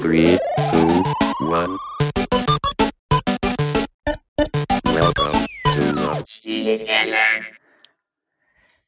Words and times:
Three, 0.00 0.38
two, 0.70 1.02
one. 1.40 1.78
Welcome 4.84 5.46
to 5.64 5.82
the 5.94 6.78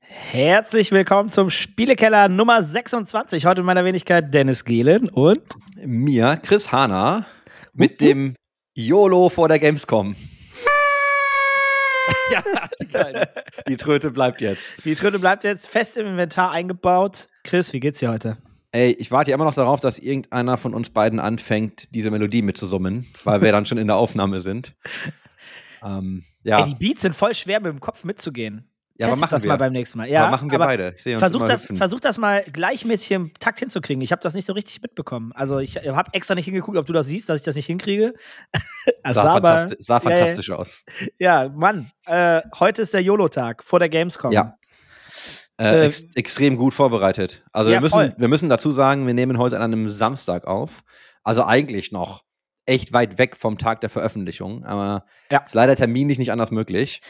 Herzlich 0.08 0.90
willkommen 0.90 1.28
zum 1.28 1.50
Spielekeller 1.50 2.28
Nummer 2.30 2.62
26. 2.62 3.44
Heute 3.44 3.60
in 3.60 3.66
meiner 3.66 3.84
Wenigkeit 3.84 4.32
Dennis 4.32 4.64
Gehlen 4.64 5.10
und 5.10 5.42
mir, 5.84 6.38
Chris 6.42 6.72
Hana, 6.72 7.26
mit 7.74 8.00
dem 8.00 8.34
YOLO 8.74 9.28
vor 9.28 9.48
der 9.48 9.58
Gamescom. 9.58 10.16
ja. 12.32 12.42
Die 13.68 13.76
Tröte 13.76 14.10
bleibt 14.10 14.40
jetzt. 14.40 14.82
die 14.86 14.94
Tröte 14.94 15.18
bleibt 15.18 15.44
jetzt 15.44 15.68
fest 15.68 15.98
im 15.98 16.06
Inventar 16.06 16.50
eingebaut. 16.50 17.28
Chris, 17.44 17.74
wie 17.74 17.80
geht's 17.80 18.00
dir 18.00 18.10
heute? 18.10 18.38
Ey, 18.74 18.92
ich 18.92 19.10
warte 19.10 19.30
ja 19.30 19.34
immer 19.34 19.44
noch 19.44 19.54
darauf, 19.54 19.80
dass 19.80 19.98
irgendeiner 19.98 20.56
von 20.56 20.72
uns 20.72 20.88
beiden 20.90 21.20
anfängt, 21.20 21.94
diese 21.94 22.10
Melodie 22.10 22.40
mitzusummen, 22.40 23.06
weil 23.24 23.42
wir 23.42 23.52
dann 23.52 23.66
schon 23.66 23.76
in 23.78 23.86
der 23.86 23.96
Aufnahme 23.96 24.40
sind. 24.40 24.74
Ähm, 25.84 26.22
ja. 26.44 26.60
Ey, 26.60 26.72
die 26.72 26.74
Beats 26.76 27.02
sind 27.02 27.16
voll 27.16 27.34
schwer 27.34 27.58
mit 27.58 27.72
dem 27.72 27.80
Kopf 27.80 28.04
mitzugehen. 28.04 28.70
Ja, 28.94 29.06
aber 29.06 29.14
Testet 29.14 29.20
machen 29.22 29.30
das 29.34 29.42
wir. 29.42 29.48
mal 29.48 29.56
beim 29.56 29.72
nächsten 29.72 29.98
Mal. 29.98 30.08
Ja, 30.08 30.22
aber 30.22 30.30
machen 30.30 30.48
wir 30.48 30.58
beide. 30.60 30.94
Sehe 30.96 31.14
uns 31.14 31.20
Versuch 31.20 31.42
das, 31.42 31.64
versuch 31.64 31.98
das 31.98 32.18
mal 32.18 32.44
gleichmäßig 32.52 33.10
im 33.10 33.34
Takt 33.40 33.58
hinzukriegen. 33.58 34.00
Ich 34.00 34.12
habe 34.12 34.22
das 34.22 34.34
nicht 34.34 34.44
so 34.44 34.52
richtig 34.52 34.80
mitbekommen. 34.80 35.32
Also 35.32 35.58
ich 35.58 35.76
habe 35.78 36.10
extra 36.14 36.36
nicht 36.36 36.44
hingeguckt, 36.44 36.78
ob 36.78 36.86
du 36.86 36.92
das 36.92 37.06
siehst, 37.06 37.28
dass 37.28 37.40
ich 37.40 37.44
das 37.44 37.56
nicht 37.56 37.66
hinkriege. 37.66 38.14
Es 39.04 39.16
sah, 39.16 39.22
sah 39.24 39.32
aber- 39.34 39.58
fantasti 39.58 39.82
sah 39.82 39.98
ja, 39.98 40.10
ja. 40.10 40.16
fantastisch 40.16 40.50
aus. 40.50 40.84
Ja, 41.18 41.48
Mann, 41.48 41.90
äh, 42.06 42.42
heute 42.60 42.82
ist 42.82 42.94
der 42.94 43.02
YOLO-Tag 43.02 43.64
vor 43.64 43.80
der 43.80 43.88
Gamescom. 43.88 44.30
Ja. 44.30 44.56
Äh, 45.62 45.80
Äh, 45.82 45.86
ex 45.86 46.04
extrem 46.14 46.56
gut 46.56 46.74
vorbereitet. 46.74 47.44
Also 47.52 47.70
Ja, 47.70 47.76
wir, 47.76 47.80
müssen, 47.82 47.92
voll. 47.92 48.14
wir 48.16 48.28
müssen 48.28 48.48
dazu 48.48 48.72
sagen, 48.72 49.06
wir 49.06 49.14
nehmen 49.14 49.38
heute 49.38 49.56
an 49.56 49.62
einem 49.62 49.90
Samstag 49.90 50.46
auf. 50.46 50.82
Also 51.22 51.44
eigentlich 51.44 51.92
noch 51.92 52.24
echt 52.66 52.92
weit 52.92 53.18
weg 53.18 53.36
vom 53.36 53.58
Tag 53.58 53.80
der 53.80 53.90
Veröffentlichung. 53.90 54.64
Aber 54.64 55.04
Ja. 55.30 55.40
ist 55.44 55.54
leider 55.54 55.76
terminlich 55.76 56.18
nicht 56.18 56.32
anders 56.32 56.50
möglich. 56.50 57.00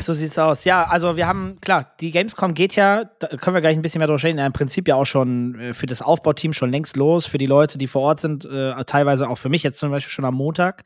So 0.00 0.14
sieht's 0.14 0.38
aus. 0.38 0.64
Ja, 0.64 0.84
also 0.84 1.16
wir 1.16 1.26
haben, 1.26 1.58
klar, 1.60 1.92
die 2.00 2.12
Gamescom 2.12 2.54
geht 2.54 2.76
ja, 2.76 3.04
da 3.18 3.26
können 3.36 3.54
wir 3.56 3.60
gleich 3.60 3.76
ein 3.76 3.82
bisschen 3.82 3.98
mehr 3.98 4.06
drüber 4.06 4.22
reden, 4.22 4.38
im 4.38 4.52
Prinzip 4.52 4.86
ja 4.86 4.94
auch 4.94 5.04
schon 5.06 5.58
äh, 5.58 5.74
für 5.74 5.86
das 5.86 6.02
Aufbauteam 6.02 6.52
schon 6.52 6.70
längst 6.70 6.96
los, 6.96 7.26
für 7.26 7.38
die 7.38 7.46
Leute, 7.46 7.78
die 7.78 7.88
vor 7.88 8.02
Ort 8.02 8.20
sind, 8.20 8.44
äh, 8.44 8.74
teilweise 8.84 9.28
auch 9.28 9.38
für 9.38 9.48
mich 9.48 9.64
jetzt 9.64 9.78
zum 9.80 9.90
Beispiel 9.90 10.12
schon 10.12 10.24
am 10.24 10.34
Montag 10.36 10.84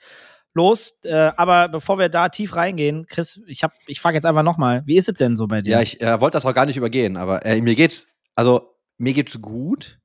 los. 0.56 0.98
Äh, 1.04 1.12
aber 1.36 1.68
bevor 1.68 1.98
wir 1.98 2.08
da 2.08 2.28
tief 2.28 2.56
reingehen, 2.56 3.06
Chris, 3.06 3.40
ich 3.46 3.62
hab, 3.62 3.72
ich 3.86 4.00
frage 4.00 4.16
jetzt 4.16 4.24
einfach 4.26 4.42
nochmal, 4.42 4.82
wie 4.86 4.96
ist 4.96 5.08
es 5.08 5.14
denn 5.14 5.36
so 5.36 5.46
bei 5.46 5.60
dir? 5.60 5.72
Ja, 5.72 5.82
ich 5.82 6.00
äh, 6.00 6.20
wollte 6.20 6.36
das 6.36 6.46
auch 6.46 6.54
gar 6.54 6.66
nicht 6.66 6.76
übergehen, 6.76 7.16
aber 7.16 7.46
äh, 7.46 7.60
mir 7.60 7.74
geht's, 7.76 8.08
also 8.34 8.74
mir 8.98 9.12
geht's 9.12 9.40
gut. 9.40 10.00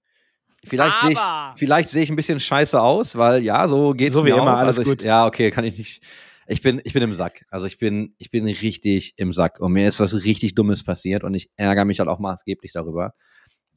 Vielleicht 0.64 0.96
sehe 1.02 1.12
ich, 1.14 1.20
vielleicht 1.56 1.90
sehe 1.90 2.04
ich 2.04 2.12
ein 2.12 2.16
bisschen 2.16 2.40
scheiße 2.40 2.80
aus, 2.80 3.16
weil 3.16 3.42
ja, 3.42 3.68
so 3.68 3.94
geht's 3.94 4.14
So 4.14 4.22
mir 4.22 4.28
wie 4.28 4.38
immer, 4.38 4.54
auch. 4.54 4.60
alles 4.60 4.78
also 4.78 4.82
ich, 4.84 4.88
gut. 4.88 5.04
Ja, 5.04 5.26
okay, 5.26 5.50
kann 5.50 5.64
ich 5.64 5.78
nicht. 5.78 6.04
Ich 6.46 6.62
bin, 6.62 6.82
ich 6.84 6.94
bin 6.94 7.02
im 7.02 7.16
Sack. 7.16 7.46
Also 7.50 7.66
ich 7.66 7.80
bin, 7.80 8.14
ich 8.20 8.30
bin 8.30 8.46
richtig 8.46 9.14
im 9.18 9.34
Sack 9.34 9.60
und 9.60 9.72
mir 9.72 9.88
ist 9.88 10.00
was 10.00 10.14
richtig 10.24 10.54
Dummes 10.54 10.84
passiert 10.84 11.24
und 11.24 11.34
ich 11.34 11.50
ärgere 11.56 11.86
mich 11.86 12.00
halt 12.00 12.10
auch 12.10 12.20
maßgeblich 12.20 12.74
darüber. 12.74 13.14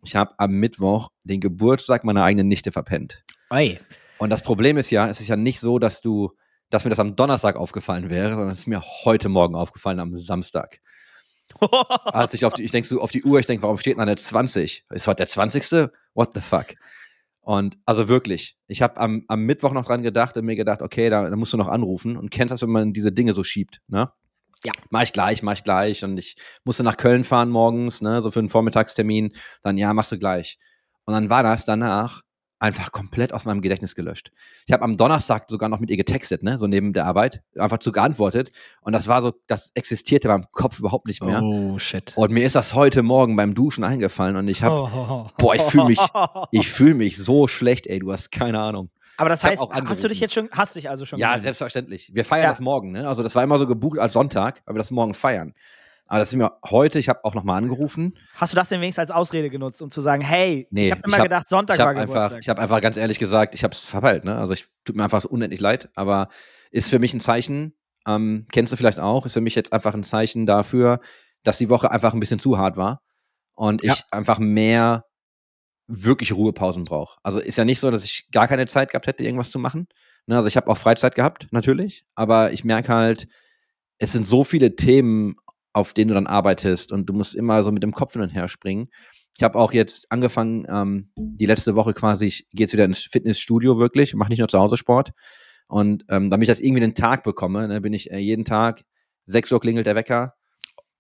Ich 0.03 0.17
habe 0.17 0.35
am 0.37 0.53
Mittwoch 0.53 1.11
den 1.23 1.41
Geburtstag 1.41 2.05
meiner 2.05 2.25
eigenen 2.25 2.49
Nichte 2.49 2.73
verpennt. 2.73 3.25
Oi. 3.51 3.79
Und 4.19 4.31
das 4.31 4.43
Problem 4.43 4.77
ist 4.77 4.91
ja, 4.91 5.09
es 5.09 5.21
ist 5.21 5.29
ja 5.29 5.37
nicht 5.37 5.61
so, 5.61 5.79
dass 5.79 6.01
du, 6.01 6.33
dass 6.71 6.85
mir 6.85 6.91
das 6.91 6.99
am 6.99 7.17
Donnerstag 7.17 7.57
aufgefallen 7.57 8.11
wäre, 8.11 8.31
sondern 8.31 8.51
es 8.51 8.61
ist 8.61 8.67
mir 8.67 8.83
heute 9.05 9.29
Morgen 9.29 9.55
aufgefallen 9.55 10.01
am 10.01 10.17
Samstag. 10.17 10.81
Als 11.61 12.35
ich 12.35 12.45
auf 12.45 12.55
die, 12.55 12.63
ich 12.63 12.73
denk 12.73 12.87
so 12.87 13.01
auf 13.01 13.11
die 13.11 13.23
Uhr, 13.23 13.39
ich 13.39 13.47
denke, 13.47 13.63
warum 13.63 13.79
steht 13.79 13.93
denn 13.93 13.99
da 13.99 14.05
eine 14.05 14.17
20? 14.17 14.87
Ist 14.91 15.07
heute 15.07 15.19
der 15.19 15.27
20.? 15.27 15.91
What 16.15 16.31
the 16.35 16.41
fuck? 16.41 16.75
Und 17.41 17.77
also 17.85 18.09
wirklich, 18.09 18.57
ich 18.69 18.81
habe 18.81 18.97
am, 18.99 19.25
am 19.29 19.43
Mittwoch 19.43 19.73
noch 19.73 19.85
dran 19.85 20.03
gedacht 20.03 20.37
und 20.37 20.47
mir 20.47 20.57
gedacht, 20.57 20.81
okay, 20.81 21.11
da, 21.11 21.29
da 21.29 21.37
musst 21.37 21.53
du 21.53 21.59
noch 21.59 21.69
anrufen 21.69 22.17
und 22.17 22.31
kennst 22.31 22.53
das, 22.53 22.63
wenn 22.63 22.71
man 22.71 22.93
diese 22.95 23.13
Dinge 23.13 23.35
so 23.35 23.45
schiebt, 23.45 23.81
ne? 23.87 24.11
Ja. 24.65 24.73
Mach 24.89 25.03
ich 25.03 25.13
gleich, 25.13 25.43
mach 25.43 25.53
ich 25.53 25.63
gleich. 25.63 26.05
Und 26.05 26.17
ich 26.17 26.37
musste 26.65 26.83
nach 26.85 26.97
Köln 26.97 27.23
fahren 27.23 27.51
morgens, 27.51 28.01
ne, 28.01 28.23
so 28.23 28.31
für 28.31 28.39
einen 28.39 28.49
Vormittagstermin. 28.49 29.35
Dann, 29.63 29.77
ja, 29.77 29.93
machst 29.93 30.11
du 30.11 30.19
gleich. 30.19 30.59
Und 31.05 31.13
dann 31.13 31.29
war 31.29 31.43
das 31.43 31.67
danach 31.67 32.23
einfach 32.65 32.93
komplett 32.93 33.33
aus 33.33 33.45
meinem 33.45 33.61
Gedächtnis 33.61 33.95
gelöscht. 33.95 34.31
Ich 34.67 34.73
habe 34.73 34.83
am 34.83 34.97
Donnerstag 34.97 35.49
sogar 35.49 35.69
noch 35.69 35.81
mit 35.81 35.91
ihr 35.91 35.97
getextet, 35.97 36.43
ne, 36.43 36.57
so 36.59 36.67
neben 36.67 36.93
der 36.93 37.05
Arbeit, 37.05 37.43
einfach 37.59 37.79
zu 37.79 37.93
geantwortet. 37.93 38.51
Und 38.81 38.93
das 38.95 39.07
war 39.07 39.21
so, 39.23 39.33
das 39.47 39.71
existierte 39.75 40.29
in 40.29 40.33
meinem 40.35 40.47
Kopf 40.53 40.79
überhaupt 40.79 41.07
nicht 41.09 41.23
mehr. 41.23 41.43
Oh, 41.43 41.79
shit. 41.79 42.13
Und 42.17 42.31
mir 42.33 42.47
ist 42.47 42.57
das 42.57 42.75
heute 42.75 43.03
Morgen 43.03 43.37
beim 43.37 43.55
Duschen 43.55 43.85
eingefallen 43.85 44.37
und 44.37 44.49
ich 44.49 44.63
habe, 44.63 44.75
Oh. 44.75 45.27
boah, 45.39 45.55
ich 45.55 45.63
fühle 45.63 45.85
mich, 45.85 46.01
ich 46.53 46.69
fühle 46.71 46.95
mich 46.95 47.19
so 47.19 47.47
schlecht, 47.47 47.87
ey, 47.87 47.99
du 47.99 48.11
hast 48.13 48.31
keine 48.33 48.59
Ahnung. 48.59 48.91
Aber 49.17 49.29
das 49.29 49.45
ich 49.45 49.51
heißt, 49.51 49.61
auch 49.61 49.73
hast 49.73 50.03
du 50.03 50.09
dich 50.09 50.19
jetzt 50.21 50.35
schon, 50.35 50.49
hast 50.51 50.75
dich 50.75 50.89
also 50.91 51.05
schon 51.05 51.19
Ja, 51.21 51.29
gemeldet? 51.29 51.45
selbstverständlich. 51.45 52.11
Wir 52.15 52.25
feiern 52.25 52.45
Ja. 52.45 52.49
das 52.49 52.61
morgen, 52.61 52.91
ne? 52.93 53.07
Also 53.07 53.23
das 53.23 53.35
war 53.35 53.45
immer 53.45 53.59
so 53.59 53.67
gebucht 53.67 53.99
als 53.99 54.15
Sonntag, 54.15 54.63
weil 54.65 54.75
wir 54.75 54.79
das 54.79 54.91
morgen 54.91 55.15
feiern. 55.15 55.55
Aber 56.07 56.19
das 56.19 56.29
ist 56.29 56.37
mir 56.37 56.53
heute, 56.69 56.99
ich 56.99 57.09
habe 57.09 57.25
auch 57.25 57.35
nochmal 57.35 57.57
angerufen. 57.59 58.17
Hast 58.35 58.53
du 58.53 58.57
das 58.57 58.69
denn 58.69 58.81
wenigstens 58.81 59.01
als 59.01 59.11
Ausrede 59.11 59.49
genutzt, 59.51 59.81
um 59.81 59.91
zu 59.91 60.01
sagen, 60.01 60.23
hey, 60.23 60.69
Nee, 60.71 60.87
ich 60.87 60.91
habe 60.91 61.01
immer 61.05 61.15
ich 61.15 61.19
hab- 61.19 61.25
gedacht, 61.25 61.49
Sonntag 61.49 61.75
ich 61.77 61.81
habe 61.81 61.95
war 61.95 62.03
einfach, 62.03 62.15
Geburtstag. 62.15 62.41
ich 62.43 62.49
habe 62.51 62.61
einfach 62.63 62.81
ganz 62.83 62.97
ehrlich 62.97 63.19
gesagt, 63.19 63.55
ich 63.55 63.65
habe 63.65 63.73
es 63.75 63.81
verpeilt, 63.81 64.25
ne? 64.25 64.37
Also 64.39 64.53
ich 64.53 64.67
tut 64.85 64.97
mir 64.97 65.05
einfach 65.05 65.25
unendlich 65.25 65.61
leid, 65.61 65.89
aber 65.95 66.29
ist 66.71 66.89
für 66.91 66.99
mich 66.99 67.15
ein 67.15 67.21
Zeichen, 67.21 67.75
ähm, 68.07 68.47
kennst 68.53 68.73
du 68.73 68.77
vielleicht 68.77 69.01
auch, 69.01 69.25
ist 69.25 69.33
für 69.33 69.41
mich 69.41 69.55
jetzt 69.55 69.73
einfach 69.73 69.95
ein 69.95 70.05
Zeichen 70.05 70.45
dafür, 70.45 71.01
dass 71.43 71.57
die 71.59 71.71
Woche 71.71 71.91
einfach 71.91 72.13
ein 72.13 72.21
bisschen 72.21 72.39
zu 72.39 72.59
hart 72.59 72.77
war 72.77 73.01
und 73.55 73.83
Ja. 73.83 73.95
ich 73.95 74.05
einfach 74.11 74.39
mehr 74.39 75.05
wirklich 75.87 76.33
Ruhepausen 76.33 76.85
brauche. 76.85 77.19
Also 77.23 77.41
ist 77.41 77.57
ja 77.59 77.65
nicht 77.65 77.81
so, 77.81 77.91
dass 77.91 78.05
ich 78.05 78.29
gar 78.33 78.49
keine 78.49 78.67
Zeit 78.67 78.91
gehabt 78.91 79.07
hätte, 79.07 79.23
irgendwas 79.25 79.51
zu 79.51 79.59
machen. 79.59 79.87
Ne? 80.27 80.37
Also 80.37 80.49
ich 80.49 80.57
habe 80.57 80.69
auch 80.71 80.79
Freizeit 80.79 81.15
gehabt, 81.15 81.49
natürlich, 81.51 82.05
aber 82.15 82.53
ich 82.53 82.65
merke 82.65 82.93
halt, 82.93 83.29
es 83.99 84.13
sind 84.13 84.27
so 84.27 84.45
viele 84.45 84.77
Themen, 84.77 85.37
auf 85.75 85.93
denen 85.93 86.09
du 86.09 86.15
dann 86.15 86.27
arbeitest 86.27 86.93
und 86.93 87.07
du 87.07 87.13
musst 87.13 87.35
immer 87.35 87.63
so 87.63 87.71
mit 87.71 87.83
dem 87.83 87.93
Kopf 87.93 88.15
hin 88.15 88.23
und 88.23 88.31
her 88.31 88.49
springen. 88.49 88.89
Ich 89.37 89.43
habe 89.43 89.59
auch 89.59 89.73
jetzt 89.73 90.11
angefangen, 90.11 90.65
ähm, 90.69 91.11
die 91.17 91.47
letzte 91.47 91.75
Woche 91.75 91.93
quasi, 91.93 92.27
ich 92.27 92.49
gehe 92.51 92.65
jetzt 92.65 92.73
wieder 92.73 92.85
ins 92.85 93.01
Fitnessstudio 93.01 93.79
wirklich, 93.79 94.15
mache 94.15 94.31
nicht 94.31 94.39
nur 94.39 94.49
zu 94.49 94.61
Hause 94.61 94.77
Sport. 94.77 95.11
Und 95.67 96.05
ähm, 96.09 96.31
damit 96.31 96.45
ich 96.45 96.49
das 96.49 96.61
irgendwie 96.61 96.81
den 96.81 96.95
Tag 96.95 97.25
bekomme, 97.25 97.67
ne, 97.67 97.81
bin 97.81 97.93
ich 97.93 98.11
äh, 98.13 98.19
jeden 98.19 98.45
Tag, 98.45 98.85
6 99.27 99.51
Uhr 99.53 99.61
klingelt 99.61 99.87
der 99.87 99.97
Wecker, 99.97 100.35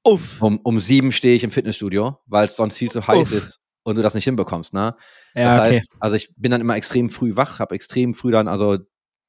Uff. 0.02 0.42
um, 0.42 0.58
um 0.58 0.80
sieben 0.80 1.12
stehe 1.12 1.36
ich 1.36 1.44
im 1.44 1.50
Fitnessstudio, 1.50 2.18
weil 2.26 2.46
es 2.46 2.56
sonst 2.56 2.76
viel 2.76 2.90
zu 2.90 3.06
heiß 3.06 3.30
Uff. 3.30 3.38
ist 3.38 3.64
und 3.84 3.96
du 3.96 4.02
das 4.02 4.14
nicht 4.14 4.24
hinbekommst. 4.24 4.72
Ne? 4.72 4.96
Ja, 5.34 5.56
das 5.56 5.58
okay. 5.58 5.76
heißt, 5.76 5.88
also 6.00 6.16
ich 6.16 6.34
bin 6.36 6.50
dann 6.50 6.60
immer 6.60 6.74
extrem 6.74 7.08
früh 7.08 7.36
wach, 7.36 7.60
habe 7.60 7.74
extrem 7.74 8.14
früh 8.14 8.32
dann, 8.32 8.48
also 8.48 8.78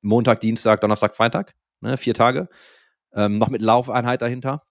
Montag, 0.02 0.40
Dienstag, 0.40 0.82
Donnerstag, 0.82 1.16
Freitag, 1.16 1.54
ne, 1.82 1.98
vier 1.98 2.14
Tage, 2.14 2.50
ähm, 3.14 3.38
noch 3.38 3.50
mit 3.50 3.62
Laufeinheit 3.62 4.22
dahinter. 4.22 4.64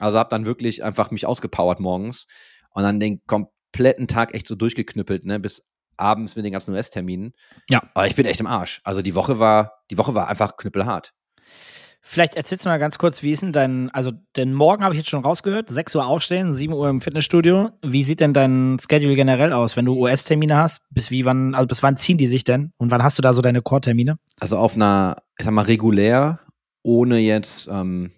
Also 0.00 0.18
habe 0.18 0.30
dann 0.30 0.46
wirklich 0.46 0.82
einfach 0.82 1.10
mich 1.10 1.26
ausgepowert 1.26 1.80
morgens 1.80 2.26
und 2.70 2.82
dann 2.82 3.00
den 3.00 3.20
kompletten 3.26 4.08
Tag 4.08 4.34
echt 4.34 4.46
so 4.46 4.54
durchgeknüppelt, 4.54 5.24
ne, 5.24 5.38
bis 5.38 5.62
abends 5.96 6.34
mit 6.34 6.44
den 6.44 6.52
ganzen 6.52 6.72
US-Terminen. 6.72 7.32
Ja. 7.68 7.82
Aber 7.94 8.06
ich 8.06 8.16
bin 8.16 8.26
echt 8.26 8.40
im 8.40 8.46
Arsch. 8.46 8.80
Also 8.84 9.02
die 9.02 9.14
Woche 9.14 9.38
war, 9.38 9.82
die 9.90 9.98
Woche 9.98 10.14
war 10.14 10.28
einfach 10.28 10.56
knüppelhart. 10.56 11.12
Vielleicht 12.02 12.34
erzählst 12.34 12.64
du 12.64 12.70
mal 12.70 12.78
ganz 12.78 12.96
kurz, 12.96 13.22
wie 13.22 13.30
ist 13.30 13.42
denn 13.42 13.52
dein, 13.52 13.90
also 13.90 14.10
den 14.34 14.54
Morgen 14.54 14.82
habe 14.82 14.94
ich 14.94 14.98
jetzt 14.98 15.10
schon 15.10 15.22
rausgehört, 15.22 15.68
6 15.68 15.96
Uhr 15.96 16.06
aufstehen, 16.06 16.54
7 16.54 16.72
Uhr 16.72 16.88
im 16.88 17.02
Fitnessstudio. 17.02 17.70
Wie 17.82 18.02
sieht 18.02 18.20
denn 18.20 18.32
dein 18.32 18.78
Schedule 18.80 19.14
generell 19.14 19.52
aus, 19.52 19.76
wenn 19.76 19.84
du 19.84 19.94
US-Termine 19.94 20.56
hast? 20.56 20.80
Bis 20.90 21.10
wie 21.10 21.26
wann, 21.26 21.54
also 21.54 21.68
bis 21.68 21.82
wann 21.82 21.98
ziehen 21.98 22.16
die 22.16 22.26
sich 22.26 22.44
denn? 22.44 22.72
Und 22.78 22.90
wann 22.90 23.02
hast 23.02 23.18
du 23.18 23.22
da 23.22 23.34
so 23.34 23.42
deine 23.42 23.60
Core-Termine? 23.60 24.16
Also 24.40 24.56
auf 24.56 24.76
einer, 24.76 25.18
ich 25.38 25.44
sag 25.44 25.52
mal, 25.52 25.66
regulär, 25.66 26.40
ohne 26.82 27.18
jetzt 27.18 27.68
ähm, 27.70 28.12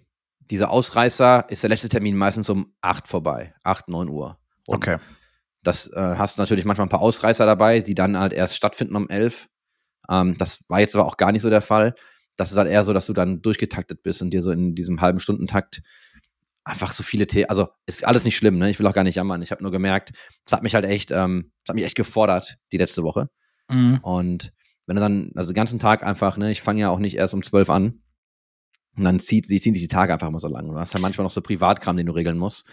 diese 0.49 0.69
Ausreißer, 0.69 1.45
ist 1.49 1.63
der 1.63 1.69
letzte 1.69 1.89
Termin 1.89 2.15
meistens 2.15 2.49
um 2.49 2.73
8 2.81 3.07
vorbei. 3.07 3.53
8, 3.63 3.89
9 3.89 4.09
Uhr. 4.09 4.37
Und 4.67 4.81
Das 5.63 5.87
äh, 5.93 6.15
hast 6.17 6.37
du 6.37 6.41
natürlich 6.41 6.65
manchmal 6.65 6.87
ein 6.87 6.89
paar 6.89 7.01
Ausreißer 7.01 7.45
dabei, 7.45 7.79
die 7.79 7.95
dann 7.95 8.17
halt 8.17 8.33
erst 8.33 8.55
stattfinden 8.55 8.95
um 8.95 9.09
11. 9.09 9.47
Ähm, 10.09 10.37
das 10.37 10.63
war 10.67 10.79
jetzt 10.79 10.95
aber 10.95 11.05
auch 11.05 11.17
gar 11.17 11.31
nicht 11.31 11.41
so 11.41 11.49
der 11.49 11.61
Fall. 11.61 11.95
Das 12.35 12.51
ist 12.51 12.57
halt 12.57 12.69
eher 12.69 12.83
so, 12.83 12.93
dass 12.93 13.05
du 13.05 13.13
dann 13.13 13.41
durchgetaktet 13.41 14.03
bist 14.03 14.21
und 14.21 14.31
dir 14.31 14.41
so 14.41 14.51
in 14.51 14.75
diesem 14.75 15.01
halben 15.01 15.19
Stundentakt 15.19 15.81
einfach 16.65 16.91
so 16.91 17.03
viele 17.03 17.27
Themen, 17.27 17.49
also 17.49 17.67
ist 17.85 18.05
alles 18.05 18.23
nicht 18.23 18.37
schlimm, 18.37 18.57
ne? 18.57 18.69
Ich 18.69 18.79
will 18.79 18.87
auch 18.87 18.93
gar 18.93 19.03
nicht 19.03 19.15
jammern. 19.15 19.41
Ich 19.41 19.51
habe 19.51 19.61
nur 19.61 19.71
gemerkt, 19.71 20.11
es 20.45 20.53
hat 20.53 20.63
mich 20.63 20.75
halt 20.75 20.85
echt, 20.85 21.11
ähm, 21.11 21.51
es 21.63 21.69
hat 21.69 21.75
mich 21.75 21.85
echt 21.85 21.95
gefordert, 21.95 22.57
die 22.71 22.77
letzte 22.77 23.03
Woche. 23.03 23.29
Mhm. 23.69 23.99
Und 24.01 24.53
wenn 24.85 24.95
du 24.95 25.01
dann, 25.01 25.31
also 25.35 25.51
den 25.51 25.55
ganzen 25.55 25.79
Tag 25.79 26.03
einfach, 26.03 26.37
ne, 26.37 26.51
ich 26.51 26.61
fange 26.61 26.81
ja 26.81 26.89
auch 26.89 26.99
nicht 26.99 27.15
erst 27.15 27.33
um 27.33 27.43
12 27.43 27.69
an. 27.69 28.01
Und 28.95 29.03
dann 29.05 29.19
zieht, 29.19 29.47
sie 29.47 29.59
ziehen 29.59 29.73
sich 29.73 29.83
die 29.83 29.87
Tage 29.87 30.13
einfach 30.13 30.27
immer 30.27 30.39
so 30.39 30.47
lang. 30.47 30.67
Du 30.67 30.75
hast 30.77 30.93
ja 30.93 30.99
manchmal 30.99 31.23
noch 31.23 31.31
so 31.31 31.41
Privatkram, 31.41 31.97
den 31.97 32.05
du 32.05 32.13
regeln 32.13 32.37
musst. 32.37 32.65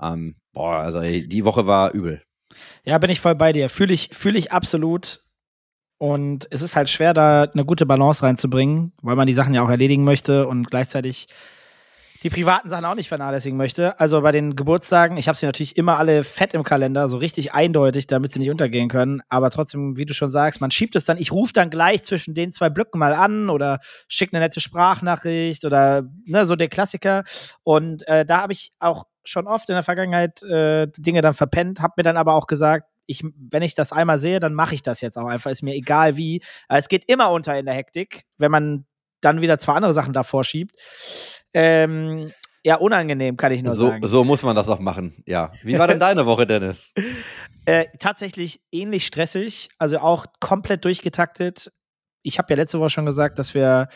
Ähm, 0.00 0.36
boah, 0.52 0.76
also 0.76 1.00
ey, 1.00 1.28
die 1.28 1.44
Woche 1.44 1.66
war 1.66 1.92
übel. 1.92 2.22
Ja, 2.84 2.98
bin 2.98 3.10
ich 3.10 3.20
voll 3.20 3.34
bei 3.34 3.52
dir. 3.52 3.68
Fühle 3.68 3.92
ich, 3.92 4.10
fühle 4.12 4.38
ich 4.38 4.52
absolut. 4.52 5.20
Und 5.98 6.46
es 6.50 6.62
ist 6.62 6.76
halt 6.76 6.88
schwer, 6.88 7.12
da 7.12 7.42
eine 7.42 7.64
gute 7.64 7.84
Balance 7.84 8.22
reinzubringen, 8.22 8.92
weil 9.02 9.16
man 9.16 9.26
die 9.26 9.34
Sachen 9.34 9.52
ja 9.52 9.62
auch 9.62 9.68
erledigen 9.68 10.04
möchte 10.04 10.46
und 10.46 10.70
gleichzeitig 10.70 11.26
die 12.22 12.30
privaten 12.30 12.68
Sachen 12.68 12.84
auch 12.84 12.94
nicht 12.94 13.08
vernachlässigen 13.08 13.56
möchte. 13.56 13.98
Also 14.00 14.20
bei 14.22 14.32
den 14.32 14.56
Geburtstagen, 14.56 15.16
ich 15.16 15.28
habe 15.28 15.38
sie 15.38 15.46
natürlich 15.46 15.76
immer 15.76 15.98
alle 15.98 16.24
fett 16.24 16.54
im 16.54 16.64
Kalender, 16.64 17.08
so 17.08 17.18
richtig 17.18 17.54
eindeutig, 17.54 18.06
damit 18.06 18.32
sie 18.32 18.40
nicht 18.40 18.50
untergehen 18.50 18.88
können. 18.88 19.22
Aber 19.28 19.50
trotzdem, 19.50 19.96
wie 19.96 20.06
du 20.06 20.14
schon 20.14 20.30
sagst, 20.30 20.60
man 20.60 20.70
schiebt 20.70 20.96
es 20.96 21.04
dann, 21.04 21.18
ich 21.18 21.32
rufe 21.32 21.52
dann 21.52 21.70
gleich 21.70 22.02
zwischen 22.02 22.34
den 22.34 22.50
zwei 22.52 22.70
Blöcken 22.70 22.98
mal 22.98 23.14
an 23.14 23.50
oder 23.50 23.78
schicke 24.08 24.36
eine 24.36 24.44
nette 24.44 24.60
Sprachnachricht 24.60 25.64
oder 25.64 26.02
ne, 26.24 26.44
so 26.44 26.56
der 26.56 26.68
Klassiker. 26.68 27.24
Und 27.62 28.06
äh, 28.08 28.24
da 28.24 28.42
habe 28.42 28.52
ich 28.52 28.72
auch 28.80 29.04
schon 29.24 29.46
oft 29.46 29.68
in 29.68 29.74
der 29.74 29.82
Vergangenheit 29.82 30.42
äh, 30.42 30.88
Dinge 30.98 31.20
dann 31.20 31.34
verpennt, 31.34 31.80
habe 31.80 31.94
mir 31.98 32.02
dann 32.02 32.16
aber 32.16 32.34
auch 32.34 32.46
gesagt, 32.46 32.86
ich, 33.06 33.24
wenn 33.50 33.62
ich 33.62 33.74
das 33.74 33.90
einmal 33.90 34.18
sehe, 34.18 34.38
dann 34.38 34.54
mache 34.54 34.74
ich 34.74 34.82
das 34.82 35.00
jetzt 35.00 35.16
auch 35.16 35.26
einfach. 35.26 35.50
Ist 35.50 35.62
mir 35.62 35.74
egal 35.74 36.16
wie. 36.18 36.42
Es 36.68 36.88
geht 36.88 37.04
immer 37.06 37.30
unter 37.30 37.58
in 37.58 37.64
der 37.64 37.74
Hektik, 37.74 38.24
wenn 38.36 38.50
man 38.50 38.84
dann 39.20 39.40
wieder 39.40 39.58
zwei 39.58 39.74
andere 39.74 39.92
Sachen 39.92 40.12
davor 40.12 40.44
schiebt. 40.44 40.76
Ähm, 41.52 42.32
ja, 42.64 42.76
unangenehm, 42.76 43.36
kann 43.36 43.52
ich 43.52 43.62
nur 43.62 43.72
so, 43.72 43.88
sagen. 43.88 44.06
So 44.06 44.24
muss 44.24 44.42
man 44.42 44.54
das 44.54 44.68
auch 44.68 44.80
machen, 44.80 45.22
ja. 45.26 45.52
Wie 45.62 45.78
war 45.78 45.86
denn 45.86 46.00
deine 46.00 46.26
Woche, 46.26 46.46
Dennis? 46.46 46.92
Äh, 47.64 47.88
tatsächlich 47.98 48.62
ähnlich 48.72 49.04
stressig, 49.04 49.68
also 49.78 49.98
auch 49.98 50.24
komplett 50.40 50.86
durchgetaktet. 50.86 51.70
Ich 52.22 52.38
habe 52.38 52.46
ja 52.48 52.56
letzte 52.56 52.80
Woche 52.80 52.88
schon 52.88 53.04
gesagt, 53.04 53.38
dass 53.38 53.52
wir 53.52 53.88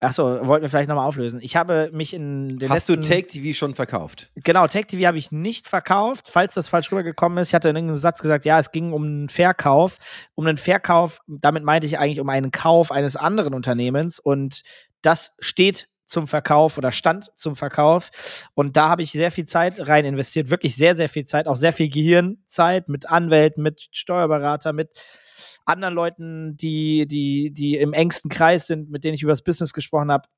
Achso, 0.00 0.46
wollten 0.46 0.62
wir 0.62 0.68
vielleicht 0.68 0.88
nochmal 0.88 1.06
auflösen. 1.06 1.40
Ich 1.42 1.56
habe 1.56 1.88
mich 1.92 2.12
in 2.12 2.58
den 2.58 2.68
Hast 2.68 2.88
letzten, 2.88 3.02
du 3.02 3.08
Take 3.08 3.26
TV 3.26 3.56
schon 3.56 3.74
verkauft? 3.74 4.30
Genau, 4.34 4.66
Take 4.66 4.86
TV 4.86 5.06
habe 5.06 5.16
ich 5.16 5.32
nicht 5.32 5.66
verkauft, 5.66 6.28
falls 6.30 6.54
das 6.54 6.68
falsch 6.68 6.92
rübergekommen 6.92 7.38
ist. 7.38 7.48
Ich 7.48 7.54
hatte 7.54 7.70
in 7.70 7.76
irgendeinem 7.76 7.96
Satz 7.96 8.20
gesagt, 8.20 8.44
ja, 8.44 8.58
es 8.58 8.70
ging 8.70 8.92
um 8.92 9.04
einen 9.04 9.28
Verkauf. 9.28 9.96
Um 10.34 10.46
einen 10.46 10.58
Verkauf, 10.58 11.20
damit 11.26 11.64
meinte 11.64 11.86
ich 11.86 11.98
eigentlich 11.98 12.20
um 12.20 12.28
einen 12.28 12.50
Kauf 12.50 12.92
eines 12.92 13.16
anderen 13.16 13.54
Unternehmens 13.54 14.18
und 14.18 14.62
das 15.00 15.36
steht 15.38 15.88
zum 16.06 16.28
Verkauf 16.28 16.78
oder 16.78 16.92
stand 16.92 17.30
zum 17.34 17.56
Verkauf. 17.56 18.10
Und 18.54 18.76
da 18.76 18.88
habe 18.88 19.02
ich 19.02 19.12
sehr 19.12 19.30
viel 19.30 19.46
Zeit 19.46 19.88
rein 19.88 20.04
investiert, 20.04 20.50
wirklich 20.50 20.76
sehr, 20.76 20.96
sehr 20.96 21.08
viel 21.08 21.24
Zeit, 21.24 21.46
auch 21.46 21.56
sehr 21.56 21.72
viel 21.72 21.88
Gehirnzeit 21.88 22.88
mit 22.88 23.08
Anwälten, 23.08 23.62
mit 23.62 23.88
Steuerberater, 23.92 24.72
mit 24.72 24.90
anderen 25.66 25.94
Leuten, 25.94 26.56
die, 26.56 27.06
die, 27.06 27.52
die 27.52 27.76
im 27.76 27.92
engsten 27.92 28.30
Kreis 28.30 28.66
sind, 28.66 28.90
mit 28.90 29.04
denen 29.04 29.14
ich 29.14 29.22
über 29.22 29.32
das 29.32 29.42
Business 29.42 29.72
gesprochen 29.72 30.10
habe. 30.10 30.28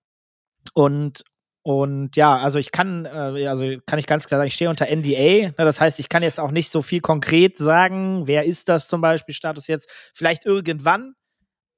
Und, 0.74 1.24
und 1.62 2.16
ja, 2.16 2.36
also 2.36 2.58
ich 2.58 2.72
kann, 2.72 3.04
äh, 3.06 3.46
also 3.46 3.64
kann 3.86 3.98
ich 3.98 4.06
ganz 4.06 4.26
klar 4.26 4.38
sagen, 4.38 4.48
ich 4.48 4.54
stehe 4.54 4.70
unter 4.70 4.86
NDA. 4.86 5.48
Ne, 5.48 5.54
das 5.56 5.80
heißt, 5.80 5.98
ich 5.98 6.08
kann 6.08 6.22
jetzt 6.22 6.40
auch 6.40 6.50
nicht 6.50 6.70
so 6.70 6.82
viel 6.82 7.00
konkret 7.00 7.58
sagen, 7.58 8.26
wer 8.26 8.44
ist 8.44 8.68
das 8.68 8.88
zum 8.88 9.00
Beispiel, 9.00 9.34
Status 9.34 9.66
jetzt, 9.66 9.90
vielleicht 10.14 10.46
irgendwann. 10.46 11.14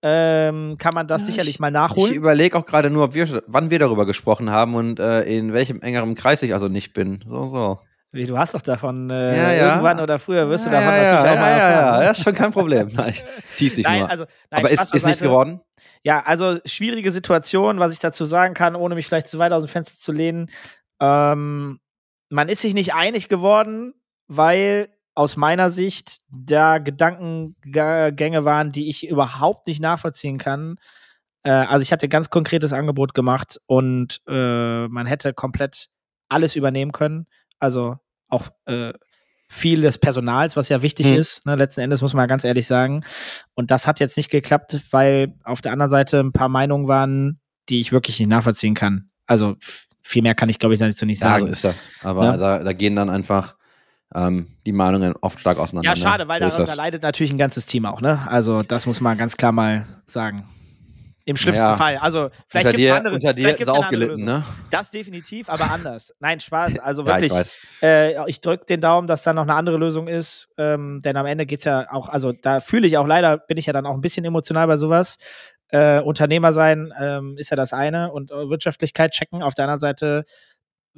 Ähm, 0.01 0.77
kann 0.79 0.95
man 0.95 1.09
das 1.09 1.23
ja, 1.23 1.27
sicherlich 1.27 1.55
ich, 1.55 1.61
mal 1.61 1.73
nachholen. 1.73 2.13
Ich 2.13 2.17
überlege 2.17 2.57
auch 2.57 2.67
gerade 2.67 2.89
nur, 2.89 3.03
ob 3.03 3.15
wir, 3.15 3.43
wann 3.49 3.71
wir 3.71 3.81
darüber 3.81 4.07
gesprochen 4.07 4.49
haben 4.49 4.77
und 4.77 5.01
äh, 5.01 5.23
in 5.23 5.53
welchem 5.53 5.83
engeren 5.83 6.15
Kreis 6.15 6.41
ich 6.45 6.53
also 6.53 6.69
nicht 6.69 6.93
bin. 6.93 7.25
So, 7.27 7.47
so. 7.47 7.79
Wie, 8.11 8.27
du 8.27 8.39
hast 8.39 8.55
doch 8.55 8.63
davon 8.63 9.11
äh, 9.11 9.37
ja, 9.37 9.53
ja. 9.53 9.71
irgendwann 9.71 10.01
oder 10.01 10.19
früher 10.19 10.49
wirst 10.49 10.67
du 10.67 10.71
davon 10.71 10.95
ja, 10.95 11.03
natürlich 11.03 11.25
ja, 11.25 11.33
auch 11.33 11.41
mal 11.41 11.51
ja, 11.51 11.57
erfahren. 11.57 12.01
ja, 12.01 12.09
das 12.09 12.19
ist 12.19 12.25
schon 12.25 12.35
kein 12.35 12.53
Problem. 12.53 12.89
Nein, 12.95 13.11
ich 13.11 13.25
tease 13.57 13.77
dich 13.77 13.87
nein, 13.87 14.01
nur. 14.01 14.11
Also, 14.11 14.25
nein, 14.51 14.61
Aber 14.61 14.71
ist, 14.71 14.95
ist 14.95 15.05
nichts 15.05 15.21
geworden? 15.21 15.61
Ja, 16.03 16.23
also 16.25 16.59
schwierige 16.65 17.11
Situation, 17.11 17.81
was 17.81 17.93
ich 17.93 17.99
dazu 17.99 18.25
sagen 18.25 18.55
kann, 18.55 18.77
ohne 18.77 18.95
mich 18.95 19.07
vielleicht 19.07 19.29
zu 19.29 19.39
weit 19.39 19.53
aus 19.53 19.65
dem 19.65 19.69
Fenster 19.69 19.99
zu 19.99 20.13
lehnen. 20.13 20.49
Ähm, 21.01 21.81
man 22.31 22.49
ist 22.49 22.63
sich 22.63 22.73
nicht 22.73 22.95
einig 22.95 23.29
geworden, 23.29 23.95
weil 24.27 24.89
aus 25.15 25.37
meiner 25.37 25.69
Sicht 25.69 26.21
da 26.31 26.79
Gedankengänge 26.79 28.45
waren, 28.45 28.71
die 28.71 28.89
ich 28.89 29.07
überhaupt 29.07 29.67
nicht 29.67 29.81
nachvollziehen 29.81 30.39
kann. 30.39 30.77
Äh, 31.43 31.51
also 31.51 31.83
ich 31.83 31.93
hatte 31.93 32.09
ganz 32.09 32.31
konkretes 32.31 32.73
Angebot 32.73 33.15
gemacht 33.15 33.61
und 33.67 34.21
äh, 34.29 34.87
man 34.89 35.07
hätte 35.07 35.35
komplett 35.35 35.89
alles 36.29 36.57
übernehmen 36.57 36.93
können. 36.93 37.27
Also 37.59 37.97
auch 38.29 38.49
äh, 38.67 38.93
viel 39.49 39.81
des 39.81 39.99
Personals, 39.99 40.57
was 40.57 40.69
ja 40.69 40.83
wichtig 40.83 41.07
mhm. 41.07 41.17
ist. 41.17 41.47
Ne? 41.47 41.57
Letzten 41.57 41.81
Endes 41.81 42.03
muss 42.03 42.15
man 42.15 42.29
ganz 42.29 42.45
ehrlich 42.45 42.67
sagen. 42.67 43.03
Und 43.55 43.71
das 43.71 43.87
hat 43.87 44.01
jetzt 44.01 44.17
nicht 44.17 44.31
geklappt, 44.31 44.79
weil 44.91 45.35
auf 45.45 45.61
der 45.61 45.73
anderen 45.73 45.91
Seite 45.91 46.21
ein 46.21 46.33
paar 46.33 46.49
Meinungen 46.49 46.87
waren, 46.87 47.41
die 47.69 47.81
ich 47.81 47.93
wirklich 47.93 48.19
nicht 48.19 48.29
nachvollziehen 48.29 48.75
kann. 48.75 49.11
Also 49.27 49.57
viel 50.03 50.23
mehr 50.23 50.35
kann 50.35 50.49
ich, 50.49 50.59
glaube 50.59 50.75
ich, 50.75 50.81
dazu 50.81 51.07
nicht 51.07 51.21
sagen. 51.21 51.47
Ja, 51.47 51.47
so 51.47 51.53
ist 51.53 51.65
das. 51.65 51.91
Aber 52.03 52.25
ja? 52.25 52.37
da, 52.37 52.59
da 52.63 52.73
gehen 52.73 52.97
dann 52.97 53.11
einfach 53.11 53.57
ähm, 54.15 54.49
die 54.65 54.73
Meinungen 54.73 55.15
oft 55.21 55.41
stark 55.41 55.59
auseinander. 55.59 55.91
Ja, 55.91 55.97
schade, 55.97 56.29
weil 56.29 56.51
so 56.51 56.59
da, 56.59 56.65
da 56.65 56.75
leidet 56.75 57.03
natürlich 57.03 57.33
ein 57.33 57.39
ganzes 57.39 57.67
Team 57.67 57.85
auch, 57.85 58.01
ne? 58.01 58.27
Also 58.29 58.63
das 58.63 58.87
muss 58.87 59.01
man 59.01 59.19
ganz 59.19 59.37
klar 59.37 59.53
mal 59.53 59.85
sagen. 60.07 60.45
Im 61.29 61.37
schlimmsten 61.37 61.67
ja. 61.67 61.77
Fall. 61.77 61.99
Also 61.99 62.31
vielleicht 62.47 62.71
gibt 62.71 62.83
es 62.83 62.91
andere. 62.91 63.15
Unter 63.15 63.35
dir 63.35 63.61
ist 63.61 63.69
auch 63.69 63.91
gelitten, 63.91 64.25
ne? 64.25 64.45
Das 64.71 64.91
definitiv, 64.91 65.51
aber 65.51 65.71
anders. 65.71 66.15
Nein, 66.21 66.41
Spaß. 66.41 66.79
Also 66.89 67.05
wirklich. 67.05 67.31
ja, 67.33 67.43
ich 67.43 67.59
äh, 67.83 68.31
ich 68.31 68.41
drücke 68.41 68.65
den 68.65 68.81
Daumen, 68.81 69.09
dass 69.09 69.25
da 69.25 69.35
noch 69.35 69.43
eine 69.43 69.55
andere 69.55 69.77
Lösung 69.77 70.09
ist. 70.09 70.49
Ähm, 70.57 71.01
denn 71.05 71.19
am 71.19 71.27
Ende 71.27 71.45
geht 71.45 71.59
es 71.59 71.67
ja 71.67 71.87
auch, 71.93 72.09
also 72.09 72.33
da 72.33 72.61
fühle 72.61 72.87
ich 72.87 72.97
auch 72.97 73.07
leider, 73.07 73.37
bin 73.37 73.59
ich 73.59 73.67
ja 73.67 73.75
dann 73.75 73.85
auch 73.85 73.93
ein 73.93 74.01
bisschen 74.01 74.25
emotional 74.25 74.67
bei 74.67 74.79
sowas. 74.79 75.19
Äh, 75.69 76.01
Unternehmer 76.01 76.53
sein 76.53 76.95
ähm, 76.99 77.37
ist 77.37 77.51
ja 77.51 77.57
das 77.57 77.75
eine 77.75 78.11
und 78.11 78.31
äh, 78.31 78.49
Wirtschaftlichkeit 78.49 79.13
checken. 79.13 79.43
Auf 79.43 79.53
der 79.53 79.67
anderen 79.67 79.81
Seite 79.81 80.25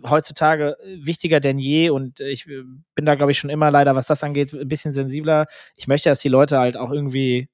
heutzutage 0.09 0.77
wichtiger 0.85 1.41
denn 1.41 1.59
je 1.59 1.91
und 1.91 2.21
ich 2.21 2.47
äh, 2.47 2.63
bin 2.95 3.05
da, 3.05 3.17
glaube 3.17 3.33
ich, 3.33 3.39
schon 3.39 3.51
immer 3.51 3.73
leider, 3.73 3.97
was 3.97 4.07
das 4.07 4.23
angeht, 4.23 4.53
ein 4.53 4.69
bisschen 4.69 4.93
sensibler. 4.93 5.47
Ich 5.75 5.89
möchte, 5.89 6.09
dass 6.09 6.21
die 6.21 6.29
Leute 6.29 6.59
halt 6.59 6.77
auch 6.77 6.93
irgendwie 6.93 7.49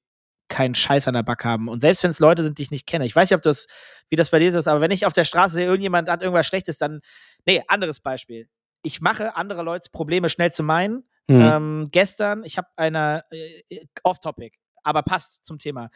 keinen 0.49 0.75
Scheiß 0.75 1.07
an 1.07 1.13
der 1.13 1.23
Back 1.23 1.43
haben. 1.43 1.67
Und 1.67 1.81
selbst 1.81 2.03
wenn 2.03 2.09
es 2.09 2.19
Leute 2.19 2.43
sind, 2.43 2.57
die 2.57 2.63
ich 2.63 2.71
nicht 2.71 2.87
kenne, 2.87 3.05
ich 3.05 3.15
weiß 3.15 3.29
nicht, 3.29 3.35
ob 3.35 3.41
das, 3.41 3.67
wie 4.09 4.15
das 4.15 4.29
bei 4.29 4.39
dir 4.39 4.51
so 4.51 4.59
ist, 4.59 4.67
aber 4.67 4.81
wenn 4.81 4.91
ich 4.91 5.05
auf 5.05 5.13
der 5.13 5.25
Straße 5.25 5.55
sehe, 5.55 5.65
irgendjemand 5.65 6.09
hat 6.09 6.21
irgendwas 6.21 6.47
Schlechtes, 6.47 6.77
dann, 6.77 7.01
nee, 7.45 7.63
anderes 7.67 7.99
Beispiel. 7.99 8.47
Ich 8.83 9.01
mache 9.01 9.35
andere 9.35 9.63
Leute 9.63 9.89
Probleme 9.91 10.29
schnell 10.29 10.51
zu 10.51 10.63
meinen. 10.63 11.03
Mhm. 11.27 11.41
Ähm, 11.41 11.87
gestern, 11.91 12.43
ich 12.43 12.57
habe 12.57 12.67
einer, 12.75 13.25
äh, 13.31 13.85
off-topic, 14.03 14.57
aber 14.83 15.03
passt 15.03 15.43
zum 15.45 15.59
Thema 15.59 15.89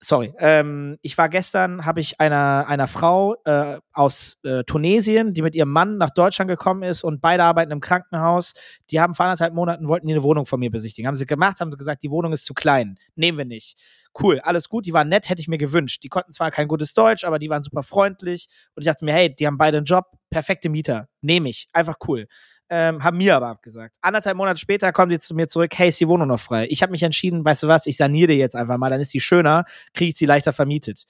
sorry. 0.00 0.32
Ähm, 0.38 0.98
ich 1.02 1.16
war 1.18 1.28
gestern, 1.28 1.84
habe 1.84 2.00
ich 2.00 2.20
einer, 2.20 2.66
einer 2.68 2.86
Frau 2.86 3.36
äh, 3.44 3.78
aus 3.92 4.38
äh, 4.42 4.64
Tunesien, 4.64 5.32
die 5.32 5.42
mit 5.42 5.54
ihrem 5.54 5.70
Mann 5.70 5.96
nach 5.98 6.10
Deutschland 6.10 6.50
gekommen 6.50 6.82
ist 6.82 7.02
und 7.02 7.20
beide 7.20 7.44
arbeiten 7.44 7.72
im 7.72 7.80
Krankenhaus. 7.80 8.52
Die 8.90 9.00
haben 9.00 9.14
vor 9.14 9.26
anderthalb 9.26 9.54
Monaten, 9.54 9.88
wollten 9.88 10.06
die 10.06 10.12
eine 10.12 10.22
Wohnung 10.22 10.46
von 10.46 10.60
mir 10.60 10.70
besichtigen. 10.70 11.08
Haben 11.08 11.16
sie 11.16 11.26
gemacht, 11.26 11.60
haben 11.60 11.70
sie 11.70 11.78
gesagt, 11.78 12.02
die 12.02 12.10
Wohnung 12.10 12.32
ist 12.32 12.44
zu 12.44 12.54
klein. 12.54 12.96
Nehmen 13.16 13.38
wir 13.38 13.44
nicht. 13.44 13.80
Cool, 14.20 14.38
alles 14.40 14.68
gut, 14.68 14.86
die 14.86 14.92
waren 14.92 15.08
nett, 15.08 15.28
hätte 15.28 15.40
ich 15.40 15.48
mir 15.48 15.58
gewünscht. 15.58 16.04
Die 16.04 16.08
konnten 16.08 16.32
zwar 16.32 16.52
kein 16.52 16.68
gutes 16.68 16.94
Deutsch, 16.94 17.24
aber 17.24 17.40
die 17.40 17.50
waren 17.50 17.62
super 17.62 17.82
freundlich. 17.82 18.46
Und 18.76 18.82
ich 18.82 18.86
dachte 18.86 19.04
mir, 19.04 19.12
hey, 19.12 19.34
die 19.34 19.46
haben 19.46 19.58
beide 19.58 19.78
einen 19.78 19.86
Job, 19.86 20.04
perfekte 20.30 20.68
Mieter. 20.68 21.08
Nehme 21.20 21.48
ich. 21.48 21.66
Einfach 21.72 21.96
cool 22.06 22.26
ähm, 22.70 23.02
haben 23.02 23.18
mir 23.18 23.36
aber 23.36 23.48
abgesagt. 23.48 23.96
Anderthalb 24.00 24.36
Monate 24.36 24.58
später 24.58 24.92
kommen 24.92 25.10
die 25.10 25.18
zu 25.18 25.34
mir 25.34 25.48
zurück, 25.48 25.72
hey, 25.76 25.88
ist 25.88 26.00
die 26.00 26.08
Wohnung 26.08 26.28
noch 26.28 26.40
frei? 26.40 26.66
Ich 26.70 26.82
habe 26.82 26.92
mich 26.92 27.02
entschieden, 27.02 27.44
weißt 27.44 27.64
du 27.64 27.68
was, 27.68 27.86
ich 27.86 27.96
saniere 27.96 28.32
die 28.32 28.38
jetzt 28.38 28.56
einfach 28.56 28.78
mal, 28.78 28.90
dann 28.90 29.00
ist 29.00 29.14
die 29.14 29.20
schöner, 29.20 29.64
kriege 29.92 30.10
ich 30.10 30.16
sie 30.16 30.26
leichter 30.26 30.52
vermietet. 30.52 31.04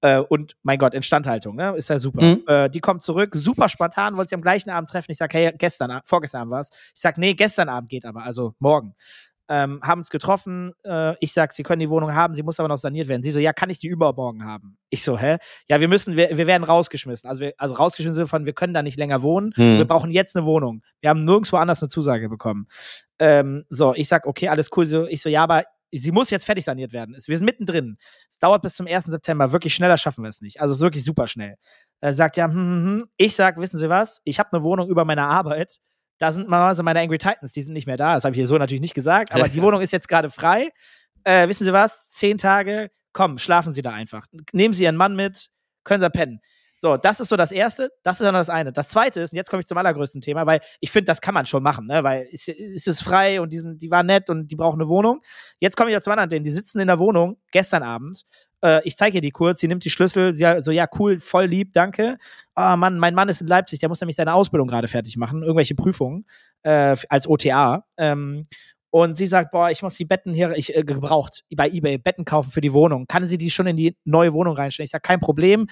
Äh, 0.00 0.18
und 0.18 0.56
mein 0.62 0.78
Gott, 0.78 0.94
Instandhaltung, 0.94 1.56
ne? 1.56 1.74
Ist 1.76 1.90
ja 1.90 1.98
super. 1.98 2.22
Mhm. 2.22 2.44
Äh, 2.46 2.70
die 2.70 2.80
kommt 2.80 3.02
zurück, 3.02 3.34
super 3.34 3.68
spontan, 3.68 4.16
wollte 4.16 4.28
sie 4.28 4.34
am 4.36 4.42
gleichen 4.42 4.70
Abend 4.70 4.90
treffen. 4.90 5.10
Ich 5.10 5.18
sage, 5.18 5.36
hey, 5.36 5.52
gestern, 5.56 6.00
vorgestern 6.04 6.42
Abend 6.42 6.52
war 6.52 6.60
es. 6.60 6.70
Ich 6.94 7.00
sage, 7.00 7.20
nee, 7.20 7.34
gestern 7.34 7.68
Abend 7.68 7.90
geht 7.90 8.04
aber, 8.04 8.22
also 8.22 8.54
morgen 8.60 8.94
ähm, 9.48 9.80
haben 9.82 10.00
es 10.00 10.10
getroffen. 10.10 10.72
Äh, 10.84 11.14
ich 11.20 11.32
sag, 11.32 11.52
sie 11.52 11.62
können 11.62 11.80
die 11.80 11.90
Wohnung 11.90 12.14
haben, 12.14 12.34
sie 12.34 12.42
muss 12.42 12.60
aber 12.60 12.68
noch 12.68 12.78
saniert 12.78 13.08
werden. 13.08 13.22
Sie 13.22 13.30
so, 13.30 13.40
ja, 13.40 13.52
kann 13.52 13.70
ich 13.70 13.78
die 13.78 13.88
übermorgen 13.88 14.44
haben? 14.44 14.76
Ich 14.90 15.02
so, 15.02 15.18
hä? 15.18 15.38
Ja, 15.68 15.80
wir 15.80 15.88
müssen, 15.88 16.16
wir, 16.16 16.36
wir 16.36 16.46
werden 16.46 16.64
rausgeschmissen. 16.64 17.28
Also, 17.28 17.40
wir, 17.40 17.54
also 17.58 17.74
rausgeschmissen 17.74 18.26
von, 18.26 18.44
wir 18.44 18.52
können 18.52 18.74
da 18.74 18.82
nicht 18.82 18.98
länger 18.98 19.22
wohnen. 19.22 19.52
Hm. 19.54 19.78
Wir 19.78 19.84
brauchen 19.86 20.10
jetzt 20.10 20.36
eine 20.36 20.46
Wohnung. 20.46 20.82
Wir 21.00 21.10
haben 21.10 21.24
nirgendwo 21.24 21.56
anders 21.56 21.82
eine 21.82 21.88
Zusage 21.88 22.28
bekommen. 22.28 22.68
Ähm, 23.18 23.64
so, 23.68 23.94
ich 23.94 24.08
sag, 24.08 24.26
okay, 24.26 24.48
alles 24.48 24.68
cool. 24.76 24.86
So, 24.86 25.06
ich 25.06 25.22
so, 25.22 25.28
ja, 25.28 25.42
aber 25.42 25.64
sie 25.92 26.12
muss 26.12 26.30
jetzt 26.30 26.44
fertig 26.44 26.64
saniert 26.64 26.92
werden. 26.92 27.16
Wir 27.24 27.38
sind 27.38 27.46
mittendrin. 27.46 27.96
Es 28.28 28.38
dauert 28.38 28.62
bis 28.62 28.74
zum 28.74 28.86
1. 28.86 29.06
September. 29.06 29.52
Wirklich 29.52 29.74
schneller 29.74 29.96
schaffen 29.96 30.22
wir 30.22 30.28
es 30.28 30.40
nicht. 30.40 30.60
Also 30.60 30.72
es 30.72 30.78
ist 30.78 30.82
wirklich 30.82 31.04
super 31.04 31.26
schnell. 31.26 31.56
Er 32.00 32.12
sagt 32.12 32.36
ja, 32.36 32.46
hm, 32.46 32.54
hm, 32.54 32.84
hm. 32.84 33.08
ich 33.16 33.34
sag, 33.34 33.58
wissen 33.58 33.78
Sie 33.78 33.88
was? 33.88 34.20
Ich 34.24 34.38
habe 34.38 34.52
eine 34.52 34.62
Wohnung 34.62 34.88
über 34.88 35.04
meiner 35.04 35.28
Arbeit 35.28 35.78
da 36.18 36.32
sind 36.32 36.48
mal 36.48 36.74
meine 36.82 37.00
Angry 37.00 37.18
Titans, 37.18 37.52
die 37.52 37.62
sind 37.62 37.72
nicht 37.72 37.86
mehr 37.86 37.96
da. 37.96 38.14
Das 38.14 38.24
habe 38.24 38.34
ich 38.34 38.38
hier 38.38 38.46
so 38.46 38.58
natürlich 38.58 38.80
nicht 38.80 38.94
gesagt, 38.94 39.32
aber 39.32 39.48
die 39.48 39.62
Wohnung 39.62 39.80
ist 39.80 39.92
jetzt 39.92 40.08
gerade 40.08 40.30
frei. 40.30 40.70
Äh, 41.24 41.48
wissen 41.48 41.64
Sie 41.64 41.72
was? 41.72 42.10
Zehn 42.10 42.38
Tage, 42.38 42.90
komm, 43.12 43.38
schlafen 43.38 43.72
Sie 43.72 43.82
da 43.82 43.92
einfach. 43.92 44.26
Nehmen 44.52 44.74
Sie 44.74 44.84
Ihren 44.84 44.96
Mann 44.96 45.16
mit, 45.16 45.50
können 45.84 46.00
Sie 46.00 46.10
pennen. 46.10 46.40
So, 46.80 46.96
das 46.96 47.18
ist 47.18 47.28
so 47.28 47.36
das 47.36 47.50
Erste. 47.50 47.90
Das 48.04 48.20
ist 48.20 48.24
dann 48.24 48.34
das 48.34 48.48
eine. 48.48 48.72
Das 48.72 48.88
Zweite 48.88 49.20
ist, 49.20 49.32
und 49.32 49.36
jetzt 49.36 49.50
komme 49.50 49.58
ich 49.60 49.66
zum 49.66 49.76
allergrößten 49.78 50.20
Thema, 50.20 50.46
weil 50.46 50.60
ich 50.78 50.92
finde, 50.92 51.06
das 51.06 51.20
kann 51.20 51.34
man 51.34 51.44
schon 51.44 51.60
machen, 51.60 51.88
ne? 51.88 52.04
weil 52.04 52.28
es, 52.32 52.46
es 52.46 52.86
ist 52.86 53.02
frei 53.02 53.40
und 53.40 53.52
die, 53.52 53.58
sind, 53.58 53.82
die 53.82 53.90
waren 53.90 54.06
nett 54.06 54.30
und 54.30 54.46
die 54.46 54.54
brauchen 54.54 54.80
eine 54.80 54.88
Wohnung. 54.88 55.20
Jetzt 55.58 55.76
komme 55.76 55.90
ich 55.90 55.96
auch 55.96 56.00
zum 56.00 56.12
anderen 56.12 56.30
Thema. 56.30 56.44
Die 56.44 56.52
sitzen 56.52 56.78
in 56.78 56.86
der 56.86 57.00
Wohnung 57.00 57.36
gestern 57.50 57.82
Abend 57.82 58.22
äh, 58.62 58.80
ich 58.86 58.96
zeige 58.96 59.18
ihr 59.18 59.20
die 59.20 59.30
kurz, 59.30 59.60
sie 59.60 59.68
nimmt 59.68 59.84
die 59.84 59.90
Schlüssel, 59.90 60.32
sie 60.32 60.46
so, 60.60 60.72
ja, 60.72 60.86
cool, 60.98 61.20
voll 61.20 61.46
lieb, 61.46 61.72
danke. 61.72 62.18
Ah, 62.54 62.74
oh, 62.74 62.76
Mann, 62.76 62.98
mein 62.98 63.14
Mann 63.14 63.28
ist 63.28 63.40
in 63.40 63.46
Leipzig, 63.46 63.78
der 63.80 63.88
muss 63.88 64.00
nämlich 64.00 64.16
seine 64.16 64.34
Ausbildung 64.34 64.68
gerade 64.68 64.88
fertig 64.88 65.16
machen, 65.16 65.42
irgendwelche 65.42 65.74
Prüfungen 65.74 66.26
äh, 66.62 66.96
als 67.08 67.28
OTA. 67.28 67.84
Ähm, 67.96 68.46
und 68.90 69.16
sie 69.16 69.26
sagt, 69.26 69.50
boah, 69.52 69.70
ich 69.70 69.82
muss 69.82 69.96
die 69.96 70.06
Betten 70.06 70.32
hier, 70.32 70.56
ich 70.56 70.74
äh, 70.74 70.82
gebraucht 70.82 71.44
bei 71.54 71.68
eBay 71.68 71.98
Betten 71.98 72.24
kaufen 72.24 72.50
für 72.50 72.62
die 72.62 72.72
Wohnung. 72.72 73.06
Kann 73.06 73.24
sie 73.24 73.36
die 73.36 73.50
schon 73.50 73.66
in 73.66 73.76
die 73.76 73.96
neue 74.04 74.32
Wohnung 74.32 74.56
reinstellen? 74.56 74.86
Ich 74.86 74.90
sage, 74.90 75.02
kein 75.02 75.20
Problem. 75.20 75.66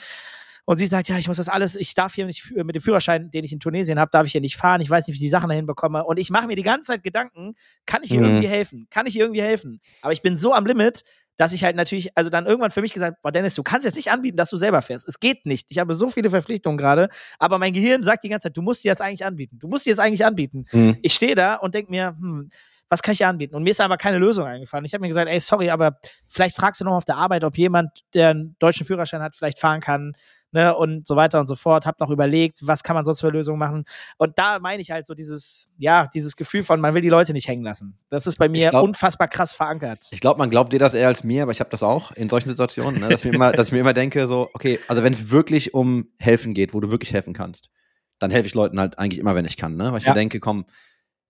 Und 0.67 0.79
sie 0.79 0.87
sagt, 0.87 1.09
ja, 1.09 1.17
ich 1.17 1.29
muss 1.29 1.37
das 1.37 1.49
alles, 1.49 1.77
ich 1.77 1.95
darf 1.95 2.15
hier 2.15 2.27
nicht 2.27 2.53
mit 2.55 2.75
dem 2.75 2.83
Führerschein, 2.83 3.31
den 3.31 3.45
ich 3.45 3.53
in 3.53 3.61
Tunesien 3.61 4.01
habe, 4.01 4.11
darf 4.11 4.27
ich 4.27 4.33
hier 4.33 4.41
nicht 4.41 4.57
fahren. 4.57 4.81
Ich 4.81 4.91
weiß 4.91 5.07
nicht, 5.07 5.15
wie 5.15 5.19
ich 5.19 5.23
die 5.23 5.29
Sachen 5.29 5.49
dahin 5.49 5.65
bekomme. 5.65 6.05
Und 6.05 6.19
ich 6.19 6.29
mache 6.29 6.49
mir 6.49 6.57
die 6.57 6.65
ganze 6.65 6.89
Zeit 6.89 7.05
Gedanken, 7.05 7.55
kann 7.87 8.03
ich 8.03 8.13
ihr 8.13 8.21
mhm. 8.21 8.27
irgendwie 8.27 8.49
helfen? 8.49 8.89
Kann 8.91 9.07
ich 9.07 9.15
ihr 9.17 9.23
irgendwie 9.23 9.43
helfen? 9.43 9.81
Aber 10.03 10.13
ich 10.13 10.23
bin 10.23 10.37
so 10.37 10.53
am 10.53 10.67
Limit, 10.67 11.05
dass 11.37 11.53
ich 11.53 11.63
halt 11.63 11.77
natürlich, 11.77 12.17
also 12.17 12.31
dann 12.31 12.47
irgendwann 12.47 12.73
für 12.73 12.81
mich 12.81 12.93
gesagt, 12.93 13.23
boah, 13.23 13.31
Dennis, 13.31 13.55
du 13.55 13.63
kannst 13.63 13.85
jetzt 13.85 13.95
nicht 13.95 14.11
anbieten, 14.11 14.37
dass 14.37 14.51
du 14.51 14.57
selber 14.57 14.83
fährst. 14.83 15.07
Es 15.09 15.21
geht 15.21 15.47
nicht. 15.47 15.71
Ich 15.71 15.79
habe 15.79 15.95
so 15.95 16.11
viele 16.11 16.31
Verpflichtungen 16.31 16.79
gerade, 16.79 17.11
aber 17.39 17.59
mein 17.59 17.73
Gehirn 17.73 18.03
sagt 18.03 18.25
die 18.25 18.29
ganze 18.29 18.49
Zeit, 18.49 18.57
du 18.57 18.63
musst 18.63 18.83
dir 18.83 18.91
das 18.91 19.01
eigentlich 19.01 19.25
anbieten. 19.25 19.61
Du 19.61 19.69
musst 19.69 19.87
dir 19.87 19.93
das 19.93 20.01
eigentlich 20.01 20.25
anbieten. 20.25 20.65
Mhm. 20.73 20.97
Ich 21.03 21.15
stehe 21.15 21.37
da 21.37 21.55
und 21.55 21.77
denke 21.77 21.93
mir, 21.93 22.17
hm, 22.19 22.49
was 22.89 23.03
kann 23.03 23.13
ich 23.13 23.19
dir 23.19 23.29
anbieten? 23.29 23.55
Und 23.55 23.63
mir 23.63 23.71
ist 23.71 23.81
aber 23.81 23.97
keine 23.97 24.19
Lösung 24.19 24.47
eingefallen. 24.47 24.85
Ich 24.85 24.95
habe 24.95 25.03
mir 25.03 25.09
gesagt, 25.09 25.29
ey, 25.29 25.39
sorry, 25.41 25.71
aber 25.71 25.99
vielleicht 26.29 26.57
fragst 26.57 26.81
du 26.81 26.85
noch 26.85 26.97
auf 26.97 27.05
der 27.05 27.17
Arbeit, 27.17 27.45
ob 27.45 27.57
jemand, 27.57 27.91
der 28.15 28.31
einen 28.31 28.57
deutschen 28.59 28.87
Führerschein 28.87 29.23
hat, 29.23 29.35
vielleicht 29.37 29.59
fahren 29.59 29.81
kann 29.81 30.13
ne, 30.53 30.75
und 30.75 31.07
so 31.07 31.17
weiter 31.17 31.39
und 31.39 31.47
so 31.47 31.55
fort. 31.55 31.87
Hab 31.87 32.01
noch 32.01 32.11
überlegt, 32.11 32.59
was 32.67 32.83
kann 32.83 32.95
man 32.95 33.05
sonst 33.05 33.21
für 33.21 33.31
Lösungen 33.31 33.59
machen. 33.59 33.85
Und 34.19 34.39
da 34.39 34.59
meine 34.59 34.81
ich 34.83 34.91
halt 34.91 35.07
so 35.07 35.15
dieses, 35.15 35.69
ja, 35.79 36.07
dieses 36.07 36.37
Gefühl 36.37 36.63
von, 36.63 36.81
man 36.81 36.95
will 36.95 37.03
die 37.03 37.09
Leute 37.09 37.33
nicht 37.33 37.49
hängen 37.49 37.65
lassen. 37.65 37.99
Das 38.11 38.27
ist 38.27 38.39
bei 38.39 38.49
mir 38.49 38.69
glaub, 38.69 38.85
unfassbar 38.85 39.29
krass 39.29 39.53
verankert. 39.53 40.07
Ich 40.11 40.21
glaube, 40.21 40.39
man 40.39 40.51
glaubt 40.51 40.73
dir 40.73 40.79
das 40.79 40.95
eher 40.95 41.09
als 41.09 41.25
mir, 41.25 41.43
aber 41.43 41.53
ich 41.53 41.61
habe 41.61 41.71
das 41.71 41.83
auch 41.83 42.13
in 42.13 42.29
solchen 42.29 42.49
Situationen, 42.49 43.01
ne, 43.01 43.09
dass, 43.09 43.25
ich 43.25 43.31
mir 43.31 43.37
immer, 43.37 43.53
dass 43.53 43.69
ich 43.69 43.73
mir 43.73 43.81
immer 43.81 43.95
denke, 43.95 44.27
so, 44.27 44.49
okay, 44.55 44.79
also 44.89 45.03
wenn 45.03 45.13
es 45.13 45.31
wirklich 45.31 45.75
um 45.75 46.09
helfen 46.19 46.55
geht, 46.55 46.75
wo 46.75 46.81
du 46.81 46.91
wirklich 46.91 47.13
helfen 47.13 47.33
kannst, 47.33 47.71
dann 48.19 48.31
helfe 48.31 48.47
ich 48.47 48.55
Leuten 48.55 48.81
halt 48.81 48.99
eigentlich 48.99 49.19
immer, 49.19 49.35
wenn 49.35 49.45
ich 49.45 49.57
kann, 49.57 49.77
ne? 49.77 49.93
Weil 49.93 49.99
ich 49.99 50.05
ja. 50.05 50.13
mir 50.13 50.19
denke, 50.19 50.41
komm, 50.41 50.65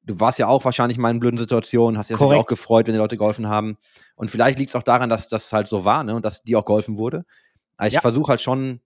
du 0.04 0.20
warst 0.20 0.38
ja 0.38 0.46
auch 0.46 0.64
wahrscheinlich 0.64 0.98
mal 0.98 1.10
in 1.10 1.18
blöden 1.18 1.38
Situationen, 1.38 1.98
hast 1.98 2.10
dich 2.10 2.18
auch 2.18 2.46
gefreut, 2.46 2.86
wenn 2.86 2.94
die 2.94 3.00
Leute 3.00 3.16
geholfen 3.16 3.48
haben. 3.48 3.76
Und 4.14 4.30
vielleicht 4.30 4.58
liegt 4.58 4.70
es 4.70 4.76
auch 4.76 4.84
daran, 4.84 5.10
dass 5.10 5.28
das 5.28 5.52
halt 5.52 5.66
so 5.66 5.84
war, 5.84 6.04
ne? 6.04 6.14
Und 6.14 6.24
dass 6.24 6.42
dir 6.42 6.58
auch 6.58 6.64
geholfen 6.64 6.96
wurde. 6.96 7.24
Ich 7.84 7.94
ja. 7.94 8.00
versuche 8.00 8.30
halt 8.30 8.40
schon, 8.40 8.80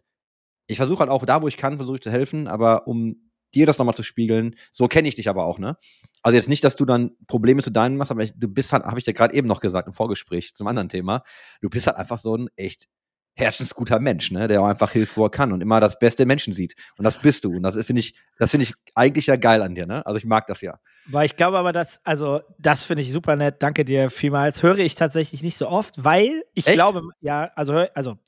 ich 0.70 0.76
versuche 0.76 1.00
halt 1.00 1.10
auch 1.10 1.24
da, 1.24 1.42
wo 1.42 1.48
ich 1.48 1.56
kann, 1.56 1.76
versuche 1.76 1.96
ich 1.96 2.02
zu 2.02 2.10
helfen, 2.10 2.46
aber 2.46 2.86
um 2.86 3.30
dir 3.54 3.66
das 3.66 3.78
nochmal 3.78 3.94
zu 3.94 4.04
spiegeln, 4.04 4.54
so 4.70 4.86
kenne 4.86 5.08
ich 5.08 5.16
dich 5.16 5.28
aber 5.28 5.44
auch, 5.44 5.58
ne? 5.58 5.76
Also 6.22 6.36
jetzt 6.36 6.48
nicht, 6.48 6.62
dass 6.62 6.76
du 6.76 6.84
dann 6.84 7.10
Probleme 7.26 7.62
zu 7.62 7.70
deinen 7.70 7.96
machst, 7.96 8.12
aber 8.12 8.22
ich, 8.22 8.32
du 8.36 8.46
bist 8.46 8.72
halt, 8.72 8.84
habe 8.84 8.98
ich 8.98 9.04
dir 9.04 9.14
gerade 9.14 9.34
eben 9.34 9.48
noch 9.48 9.60
gesagt 9.60 9.88
im 9.88 9.94
Vorgespräch 9.94 10.54
zum 10.54 10.68
anderen 10.68 10.88
Thema, 10.88 11.22
du 11.60 11.68
bist 11.68 11.86
halt 11.86 11.96
einfach 11.96 12.18
so 12.18 12.36
ein 12.36 12.48
echt 12.54 12.86
herzensguter 13.34 13.98
Mensch, 14.00 14.30
ne, 14.30 14.48
der 14.48 14.60
auch 14.60 14.66
einfach 14.66 14.92
hilft, 14.92 15.16
wo 15.16 15.24
er 15.24 15.30
kann 15.30 15.52
und 15.52 15.60
immer 15.60 15.80
das 15.80 15.98
beste 15.98 16.26
Menschen 16.26 16.52
sieht. 16.52 16.74
Und 16.98 17.04
das 17.04 17.18
bist 17.18 17.44
du. 17.44 17.56
Und 17.56 17.62
das 17.62 17.74
finde 17.84 18.00
ich, 18.00 18.14
das 18.38 18.50
finde 18.50 18.64
ich 18.64 18.74
eigentlich 18.94 19.26
ja 19.26 19.36
geil 19.36 19.62
an 19.62 19.74
dir, 19.74 19.86
ne? 19.86 20.04
Also 20.04 20.18
ich 20.18 20.24
mag 20.24 20.46
das 20.46 20.60
ja. 20.60 20.78
Weil 21.06 21.26
ich 21.26 21.36
glaube 21.36 21.58
aber, 21.58 21.72
dass, 21.72 22.04
also 22.04 22.40
das 22.58 22.84
finde 22.84 23.02
ich 23.02 23.12
super 23.12 23.36
nett. 23.36 23.56
Danke 23.62 23.84
dir 23.84 24.10
vielmals. 24.10 24.62
Höre 24.62 24.78
ich 24.78 24.94
tatsächlich 24.94 25.42
nicht 25.42 25.56
so 25.56 25.68
oft, 25.68 26.04
weil 26.04 26.44
ich 26.54 26.66
Echt? 26.66 26.74
glaube, 26.74 27.02
ja, 27.20 27.50
also, 27.54 27.74
also 27.94 28.18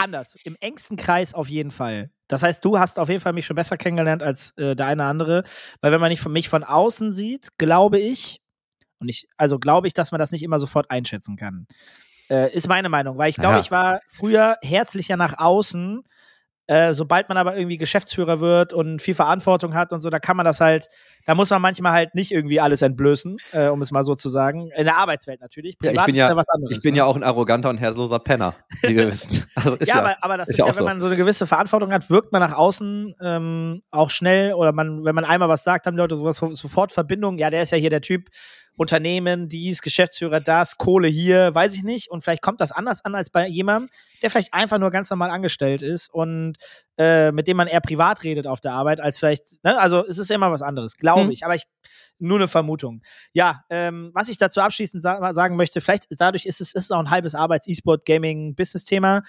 anders, 0.00 0.36
im 0.44 0.56
engsten 0.60 0.96
Kreis 0.96 1.34
auf 1.34 1.48
jeden 1.48 1.70
Fall. 1.70 2.10
Das 2.28 2.42
heißt, 2.42 2.64
du 2.64 2.78
hast 2.78 2.98
auf 2.98 3.08
jeden 3.08 3.20
Fall 3.20 3.32
mich 3.32 3.46
schon 3.46 3.56
besser 3.56 3.76
kennengelernt 3.76 4.22
als 4.22 4.56
äh, 4.56 4.74
der 4.74 4.86
eine 4.86 5.04
andere, 5.04 5.44
weil 5.80 5.92
wenn 5.92 6.00
man 6.00 6.10
nicht 6.10 6.20
von 6.20 6.32
mich 6.32 6.48
von 6.48 6.64
außen 6.64 7.12
sieht, 7.12 7.58
glaube 7.58 7.98
ich, 7.98 8.40
und 9.00 9.08
ich, 9.08 9.28
also 9.36 9.58
glaube 9.58 9.86
ich, 9.86 9.94
dass 9.94 10.12
man 10.12 10.18
das 10.18 10.30
nicht 10.30 10.42
immer 10.42 10.58
sofort 10.58 10.90
einschätzen 10.90 11.36
kann. 11.36 11.66
Äh, 12.28 12.54
ist 12.54 12.68
meine 12.68 12.88
Meinung, 12.88 13.18
weil 13.18 13.30
ich 13.30 13.36
glaube, 13.36 13.58
ich 13.58 13.70
war 13.70 14.00
früher 14.08 14.56
herzlicher 14.62 15.16
nach 15.16 15.38
außen 15.38 16.02
äh, 16.70 16.94
sobald 16.94 17.28
man 17.28 17.36
aber 17.36 17.56
irgendwie 17.56 17.78
Geschäftsführer 17.78 18.38
wird 18.38 18.72
und 18.72 19.02
viel 19.02 19.14
Verantwortung 19.14 19.74
hat 19.74 19.92
und 19.92 20.02
so, 20.02 20.08
da 20.08 20.20
kann 20.20 20.36
man 20.36 20.44
das 20.44 20.60
halt, 20.60 20.86
da 21.26 21.34
muss 21.34 21.50
man 21.50 21.60
manchmal 21.60 21.90
halt 21.90 22.14
nicht 22.14 22.30
irgendwie 22.30 22.60
alles 22.60 22.80
entblößen, 22.82 23.38
äh, 23.50 23.66
um 23.66 23.82
es 23.82 23.90
mal 23.90 24.04
so 24.04 24.14
zu 24.14 24.28
sagen. 24.28 24.70
In 24.76 24.84
der 24.84 24.96
Arbeitswelt 24.96 25.40
natürlich. 25.40 25.76
Privat 25.78 25.96
ja, 25.96 26.00
ich 26.02 26.06
bin 26.06 26.14
ja, 26.14 26.28
ja 26.28 26.36
was 26.36 26.48
anderes. 26.48 26.76
Ich 26.76 26.82
bin 26.84 26.92
ne? 26.92 26.98
ja 26.98 27.06
auch 27.06 27.16
ein 27.16 27.24
arroganter 27.24 27.70
und 27.70 27.78
herzloser 27.78 28.20
Penner, 28.20 28.54
wie 28.82 28.94
wir 28.94 29.06
wissen. 29.12 29.44
Also 29.56 29.78
ja, 29.80 29.84
ja, 29.84 29.98
aber, 29.98 30.16
aber 30.20 30.36
das 30.36 30.50
ist, 30.50 30.58
ja, 30.58 30.66
wenn 30.66 30.74
so. 30.74 30.84
man 30.84 31.00
so 31.00 31.08
eine 31.08 31.16
gewisse 31.16 31.44
Verantwortung 31.44 31.92
hat, 31.92 32.08
wirkt 32.08 32.30
man 32.30 32.40
nach 32.40 32.52
außen 32.52 33.16
ähm, 33.20 33.82
auch 33.90 34.10
schnell 34.10 34.52
oder 34.52 34.70
man, 34.70 35.04
wenn 35.04 35.16
man 35.16 35.24
einmal 35.24 35.48
was 35.48 35.64
sagt, 35.64 35.88
haben 35.88 35.96
die 35.96 36.00
Leute 36.00 36.14
sowas 36.14 36.36
sofort 36.36 36.92
Verbindung. 36.92 37.38
Ja, 37.38 37.50
der 37.50 37.62
ist 37.62 37.72
ja 37.72 37.78
hier 37.78 37.90
der 37.90 38.00
Typ, 38.00 38.28
Unternehmen, 38.80 39.46
dies, 39.46 39.82
Geschäftsführer, 39.82 40.40
das, 40.40 40.78
Kohle 40.78 41.06
hier, 41.06 41.54
weiß 41.54 41.76
ich 41.76 41.82
nicht. 41.82 42.10
Und 42.10 42.24
vielleicht 42.24 42.40
kommt 42.40 42.62
das 42.62 42.72
anders 42.72 43.04
an 43.04 43.14
als 43.14 43.28
bei 43.28 43.46
jemandem, 43.46 43.90
der 44.22 44.30
vielleicht 44.30 44.54
einfach 44.54 44.78
nur 44.78 44.90
ganz 44.90 45.10
normal 45.10 45.28
angestellt 45.28 45.82
ist 45.82 46.08
und 46.08 46.56
äh, 46.96 47.30
mit 47.30 47.46
dem 47.46 47.58
man 47.58 47.68
eher 47.68 47.82
privat 47.82 48.24
redet 48.24 48.46
auf 48.46 48.58
der 48.60 48.72
Arbeit, 48.72 48.98
als 48.98 49.18
vielleicht, 49.18 49.62
ne? 49.62 49.78
Also 49.78 50.02
es 50.06 50.16
ist 50.16 50.30
immer 50.30 50.50
was 50.50 50.62
anderes, 50.62 50.96
glaube 50.96 51.24
hm. 51.24 51.30
ich. 51.30 51.44
Aber 51.44 51.54
ich, 51.54 51.64
nur 52.18 52.38
eine 52.38 52.48
Vermutung. 52.48 53.02
Ja, 53.34 53.64
ähm, 53.68 54.12
was 54.14 54.30
ich 54.30 54.38
dazu 54.38 54.62
abschließend 54.62 55.02
sa 55.02 55.30
sagen 55.34 55.56
möchte, 55.56 55.82
vielleicht 55.82 56.06
dadurch 56.18 56.46
ist 56.46 56.62
es 56.62 56.72
ist 56.74 56.90
auch 56.90 57.00
ein 57.00 57.10
halbes 57.10 57.34
Arbeits-E-Sport-Gaming-Business-Thema. 57.34 59.24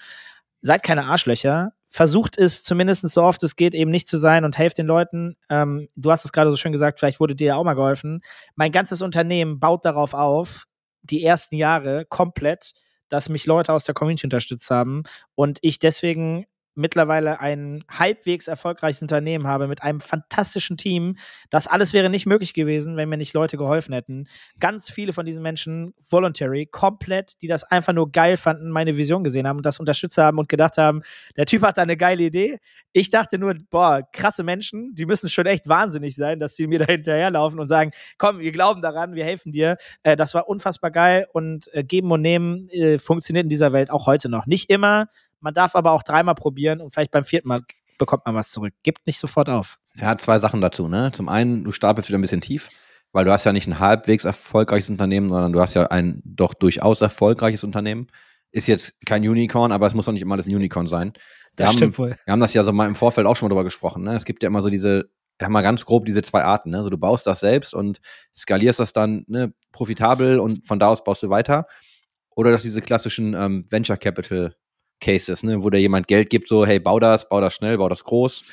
Seid 0.62 0.82
keine 0.82 1.04
Arschlöcher 1.04 1.72
versucht 1.92 2.38
es 2.38 2.64
zumindest 2.64 3.06
so 3.10 3.22
oft 3.22 3.42
es 3.42 3.54
geht 3.54 3.74
eben 3.74 3.90
nicht 3.90 4.08
zu 4.08 4.16
sein 4.16 4.46
und 4.46 4.56
helft 4.56 4.78
den 4.78 4.86
Leuten. 4.86 5.36
Ähm, 5.50 5.88
du 5.94 6.10
hast 6.10 6.24
es 6.24 6.32
gerade 6.32 6.50
so 6.50 6.56
schön 6.56 6.72
gesagt, 6.72 6.98
vielleicht 6.98 7.20
wurde 7.20 7.36
dir 7.36 7.48
ja 7.48 7.56
auch 7.56 7.64
mal 7.64 7.74
geholfen. 7.74 8.22
Mein 8.54 8.72
ganzes 8.72 9.02
Unternehmen 9.02 9.60
baut 9.60 9.84
darauf 9.84 10.14
auf, 10.14 10.64
die 11.02 11.22
ersten 11.22 11.54
Jahre 11.54 12.06
komplett, 12.06 12.72
dass 13.10 13.28
mich 13.28 13.44
Leute 13.44 13.74
aus 13.74 13.84
der 13.84 13.94
Community 13.94 14.24
unterstützt 14.24 14.70
haben 14.70 15.02
und 15.34 15.58
ich 15.60 15.80
deswegen 15.80 16.46
mittlerweile 16.74 17.40
ein 17.40 17.84
halbwegs 17.88 18.48
erfolgreiches 18.48 19.02
Unternehmen 19.02 19.46
habe 19.46 19.68
mit 19.68 19.82
einem 19.82 20.00
fantastischen 20.00 20.76
Team. 20.76 21.16
Das 21.50 21.66
alles 21.66 21.92
wäre 21.92 22.10
nicht 22.10 22.26
möglich 22.26 22.54
gewesen, 22.54 22.96
wenn 22.96 23.08
mir 23.08 23.16
nicht 23.16 23.34
Leute 23.34 23.56
geholfen 23.56 23.92
hätten. 23.92 24.26
Ganz 24.58 24.90
viele 24.90 25.12
von 25.12 25.26
diesen 25.26 25.42
Menschen, 25.42 25.94
voluntary, 26.08 26.66
komplett, 26.66 27.40
die 27.42 27.48
das 27.48 27.64
einfach 27.64 27.92
nur 27.92 28.10
geil 28.10 28.36
fanden, 28.36 28.70
meine 28.70 28.96
Vision 28.96 29.24
gesehen 29.24 29.46
haben 29.46 29.58
und 29.58 29.66
das 29.66 29.80
unterstützt 29.80 30.18
haben 30.18 30.38
und 30.38 30.48
gedacht 30.48 30.78
haben, 30.78 31.02
der 31.36 31.46
Typ 31.46 31.62
hat 31.62 31.78
da 31.78 31.82
eine 31.82 31.96
geile 31.96 32.22
Idee. 32.22 32.58
Ich 32.92 33.10
dachte 33.10 33.38
nur, 33.38 33.54
boah, 33.70 34.02
krasse 34.12 34.42
Menschen, 34.42 34.94
die 34.94 35.06
müssen 35.06 35.28
schon 35.28 35.46
echt 35.46 35.68
wahnsinnig 35.68 36.14
sein, 36.14 36.38
dass 36.38 36.54
die 36.54 36.66
mir 36.66 36.78
da 36.78 36.86
hinterherlaufen 36.86 37.60
und 37.60 37.68
sagen, 37.68 37.90
komm, 38.18 38.38
wir 38.38 38.52
glauben 38.52 38.82
daran, 38.82 39.14
wir 39.14 39.24
helfen 39.24 39.52
dir. 39.52 39.76
Äh, 40.02 40.16
das 40.16 40.34
war 40.34 40.48
unfassbar 40.48 40.90
geil 40.90 41.26
und 41.32 41.72
äh, 41.74 41.84
geben 41.84 42.10
und 42.10 42.22
nehmen 42.22 42.68
äh, 42.70 42.98
funktioniert 42.98 43.44
in 43.44 43.50
dieser 43.50 43.72
Welt 43.72 43.90
auch 43.90 44.06
heute 44.06 44.28
noch. 44.28 44.46
Nicht 44.46 44.70
immer, 44.70 45.08
man 45.42 45.54
darf 45.54 45.76
aber 45.76 45.92
auch 45.92 46.02
dreimal 46.02 46.34
probieren 46.34 46.80
und 46.80 46.92
vielleicht 46.92 47.10
beim 47.10 47.24
vierten 47.24 47.48
Mal 47.48 47.62
bekommt 47.98 48.26
man 48.26 48.34
was 48.34 48.50
zurück. 48.50 48.72
Gibt 48.82 49.06
nicht 49.06 49.18
sofort 49.18 49.48
auf. 49.48 49.78
Ja, 49.96 50.16
zwei 50.16 50.38
Sachen 50.38 50.60
dazu. 50.60 50.88
Ne? 50.88 51.12
Zum 51.12 51.28
einen, 51.28 51.64
du 51.64 51.72
stapelst 51.72 52.08
wieder 52.08 52.18
ein 52.18 52.22
bisschen 52.22 52.40
tief, 52.40 52.68
weil 53.12 53.24
du 53.24 53.32
hast 53.32 53.44
ja 53.44 53.52
nicht 53.52 53.66
ein 53.66 53.78
halbwegs 53.78 54.24
erfolgreiches 54.24 54.90
Unternehmen, 54.90 55.28
sondern 55.28 55.52
du 55.52 55.60
hast 55.60 55.74
ja 55.74 55.86
ein 55.86 56.22
doch 56.24 56.54
durchaus 56.54 57.00
erfolgreiches 57.00 57.64
Unternehmen. 57.64 58.08
Ist 58.50 58.68
jetzt 58.68 58.94
kein 59.06 59.26
Unicorn, 59.26 59.72
aber 59.72 59.86
es 59.86 59.94
muss 59.94 60.08
auch 60.08 60.12
nicht 60.12 60.22
immer 60.22 60.36
das 60.36 60.46
Unicorn 60.46 60.88
sein. 60.88 61.12
Wir 61.56 61.64
das 61.64 61.68
haben, 61.68 61.76
stimmt 61.76 61.98
wohl. 61.98 62.16
Wir 62.24 62.32
haben 62.32 62.40
das 62.40 62.54
ja 62.54 62.64
so 62.64 62.72
mal 62.72 62.86
im 62.86 62.94
Vorfeld 62.94 63.26
auch 63.26 63.36
schon 63.36 63.46
mal 63.46 63.50
drüber 63.50 63.64
gesprochen. 63.64 64.04
Ne? 64.04 64.16
Es 64.16 64.24
gibt 64.24 64.42
ja 64.42 64.48
immer 64.48 64.62
so 64.62 64.70
diese, 64.70 65.10
wir 65.38 65.46
haben 65.46 65.52
mal 65.52 65.62
ganz 65.62 65.84
grob 65.84 66.06
diese 66.06 66.22
zwei 66.22 66.44
Arten. 66.44 66.70
Ne? 66.70 66.78
Also 66.78 66.90
du 66.90 66.98
baust 66.98 67.26
das 67.26 67.40
selbst 67.40 67.74
und 67.74 68.00
skalierst 68.34 68.80
das 68.80 68.92
dann 68.92 69.24
ne, 69.28 69.52
profitabel 69.70 70.40
und 70.40 70.66
von 70.66 70.78
da 70.78 70.88
aus 70.88 71.04
baust 71.04 71.22
du 71.22 71.30
weiter. 71.30 71.66
Oder 72.34 72.50
dass 72.50 72.62
diese 72.62 72.80
klassischen 72.80 73.34
ähm, 73.34 73.66
Venture 73.70 73.98
Capital 73.98 74.54
Cases, 75.02 75.42
ne, 75.42 75.62
wo 75.62 75.68
dir 75.68 75.78
jemand 75.78 76.08
Geld 76.08 76.30
gibt, 76.30 76.48
so, 76.48 76.64
hey, 76.64 76.78
bau 76.78 76.98
das, 76.98 77.28
bau 77.28 77.40
das 77.40 77.54
schnell, 77.54 77.76
bau 77.76 77.88
das 77.88 78.04
groß 78.04 78.44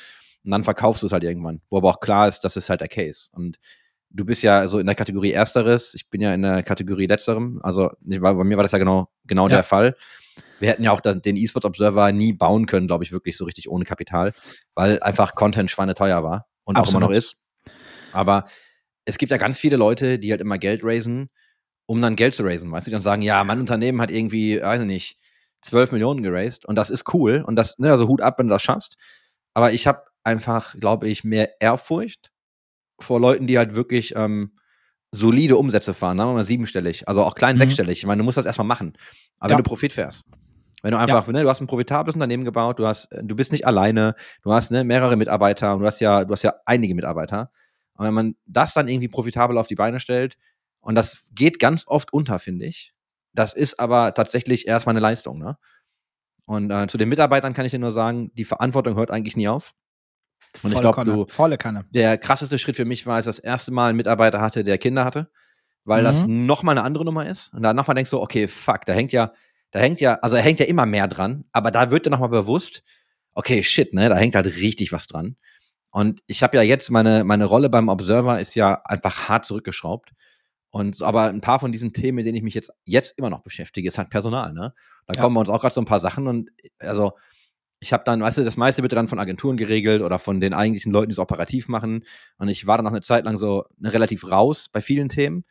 und 0.44 0.50
dann 0.50 0.64
verkaufst 0.64 1.02
du 1.02 1.06
es 1.06 1.12
halt 1.12 1.24
irgendwann. 1.24 1.62
Wo 1.70 1.78
aber 1.78 1.90
auch 1.90 2.00
klar 2.00 2.28
ist, 2.28 2.40
das 2.40 2.56
ist 2.56 2.68
halt 2.68 2.80
der 2.80 2.88
Case. 2.88 3.30
Und 3.32 3.58
du 4.10 4.24
bist 4.24 4.42
ja 4.42 4.68
so 4.68 4.78
in 4.78 4.86
der 4.86 4.94
Kategorie 4.94 5.32
Ersteres, 5.32 5.94
ich 5.94 6.10
bin 6.10 6.20
ja 6.20 6.34
in 6.34 6.42
der 6.42 6.62
Kategorie 6.62 7.06
Letzterem, 7.06 7.60
also 7.62 7.90
bei 8.00 8.44
mir 8.44 8.56
war 8.56 8.64
das 8.64 8.72
ja 8.72 8.78
genau, 8.78 9.08
genau 9.24 9.44
ja. 9.44 9.48
der 9.48 9.62
Fall. 9.62 9.96
Wir 10.58 10.68
hätten 10.68 10.82
ja 10.82 10.92
auch 10.92 11.00
den 11.00 11.36
eSports 11.36 11.64
Observer 11.64 12.12
nie 12.12 12.32
bauen 12.32 12.66
können, 12.66 12.86
glaube 12.86 13.04
ich, 13.04 13.12
wirklich 13.12 13.36
so 13.36 13.44
richtig 13.44 13.70
ohne 13.70 13.84
Kapital, 13.84 14.34
weil 14.74 15.02
einfach 15.02 15.34
Content 15.34 15.70
schweineteuer 15.70 16.22
war 16.22 16.48
und 16.64 16.76
Absolut. 16.76 16.96
auch 16.96 16.98
immer 16.98 17.08
noch 17.08 17.16
ist. 17.16 17.42
Aber 18.12 18.44
es 19.04 19.16
gibt 19.16 19.32
ja 19.32 19.38
ganz 19.38 19.58
viele 19.58 19.76
Leute, 19.76 20.18
die 20.18 20.30
halt 20.30 20.40
immer 20.40 20.58
Geld 20.58 20.82
raisen, 20.84 21.30
um 21.86 22.02
dann 22.02 22.16
Geld 22.16 22.34
zu 22.34 22.42
raisen, 22.42 22.70
weißt 22.70 22.86
du, 22.86 22.90
die 22.90 22.94
dann 22.94 23.02
sagen, 23.02 23.22
ja, 23.22 23.42
mein 23.44 23.60
Unternehmen 23.60 24.00
hat 24.00 24.10
irgendwie, 24.10 24.60
weiß 24.60 24.80
ich 24.80 24.86
nicht, 24.86 25.19
12 25.62 25.92
Millionen 25.92 26.22
geraced 26.22 26.64
und 26.64 26.76
das 26.76 26.90
ist 26.90 27.12
cool 27.14 27.44
und 27.46 27.56
das, 27.56 27.78
ne, 27.78 27.90
also 27.90 28.08
Hut 28.08 28.20
ab, 28.20 28.38
wenn 28.38 28.48
du 28.48 28.54
das 28.54 28.62
schaffst. 28.62 28.96
Aber 29.54 29.72
ich 29.72 29.86
habe 29.86 30.04
einfach, 30.24 30.74
glaube 30.78 31.08
ich, 31.08 31.24
mehr 31.24 31.60
Ehrfurcht 31.60 32.30
vor 33.00 33.20
Leuten, 33.20 33.46
die 33.46 33.58
halt 33.58 33.74
wirklich 33.74 34.14
ähm, 34.16 34.52
solide 35.12 35.56
Umsätze 35.56 35.94
fahren, 35.94 36.18
sagen 36.18 36.30
wir 36.30 36.34
mal 36.34 36.44
siebenstellig, 36.44 37.08
also 37.08 37.24
auch 37.24 37.34
klein 37.34 37.56
mhm. 37.56 37.60
sechsstellig. 37.60 37.98
Ich 37.98 38.06
meine, 38.06 38.20
du 38.20 38.24
musst 38.24 38.38
das 38.38 38.46
erstmal 38.46 38.66
machen. 38.66 38.92
Aber 39.38 39.50
ja. 39.50 39.56
wenn 39.56 39.64
du 39.64 39.68
Profit 39.68 39.92
fährst, 39.92 40.24
wenn 40.82 40.92
du 40.92 40.98
einfach, 40.98 41.26
ja. 41.26 41.32
ne, 41.32 41.42
du 41.42 41.48
hast 41.48 41.60
ein 41.60 41.66
profitables 41.66 42.14
Unternehmen 42.14 42.44
gebaut, 42.44 42.78
du 42.78 42.86
hast, 42.86 43.08
du 43.10 43.34
bist 43.34 43.52
nicht 43.52 43.66
alleine, 43.66 44.14
du 44.42 44.52
hast 44.52 44.70
ne, 44.70 44.84
mehrere 44.84 45.16
Mitarbeiter 45.16 45.74
und 45.74 45.80
du 45.80 45.86
hast 45.86 46.00
ja, 46.00 46.24
du 46.24 46.32
hast 46.32 46.42
ja 46.42 46.54
einige 46.64 46.94
Mitarbeiter. 46.94 47.50
Und 47.94 48.06
wenn 48.06 48.14
man 48.14 48.36
das 48.46 48.72
dann 48.72 48.88
irgendwie 48.88 49.08
profitabel 49.08 49.58
auf 49.58 49.66
die 49.66 49.74
Beine 49.74 50.00
stellt, 50.00 50.36
und 50.80 50.94
das 50.94 51.28
geht 51.32 51.58
ganz 51.58 51.86
oft 51.86 52.12
unter, 52.12 52.38
finde 52.38 52.66
ich, 52.66 52.94
das 53.32 53.52
ist 53.54 53.78
aber 53.78 54.14
tatsächlich 54.14 54.66
erstmal 54.66 54.94
eine 54.94 55.00
Leistung. 55.00 55.38
Ne? 55.38 55.56
Und 56.46 56.70
äh, 56.70 56.86
zu 56.88 56.98
den 56.98 57.08
Mitarbeitern 57.08 57.54
kann 57.54 57.64
ich 57.64 57.70
dir 57.70 57.78
nur 57.78 57.92
sagen, 57.92 58.32
die 58.34 58.44
Verantwortung 58.44 58.96
hört 58.96 59.10
eigentlich 59.10 59.36
nie 59.36 59.48
auf. 59.48 59.72
Und 60.62 60.72
Volle 60.72 60.74
ich 60.74 60.80
glaube, 60.80 61.04
du, 61.04 61.26
Volle 61.28 61.58
Kanne. 61.58 61.84
der 61.90 62.18
krasseste 62.18 62.58
Schritt 62.58 62.76
für 62.76 62.84
mich 62.84 63.06
war, 63.06 63.16
als 63.16 63.26
das 63.26 63.38
erste 63.38 63.70
Mal 63.70 63.90
einen 63.90 63.96
Mitarbeiter 63.96 64.40
hatte, 64.40 64.64
der 64.64 64.78
Kinder 64.78 65.04
hatte, 65.04 65.30
weil 65.84 66.00
mhm. 66.00 66.06
das 66.06 66.26
nochmal 66.26 66.76
eine 66.76 66.84
andere 66.84 67.04
Nummer 67.04 67.28
ist. 67.28 67.54
Und 67.54 67.62
dann 67.62 67.76
nochmal 67.76 67.94
denkst 67.94 68.10
du, 68.10 68.20
okay, 68.20 68.48
fuck, 68.48 68.84
da 68.84 68.92
hängt 68.92 69.12
ja, 69.12 69.32
da 69.70 69.78
hängt 69.78 70.00
ja, 70.00 70.14
also 70.22 70.36
da 70.36 70.42
hängt 70.42 70.58
ja 70.58 70.66
immer 70.66 70.86
mehr 70.86 71.06
dran, 71.06 71.44
aber 71.52 71.70
da 71.70 71.90
wird 71.90 72.06
dir 72.06 72.10
nochmal 72.10 72.28
bewusst, 72.30 72.82
okay, 73.32 73.62
shit, 73.62 73.92
ne, 73.94 74.08
da 74.08 74.16
hängt 74.16 74.34
halt 74.34 74.46
richtig 74.46 74.92
was 74.92 75.06
dran. 75.06 75.36
Und 75.90 76.20
ich 76.26 76.42
habe 76.42 76.56
ja 76.56 76.62
jetzt 76.62 76.90
meine, 76.90 77.24
meine 77.24 77.44
Rolle 77.44 77.68
beim 77.68 77.88
Observer 77.88 78.40
ist 78.40 78.54
ja 78.54 78.80
einfach 78.84 79.28
hart 79.28 79.46
zurückgeschraubt. 79.46 80.12
Und 80.70 81.02
aber 81.02 81.24
ein 81.24 81.40
paar 81.40 81.58
von 81.58 81.72
diesen 81.72 81.92
Themen, 81.92 82.16
mit 82.16 82.26
denen 82.26 82.36
ich 82.36 82.42
mich 82.42 82.54
jetzt, 82.54 82.72
jetzt 82.84 83.18
immer 83.18 83.30
noch 83.30 83.42
beschäftige, 83.42 83.88
ist 83.88 83.98
halt 83.98 84.10
Personal, 84.10 84.52
ne? 84.52 84.72
Da 85.06 85.14
ja. 85.14 85.20
kommen 85.20 85.34
wir 85.34 85.40
uns 85.40 85.48
auch 85.48 85.60
gerade 85.60 85.74
so 85.74 85.80
ein 85.80 85.86
paar 85.86 86.00
Sachen 86.00 86.28
und 86.28 86.50
also 86.78 87.12
ich 87.80 87.92
habe 87.92 88.04
dann, 88.04 88.20
weißt 88.20 88.38
du, 88.38 88.44
das 88.44 88.58
meiste 88.58 88.82
wird 88.82 88.92
dann 88.92 89.08
von 89.08 89.18
Agenturen 89.18 89.56
geregelt 89.56 90.02
oder 90.02 90.18
von 90.18 90.40
den 90.40 90.52
eigentlichen 90.52 90.92
Leuten, 90.92 91.08
die 91.08 91.14
es 91.14 91.18
operativ 91.18 91.66
machen. 91.66 92.04
Und 92.36 92.48
ich 92.48 92.66
war 92.66 92.76
dann 92.76 92.84
noch 92.84 92.92
eine 92.92 93.00
Zeit 93.00 93.24
lang 93.24 93.38
so 93.38 93.64
ne, 93.78 93.92
relativ 93.92 94.30
raus 94.30 94.68
bei 94.68 94.82
vielen 94.82 95.08
Themen 95.08 95.44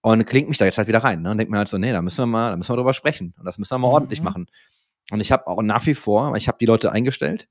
und 0.00 0.26
klingt 0.26 0.48
mich 0.48 0.58
da 0.58 0.64
jetzt 0.64 0.78
halt 0.78 0.88
wieder 0.88 1.04
rein 1.04 1.22
ne? 1.22 1.30
und 1.30 1.38
denke 1.38 1.52
mir 1.52 1.58
halt 1.58 1.68
so, 1.68 1.78
nee, 1.78 1.92
da 1.92 2.02
müssen 2.02 2.18
wir 2.18 2.26
mal, 2.26 2.50
da 2.50 2.56
müssen 2.56 2.72
wir 2.72 2.76
drüber 2.76 2.92
sprechen 2.92 3.34
und 3.38 3.44
das 3.44 3.58
müssen 3.58 3.72
wir 3.72 3.78
mal 3.78 3.88
mhm. 3.88 3.94
ordentlich 3.94 4.20
machen. 4.20 4.46
Und 5.12 5.20
ich 5.20 5.30
habe 5.30 5.46
auch 5.46 5.62
nach 5.62 5.86
wie 5.86 5.94
vor, 5.94 6.34
ich 6.36 6.48
habe 6.48 6.58
die 6.60 6.66
Leute 6.66 6.90
eingestellt, 6.90 7.48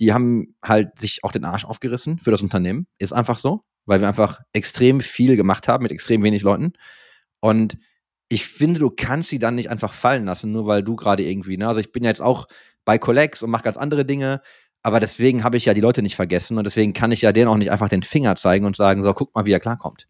die 0.00 0.12
haben 0.12 0.54
halt 0.62 0.98
sich 0.98 1.24
auch 1.24 1.32
den 1.32 1.44
Arsch 1.44 1.64
aufgerissen 1.64 2.18
für 2.18 2.30
das 2.30 2.42
Unternehmen. 2.42 2.86
Ist 2.98 3.12
einfach 3.12 3.38
so, 3.38 3.62
weil 3.86 4.00
wir 4.00 4.08
einfach 4.08 4.40
extrem 4.52 5.00
viel 5.00 5.36
gemacht 5.36 5.68
haben 5.68 5.82
mit 5.82 5.92
extrem 5.92 6.22
wenig 6.22 6.42
Leuten. 6.42 6.72
Und 7.40 7.76
ich 8.28 8.46
finde, 8.46 8.80
du 8.80 8.90
kannst 8.90 9.28
sie 9.28 9.38
dann 9.38 9.54
nicht 9.54 9.70
einfach 9.70 9.92
fallen 9.92 10.24
lassen, 10.24 10.52
nur 10.52 10.66
weil 10.66 10.82
du 10.82 10.96
gerade 10.96 11.22
irgendwie, 11.22 11.56
ne? 11.56 11.68
Also 11.68 11.80
ich 11.80 11.92
bin 11.92 12.02
ja 12.02 12.10
jetzt 12.10 12.22
auch 12.22 12.46
bei 12.84 12.98
Collex 12.98 13.42
und 13.42 13.50
mache 13.50 13.62
ganz 13.62 13.76
andere 13.76 14.04
Dinge, 14.04 14.40
aber 14.82 15.00
deswegen 15.00 15.44
habe 15.44 15.56
ich 15.56 15.64
ja 15.64 15.74
die 15.74 15.80
Leute 15.80 16.02
nicht 16.02 16.16
vergessen 16.16 16.58
und 16.58 16.64
deswegen 16.64 16.92
kann 16.92 17.12
ich 17.12 17.22
ja 17.22 17.32
denen 17.32 17.48
auch 17.48 17.56
nicht 17.56 17.70
einfach 17.70 17.88
den 17.88 18.02
Finger 18.02 18.36
zeigen 18.36 18.64
und 18.64 18.76
sagen, 18.76 19.02
so, 19.02 19.12
guck 19.14 19.34
mal, 19.34 19.46
wie 19.46 19.52
er 19.52 19.60
klarkommt. 19.60 20.06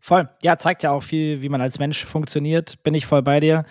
Voll. 0.00 0.28
Ja, 0.42 0.56
zeigt 0.56 0.82
ja 0.82 0.92
auch 0.92 1.02
viel, 1.02 1.42
wie 1.42 1.48
man 1.48 1.60
als 1.60 1.78
Mensch 1.78 2.04
funktioniert. 2.04 2.82
Bin 2.82 2.94
ich 2.94 3.06
voll 3.06 3.22
bei 3.22 3.40
dir. 3.40 3.64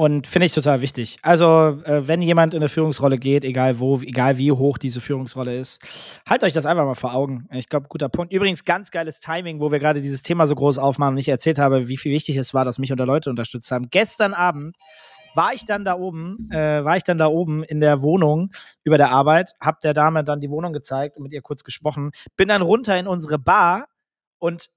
Und 0.00 0.26
finde 0.26 0.46
ich 0.46 0.54
total 0.54 0.80
wichtig. 0.80 1.18
Also, 1.20 1.78
äh, 1.84 2.08
wenn 2.08 2.22
jemand 2.22 2.54
in 2.54 2.62
eine 2.62 2.70
Führungsrolle 2.70 3.18
geht, 3.18 3.44
egal 3.44 3.80
wo, 3.80 3.98
egal 3.98 4.38
wie 4.38 4.50
hoch 4.50 4.78
diese 4.78 4.98
Führungsrolle 4.98 5.58
ist, 5.58 5.78
haltet 6.26 6.46
euch 6.46 6.54
das 6.54 6.64
einfach 6.64 6.86
mal 6.86 6.94
vor 6.94 7.12
Augen. 7.12 7.46
Ich 7.52 7.68
glaube, 7.68 7.86
guter 7.86 8.08
Punkt. 8.08 8.32
Übrigens, 8.32 8.64
ganz 8.64 8.90
geiles 8.90 9.20
Timing, 9.20 9.60
wo 9.60 9.70
wir 9.70 9.78
gerade 9.78 10.00
dieses 10.00 10.22
Thema 10.22 10.46
so 10.46 10.54
groß 10.54 10.78
aufmachen 10.78 11.16
und 11.16 11.18
ich 11.18 11.28
erzählt 11.28 11.58
habe, 11.58 11.88
wie 11.88 11.98
viel 11.98 12.12
wichtig 12.12 12.38
es 12.38 12.54
war, 12.54 12.64
dass 12.64 12.78
mich 12.78 12.90
unter 12.92 13.04
Leute 13.04 13.28
unterstützt 13.28 13.70
haben. 13.72 13.90
Gestern 13.90 14.32
Abend 14.32 14.74
war 15.34 15.52
ich 15.52 15.66
dann 15.66 15.84
da 15.84 15.98
oben, 15.98 16.48
äh, 16.50 16.82
war 16.82 16.96
ich 16.96 17.04
dann 17.04 17.18
da 17.18 17.26
oben 17.26 17.62
in 17.62 17.80
der 17.80 18.00
Wohnung 18.00 18.52
über 18.84 18.96
der 18.96 19.10
Arbeit, 19.10 19.52
hab 19.60 19.80
der 19.80 19.92
Dame 19.92 20.24
dann 20.24 20.40
die 20.40 20.48
Wohnung 20.48 20.72
gezeigt 20.72 21.18
und 21.18 21.24
mit 21.24 21.34
ihr 21.34 21.42
kurz 21.42 21.62
gesprochen, 21.62 22.12
bin 22.38 22.48
dann 22.48 22.62
runter 22.62 22.98
in 22.98 23.06
unsere 23.06 23.38
Bar 23.38 23.84
und 24.38 24.70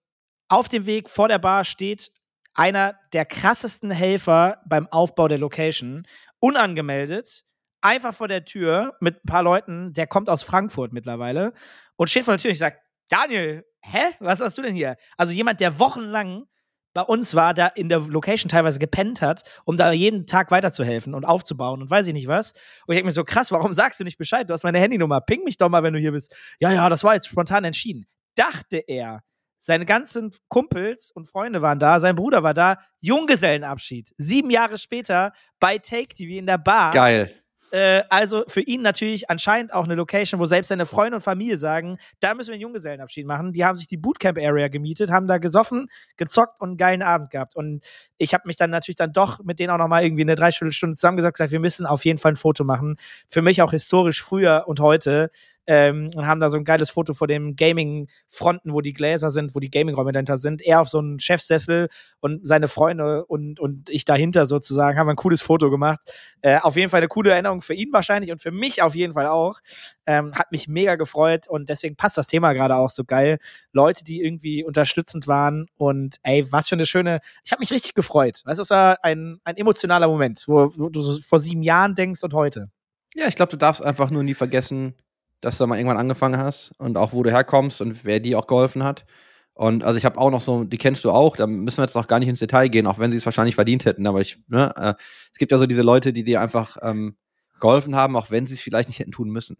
auf 0.50 0.68
dem 0.68 0.86
Weg 0.86 1.10
vor 1.10 1.30
der 1.30 1.40
Bar 1.40 1.64
steht 1.64 2.12
einer 2.54 3.00
der 3.14 3.26
krassesten 3.26 3.92
Helfer 3.92 4.62
beim 4.68 4.88
Aufbau 4.88 5.28
der 5.28 5.38
Location, 5.38 6.06
unangemeldet, 6.40 7.46
einfach 7.82 8.14
vor 8.14 8.28
der 8.28 8.46
Tür 8.46 8.96
mit 9.00 9.18
ein 9.18 9.28
paar 9.28 9.44
Leuten, 9.44 9.94
der 9.94 10.08
kommt 10.08 10.30
aus 10.30 10.44
Frankfurt 10.44 10.94
mittlerweile 10.94 11.54
und 11.96 12.10
steht 12.10 12.24
vor 12.24 12.34
der 12.34 12.40
Tür 12.40 12.50
und 12.50 12.54
ich 12.54 12.60
sage, 12.60 12.78
Daniel, 13.10 13.66
hä? 13.82 14.00
Was 14.20 14.40
hast 14.40 14.58
du 14.58 14.62
denn 14.62 14.76
hier? 14.76 14.96
Also 15.18 15.34
jemand, 15.34 15.60
der 15.60 15.80
wochenlang 15.80 16.46
bei 16.94 17.02
uns 17.02 17.34
war, 17.36 17.54
da 17.54 17.68
in 17.68 17.90
der 17.90 18.00
Location 18.00 18.50
teilweise 18.50 18.80
gepennt 18.80 19.22
hat, 19.22 19.44
um 19.66 19.78
da 19.78 19.92
jeden 19.92 20.28
Tag 20.28 20.52
weiterzuhelfen 20.52 21.16
und 21.16 21.26
aufzubauen 21.26 21.82
und 21.82 21.90
weiß 21.90 22.08
ich 22.08 22.14
nicht 22.14 22.28
was. 22.28 22.52
Und 22.86 22.94
ich 22.94 22.98
denke 22.98 23.08
mir 23.08 23.12
so, 23.12 23.24
krass, 23.24 23.52
warum 23.52 23.74
sagst 23.74 24.00
du 24.00 24.04
nicht 24.04 24.18
Bescheid? 24.18 24.48
Du 24.50 24.54
hast 24.54 24.64
meine 24.64 24.80
Handynummer, 24.80 25.20
ping 25.22 25.44
mich 25.44 25.58
doch 25.58 25.70
mal, 25.70 25.84
wenn 25.84 25.94
du 25.94 26.00
hier 26.00 26.12
bist. 26.12 26.36
Ja, 26.60 26.72
ja, 26.72 26.90
das 26.90 27.04
war 27.04 27.16
jetzt 27.16 27.28
spontan 27.28 27.64
entschieden. 27.64 28.06
Dachte 28.36 28.78
er, 28.78 29.24
seine 29.64 29.86
ganzen 29.86 30.32
Kumpels 30.50 31.10
und 31.10 31.26
Freunde 31.26 31.62
waren 31.62 31.80
da, 31.80 32.02
sein 32.02 32.18
Bruder 32.18 32.44
war 32.44 32.54
da. 32.54 32.80
Junggesellenabschied. 33.00 34.14
Sieben 34.18 34.50
Jahre 34.50 34.78
später 34.78 35.32
bei 35.60 35.78
Take 35.78 36.10
TV 36.10 36.38
in 36.38 36.46
der 36.46 36.58
Bar. 36.58 36.92
Geil. 36.92 37.34
Äh, 37.72 38.04
also 38.10 38.44
für 38.50 38.60
ihn 38.60 38.82
natürlich 38.82 39.30
anscheinend 39.30 39.74
auch 39.74 39.86
eine 39.86 39.96
Location, 39.96 40.38
wo 40.38 40.46
selbst 40.46 40.68
seine 40.68 40.86
Freunde 40.86 41.16
und 41.16 41.22
Familie 41.22 41.58
sagen, 41.58 41.98
da 42.20 42.34
müssen 42.34 42.50
wir 42.50 42.56
einen 42.56 42.62
Junggesellenabschied 42.62 43.26
machen. 43.26 43.54
Die 43.54 43.64
haben 43.64 43.78
sich 43.78 43.88
die 43.88 43.96
Bootcamp-Area 43.96 44.68
gemietet, 44.68 45.10
haben 45.10 45.28
da 45.28 45.38
gesoffen, 45.38 45.88
gezockt 46.18 46.60
und 46.60 46.70
einen 46.70 46.78
geilen 46.78 47.02
Abend 47.02 47.30
gehabt. 47.30 47.56
Und 47.56 47.86
ich 48.18 48.34
habe 48.34 48.44
mich 48.48 48.58
dann 48.58 48.70
natürlich 48.70 48.98
dann 48.98 49.14
doch 49.14 49.42
mit 49.46 49.60
denen 49.60 49.72
auch 49.72 49.78
nochmal 49.78 50.04
irgendwie 50.04 50.24
eine 50.24 50.36
Dreiviertelstunde 50.36 50.98
zusammengesagt, 50.98 51.38
gesagt, 51.38 51.52
wir 51.54 51.62
müssen 51.62 51.86
auf 51.86 52.04
jeden 52.04 52.20
Fall 52.20 52.34
ein 52.34 52.36
Foto 52.36 52.66
machen. 52.66 52.98
Für 53.30 53.42
mich 53.42 53.62
auch 53.62 53.72
historisch 53.72 54.22
früher 54.22 54.66
und 54.68 54.82
heute 54.82 55.32
ähm, 55.68 56.10
und 56.16 56.28
haben 56.28 56.40
da 56.40 56.50
so 56.50 56.58
ein 56.58 56.64
geiles 56.64 56.90
Foto 56.90 57.14
vor 57.14 57.28
dem 57.28 57.56
Gaming-Fronten, 57.56 58.74
wo 58.74 58.82
die 58.82 58.94
Gläser 58.94 59.32
sind, 59.32 59.56
wo 59.56 59.60
die 59.60 59.70
Gaming-Räume 59.70 60.12
dahinter 60.12 60.38
sind. 60.38 60.62
Er 60.62 60.82
auf 60.82 60.90
so 60.90 61.00
einem 61.00 61.20
Chefsessel 61.20 61.90
und 62.20 62.48
seine 62.48 62.68
Freunde 62.68 63.26
und, 63.26 63.60
und 63.60 63.90
ich 63.90 64.06
dahinter 64.06 64.46
sozusagen, 64.46 64.98
haben 64.98 65.10
ein 65.10 65.16
cooles 65.16 65.42
Foto 65.42 65.70
gemacht. 65.70 66.00
Äh, 66.42 66.60
auf 66.60 66.76
jeden 66.76 66.90
Fall 66.90 67.00
eine 67.00 67.08
coole 67.08 67.32
Erinnerung 67.32 67.62
für 67.62 67.74
ihn 67.74 67.92
wahrscheinlich 67.94 68.32
und 68.32 68.42
für 68.42 68.52
mich 68.52 68.82
auf 68.82 68.96
jeden 68.96 69.14
Fall 69.14 69.28
auch. 69.28 69.60
Ähm, 70.06 70.34
hat 70.36 70.52
mich 70.52 70.68
mega 70.68 70.96
gefreut 70.96 71.48
und 71.48 71.70
deswegen 71.70 71.96
passt 71.96 72.18
das 72.18 72.28
Thema 72.28 72.52
gerade 72.54 72.76
auch 72.76 72.90
so 72.90 73.06
geil. 73.06 73.38
Leute, 73.72 74.04
die 74.04 74.22
irgendwie 74.22 74.64
unterstützend 74.66 75.28
waren 75.28 75.68
und 75.78 76.18
ey, 76.24 76.52
was 76.52 76.68
für 76.68 76.76
eine 76.76 76.86
schöne, 76.86 77.20
ich 77.46 77.52
habe 77.54 77.62
mich 77.62 77.72
richtig 77.72 77.94
gefreut. 77.94 78.44
Es 78.46 78.70
war 78.70 78.98
ein, 79.04 79.40
ein 79.46 79.56
emotionaler 79.56 80.08
Moment, 80.08 80.44
wo, 80.48 80.72
wo 80.76 80.90
du 80.90 81.02
so 81.02 81.22
vor 81.22 81.40
sieben 81.40 81.64
Jahren 81.64 81.96
denkst 81.96 82.24
und 82.24 82.34
heute. 82.34 82.70
Ja, 83.16 83.28
ich 83.28 83.36
glaube, 83.36 83.52
du 83.52 83.58
darfst 83.58 83.84
einfach 83.84 84.10
nur 84.10 84.24
nie 84.24 84.34
vergessen, 84.34 84.96
dass 85.44 85.58
du 85.58 85.68
mal 85.68 85.78
irgendwann 85.78 85.98
angefangen 85.98 86.38
hast 86.38 86.72
und 86.78 86.98
auch 86.98 87.12
wo 87.14 87.22
du 87.22 87.30
herkommst 87.30 87.82
und 87.82 88.06
wer 88.06 88.20
dir 88.20 88.40
auch 88.40 88.48
geholfen 88.48 88.84
hat. 88.84 89.06
Und 89.54 89.84
also 89.84 89.98
ich 89.98 90.06
habe 90.06 90.18
auch 90.18 90.32
noch 90.32 90.42
so, 90.42 90.64
die 90.64 90.78
kennst 90.78 91.04
du 91.04 91.12
auch, 91.12 91.36
da 91.36 91.46
müssen 91.46 91.78
wir 91.78 91.84
jetzt 91.84 91.96
noch 91.96 92.08
gar 92.08 92.20
nicht 92.20 92.30
ins 92.30 92.40
Detail 92.40 92.70
gehen, 92.70 92.88
auch 92.88 92.98
wenn 92.98 93.12
sie 93.12 93.18
es 93.18 93.26
wahrscheinlich 93.26 93.56
verdient 93.56 93.86
hätten. 93.86 94.08
Aber 94.08 94.22
ich, 94.22 94.40
ne, 94.48 94.74
äh, 94.76 94.94
es 95.32 95.38
gibt 95.38 95.52
ja 95.52 95.58
so 95.58 95.68
diese 95.68 95.82
Leute, 95.82 96.14
die 96.14 96.24
dir 96.24 96.42
einfach 96.42 96.78
ähm, 96.82 97.18
geholfen 97.60 97.96
haben, 97.96 98.16
auch 98.16 98.32
wenn 98.32 98.48
sie 98.48 98.56
es 98.56 98.62
vielleicht 98.62 98.88
nicht 98.88 99.00
hätten 99.00 99.12
tun 99.12 99.30
müssen. 99.30 99.58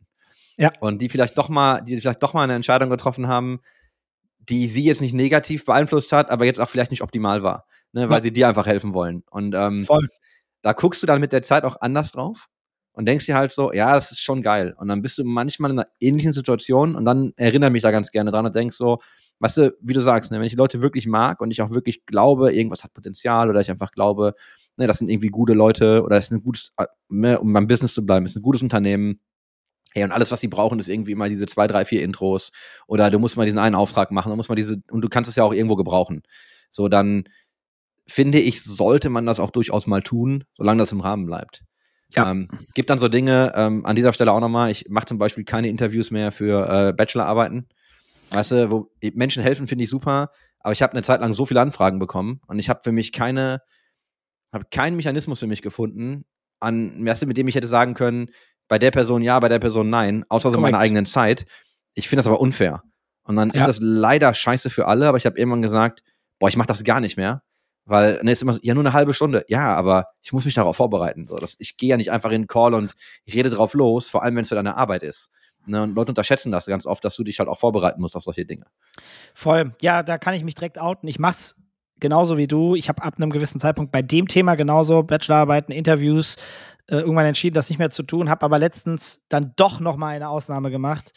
Ja. 0.58 0.72
Und 0.80 1.02
die 1.02 1.10
vielleicht 1.10 1.38
doch 1.38 1.50
mal, 1.50 1.82
die 1.82 2.00
vielleicht 2.00 2.24
doch 2.24 2.34
mal 2.34 2.44
eine 2.44 2.56
Entscheidung 2.56 2.90
getroffen 2.90 3.28
haben, 3.28 3.60
die 4.40 4.68
sie 4.68 4.84
jetzt 4.84 5.02
nicht 5.02 5.14
negativ 5.14 5.66
beeinflusst 5.66 6.12
hat, 6.12 6.32
aber 6.32 6.46
jetzt 6.46 6.60
auch 6.60 6.70
vielleicht 6.70 6.92
nicht 6.92 7.02
optimal 7.02 7.44
war, 7.44 7.68
ne, 7.92 8.10
weil 8.10 8.20
ja. 8.20 8.24
sie 8.24 8.34
dir 8.34 8.48
einfach 8.48 8.66
helfen 8.66 8.94
wollen. 8.94 9.24
Und 9.30 9.54
ähm, 9.54 9.86
Voll. 9.86 10.08
da 10.62 10.74
guckst 10.74 11.04
du 11.04 11.08
dann 11.08 11.22
mit 11.22 11.34
der 11.34 11.44
Zeit 11.44 11.66
auch 11.66 11.82
anders 11.82 12.12
drauf 12.12 12.50
und 12.94 13.06
denkst 13.06 13.26
dir 13.26 13.36
halt 13.36 13.52
so, 13.52 13.74
ja, 13.74 13.96
das 13.96 14.12
ist 14.12 14.22
schon 14.22 14.42
geil. 14.42 14.76
Und 14.78 14.88
dann 14.88 15.02
bist 15.02 15.18
du 15.18 15.24
manchmal 15.24 15.72
in 15.72 15.80
einer 15.80 15.90
ähnlichen 16.00 16.34
Situation 16.34 16.96
und 16.96 17.06
dann 17.06 17.34
erinnere 17.36 17.72
mich 17.72 17.84
da 17.84 17.92
ganz 17.92 18.12
gerne 18.12 18.32
dran 18.32 18.46
und 18.46 18.56
denkst 18.56 18.78
so, 18.78 19.00
weißt 19.40 19.58
du, 19.58 19.78
wie 19.82 19.94
du 19.94 20.00
sagst, 20.00 20.32
ne, 20.32 20.40
wenn 20.40 20.46
ich 20.46 20.56
Leute 20.56 20.82
wirklich 20.82 21.08
mag 21.08 21.42
und 21.42 21.52
ich 21.52 21.62
auch 21.62 21.72
wirklich 21.72 22.06
glaube, 22.06 22.54
irgendwas 22.54 22.84
hat 22.84 22.94
Potenzial 22.94 23.50
oder 23.50 23.60
ich 23.60 23.70
einfach 23.70 23.92
glaube, 23.92 24.36
ne, 24.78 24.88
das 24.88 25.00
sind 25.00 25.10
irgendwie 25.10 25.30
gute 25.30 25.54
Leute 25.54 26.04
oder 26.04 26.18
es 26.18 26.26
ist 26.26 26.32
ein 26.32 26.42
gutes, 26.42 26.72
äh, 26.78 26.86
ne, 27.10 27.40
um 27.40 27.52
beim 27.52 27.68
Business 27.68 27.94
zu 27.94 28.06
bleiben, 28.06 28.26
ist 28.26 28.36
ein 28.36 28.42
gutes 28.42 28.62
Unternehmen. 28.62 29.20
Hey, 29.94 30.04
und 30.04 30.12
alles, 30.12 30.32
was 30.32 30.40
sie 30.40 30.48
brauchen, 30.48 30.80
ist 30.80 30.90
irgendwie 30.90 31.12
immer 31.12 31.30
diese 31.30 31.46
zwei, 31.46 31.68
drei, 31.68 31.86
vier 31.86 32.04
Intros. 32.04 32.52
Oder 32.88 33.12
du 33.12 33.20
musst 33.20 33.38
mal 33.38 33.46
diesen 33.46 33.60
einen 33.60 33.76
Auftrag 33.76 34.12
machen, 34.12 34.30
dann 34.30 34.38
muss 34.38 34.50
man 34.50 34.56
diese, 34.56 34.82
und 34.90 35.02
du 35.02 35.10
kannst 35.10 35.30
es 35.30 35.36
ja 35.36 35.44
auch 35.44 35.54
irgendwo 35.54 35.76
gebrauchen. 35.76 36.24
So, 36.72 36.88
dann 36.88 37.26
finde 38.08 38.40
ich, 38.40 38.64
sollte 38.64 39.10
man 39.10 39.26
das 39.26 39.40
auch 39.40 39.52
durchaus 39.52 39.88
mal 39.88 40.02
tun, 40.02 40.46
solange 40.56 40.80
das 40.80 40.92
im 40.92 41.02
Rahmen 41.02 41.26
bleibt. 41.26 41.64
Ja. 42.16 42.30
Ähm, 42.30 42.48
gibt 42.74 42.90
dann 42.90 43.00
so 43.00 43.08
Dinge, 43.08 43.54
ähm, 43.56 43.86
an 43.86 43.96
dieser 43.96 44.14
Stelle 44.14 44.32
auch 44.32 44.40
nochmal, 44.40 44.72
ich 44.72 44.86
mache 44.90 45.06
zum 45.06 45.18
Beispiel 45.18 45.44
keine 45.44 45.70
Interviews 45.70 46.12
mehr 46.12 46.32
für 46.32 46.70
äh, 46.70 46.94
Bachelorarbeiten. 46.94 47.68
Weißt 48.32 48.52
du, 48.52 48.72
wo 48.72 48.92
Menschen 49.14 49.44
helfen, 49.44 49.68
finde 49.68 49.84
ich 49.84 49.90
super, 49.90 50.32
aber 50.60 50.72
ich 50.72 50.82
habe 50.82 50.94
eine 50.94 51.04
Zeit 51.04 51.22
lang 51.22 51.34
so 51.34 51.46
viele 51.46 51.62
Anfragen 51.62 52.00
bekommen 52.00 52.42
und 52.48 52.60
ich 52.60 52.70
habe 52.70 52.82
für 52.84 52.92
mich 52.92 53.12
keine, 53.12 53.62
habe 54.52 54.66
keinen 54.72 54.96
Mechanismus 54.96 55.40
für 55.40 55.48
mich 55.48 55.62
gefunden, 55.62 56.26
an, 56.60 57.06
weißt 57.06 57.24
du, 57.24 57.28
mit 57.28 57.38
dem 57.38 57.48
ich 57.48 57.56
hätte 57.56 57.68
sagen 57.68 57.94
können, 57.94 58.30
bei 58.68 58.80
der 58.80 58.92
Person 58.92 59.22
ja, 59.22 59.40
bei 59.40 59.50
der 59.50 59.60
Person 59.60 59.90
nein, 59.90 60.26
außer 60.30 60.52
so 60.52 60.60
meiner 60.60 60.80
eigenen 60.80 61.06
Zeit. 61.06 61.46
Ich 61.94 62.08
finde 62.08 62.20
das 62.20 62.28
aber 62.28 62.40
unfair. 62.40 62.82
Und 63.24 63.36
dann 63.36 63.50
ja. 63.50 63.62
ist 63.62 63.68
das 63.68 63.80
leider 63.82 64.34
scheiße 64.34 64.70
für 64.70 64.88
alle, 64.88 65.08
aber 65.08 65.18
ich 65.18 65.26
habe 65.26 65.38
irgendwann 65.38 65.62
gesagt, 65.62 66.02
boah, 66.40 66.50
ich 66.50 66.58
mache 66.58 66.68
das 66.68 66.84
gar 66.84 67.00
nicht 67.00 67.18
mehr. 67.18 67.44
Weil, 67.86 68.22
ne, 68.24 68.32
ist 68.32 68.42
immer 68.42 68.54
so, 68.54 68.60
ja, 68.64 68.74
nur 68.74 68.84
eine 68.84 68.94
halbe 68.94 69.14
Stunde. 69.14 69.44
Ja, 69.50 69.76
aber 69.76 70.08
ich 70.22 70.32
muss 70.32 70.46
mich 70.46 70.54
darauf 70.54 70.78
vorbereiten. 70.78 71.28
So, 71.28 71.36
das, 71.36 71.56
ich 71.60 71.76
gehe 71.76 71.90
ja 71.90 71.98
nicht 71.98 72.12
einfach 72.12 72.32
in 72.32 72.44
den 72.44 72.48
Call 72.48 72.74
und 72.74 72.96
rede 73.32 73.50
drauf 73.50 73.74
los, 73.74 74.08
vor 74.08 74.24
allem 74.24 74.36
wenn 74.36 74.44
es 74.44 74.50
für 74.50 74.56
deine 74.56 74.78
Arbeit 74.78 75.04
ist. 75.04 75.30
Ne, 75.66 75.84
und 75.84 75.96
Leute 75.96 76.12
unterschätzen 76.12 76.52
das 76.52 76.66
ganz 76.66 76.86
oft, 76.86 77.04
dass 77.06 77.16
du 77.16 77.24
dich 77.24 77.40
halt 77.40 77.50
auch 77.50 77.58
vorbereiten 77.58 78.02
musst 78.02 78.16
auf 78.16 78.24
solche 78.24 78.46
Dinge. 78.46 78.66
Voll. 79.34 79.76
Ja, 79.82 80.04
da 80.04 80.18
kann 80.18 80.34
ich 80.34 80.44
mich 80.44 80.56
direkt 80.56 80.80
outen. 80.80 81.08
Ich 81.08 81.20
mach's 81.20 81.56
genauso 82.00 82.38
wie 82.38 82.48
du. 82.48 82.76
Ich 82.76 82.90
habe 82.90 83.02
ab 83.02 83.16
einem 83.18 83.32
gewissen 83.32 83.60
Zeitpunkt 83.60 83.92
bei 83.92 84.02
dem 84.02 84.28
Thema 84.28 84.56
genauso 84.56 85.04
Bachelorarbeiten, 85.04 85.74
Interviews 85.74 86.36
äh, 86.88 86.98
irgendwann 86.98 87.26
entschieden, 87.26 87.54
das 87.54 87.70
nicht 87.70 87.80
mehr 87.80 87.92
zu 87.92 88.04
tun. 88.04 88.30
Habe 88.30 88.46
aber 88.46 88.60
letztens 88.60 89.26
dann 89.30 89.54
doch 89.56 89.80
noch 89.80 89.96
mal 89.96 90.10
eine 90.10 90.30
Ausnahme 90.30 90.70
gemacht, 90.70 91.14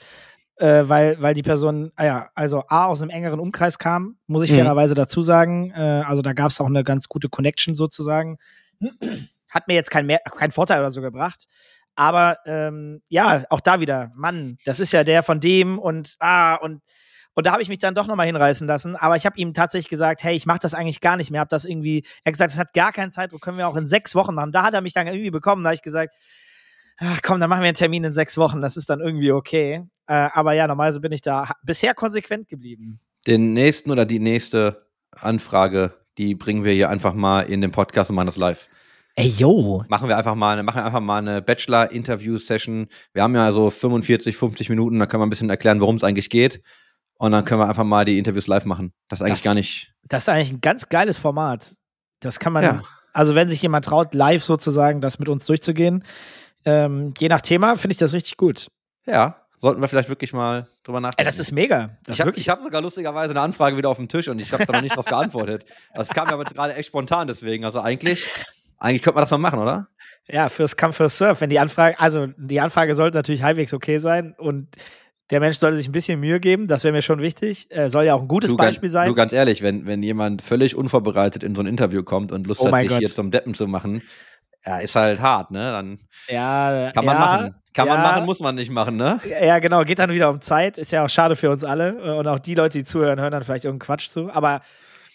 äh, 0.57 0.88
weil, 0.88 1.21
weil 1.21 1.35
die 1.35 1.42
Person, 1.42 1.92
ah 1.97 2.05
ja, 2.05 2.31
also 2.35 2.64
A, 2.69 2.87
aus 2.87 3.03
einem 3.03 3.11
engeren 3.11 3.40
Umkreis 3.40 3.79
kam, 3.79 4.16
muss 4.27 4.42
ich 4.42 4.53
mhm. 4.53 4.57
fairerweise 4.57 4.95
dazu 4.95 5.23
sagen. 5.23 5.71
Äh, 5.73 6.03
also 6.07 6.23
da 6.23 6.33
gab 6.33 6.51
es 6.51 6.61
auch 6.61 6.66
eine 6.66 6.85
ganz 6.85 7.09
gute 7.09 7.29
Connection 7.29 7.75
sozusagen. 7.75 8.38
Hat 9.49 9.69
mir 9.69 9.75
jetzt 9.75 9.90
keinen 9.90 10.19
kein 10.37 10.51
Vorteil 10.51 10.81
oder 10.81 10.90
so 10.90 11.01
gebracht. 11.01 11.47
Aber 11.95 12.38
ähm, 12.45 13.01
ja, 13.09 13.45
auch 13.49 13.61
da 13.61 13.81
wieder, 13.81 14.12
Mann, 14.14 14.59
das 14.64 14.81
ist 14.81 14.92
ja 14.92 15.03
der 15.03 15.23
von 15.23 15.40
dem 15.40 15.79
und 15.79 16.16
ah, 16.21 16.57
und 16.57 16.83
und 17.38 17.45
da 17.45 17.53
habe 17.53 17.61
ich 17.61 17.69
mich 17.69 17.79
dann 17.79 17.95
doch 17.95 18.07
nochmal 18.07 18.27
hinreißen 18.27 18.66
lassen. 18.66 18.97
Aber 18.97 19.14
ich 19.16 19.27
habe 19.27 19.38
ihm 19.38 19.53
tatsächlich 19.53 19.90
gesagt, 19.90 20.25
hey, 20.25 20.35
ich 20.35 20.47
mache 20.47 20.61
das 20.61 20.73
eigentlich 20.73 21.03
gar 21.03 21.19
nicht 21.19 21.31
mehr. 21.31 21.42
Hab 21.42 21.51
das 21.51 21.66
irgendwie, 21.66 22.03
er 22.25 22.31
hat 22.31 22.33
gesagt, 22.33 22.51
das 22.51 22.59
hat 22.59 22.73
gar 22.73 22.92
keinen 22.92 23.11
Zeitdruck, 23.11 23.42
können 23.42 23.59
wir 23.59 23.69
auch 23.69 23.77
in 23.77 23.87
sechs 23.87 24.14
Wochen 24.14 24.35
machen. 24.35 24.53
Da 24.53 24.62
hat 24.62 24.73
er 24.73 24.81
mich 24.81 24.95
dann 24.95 25.07
irgendwie 25.07 25.31
bekommen. 25.31 25.62
Da 25.62 25.69
habe 25.69 25.75
ich 25.75 25.83
gesagt, 25.83 26.14
ach 26.99 27.21
komm, 27.23 27.40
dann 27.40 27.51
machen 27.51 27.61
wir 27.61 27.69
einen 27.69 27.75
Termin 27.75 28.05
in 28.05 28.14
sechs 28.14 28.38
Wochen, 28.38 28.61
das 28.61 28.77
ist 28.77 28.88
dann 28.90 29.01
irgendwie 29.01 29.33
okay. 29.33 29.85
Äh, 30.09 30.29
aber 30.33 30.53
ja, 30.53 30.66
normalerweise 30.66 31.01
bin 31.01 31.12
ich 31.12 31.23
da 31.23 31.51
bisher 31.62 31.95
konsequent 31.95 32.49
geblieben. 32.49 33.01
Den 33.27 33.53
nächsten 33.53 33.90
oder 33.90 34.05
die 34.07 34.19
nächste 34.21 34.87
Anfrage, 35.11 35.95
die 36.19 36.35
bringen 36.35 36.64
wir 36.64 36.73
hier 36.73 36.90
einfach 36.90 37.14
mal 37.14 37.42
in 37.42 37.61
den 37.61 37.71
Podcast 37.73 38.11
und 38.11 38.16
machen 38.16 38.27
das 38.27 38.37
live. 38.37 38.69
Ey, 39.16 39.29
yo. 39.29 39.83
Machen 39.88 40.09
wir 40.09 40.16
einfach 40.19 40.35
mal 40.35 40.53
eine, 40.53 40.62
machen 40.62 40.77
wir 40.79 40.85
einfach 40.85 41.01
mal 41.01 41.19
eine 41.19 41.40
Bachelor-Interview-Session. 41.42 42.88
Wir 43.14 43.23
haben 43.23 43.35
ja 43.35 43.51
so 43.53 43.71
45, 43.71 44.37
50 44.37 44.69
Minuten, 44.69 44.99
da 44.99 45.07
können 45.07 45.23
wir 45.23 45.27
ein 45.27 45.31
bisschen 45.31 45.51
erklären, 45.51 45.81
worum 45.81 45.97
es 45.97 46.05
eigentlich 46.05 46.31
geht. 46.31 46.62
Und 47.19 47.33
dann 47.33 47.45
können 47.45 47.61
wir 47.61 47.69
einfach 47.69 47.85
mal 47.85 48.05
die 48.05 48.19
Interviews 48.19 48.47
live 48.47 48.66
machen. 48.66 48.92
Das 49.09 49.21
ist 49.21 49.23
eigentlich 49.27 49.38
Das- 49.38 49.45
gar 49.45 49.55
nicht. 49.55 49.92
Das 50.05 50.23
ist 50.25 50.29
eigentlich 50.29 50.53
ein 50.53 50.61
ganz 50.61 50.88
geiles 50.88 51.19
Format. 51.19 51.75
Das 52.21 52.38
kann 52.38 52.53
man, 52.53 52.62
Ja. 52.64 52.83
also 53.12 53.35
wenn 53.35 53.49
sich 53.49 53.61
jemand 53.62 53.87
traut, 53.87 54.14
live 54.14 54.45
sozusagen 54.45 55.01
das 55.01 55.19
mit 55.19 55.29
uns 55.29 55.47
durchzugehen, 55.47 56.05
ähm, 56.64 57.14
je 57.19 57.29
nach 57.29 57.40
Thema, 57.40 57.77
finde 57.77 57.92
ich 57.92 57.99
das 57.99 58.12
richtig 58.12 58.37
gut. 58.37 58.69
Ja, 59.07 59.45
sollten 59.59 59.81
wir 59.81 59.88
vielleicht 59.88 60.09
wirklich 60.09 60.33
mal 60.33 60.66
drüber 60.85 61.01
nachdenken. 61.01 61.21
Ey, 61.21 61.25
das 61.25 61.38
ist 61.38 61.53
mega. 61.53 61.97
Das 62.05 62.19
ich 62.19 62.21
habe 62.21 62.33
hab 62.33 62.62
sogar 62.62 62.83
lustigerweise 62.83 63.31
eine 63.31 63.40
Anfrage 63.40 63.77
wieder 63.77 63.88
auf 63.88 63.97
dem 63.97 64.09
Tisch 64.09 64.29
und 64.29 64.38
ich 64.38 64.53
habe 64.53 64.64
da 64.66 64.73
noch 64.73 64.83
nicht 64.83 64.97
drauf 64.97 65.07
geantwortet. 65.07 65.64
Das 65.95 66.11
kam 66.11 66.27
mir 66.29 66.35
aber 66.35 66.45
gerade 66.45 66.75
echt 66.75 66.88
spontan 66.88 67.27
deswegen. 67.27 67.64
Also 67.64 67.81
eigentlich, 67.81 68.27
eigentlich 68.79 69.03
könnte 69.03 69.14
man 69.16 69.23
das 69.23 69.31
mal 69.31 69.38
machen, 69.38 69.59
oder? 69.59 69.88
ja, 70.29 70.49
fürs 70.49 70.77
Come 70.77 70.92
First 70.92 71.19
Surf, 71.19 71.40
wenn 71.40 71.51
die 71.51 71.59
Anfrage, 71.59 71.99
also 72.01 72.27
die 72.37 72.61
Anfrage 72.61 72.95
sollte 72.95 73.16
natürlich 73.16 73.42
halbwegs 73.42 73.73
okay 73.73 73.99
sein 73.99 74.35
und 74.37 74.69
der 75.31 75.40
Mensch 75.40 75.59
sollte 75.59 75.77
sich 75.77 75.88
ein 75.88 75.92
bisschen 75.92 76.21
Mühe 76.21 76.38
geben, 76.38 76.69
das 76.69 76.85
wäre 76.85 76.92
mir 76.92 77.03
schon 77.03 77.21
wichtig. 77.21 77.66
Äh, 77.71 77.90
soll 77.90 78.05
ja 78.05 78.14
auch 78.14 78.23
ein 78.23 78.29
gutes 78.29 78.51
Du, 78.51 78.57
Beispiel 78.57 78.88
sein. 78.90 79.09
Du 79.09 79.14
ganz 79.14 79.33
ehrlich, 79.33 79.61
wenn, 79.62 79.87
wenn 79.87 80.03
jemand 80.03 80.40
völlig 80.42 80.77
unvorbereitet 80.77 81.42
in 81.42 81.55
so 81.55 81.62
ein 81.62 81.66
Interview 81.66 82.03
kommt 82.05 82.31
und 82.31 82.47
Lust 82.47 82.61
Oh 82.61 82.71
hat, 82.71 82.79
sich 82.81 82.88
Gott. 82.88 82.99
hier 82.99 83.09
zum 83.09 83.31
Deppen 83.33 83.55
zu 83.55 83.66
machen, 83.66 84.03
ja, 84.66 84.79
ist 84.79 84.94
halt 84.96 85.20
hart, 85.20 85.50
ne? 85.50 85.70
Dann 85.70 85.98
ja, 86.29 86.90
kann 86.92 87.05
man 87.05 87.14
ja, 87.14 87.20
machen. 87.20 87.55
Kann 87.72 87.88
man 87.88 87.98
ja. 87.98 88.02
machen, 88.02 88.24
muss 88.24 88.40
man 88.40 88.55
nicht 88.55 88.70
machen, 88.70 88.96
ne? 88.96 89.20
Ja, 89.29 89.59
genau, 89.59 89.85
geht 89.85 89.98
dann 89.98 90.11
wieder 90.11 90.31
um 90.31 90.40
Zeit. 90.40 90.79
Ist 90.79 90.92
ja 90.92 91.05
auch 91.05 91.11
schade 91.11 91.37
für 91.37 91.50
uns 91.50 91.62
alle. 91.62 92.16
Und 92.18 92.26
auch 92.26 92.38
die 92.38 92.55
Leute, 92.55 92.79
die 92.79 92.85
zuhören, 92.85 93.20
hören 93.20 93.33
dann 93.33 93.44
vielleicht 93.44 93.64
irgendeinen 93.64 93.87
Quatsch 93.87 94.09
zu. 94.09 94.31
Aber 94.33 94.62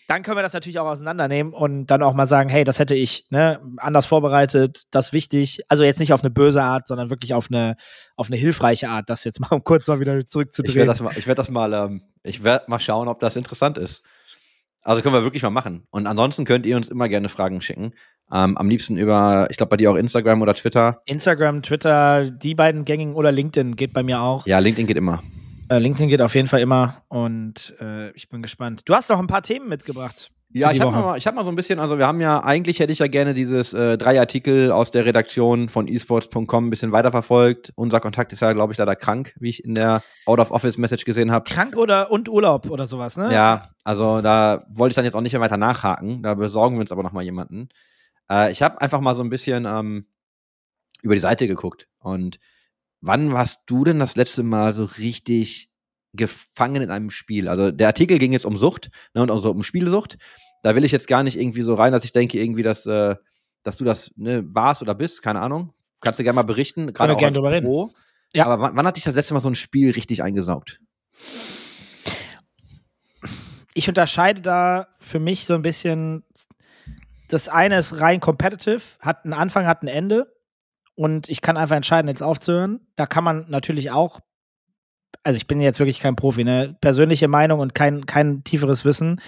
dann 0.08 0.24
können 0.24 0.38
wir 0.38 0.44
das 0.44 0.54
natürlich 0.54 0.78
auch 0.78 0.88
auseinandernehmen 0.88 1.54
und 1.54 1.88
dann 1.88 2.04
auch 2.04 2.14
mal 2.14 2.26
sagen, 2.26 2.50
hey, 2.50 2.64
das 2.64 2.80
hätte 2.80 2.96
ich 2.96 3.26
ne, 3.30 3.62
anders 3.78 4.06
vorbereitet, 4.06 4.84
das 4.92 5.14
wichtig. 5.14 5.62
Also 5.70 5.84
jetzt 5.84 6.00
nicht 6.00 6.14
auf 6.14 6.22
eine 6.22 6.30
böse 6.30 6.62
Art, 6.62 6.86
sondern 6.86 7.10
wirklich 7.10 7.34
auf 7.34 7.48
eine, 7.50 7.78
auf 8.16 8.28
eine 8.28 8.36
hilfreiche 8.36 8.90
Art, 8.90 9.10
das 9.10 9.24
jetzt 9.24 9.40
mal 9.40 9.48
um 9.52 9.64
kurz 9.64 9.88
mal 9.88 10.00
wieder 10.00 10.12
Ich 10.12 10.18
werde 10.18 10.28
zurückzudrehen. 10.28 10.86
das 10.86 11.02
mal, 11.02 11.14
ich 11.16 11.28
werd 11.28 11.40
das 11.40 11.50
mal, 11.50 11.74
ähm, 11.74 12.02
ich 12.24 12.44
werde 12.44 12.66
mal 12.68 12.80
schauen, 12.80 13.08
ob 13.08 13.20
das 13.20 13.36
interessant 13.36 13.78
ist. 13.78 14.04
Also 14.84 15.02
können 15.02 15.16
wir 15.16 15.24
wirklich 15.24 15.44
mal 15.44 15.50
machen. 15.50 15.88
Und 15.92 16.08
ansonsten 16.08 16.44
könnt 16.44 16.66
ihr 16.66 16.76
uns 16.76 16.90
immer 16.90 17.08
gerne 17.08 17.30
Fragen 17.30 17.62
schicken. 17.62 17.94
Ähm, 18.34 18.58
am 18.58 18.70
liebsten 18.70 18.98
über, 18.98 19.48
ich 19.50 19.58
glaube 19.58 19.72
bei 19.72 19.78
dir 19.78 19.92
auch 19.92 19.96
Instagram 19.96 20.42
oder 20.42 20.54
Twitter. 20.54 21.02
Instagram, 21.06 21.62
Twitter, 21.64 22.30
die 22.30 22.56
beiden 22.56 22.86
gängigen 22.86 23.16
oder 23.16 23.32
LinkedIn 23.32 23.76
geht 23.76 23.94
bei 23.94 24.04
mir 24.04 24.22
auch. 24.22 24.46
Ja, 24.48 24.60
LinkedIn 24.60 24.88
geht 24.88 24.98
immer. 24.98 25.22
Äh, 25.70 25.80
LinkedIn 25.80 26.10
geht 26.10 26.22
auf 26.22 26.36
jeden 26.36 26.48
Fall 26.48 26.62
immer 26.62 27.04
und 27.08 27.76
äh, 27.82 28.12
ich 28.12 28.30
bin 28.30 28.42
gespannt. 28.42 28.84
Du 28.86 28.94
hast 28.94 29.10
noch 29.10 29.20
ein 29.20 29.28
paar 29.28 29.42
Themen 29.42 29.70
mitgebracht. 29.70 30.32
Ja, 30.54 30.72
ich 30.72 30.82
habe 30.82 30.92
mal, 30.92 31.18
ich 31.18 31.26
hab 31.28 31.36
mal 31.36 31.46
so 31.46 31.50
ein 31.50 31.56
bisschen, 31.56 31.80
also 31.80 31.98
wir 31.98 32.06
haben 32.08 32.20
ja, 32.20 32.44
eigentlich 32.44 32.80
hätte 32.80 32.92
ich 32.92 33.00
ja 33.00 33.08
gerne 33.08 33.34
dieses 33.34 33.74
äh, 33.74 33.98
drei 33.98 34.20
Artikel 34.20 34.72
aus 34.72 34.92
der 34.92 35.06
Redaktion 35.06 35.70
von 35.70 35.88
esports.com 35.88 36.68
ein 36.68 36.70
bisschen 36.70 36.92
weiterverfolgt. 36.92 37.72
Unser 37.76 38.02
Kontakt 38.02 38.34
ist 38.34 38.42
ja, 38.42 38.52
glaube 38.52 38.74
ich, 38.74 38.80
leider 38.80 38.98
krank, 38.98 39.34
wie 39.40 39.50
ich 39.50 39.64
in 39.64 39.76
der 39.76 40.02
Out-of-Office-Message 40.26 41.06
gesehen 41.06 41.32
habe. 41.32 41.50
Krank 41.50 41.78
oder 41.78 42.12
und 42.12 42.28
Urlaub 42.28 42.70
oder 42.70 42.86
sowas, 42.86 43.16
ne? 43.16 43.34
Ja, 43.34 43.70
also 43.86 44.22
da 44.22 44.64
wollte 44.70 44.92
ich 44.92 44.96
dann 44.96 45.06
jetzt 45.06 45.16
auch 45.16 45.22
nicht 45.22 45.34
mehr 45.34 45.42
weiter 45.42 45.58
nachhaken. 45.58 46.22
Da 46.22 46.34
besorgen 46.34 46.76
wir 46.76 46.82
uns 46.82 46.92
aber 46.92 47.04
noch 47.04 47.14
mal 47.14 47.24
jemanden. 47.24 47.70
Äh, 48.32 48.52
ich 48.52 48.62
habe 48.62 48.82
einfach 48.82 49.02
mal 49.02 49.16
so 49.16 49.22
ein 49.22 49.30
bisschen 49.30 49.66
ähm, 49.66 50.06
über 51.04 51.16
die 51.16 51.22
Seite 51.22 51.48
geguckt. 51.48 51.88
Und 52.00 52.40
wann 53.02 53.32
warst 53.34 53.64
du 53.68 53.84
denn 53.84 54.00
das 54.00 54.16
letzte 54.16 54.44
Mal 54.44 54.74
so 54.74 54.86
richtig 54.86 55.70
gefangen 56.14 56.82
in 56.82 56.92
einem 56.92 57.10
Spiel? 57.10 57.50
Also 57.50 57.72
der 57.72 57.88
Artikel 57.88 58.18
ging 58.18 58.32
jetzt 58.32 58.46
um 58.46 58.58
Sucht 58.58 58.90
ne, 59.14 59.22
und 59.22 59.32
also 59.32 59.52
um 59.52 59.64
Spielsucht. 59.64 60.18
Da 60.64 60.76
will 60.76 60.86
ich 60.86 60.92
jetzt 60.92 61.08
gar 61.08 61.24
nicht 61.24 61.40
irgendwie 61.40 61.64
so 61.64 61.74
rein, 61.74 61.92
dass 61.92 62.06
ich 62.06 62.12
denke 62.12 62.40
irgendwie, 62.40 62.64
dass, 62.64 62.86
äh, 62.86 63.16
dass 63.64 63.78
du 63.78 63.84
das 63.84 64.12
ne, 64.16 64.44
warst 64.48 64.82
oder 64.82 64.96
bist. 64.96 65.22
Keine 65.22 65.42
Ahnung. 65.42 65.74
Kannst 66.02 66.20
du 66.20 66.24
gerne 66.24 66.36
mal 66.36 66.44
berichten. 66.44 66.94
Gerade 66.94 67.14
auch 67.14 67.18
gerne 67.18 67.36
drüber 67.36 67.52
reden. 67.52 67.66
Pro. 67.66 67.92
Ja. 68.34 68.46
Aber 68.46 68.62
wann, 68.62 68.76
wann 68.76 68.88
hat 68.88 68.96
dich 68.96 69.04
das 69.04 69.16
letzte 69.16 69.34
Mal 69.34 69.42
so 69.42 69.50
ein 69.50 69.56
Spiel 69.56 69.92
richtig 69.92 70.24
eingesaugt? 70.24 70.80
ich 73.74 73.88
unterscheide 73.88 74.42
da 74.42 74.88
für 75.00 75.20
mich 75.20 75.46
so 75.46 75.54
ein 75.54 75.62
bisschen. 75.62 76.24
Das 77.32 77.48
eine 77.48 77.78
ist 77.78 78.02
rein 78.02 78.20
competitive, 78.20 78.82
hat 79.00 79.24
einen 79.24 79.34
Anfang, 79.34 79.66
hat 79.66 79.84
ein 79.84 79.88
Ende. 79.88 80.36
Und 80.96 81.30
ich 81.30 81.42
kann 81.42 81.56
einfach 81.56 81.78
entscheiden, 81.78 82.10
jetzt 82.10 82.22
aufzuhören. 82.22 82.82
Da 82.98 83.06
kann 83.06 83.24
man 83.24 83.46
natürlich 83.50 83.90
auch, 83.92 84.20
also 85.24 85.38
ich 85.38 85.48
bin 85.48 85.62
jetzt 85.62 85.80
wirklich 85.80 86.02
kein 86.02 86.18
Profi, 86.18 86.44
ne? 86.44 86.78
Persönliche 86.82 87.30
Meinung 87.30 87.62
und 87.62 87.74
kein, 87.74 88.06
kein 88.06 88.44
tieferes 88.44 88.84
Wissen. 88.84 89.22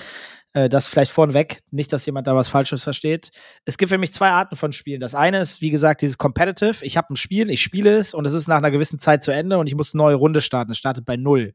Äh, 0.52 0.68
das 0.68 0.86
vielleicht 0.86 1.12
vorneweg, 1.12 1.62
nicht, 1.72 1.94
dass 1.94 2.06
jemand 2.06 2.28
da 2.28 2.36
was 2.36 2.50
Falsches 2.50 2.84
versteht. 2.84 3.32
Es 3.64 3.78
gibt 3.78 3.90
für 3.90 3.98
mich 3.98 4.12
zwei 4.12 4.32
Arten 4.32 4.58
von 4.58 4.74
Spielen. 4.74 5.00
Das 5.00 5.16
eine 5.16 5.40
ist, 5.40 5.62
wie 5.62 5.70
gesagt, 5.70 6.02
dieses 6.02 6.18
Competitive. 6.18 6.86
Ich 6.86 6.98
habe 6.98 7.14
ein 7.14 7.16
Spiel, 7.16 7.50
ich 7.50 7.62
spiele 7.62 7.96
es 7.96 8.14
und 8.14 8.28
es 8.28 8.34
ist 8.34 8.50
nach 8.50 8.58
einer 8.58 8.72
gewissen 8.72 9.00
Zeit 9.00 9.24
zu 9.24 9.32
Ende 9.32 9.58
und 9.58 9.68
ich 9.68 9.76
muss 9.76 9.94
eine 9.94 10.04
neue 10.04 10.16
Runde 10.16 10.42
starten. 10.42 10.74
Es 10.74 10.78
startet 10.78 11.06
bei 11.06 11.16
Null. 11.16 11.54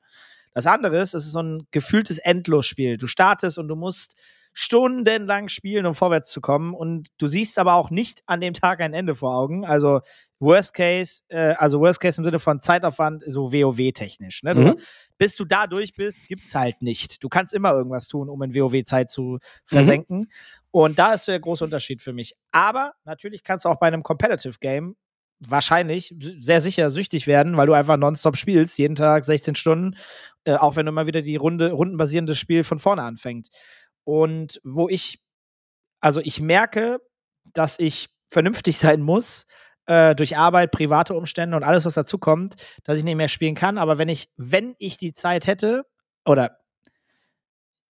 Das 0.55 0.67
andere 0.67 0.99
ist, 0.99 1.15
es 1.15 1.27
ist 1.27 1.33
so 1.33 1.43
ein 1.43 1.67
gefühltes 1.73 2.17
Endlosspiel. 2.17 2.97
Du 2.97 3.07
startest 3.07 3.59
und 3.59 3.69
du 3.69 3.77
musst 3.77 4.19
stundenlang 4.53 5.49
spielen, 5.49 5.87
um 5.87 5.95
vorwärts 5.95 6.31
zu 6.31 6.41
kommen. 6.41 6.75
Und 6.75 7.09
du 7.19 7.27
siehst 7.27 7.59
aber 7.59 7.75
auch 7.75 7.91
nicht 7.91 8.23
an 8.27 8.41
dem 8.41 8.55
Tag 8.55 8.81
ein 8.81 8.95
Ende 8.95 9.15
vor 9.15 9.35
Augen. 9.35 9.65
Also 9.65 10.01
Worst 10.41 10.75
Case, 10.75 11.23
äh, 11.29 11.55
also 11.55 11.81
Worst 11.81 12.01
Case 12.01 12.21
im 12.21 12.25
Sinne 12.25 12.39
von 12.39 12.61
Zeitaufwand, 12.61 13.25
so 13.27 13.53
WoW-technisch. 13.53 14.43
Ne? 14.43 14.55
Mhm. 14.55 14.77
Bis 15.17 15.37
du 15.37 15.45
da 15.45 15.67
durch 15.67 15.95
bist, 15.95 16.27
gibt's 16.27 16.55
halt 16.55 16.83
nicht. 16.83 17.23
Du 17.23 17.29
kannst 17.29 17.55
immer 17.55 17.73
irgendwas 17.73 18.09
tun, 18.09 18.29
um 18.29 18.43
in 18.43 18.55
WoW-Zeit 18.55 19.11
zu 19.11 19.39
versenken. 19.65 20.29
Und 20.71 20.99
da 20.99 21.15
ist 21.15 21.29
der 21.29 21.41
große 21.41 21.65
Unterschied 21.65 22.03
für 22.03 22.13
mich. 22.13 22.35
Aber 22.53 22.93
natürlich 23.05 23.43
kannst 23.43 23.65
du 23.65 23.69
auch 23.69 23.79
bei 23.79 23.89
einem 23.89 24.03
Competitive 24.03 24.59
Game 24.61 24.97
wahrscheinlich 25.41 26.15
sehr 26.41 26.61
sicher 26.61 26.91
süchtig 26.91 27.27
werden, 27.27 27.57
weil 27.57 27.67
du 27.67 27.73
einfach 27.73 27.97
nonstop 27.97 28.37
spielst, 28.37 28.79
jeden 28.79 28.97
Tag 28.97 29.25
16 29.25 29.55
Stunden, 29.55 29.97
äh, 30.45 30.55
auch 30.55 30.77
wenn 30.77 30.87
du 30.87 30.91
immer 30.91 31.07
wieder 31.07 31.23
die 31.23 31.37
Runde, 31.37 31.71
rundenbasierendes 31.71 32.39
Spiel 32.39 32.65
von 32.65 32.79
vorne 32.79 33.03
anfängt. 33.03 33.49
Und 34.09 34.59
wo 34.65 34.89
ich, 34.89 35.23
also 36.01 36.23
ich 36.23 36.41
merke, 36.41 36.99
dass 37.45 37.79
ich 37.79 38.09
vernünftig 38.31 38.79
sein 38.79 39.03
muss, 39.03 39.45
äh, 39.85 40.15
durch 40.15 40.39
Arbeit, 40.39 40.71
private 40.71 41.15
Umstände 41.15 41.55
und 41.55 41.63
alles, 41.63 41.85
was 41.85 41.93
dazu 41.93 42.17
kommt, 42.17 42.55
dass 42.85 42.97
ich 42.97 43.05
nicht 43.05 43.17
mehr 43.17 43.29
spielen 43.29 43.55
kann. 43.55 43.77
Aber 43.77 43.99
wenn 43.99 44.09
ich, 44.09 44.31
wenn 44.39 44.75
ich 44.79 44.97
die 44.97 45.13
Zeit 45.13 45.47
hätte, 45.47 45.85
oder 46.25 46.57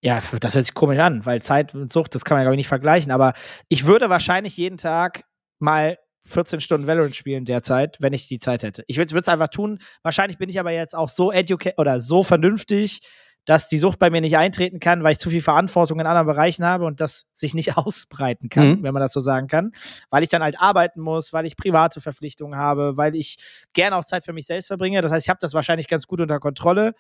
ja, 0.03 0.21
das 0.41 0.57
hört 0.57 0.65
sich 0.65 0.75
komisch 0.75 0.99
an, 0.99 1.25
weil 1.25 1.41
Zeit 1.41 1.73
und 1.73 1.93
Sucht, 1.93 2.17
das 2.17 2.25
kann 2.25 2.37
man 2.37 2.43
glaube 2.43 2.57
ich, 2.57 2.59
nicht 2.59 2.69
vergleichen. 2.69 3.13
Aber 3.13 3.33
ich 3.69 3.87
würde 3.87 4.11
wahrscheinlich 4.11 4.57
jeden 4.57 4.77
Tag 4.77 5.23
mal 5.61 5.99
14 6.27 6.59
Stunden 6.59 6.89
Valorant 6.89 7.15
spielen 7.15 7.45
derzeit, 7.45 7.97
wenn 8.01 8.13
ich 8.13 8.27
die 8.27 8.41
Zeit 8.41 8.65
hätte. 8.65 8.83
Ich 8.89 8.97
würde 8.97 9.21
es 9.21 9.29
einfach 9.29 9.49
tun. 9.49 9.79
Wahrscheinlich 10.03 10.39
bin 10.39 10.49
ich 10.49 10.59
aber 10.59 10.73
jetzt 10.73 10.97
auch 10.97 11.09
so 11.09 11.31
educated 11.31 11.79
oder 11.79 12.01
so 12.01 12.25
vernünftig, 12.25 13.03
dass 13.49 13.67
die 13.67 13.79
Sucht 13.79 13.99
bei 13.99 14.11
mir 14.11 14.21
nicht 14.21 14.37
eintreten 14.37 14.79
kann, 14.79 15.03
weil 15.03 15.13
ich 15.13 15.19
zu 15.19 15.31
viel 15.31 15.41
Verantwortung 15.41 15.99
in 16.01 16.07
anderen 16.07 16.27
Bereichen 16.27 16.67
habe 16.67 16.85
und 16.85 17.01
das 17.01 17.27
sich 17.33 17.55
nicht 17.55 17.77
ausbreiten 17.79 18.51
kann, 18.51 18.69
Mhm. 18.73 18.83
wenn 18.83 18.93
man 18.93 19.01
das 19.01 19.15
so 19.15 19.21
sagen 19.21 19.47
kann. 19.47 19.73
Weil 20.11 20.23
ich 20.23 20.29
dann 20.29 20.43
halt 20.43 20.61
arbeiten 20.61 21.01
muss, 21.01 21.33
weil 21.33 21.47
ich 21.47 21.57
private 21.57 22.03
Verpflichtungen 22.03 22.59
habe, 22.59 22.99
weil 22.99 23.17
ich 23.17 23.39
gerne 23.73 23.97
auch 23.97 24.05
Zeit 24.05 24.23
für 24.23 24.35
mich 24.35 24.45
selbst 24.47 24.67
verbringe. 24.67 25.01
Das 25.01 25.11
heißt, 25.13 25.25
ich 25.25 25.31
habe 25.31 25.39
das 25.41 25.55
wahrscheinlich 25.55 25.89
ganz 25.89 26.07
gut 26.07 26.21
unter 26.21 26.41
Kontrolle, 26.41 26.93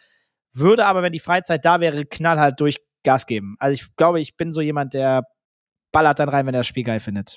würde 0.54 0.87
aber, 0.87 1.02
wenn 1.02 1.12
die 1.12 1.18
Freizeit 1.18 1.66
da 1.66 1.80
wäre, 1.80 2.06
knallhart 2.06 2.58
durch 2.58 2.78
Gas 3.04 3.26
geben. 3.26 3.56
Also 3.58 3.74
ich 3.74 3.94
glaube, 3.96 4.18
ich 4.18 4.34
bin 4.37 4.50
so 4.50 4.62
jemand, 4.62 4.94
der 4.94 5.24
ballert 5.92 6.18
dann 6.18 6.30
rein, 6.30 6.46
wenn 6.46 6.54
er 6.54 6.61
das 6.61 6.66
Spiel 6.66 6.84
geil 6.84 7.00
findet. 7.00 7.37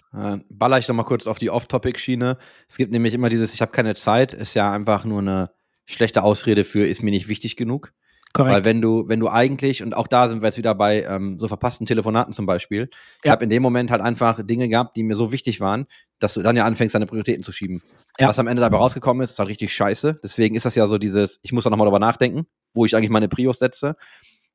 Baller 0.50 0.78
ich 0.78 0.88
noch 0.88 0.96
mal 0.96 1.04
kurz 1.04 1.28
auf 1.28 1.38
die 1.38 1.50
Off-Topic-Schiene. 1.50 2.38
Es 2.70 2.78
gibt 2.78 2.94
nämlich 2.94 3.14
immer 3.14 3.28
dieses, 3.28 3.54
ich 3.54 3.62
habe 3.62 3.74
keine 3.74 3.96
Zeit, 3.96 4.32
ist 4.32 4.56
ja 4.56 4.72
einfach 4.72 5.04
nur 5.04 5.20
eine 5.20 5.52
schlechte 5.86 6.24
Ausrede 6.24 6.64
für, 6.64 6.86
ist 6.88 7.04
mir 7.04 7.12
nicht 7.12 7.28
wichtig 7.28 7.58
genug. 7.58 7.94
Korrekt. 8.34 8.54
Weil 8.56 8.66
wenn 8.66 8.82
du, 8.82 9.08
wenn 9.08 9.20
du 9.20 9.28
eigentlich, 9.30 9.84
und 9.84 9.94
auch 9.96 10.08
da 10.08 10.30
sind 10.30 10.42
wir 10.42 10.48
jetzt 10.48 10.58
wieder 10.58 10.74
bei 10.74 11.04
ähm, 11.04 11.38
so 11.38 11.48
verpassten 11.48 11.86
Telefonaten 11.86 12.34
zum 12.34 12.46
Beispiel, 12.46 12.90
ich 13.20 13.26
Ja. 13.26 13.32
habe 13.32 13.44
in 13.44 13.50
dem 13.50 13.62
Moment 13.62 13.92
halt 13.92 14.02
einfach 14.02 14.42
Dinge 14.46 14.70
gehabt, 14.70 14.96
die 14.96 15.04
mir 15.04 15.16
so 15.16 15.32
wichtig 15.32 15.60
waren, 15.60 15.86
dass 16.20 16.34
du 16.36 16.42
dann 16.42 16.56
ja 16.56 16.66
anfängst, 16.66 16.96
deine 16.96 17.06
Prioritäten 17.08 17.44
zu 17.44 17.52
schieben. 17.52 17.82
Ja. 18.20 18.30
Was 18.30 18.40
am 18.40 18.48
Ende 18.48 18.62
dabei 18.62 18.78
rausgekommen 18.78 19.24
ist, 19.24 19.32
ist 19.32 19.40
halt 19.40 19.50
richtig 19.50 19.74
scheiße. 19.74 20.20
Deswegen 20.24 20.56
ist 20.56 20.66
das 20.66 20.76
ja 20.76 20.88
so 20.88 20.98
dieses, 20.98 21.40
ich 21.42 21.52
muss 21.52 21.64
da 21.64 21.70
nochmal 21.70 21.88
drüber 21.88 22.00
nachdenken, 22.00 22.46
wo 22.74 22.86
ich 22.86 22.96
eigentlich 22.96 23.10
meine 23.10 23.28
Prios 23.28 23.60
setze. 23.60 23.96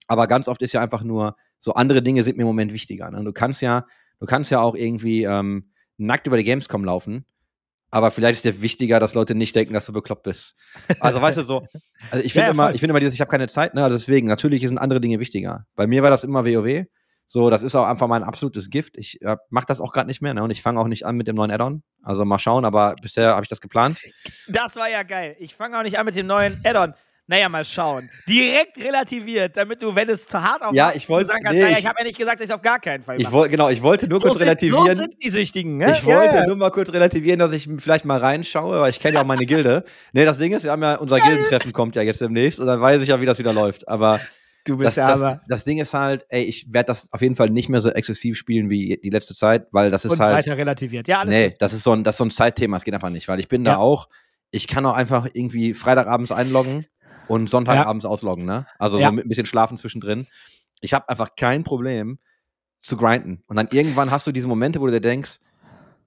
Aber 0.08 0.26
ganz 0.26 0.48
oft 0.48 0.62
ist 0.62 0.72
ja 0.72 0.80
einfach 0.80 1.02
nur, 1.02 1.36
so 1.58 1.74
andere 1.74 2.02
Dinge 2.02 2.22
sind 2.22 2.36
mir 2.36 2.42
im 2.42 2.48
Moment 2.48 2.72
wichtiger. 2.72 3.10
Ne? 3.10 3.24
Du 3.24 3.32
kannst 3.32 3.60
ja, 3.62 3.84
du 4.20 4.26
kannst 4.26 4.50
ja 4.50 4.60
auch 4.60 4.74
irgendwie 4.74 5.24
ähm, 5.24 5.70
nackt 5.98 6.26
über 6.26 6.36
die 6.36 6.44
Gamescom 6.44 6.84
laufen, 6.84 7.24
aber 7.90 8.10
vielleicht 8.10 8.36
ist 8.36 8.44
dir 8.44 8.62
wichtiger, 8.62 9.00
dass 9.00 9.14
Leute 9.14 9.34
nicht 9.34 9.54
denken, 9.54 9.74
dass 9.74 9.86
du 9.86 9.92
bekloppt 9.92 10.24
bist. 10.24 10.54
Also 11.00 11.20
weißt 11.20 11.38
du 11.38 11.42
so, 11.42 11.66
also 12.10 12.24
ich 12.24 12.32
finde 12.32 12.48
Ja, 12.48 12.52
immer, 12.52 12.74
ich 12.74 12.80
finde 12.80 12.90
immer 12.92 13.00
dieses, 13.00 13.14
ich 13.14 13.20
habe 13.20 13.30
keine 13.30 13.48
Zeit, 13.48 13.74
ne? 13.74 13.84
Also 13.84 13.96
deswegen, 13.96 14.26
natürlich 14.28 14.66
sind 14.66 14.78
andere 14.78 15.00
Dinge 15.00 15.20
wichtiger. 15.20 15.66
Bei 15.74 15.86
mir 15.86 16.02
war 16.02 16.10
das 16.10 16.24
immer 16.24 16.44
WoW. 16.44 16.86
So, 17.28 17.50
das 17.50 17.64
ist 17.64 17.74
auch 17.74 17.86
einfach 17.86 18.06
mein 18.06 18.22
absolutes 18.22 18.70
Gift. 18.70 18.96
Ich 18.96 19.20
äh, 19.22 19.36
mache 19.50 19.66
das 19.66 19.80
auch 19.80 19.92
gerade 19.92 20.06
nicht 20.06 20.22
mehr, 20.22 20.32
ne? 20.32 20.44
Und 20.44 20.50
ich 20.50 20.62
fange 20.62 20.80
auch 20.80 20.86
nicht 20.86 21.06
an 21.06 21.16
mit 21.16 21.26
dem 21.26 21.34
neuen 21.34 21.50
Add-on. 21.50 21.82
Also 22.02 22.24
mal 22.24 22.38
schauen, 22.38 22.64
aber 22.64 22.94
bisher 23.02 23.30
habe 23.30 23.42
ich 23.42 23.48
das 23.48 23.60
geplant. 23.60 24.00
Das 24.46 24.76
war 24.76 24.88
ja 24.88 25.02
geil. 25.02 25.34
Ich 25.40 25.56
fange 25.56 25.76
auch 25.76 25.82
nicht 25.82 25.98
an 25.98 26.06
mit 26.06 26.14
dem 26.14 26.26
neuen 26.28 26.56
Add-on. 26.64 26.94
Naja, 27.28 27.48
mal 27.48 27.64
schauen. 27.64 28.08
Direkt 28.28 28.78
relativiert, 28.78 29.56
damit 29.56 29.82
du, 29.82 29.92
wenn 29.94 30.08
es 30.08 30.26
zu 30.28 30.40
hart 30.40 30.62
auf 30.62 30.72
ja, 30.74 30.92
ich 30.94 31.08
wollte 31.08 31.26
sagen 31.26 31.42
kannst, 31.42 31.56
nee, 31.56 31.62
naja, 31.64 31.72
ich, 31.74 31.80
ich 31.80 31.86
habe 31.86 31.96
ja 31.98 32.04
nicht 32.04 32.18
gesagt, 32.18 32.40
dass 32.40 32.48
ich 32.48 32.54
auf 32.54 32.62
gar 32.62 32.78
keinen 32.78 33.02
Fall 33.02 33.16
mache. 33.16 33.26
Ich 33.26 33.32
wollte, 33.32 33.50
genau, 33.50 33.68
ich 33.68 33.82
wollte 33.82 34.06
nur 34.06 34.20
so 34.20 34.26
kurz 34.28 34.38
sind, 34.38 34.46
relativieren. 34.46 34.86
So 34.86 35.02
sind 35.02 35.14
die 35.20 35.28
Süchtigen, 35.28 35.76
ne? 35.76 35.90
Ich 35.90 36.02
ja, 36.02 36.06
wollte 36.06 36.46
nur 36.46 36.54
mal 36.54 36.70
kurz 36.70 36.92
relativieren, 36.92 37.40
dass 37.40 37.50
ich 37.50 37.68
vielleicht 37.78 38.04
mal 38.04 38.18
reinschaue, 38.18 38.80
weil 38.80 38.90
ich 38.90 39.00
kenne 39.00 39.14
ja 39.16 39.22
auch 39.22 39.26
meine 39.26 39.44
Gilde. 39.44 39.84
nee, 40.12 40.24
das 40.24 40.38
Ding 40.38 40.52
ist, 40.52 40.62
wir 40.62 40.70
haben 40.70 40.82
ja, 40.82 40.94
unser 40.96 41.18
Gildentreffen 41.18 41.72
kommt 41.72 41.96
ja 41.96 42.02
jetzt 42.02 42.20
demnächst 42.20 42.60
und 42.60 42.66
dann 42.68 42.80
weiß 42.80 43.02
ich 43.02 43.08
ja, 43.08 43.20
wie 43.20 43.26
das 43.26 43.40
wieder 43.40 43.52
läuft. 43.52 43.88
Aber 43.88 44.20
du 44.64 44.76
das, 44.76 44.84
bist 44.86 44.96
ja 44.98 45.08
das, 45.08 45.20
aber. 45.22 45.40
das 45.48 45.64
Ding 45.64 45.78
ist 45.78 45.94
halt, 45.94 46.26
ey, 46.28 46.44
ich 46.44 46.72
werde 46.72 46.86
das 46.86 47.12
auf 47.12 47.22
jeden 47.22 47.34
Fall 47.34 47.50
nicht 47.50 47.68
mehr 47.68 47.80
so 47.80 47.90
exzessiv 47.90 48.38
spielen 48.38 48.70
wie 48.70 49.00
die 49.02 49.10
letzte 49.10 49.34
Zeit, 49.34 49.66
weil 49.72 49.90
das 49.90 50.04
ist 50.04 50.12
Und 50.12 50.20
halt. 50.20 50.36
weiter 50.46 50.56
relativiert. 50.56 51.08
Ja, 51.08 51.20
alles 51.22 51.34
Nee, 51.34 51.48
gut. 51.48 51.56
das 51.60 51.72
ist 51.72 51.82
so 51.82 51.90
ein, 51.92 52.04
das 52.04 52.14
ist 52.14 52.18
so 52.18 52.24
ein 52.24 52.30
Zeitthema, 52.30 52.76
es 52.76 52.84
geht 52.84 52.94
einfach 52.94 53.10
nicht, 53.10 53.26
weil 53.26 53.40
ich 53.40 53.48
bin 53.48 53.64
Ja. 53.64 53.72
da 53.72 53.78
auch, 53.78 54.08
ich 54.52 54.68
kann 54.68 54.86
auch 54.86 54.94
einfach 54.94 55.26
irgendwie 55.32 55.74
Freitagabends 55.74 56.30
einloggen 56.30 56.86
und 57.28 57.48
Sonntagabends 57.50 58.04
ausloggen, 58.04 58.44
ne? 58.44 58.66
Also 58.78 58.98
Ja. 58.98 59.08
so 59.08 59.12
mit 59.12 59.26
ein 59.26 59.28
bisschen 59.28 59.46
Schlafen 59.46 59.76
zwischendrin. 59.76 60.26
Ich 60.80 60.94
habe 60.94 61.08
einfach 61.08 61.30
kein 61.36 61.64
Problem 61.64 62.18
zu 62.82 62.96
grinden. 62.96 63.42
Und 63.46 63.56
dann 63.56 63.68
irgendwann 63.72 64.10
hast 64.10 64.26
du 64.26 64.32
diese 64.32 64.46
Momente, 64.48 64.80
wo 64.80 64.86
du 64.86 64.92
dir 64.92 65.00
denkst, 65.00 65.40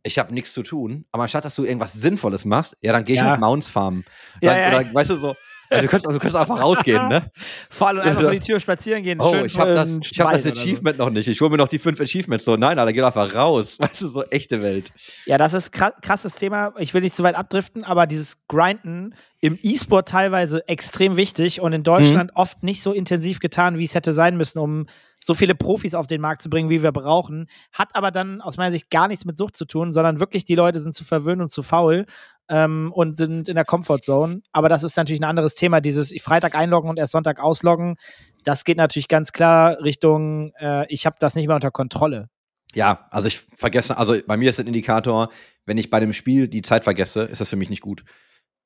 ich 0.03 0.17
habe 0.17 0.33
nichts 0.33 0.53
zu 0.53 0.63
tun, 0.63 1.05
aber 1.11 1.23
anstatt 1.23 1.43
dass 1.43 1.55
du 1.55 1.65
irgendwas 1.65 1.91
Sinnvolles 1.93 2.45
machst, 2.45 2.77
ja, 2.81 2.93
dann 2.93 3.03
gehe 3.03 3.15
ich 3.15 3.21
Ja. 3.21 3.31
halt 3.31 3.39
Mounts 3.41 3.67
farmen. 3.67 4.05
Ja, 4.41 4.53
Dann, 4.53 4.71
ja. 4.71 4.79
Oder 4.79 4.93
weißt 4.93 5.09
du 5.09 5.17
so, 5.17 5.35
also 5.69 5.83
du 5.83 5.87
könntest, 5.87 6.07
also 6.07 6.11
du 6.11 6.19
könntest 6.19 6.35
einfach 6.35 6.59
rausgehen, 6.59 7.07
ne? 7.07 7.31
Vor 7.69 7.87
allem 7.87 7.99
einfach 8.01 8.21
vor 8.21 8.31
die 8.31 8.39
Tür 8.39 8.59
spazieren 8.59 9.03
gehen. 9.03 9.19
Oh, 9.21 9.35
ich 9.45 9.57
habe 9.59 9.73
das, 9.73 9.97
ich 10.01 10.19
hab 10.19 10.31
das 10.31 10.45
oder 10.45 10.55
so. 10.55 10.61
Achievement 10.61 10.97
noch 10.97 11.09
nicht. 11.09 11.27
Ich 11.27 11.39
hole 11.41 11.49
mir 11.49 11.57
noch 11.57 11.67
die 11.67 11.79
fünf 11.79 11.99
Achievements. 12.01 12.45
So, 12.45 12.55
nein, 12.55 12.79
Alter, 12.79 12.93
geh 12.93 13.01
einfach 13.01 13.33
raus. 13.35 13.75
Weißt 13.79 14.01
du, 14.01 14.07
so 14.07 14.23
echte 14.25 14.61
Welt. 14.61 14.91
Ja, 15.25 15.37
das 15.37 15.53
ist 15.53 15.73
kra- 15.73 15.93
krasses 16.01 16.35
Thema. 16.35 16.73
Ich 16.77 16.93
will 16.93 17.01
nicht 17.01 17.15
zu 17.15 17.23
weit 17.23 17.35
abdriften, 17.35 17.83
aber 17.83 18.07
dieses 18.07 18.47
Grinden 18.47 19.13
im 19.41 19.57
E-Sport 19.61 20.09
teilweise 20.09 20.67
extrem 20.67 21.15
wichtig 21.15 21.61
und 21.61 21.71
in 21.71 21.83
Deutschland 21.83 22.31
oft 22.35 22.61
nicht 22.63 22.81
so 22.81 22.91
intensiv 22.91 23.39
getan, 23.39 23.77
wie 23.77 23.85
es 23.85 23.95
hätte 23.95 24.11
sein 24.11 24.35
müssen, 24.35 24.59
um 24.59 24.85
so 25.21 25.33
viele 25.33 25.55
Profis 25.55 25.95
auf 25.95 26.07
den 26.07 26.19
Markt 26.19 26.41
zu 26.41 26.49
bringen, 26.49 26.69
wie 26.69 26.83
wir 26.83 26.91
brauchen. 26.91 27.47
Hat 27.71 27.89
aber 27.93 28.11
dann 28.11 28.41
aus 28.41 28.57
meiner 28.57 28.71
Sicht 28.71 28.89
gar 28.89 29.07
nichts 29.07 29.23
mit 29.23 29.37
Sucht 29.37 29.55
zu 29.55 29.65
tun, 29.65 29.93
sondern 29.93 30.19
wirklich 30.19 30.43
die 30.43 30.55
Leute 30.55 30.79
sind 30.81 30.93
zu 30.93 31.05
verwöhnt 31.05 31.41
und 31.41 31.51
zu 31.51 31.63
faul 31.63 32.05
ähm, 32.49 32.91
und 32.93 33.15
sind 33.15 33.47
in 33.47 33.55
der 33.55 33.65
Comfortzone. 33.65 34.41
Aber 34.51 34.69
das 34.69 34.83
ist 34.83 34.97
natürlich 34.97 35.21
ein 35.21 35.29
anderes 35.29 35.55
Thema. 35.55 35.81
Dieses 35.81 36.13
Freitag 36.21 36.55
einloggen 36.55 36.89
und 36.89 36.97
erst 36.97 37.13
Sonntag 37.13 37.39
ausloggen, 37.39 37.95
das 38.43 38.63
geht 38.63 38.77
natürlich 38.77 39.07
ganz 39.07 39.31
klar 39.31 39.81
Richtung, 39.81 40.51
äh, 40.59 40.85
ich 40.93 41.05
habe 41.05 41.17
das 41.19 41.35
nicht 41.35 41.47
mehr 41.47 41.55
unter 41.55 41.71
Kontrolle. 41.71 42.29
Ja, 42.73 43.07
also 43.11 43.27
ich 43.27 43.39
vergesse, 43.55 43.97
also 43.97 44.15
bei 44.27 44.37
mir 44.37 44.49
ist 44.49 44.59
ein 44.59 44.67
Indikator, 44.67 45.29
wenn 45.65 45.77
ich 45.77 45.89
bei 45.89 45.99
dem 45.99 46.13
Spiel 46.13 46.47
die 46.47 46.61
Zeit 46.61 46.83
vergesse, 46.83 47.23
ist 47.23 47.41
das 47.41 47.49
für 47.49 47.55
mich 47.55 47.69
nicht 47.69 47.81
gut. 47.81 48.03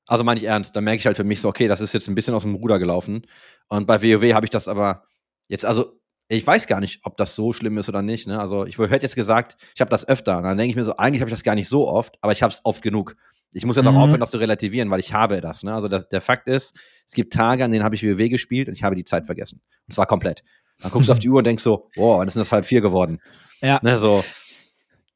Also 0.06 0.24
meine 0.24 0.38
ich 0.38 0.44
ernst, 0.44 0.76
dann 0.76 0.84
merke 0.84 0.98
ich 0.98 1.06
halt 1.06 1.16
für 1.16 1.24
mich 1.24 1.40
so, 1.40 1.48
okay, 1.48 1.68
das 1.68 1.80
ist 1.80 1.94
jetzt 1.94 2.08
ein 2.08 2.14
bisschen 2.14 2.34
aus 2.34 2.42
dem 2.42 2.54
Ruder 2.54 2.78
gelaufen. 2.78 3.26
Und 3.68 3.86
bei 3.86 4.02
WoW 4.02 4.34
habe 4.34 4.44
ich 4.44 4.50
das 4.50 4.68
aber 4.68 5.04
jetzt, 5.48 5.64
also 5.64 5.98
ich 6.28 6.46
weiß 6.46 6.66
gar 6.66 6.80
nicht, 6.80 7.00
ob 7.04 7.16
das 7.16 7.34
so 7.34 7.52
schlimm 7.52 7.76
ist 7.78 7.88
oder 7.88 8.02
nicht. 8.02 8.26
Ne? 8.26 8.40
Also 8.40 8.64
ich 8.66 8.78
hätte 8.78 9.04
jetzt 9.04 9.14
gesagt, 9.16 9.56
ich 9.74 9.80
habe 9.80 9.90
das 9.90 10.06
öfter. 10.08 10.38
Und 10.38 10.44
dann 10.44 10.56
denke 10.56 10.70
ich 10.70 10.76
mir 10.76 10.84
so, 10.84 10.96
eigentlich 10.96 11.20
habe 11.20 11.28
ich 11.28 11.34
das 11.34 11.42
gar 11.42 11.54
nicht 11.54 11.68
so 11.68 11.86
oft, 11.88 12.16
aber 12.22 12.32
ich 12.32 12.42
habe 12.42 12.52
es 12.52 12.60
oft 12.64 12.82
genug. 12.82 13.16
Ich 13.52 13.64
muss 13.66 13.76
jetzt 13.76 13.84
Mhm. 13.84 13.96
auch 13.96 14.02
aufhören, 14.02 14.20
das 14.20 14.30
zu 14.30 14.38
relativieren, 14.38 14.90
weil 14.90 15.00
ich 15.00 15.12
habe 15.12 15.40
das. 15.40 15.62
Ne? 15.62 15.74
Also 15.74 15.86
der, 15.88 16.00
der 16.02 16.20
Fakt 16.20 16.48
ist, 16.48 16.74
es 17.06 17.14
gibt 17.14 17.32
Tage, 17.34 17.64
an 17.64 17.70
denen 17.70 17.84
habe 17.84 17.94
ich 17.94 18.02
WoW 18.02 18.28
gespielt 18.28 18.68
und 18.68 18.74
ich 18.74 18.82
habe 18.82 18.96
die 18.96 19.04
Zeit 19.04 19.26
vergessen. 19.26 19.60
Und 19.86 19.94
zwar 19.94 20.06
komplett. 20.06 20.42
Dann 20.80 20.90
guckst 20.90 21.08
du 21.08 21.12
auf 21.12 21.18
die 21.20 21.28
Uhr 21.28 21.38
und 21.38 21.44
denkst 21.46 21.62
so, 21.62 21.88
wow, 21.94 22.18
wann 22.18 22.26
ist 22.26 22.34
denn 22.34 22.40
das 22.40 22.50
halb 22.50 22.64
vier 22.66 22.80
geworden? 22.80 23.20
Ja. 23.60 23.78
Ne, 23.82 23.98
so, 23.98 24.24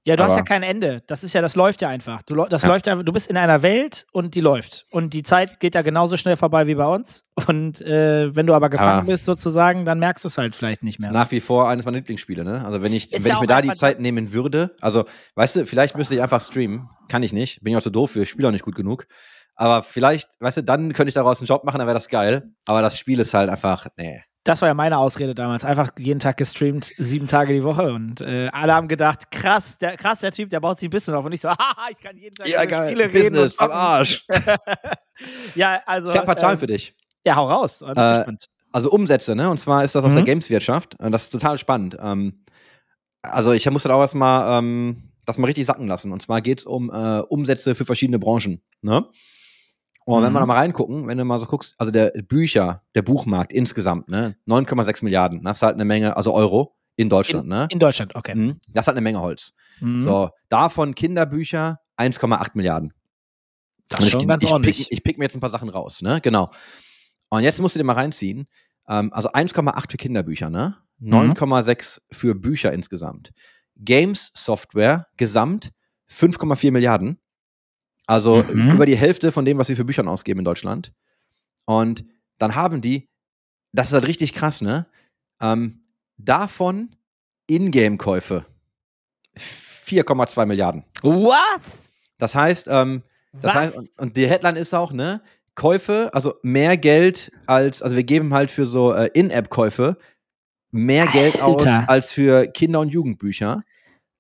Ja, 0.06 0.16
du 0.16 0.22
hast 0.22 0.32
Aber- 0.32 0.40
ja 0.40 0.44
kein 0.44 0.62
Ende. 0.62 1.02
Das 1.06 1.22
ist 1.22 1.34
ja, 1.34 1.42
das 1.42 1.54
läuft 1.54 1.82
ja 1.82 1.88
einfach. 1.88 2.22
Du, 2.22 2.34
das 2.46 2.62
Ja. 2.62 2.68
läuft 2.70 2.87
ja, 2.87 2.94
du 2.94 3.12
bist 3.12 3.28
in 3.28 3.37
einer 3.37 3.62
Welt 3.62 4.06
und 4.12 4.34
die 4.34 4.40
läuft. 4.40 4.87
Und 4.90 5.12
die 5.12 5.22
Zeit 5.22 5.61
geht 5.61 5.74
ja 5.74 5.82
genauso 5.82 6.16
schnell 6.16 6.37
vorbei 6.37 6.66
wie 6.66 6.76
bei 6.76 6.87
uns. 6.87 7.24
Und 7.46 7.80
äh, 7.82 8.34
wenn 8.34 8.46
du 8.46 8.54
aber 8.54 8.70
gefangen 8.70 9.00
Aber- 9.00 9.06
bist 9.06 9.26
sozusagen, 9.26 9.84
dann 9.84 9.98
merkst 9.98 10.24
du 10.24 10.28
es 10.28 10.38
halt 10.38 10.56
vielleicht 10.56 10.82
nicht 10.82 10.98
mehr. 11.00 11.11
Ist 11.11 11.14
nach 11.14 11.30
wie 11.30 11.40
vor 11.40 11.68
eines 11.68 11.84
meiner 11.84 11.98
Lieblingsspiele, 11.98 12.42
ne? 12.44 12.64
Also 12.64 12.82
wenn 12.82 12.92
ich, 12.94 13.12
Ist 13.12 13.24
wenn 13.24 13.28
ja 13.30 13.34
ich 13.34 13.40
mir 13.42 13.46
da 13.48 13.61
die 13.61 13.68
einfach- 13.70 13.80
Zeit 13.80 14.00
nehmen 14.00 14.32
würde, 14.32 14.74
also 14.80 15.04
weißt 15.34 15.56
du, 15.56 15.66
vielleicht 15.66 15.96
müsste 15.96 16.14
ich 16.14 16.22
einfach 16.22 16.40
streamen. 16.40 16.88
Kann 17.08 17.22
ich 17.22 17.32
nicht. 17.32 17.61
Bin 17.62 17.72
ich 17.72 17.76
auch 17.76 17.82
zu 17.82 17.90
doof 17.90 18.12
für, 18.12 18.22
ich 18.22 18.30
spiele 18.30 18.48
auch 18.48 18.52
nicht 18.52 18.64
gut 18.64 18.76
genug. 18.76 19.06
Aber 19.56 19.82
vielleicht, 19.82 20.28
weißt 20.40 20.58
du, 20.58 20.62
dann 20.62 20.92
könnte 20.92 21.08
ich 21.08 21.14
daraus 21.14 21.40
einen 21.40 21.46
Job 21.48 21.64
machen, 21.64 21.78
dann 21.78 21.87
wäre 21.88 21.96
das 21.96 22.08
geil. 22.08 22.52
Aber 22.66 22.80
das 22.80 22.96
Spiel 22.96 23.18
ist 23.18 23.34
halt 23.34 23.50
einfach, 23.50 23.88
nee. 23.96 24.22
Das 24.48 24.62
war 24.62 24.68
ja 24.68 24.72
meine 24.72 24.96
Ausrede 24.96 25.34
damals. 25.34 25.62
Einfach 25.62 25.90
jeden 25.98 26.20
Tag 26.20 26.38
gestreamt, 26.38 26.94
sieben 26.96 27.26
Tage 27.26 27.52
die 27.52 27.62
Woche. 27.62 27.92
Und 27.92 28.22
äh, 28.22 28.48
alle 28.50 28.72
haben 28.72 28.88
gedacht, 28.88 29.30
krass, 29.30 29.76
der, 29.76 29.98
krass, 29.98 30.20
der 30.20 30.32
Typ, 30.32 30.48
der 30.48 30.61
baut 30.61 30.80
sich 30.80 30.88
ein 30.88 30.90
bisschen 30.90 31.12
auf. 31.12 31.22
Und 31.26 31.32
ich 31.32 31.42
so, 31.42 31.50
haha, 31.50 31.88
ich 31.90 32.00
kann 32.00 32.16
jeden 32.16 32.34
Tag 32.34 32.46
über 32.46 32.87
Spiele 32.87 33.04
reden. 33.04 33.26
Und 33.26 33.32
Business, 33.32 33.58
am. 33.58 33.70
Arsch. 33.70 34.26
Ja, 35.54 35.82
also. 35.84 36.08
Ich 36.08 36.14
habe 36.14 36.22
ein 36.22 36.26
paar 36.26 36.37
Zahlen 36.38 36.56
äh, 36.56 36.61
für 36.61 36.66
dich. 36.66 36.94
Ja, 37.26 37.37
hau 37.37 37.50
raus. 37.50 37.82
Äh, 37.82 37.88
gespannt. 37.88 38.46
Also 38.72 38.90
Umsätze, 38.90 39.34
ne? 39.34 39.50
Und 39.50 39.58
zwar 39.58 39.84
ist 39.84 39.94
das 39.94 40.02
aus 40.02 40.12
Mhm. 40.12 40.16
der 40.16 40.24
Gameswirtschaft. 40.24 40.98
Und 40.98 41.12
das 41.12 41.24
ist 41.24 41.30
total 41.30 41.58
spannend. 41.58 41.98
Ähm, 42.00 42.44
also 43.20 43.52
ich 43.52 43.68
musste 43.70 43.88
da 43.90 43.96
auch 43.96 44.00
erstmal 44.00 44.58
ähm, 44.61 45.11
das 45.26 45.37
mal 45.37 45.46
richtig 45.48 45.66
sacken 45.66 45.88
lassen. 45.88 46.11
Und 46.12 46.22
zwar 46.22 46.40
geht 46.40 46.61
es 46.61 46.64
um 46.64 46.88
äh, 46.88 47.18
Umsätze 47.20 47.74
für 47.74 47.84
verschiedene 47.84 48.18
Branchen. 48.18 48.62
Ne? 48.80 49.04
Und 50.16 50.23
wenn 50.23 50.33
wir 50.33 50.38
Mhm. 50.40 50.42
da 50.42 50.47
mal 50.47 50.57
reingucken, 50.57 51.07
wenn 51.07 51.18
du 51.18 51.25
mal 51.27 51.38
so 51.38 51.44
guckst, 51.44 51.75
also 51.77 51.92
der 51.92 52.11
Bücher, 52.27 52.83
der 52.94 53.03
Buchmarkt 53.03 53.53
insgesamt, 53.53 54.09
ne, 54.09 54.37
9,6 54.47 55.05
Milliarden, 55.05 55.42
das 55.44 55.59
ist 55.59 55.62
halt 55.62 55.75
eine 55.75 55.85
Menge, 55.85 56.16
also 56.16 56.33
Euro 56.33 56.75
in 56.97 57.11
Deutschland, 57.11 57.47
ne? 57.47 57.68
In 57.71 57.79
Deutschland, 57.79 58.14
okay. 58.16 58.35
Mhm. 58.35 58.59
Das 58.68 58.85
ist 58.85 58.87
halt 58.87 58.97
eine 58.97 59.03
Menge 59.03 59.21
Holz. 59.21 59.53
Mhm. 59.81 60.01
So, 60.01 60.31
davon 60.49 60.94
Kinderbücher 60.94 61.81
1,8 61.99 62.53
Milliarden. 62.55 62.94
Das 63.88 64.01
ist 64.05 64.11
schon 64.11 64.21
ich, 64.23 64.27
ganz 64.29 64.42
ich, 64.42 64.51
ordentlich. 64.51 64.79
pick, 64.79 64.92
ich 64.92 65.03
pick 65.03 65.18
mir 65.18 65.25
jetzt 65.27 65.35
ein 65.37 65.40
paar 65.40 65.51
Sachen 65.51 65.68
raus, 65.68 66.01
ne? 66.01 66.21
Genau. 66.23 66.51
Und 67.29 67.42
jetzt 67.42 67.61
musst 67.61 67.75
du 67.75 67.79
dir 67.79 67.85
mal 67.85 67.92
reinziehen. 67.92 68.49
Ähm, 68.88 69.12
also 69.12 69.31
1,8 69.33 69.90
für 69.90 69.97
Kinderbücher, 69.99 70.49
ne? 70.49 70.77
Mhm. 71.01 71.12
9,6 71.35 72.01
für 72.12 72.35
Bücher 72.35 72.73
insgesamt. 72.73 73.33
Games 73.77 74.33
Software 74.35 75.07
gesamt 75.18 75.73
5,4 76.11 76.71
Milliarden. 76.73 77.18
Also 78.09 78.42
Mhm. 78.42 78.73
über 78.73 78.87
die 78.87 78.97
Hälfte 78.97 79.31
von 79.31 79.44
dem, 79.44 79.59
was 79.59 79.68
wir 79.68 79.77
für 79.77 79.85
Büchern 79.85 80.09
ausgeben 80.09 80.40
in 80.40 80.44
Deutschland. 80.44 80.92
Und 81.66 82.05
dann 82.38 82.55
haben 82.57 82.81
die, 82.81 83.07
das 83.73 83.88
ist 83.88 83.92
halt 83.92 84.07
richtig 84.09 84.33
krass, 84.35 84.61
ne? 84.62 84.87
Ähm, 85.40 85.83
davon 86.16 86.97
Ingame-Käufe 87.49 88.44
4,2 89.37 90.47
Milliarden. 90.47 90.85
Was? 91.03 91.92
Das 92.18 92.35
heißt, 92.35 92.66
ähm, 92.68 93.03
das 93.33 93.42
Was? 93.44 93.55
heißt, 93.55 93.77
und, 93.77 93.99
und 93.99 94.16
die 94.16 94.27
Headline 94.27 94.57
ist 94.57 94.75
auch, 94.75 94.92
ne? 94.92 95.21
Käufe, 95.55 96.11
also 96.12 96.35
mehr 96.42 96.77
Geld 96.77 97.33
als, 97.47 97.83
also 97.83 97.97
wir 97.97 98.05
geben 98.05 98.33
halt 98.33 98.51
für 98.51 98.64
so 98.64 98.92
äh, 98.92 99.11
In-App-Käufe 99.12 99.97
mehr 100.71 101.07
Geld 101.09 101.40
aus 101.42 101.62
Alter. 101.66 101.88
als 101.90 102.12
für 102.12 102.47
Kinder- 102.47 102.81
und 102.81 102.90
Jugendbücher. 102.90 103.64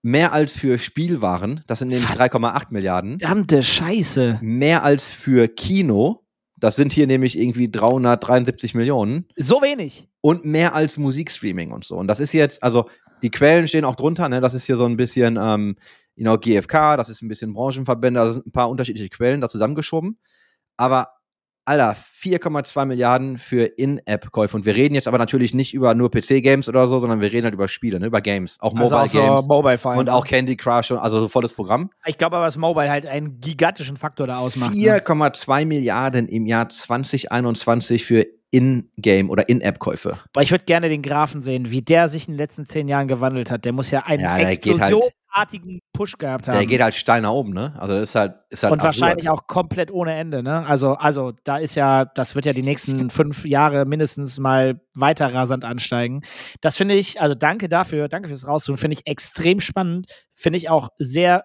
Mehr 0.02 0.32
als 0.32 0.52
für 0.52 0.78
Spielwaren, 0.78 1.64
das 1.66 1.80
sind 1.80 1.88
nämlich 1.88 2.06
3,8 2.08 2.66
Milliarden. 2.70 3.18
Verdammte 3.18 3.62
Scheiße. 3.62 4.38
Mehr 4.42 4.84
als 4.84 5.10
für 5.10 5.48
Kino, 5.48 6.24
das 6.56 6.76
sind 6.76 6.92
hier 6.92 7.06
nämlich 7.06 7.38
irgendwie 7.38 7.70
373 7.70 8.74
Millionen. 8.74 9.26
So 9.36 9.62
wenig. 9.62 10.08
Und 10.20 10.44
mehr 10.44 10.74
als 10.74 10.98
Musikstreaming 10.98 11.72
und 11.72 11.84
so. 11.84 11.96
Und 11.96 12.08
das 12.08 12.20
ist 12.20 12.32
jetzt, 12.32 12.62
also 12.62 12.88
die 13.22 13.30
Quellen 13.30 13.68
stehen 13.68 13.84
auch 13.84 13.96
drunter, 13.96 14.28
ne? 14.28 14.40
Das 14.40 14.54
ist 14.54 14.66
hier 14.66 14.76
so 14.76 14.84
ein 14.84 14.96
bisschen, 14.96 15.38
ähm, 15.40 15.76
you 16.14 16.24
know, 16.24 16.38
GfK, 16.38 16.96
das 16.96 17.08
ist 17.08 17.22
ein 17.22 17.28
bisschen 17.28 17.52
Branchenverbände, 17.52 18.20
da 18.20 18.32
sind 18.32 18.46
ein 18.46 18.52
paar 18.52 18.68
unterschiedliche 18.68 19.08
Quellen 19.08 19.40
da 19.40 19.48
zusammengeschoben. 19.48 20.18
Aber, 20.76 21.08
Alter, 21.68 21.94
4,2 21.94 22.86
Milliarden 22.86 23.36
für 23.36 23.64
In-App-Käufe. 23.64 24.56
Und 24.56 24.64
wir 24.64 24.74
reden 24.74 24.94
jetzt 24.94 25.06
aber 25.06 25.18
natürlich 25.18 25.52
nicht 25.52 25.74
über 25.74 25.94
nur 25.94 26.10
PC-Games 26.10 26.66
oder 26.68 26.88
so, 26.88 26.98
sondern 26.98 27.20
wir 27.20 27.30
reden 27.30 27.44
halt 27.44 27.52
über 27.52 27.68
Spiele, 27.68 28.00
ne? 28.00 28.06
über 28.06 28.22
Games. 28.22 28.56
Auch 28.60 28.74
Also 28.74 28.94
Mobile-Games. 28.96 29.42
so 29.42 29.48
Mobile 29.48 29.78
und 29.98 30.08
auch 30.08 30.24
Candy 30.26 30.56
Crush, 30.56 30.90
und, 30.92 30.96
also 30.98 31.20
so 31.20 31.28
volles 31.28 31.52
Programm. 31.52 31.90
Ich 32.06 32.16
glaube 32.16 32.36
aber, 32.36 32.46
dass 32.46 32.56
Mobile 32.56 32.88
halt 32.90 33.04
einen 33.06 33.38
gigantischen 33.40 33.98
Faktor 33.98 34.26
da 34.26 34.38
ausmacht. 34.38 34.74
ne? 34.74 34.80
4,2 34.80 35.66
Milliarden 35.66 36.26
im 36.26 36.46
Jahr 36.46 36.70
2021 36.70 38.02
für 38.04 38.26
In-Game- 38.50 39.28
oder 39.28 39.48
In-App-Käufe. 39.50 40.18
Boah, 40.32 40.40
ich 40.40 40.50
würde 40.50 40.64
gerne 40.64 40.88
den 40.88 41.02
Graphen 41.02 41.42
sehen, 41.42 41.70
wie 41.70 41.82
der 41.82 42.08
sich 42.08 42.28
in 42.28 42.34
den 42.34 42.38
letzten 42.38 42.64
zehn 42.64 42.88
Jahren 42.88 43.08
gewandelt 43.08 43.50
hat. 43.50 43.66
Der 43.66 43.72
muss 43.74 43.90
ja 43.90 44.04
einen 44.06 44.22
Ja, 44.22 44.38
der 44.38 44.56
geht 44.56 44.80
halt- 44.80 44.94
explosionsartigen 45.42 45.80
Push 45.92 46.18
gehabt 46.18 46.48
haben. 46.48 46.56
Der 46.56 46.66
geht 46.66 46.80
halt 46.82 46.94
steil 46.94 47.20
nach 47.22 47.30
oben, 47.30 47.52
ne? 47.52 47.74
Also 47.78 47.94
das 47.94 48.10
ist 48.10 48.14
halt, 48.14 48.34
ist 48.50 48.62
halt 48.62 48.72
und 48.72 48.80
absurd. 48.80 49.02
wahrscheinlich 49.02 49.28
auch 49.28 49.46
komplett 49.46 49.90
ohne 49.90 50.14
Ende, 50.14 50.42
ne? 50.42 50.66
Also, 50.66 50.94
also 50.94 51.32
da 51.44 51.58
ist 51.58 51.74
ja, 51.74 52.04
das 52.04 52.34
wird 52.34 52.46
ja 52.46 52.52
die 52.52 52.62
nächsten 52.62 53.10
fünf 53.10 53.44
Jahre 53.44 53.84
mindestens 53.84 54.38
mal 54.38 54.80
weiter 54.94 55.32
rasant 55.32 55.64
ansteigen. 55.64 56.22
Das 56.60 56.76
finde 56.76 56.94
ich, 56.94 57.20
also 57.20 57.34
danke 57.34 57.68
dafür, 57.68 58.08
danke 58.08 58.28
fürs 58.28 58.46
Raustun, 58.46 58.76
finde 58.76 58.94
ich 58.94 59.06
extrem 59.06 59.60
spannend, 59.60 60.06
finde 60.34 60.56
ich 60.58 60.68
auch 60.70 60.90
sehr, 60.98 61.44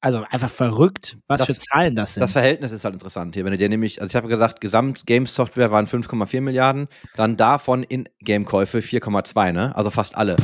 also 0.00 0.24
einfach 0.30 0.50
verrückt, 0.50 1.16
was 1.26 1.38
Das- 1.40 1.46
für 1.48 1.54
Zahlen 1.58 1.96
das 1.96 2.14
sind. 2.14 2.20
Das 2.22 2.32
Verhältnis 2.32 2.70
ist 2.70 2.84
halt 2.84 2.94
interessant 2.94 3.34
hier. 3.34 3.44
Wenn 3.44 3.52
du 3.52 3.58
dir 3.58 3.68
nämlich, 3.68 4.00
also 4.00 4.10
ich 4.10 4.16
habe 4.16 4.28
gesagt, 4.28 4.60
Gesamt-Games-Software 4.60 5.70
waren 5.72 5.86
5,4 5.86 6.40
Milliarden, 6.40 6.86
dann 7.16 7.36
davon 7.36 7.82
In-Game-Käufe 7.82 8.78
4,2, 8.78 9.52
ne? 9.52 9.74
Also 9.76 9.90
fast 9.90 10.16
alle. 10.16 10.36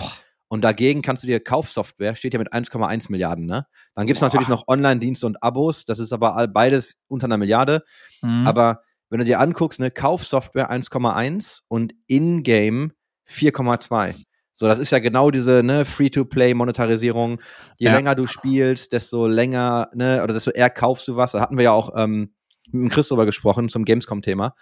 Und 0.54 0.60
dagegen 0.60 1.02
kannst 1.02 1.24
du 1.24 1.26
dir 1.26 1.40
Kaufsoftware, 1.40 2.14
steht 2.14 2.32
ja 2.32 2.38
mit 2.38 2.52
1,1 2.52 3.10
Milliarden, 3.10 3.44
ne? 3.44 3.66
Dann 3.96 4.06
gibt 4.06 4.18
es 4.18 4.20
natürlich 4.20 4.46
noch 4.46 4.68
Online-Dienste 4.68 5.26
und 5.26 5.42
Abos, 5.42 5.84
das 5.84 5.98
ist 5.98 6.12
aber 6.12 6.46
beides 6.46 6.96
unter 7.08 7.24
einer 7.24 7.38
Milliarde. 7.38 7.82
Mhm. 8.22 8.46
Aber 8.46 8.82
wenn 9.10 9.18
du 9.18 9.24
dir 9.24 9.40
anguckst, 9.40 9.80
ne, 9.80 9.90
Kaufsoftware 9.90 10.70
1,1 10.70 11.62
und 11.66 11.92
In-Game 12.06 12.92
4,2. 13.28 14.14
So, 14.54 14.68
das 14.68 14.78
ist 14.78 14.92
ja 14.92 15.00
genau 15.00 15.32
diese 15.32 15.64
ne, 15.64 15.84
Free-to-Play-Monetarisierung. 15.84 17.40
Je 17.76 17.88
ja. 17.88 17.96
länger 17.96 18.14
du 18.14 18.28
spielst, 18.28 18.92
desto 18.92 19.26
länger, 19.26 19.88
ne, 19.92 20.22
oder 20.22 20.34
desto 20.34 20.52
eher 20.52 20.70
kaufst 20.70 21.08
du 21.08 21.16
was. 21.16 21.32
Da 21.32 21.40
hatten 21.40 21.56
wir 21.56 21.64
ja 21.64 21.72
auch 21.72 21.94
ähm, 21.96 22.32
mit 22.70 22.80
dem 22.80 22.88
Chris 22.90 23.08
drüber 23.08 23.26
gesprochen 23.26 23.68
zum 23.68 23.84
Gamescom-Thema. 23.84 24.54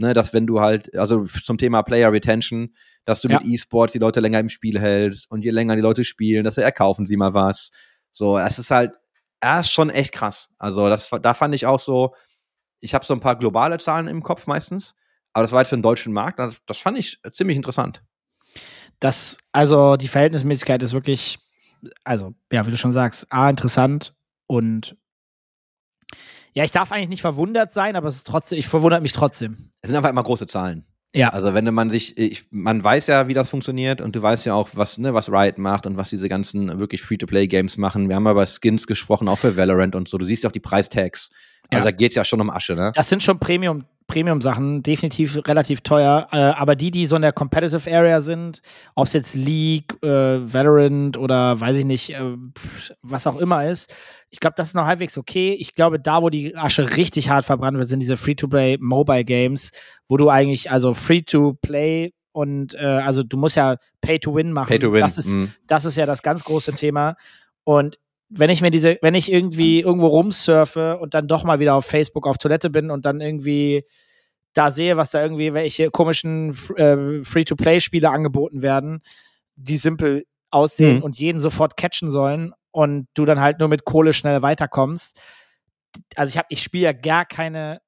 Ne, 0.00 0.14
dass 0.14 0.32
wenn 0.32 0.46
du 0.46 0.60
halt, 0.60 0.96
also 0.96 1.24
zum 1.24 1.58
Thema 1.58 1.82
Player 1.82 2.12
Retention, 2.12 2.72
dass 3.04 3.20
du 3.20 3.28
ja. 3.28 3.38
mit 3.38 3.48
E-Sports 3.48 3.94
die 3.94 3.98
Leute 3.98 4.20
länger 4.20 4.38
im 4.38 4.48
Spiel 4.48 4.78
hältst 4.78 5.28
und 5.28 5.42
je 5.42 5.50
länger 5.50 5.74
die 5.74 5.82
Leute 5.82 6.04
spielen, 6.04 6.44
desto 6.44 6.60
eher 6.60 6.70
kaufen 6.70 7.04
sie 7.04 7.16
mal 7.16 7.34
was. 7.34 7.72
So, 8.12 8.38
es 8.38 8.60
ist 8.60 8.70
halt, 8.70 8.92
er 9.40 9.58
ist 9.58 9.72
schon 9.72 9.90
echt 9.90 10.12
krass. 10.12 10.54
Also, 10.56 10.88
das, 10.88 11.10
da 11.20 11.34
fand 11.34 11.52
ich 11.52 11.66
auch 11.66 11.80
so, 11.80 12.14
ich 12.78 12.94
habe 12.94 13.04
so 13.04 13.12
ein 13.12 13.18
paar 13.18 13.36
globale 13.36 13.78
Zahlen 13.78 14.06
im 14.06 14.22
Kopf 14.22 14.46
meistens, 14.46 14.94
aber 15.32 15.42
das 15.42 15.50
war 15.50 15.58
halt 15.58 15.68
für 15.68 15.76
den 15.76 15.82
deutschen 15.82 16.12
Markt, 16.12 16.38
das, 16.38 16.60
das 16.64 16.78
fand 16.78 16.96
ich 16.96 17.20
ziemlich 17.32 17.56
interessant. 17.56 18.04
Das, 19.00 19.38
also 19.50 19.96
die 19.96 20.08
Verhältnismäßigkeit 20.08 20.80
ist 20.82 20.92
wirklich, 20.92 21.40
also, 22.04 22.34
ja, 22.52 22.64
wie 22.66 22.70
du 22.70 22.76
schon 22.76 22.92
sagst, 22.92 23.26
A, 23.30 23.50
interessant 23.50 24.14
und 24.46 24.96
ja, 26.54 26.64
ich 26.64 26.70
darf 26.70 26.92
eigentlich 26.92 27.08
nicht 27.08 27.20
verwundert 27.20 27.72
sein, 27.72 27.96
aber 27.96 28.08
es 28.08 28.16
ist 28.16 28.26
trotzdem, 28.26 28.58
ich 28.58 28.66
verwundert 28.66 29.02
mich 29.02 29.12
trotzdem. 29.12 29.70
Es 29.82 29.88
sind 29.88 29.96
einfach 29.96 30.10
immer 30.10 30.22
große 30.22 30.46
Zahlen. 30.46 30.84
Ja. 31.14 31.30
Also 31.30 31.54
wenn 31.54 31.72
man 31.72 31.88
sich, 31.88 32.18
ich, 32.18 32.46
man 32.50 32.84
weiß 32.84 33.06
ja, 33.06 33.28
wie 33.28 33.34
das 33.34 33.48
funktioniert 33.48 34.00
und 34.00 34.14
du 34.14 34.20
weißt 34.20 34.44
ja 34.44 34.54
auch, 34.54 34.68
was, 34.74 34.98
ne, 34.98 35.14
was 35.14 35.30
Riot 35.30 35.56
macht 35.56 35.86
und 35.86 35.96
was 35.96 36.10
diese 36.10 36.28
ganzen 36.28 36.78
wirklich 36.80 37.00
Free-to-Play-Games 37.00 37.78
machen. 37.78 38.08
Wir 38.08 38.16
haben 38.16 38.26
ja 38.26 38.32
über 38.32 38.46
Skins 38.46 38.86
gesprochen, 38.86 39.28
auch 39.28 39.38
für 39.38 39.56
Valorant 39.56 39.94
und 39.94 40.08
so. 40.08 40.18
Du 40.18 40.26
siehst 40.26 40.44
ja 40.44 40.50
auch 40.50 40.52
die 40.52 40.60
Preistags. 40.60 41.30
Also 41.70 41.84
ja. 41.84 41.90
da 41.90 41.96
geht's 41.96 42.14
ja 42.14 42.24
schon 42.24 42.40
um 42.40 42.50
Asche, 42.50 42.74
ne? 42.74 42.92
Das 42.94 43.08
sind 43.08 43.22
schon 43.22 43.38
Premium, 43.38 43.84
Premium-Sachen, 44.06 44.82
definitiv 44.82 45.38
relativ 45.46 45.82
teuer. 45.82 46.28
Äh, 46.32 46.38
aber 46.38 46.76
die, 46.76 46.90
die 46.90 47.04
so 47.04 47.16
in 47.16 47.22
der 47.22 47.32
Competitive 47.32 47.94
Area 47.94 48.20
sind, 48.22 48.62
ob 48.94 49.06
es 49.06 49.12
jetzt 49.12 49.34
League, 49.34 50.02
äh, 50.02 50.40
Valorant 50.52 51.18
oder 51.18 51.60
weiß 51.60 51.76
ich 51.76 51.84
nicht, 51.84 52.10
äh, 52.10 52.36
was 53.02 53.26
auch 53.26 53.36
immer 53.36 53.68
ist, 53.68 53.94
ich 54.30 54.40
glaube, 54.40 54.54
das 54.56 54.68
ist 54.68 54.74
noch 54.74 54.86
halbwegs 54.86 55.18
okay. 55.18 55.52
Ich 55.52 55.74
glaube, 55.74 56.00
da, 56.00 56.22
wo 56.22 56.30
die 56.30 56.56
Asche 56.56 56.96
richtig 56.96 57.28
hart 57.30 57.44
verbrannt 57.44 57.78
wird, 57.78 57.88
sind 57.88 58.00
diese 58.00 58.16
Free-to-Play 58.16 58.78
Mobile 58.80 59.24
Games, 59.24 59.70
wo 60.08 60.16
du 60.16 60.30
eigentlich, 60.30 60.70
also 60.70 60.94
Free-to-Play 60.94 62.12
und 62.32 62.74
äh, 62.74 62.84
also 62.84 63.22
du 63.22 63.36
musst 63.36 63.56
ja 63.56 63.76
Pay-to-Win 64.00 64.52
machen. 64.52 64.68
Pay-to-Win. 64.68 65.00
Das 65.00 65.18
ist, 65.18 65.36
mm. 65.36 65.46
das 65.66 65.84
ist 65.84 65.96
ja 65.96 66.06
das 66.06 66.22
ganz 66.22 66.44
große 66.44 66.72
Thema. 66.74 67.16
Und 67.64 67.98
wenn 68.30 68.50
ich 68.50 68.60
mir 68.60 68.70
diese, 68.70 68.98
wenn 69.00 69.14
ich 69.14 69.32
irgendwie 69.32 69.80
irgendwo 69.80 70.08
rumsurfe 70.08 70.98
und 70.98 71.14
dann 71.14 71.28
doch 71.28 71.44
mal 71.44 71.60
wieder 71.60 71.74
auf 71.74 71.86
Facebook 71.86 72.26
auf 72.26 72.38
Toilette 72.38 72.70
bin 72.70 72.90
und 72.90 73.04
dann 73.04 73.20
irgendwie 73.20 73.84
da 74.54 74.70
sehe, 74.70 74.96
was 74.96 75.10
da 75.10 75.22
irgendwie 75.22 75.54
welche 75.54 75.90
komischen 75.90 76.50
äh, 76.76 77.22
Free-to-Play-Spiele 77.22 78.10
angeboten 78.10 78.62
werden, 78.62 79.00
die 79.56 79.76
simpel 79.76 80.26
aussehen 80.50 80.98
mhm. 80.98 81.02
und 81.02 81.18
jeden 81.18 81.40
sofort 81.40 81.76
catchen 81.76 82.10
sollen 82.10 82.52
und 82.70 83.08
du 83.14 83.24
dann 83.24 83.40
halt 83.40 83.58
nur 83.60 83.68
mit 83.68 83.84
Kohle 83.84 84.12
schnell 84.12 84.42
weiterkommst. 84.42 85.20
Also 86.16 86.30
ich 86.30 86.38
habe, 86.38 86.46
ich 86.50 86.62
spiele 86.62 86.84
ja 86.84 86.92
gar 86.92 87.24
keine, 87.24 87.80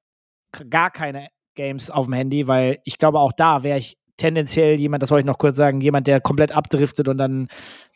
gar 0.69 0.91
keine 0.91 1.29
Games 1.55 1.89
auf 1.89 2.05
dem 2.05 2.13
Handy, 2.13 2.47
weil 2.47 2.79
ich 2.83 2.97
glaube 2.97 3.19
auch 3.19 3.33
da 3.33 3.63
wäre 3.63 3.77
ich 3.77 3.97
tendenziell 4.21 4.79
jemand, 4.79 5.01
das 5.01 5.09
wollte 5.09 5.21
ich 5.21 5.25
noch 5.25 5.39
kurz 5.39 5.57
sagen, 5.57 5.81
jemand, 5.81 6.05
der 6.05 6.21
komplett 6.21 6.51
abdriftet 6.51 7.07
und 7.07 7.17
dann 7.17 7.47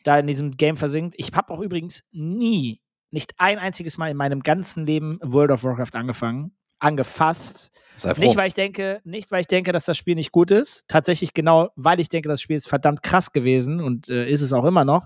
da 0.04 0.18
in 0.18 0.26
diesem 0.26 0.58
Game 0.58 0.76
versinkt. 0.76 1.14
Ich 1.18 1.32
habe 1.34 1.54
auch 1.54 1.62
übrigens 1.62 2.04
nie, 2.12 2.82
nicht 3.12 3.34
ein 3.38 3.60
einziges 3.60 3.98
Mal 3.98 4.10
in 4.10 4.18
meinem 4.18 4.42
ganzen 4.42 4.88
Leben 4.88 5.20
World 5.22 5.52
of 5.52 5.64
Warcraft 5.64 5.94
angefangen, 5.94 6.58
angefasst. 6.80 7.80
Nicht, 8.18 8.36
weil 8.36 8.48
ich 8.48 8.56
denke, 8.56 9.02
nicht, 9.04 9.30
weil 9.30 9.42
ich 9.42 9.48
denke, 9.48 9.72
dass 9.72 9.86
das 9.86 9.98
Spiel 9.98 10.16
nicht 10.16 10.32
gut 10.32 10.50
ist. 10.50 10.86
Tatsächlich 10.88 11.34
genau, 11.36 11.70
weil 11.76 12.00
ich 12.00 12.10
denke, 12.10 12.28
das 12.28 12.42
Spiel 12.42 12.58
ist 12.58 12.68
verdammt 12.68 13.04
krass 13.04 13.32
gewesen 13.32 13.80
und 13.80 14.10
äh, 14.10 14.28
ist 14.28 14.42
es 14.42 14.52
auch 14.52 14.66
immer 14.66 14.84
noch. 14.84 15.06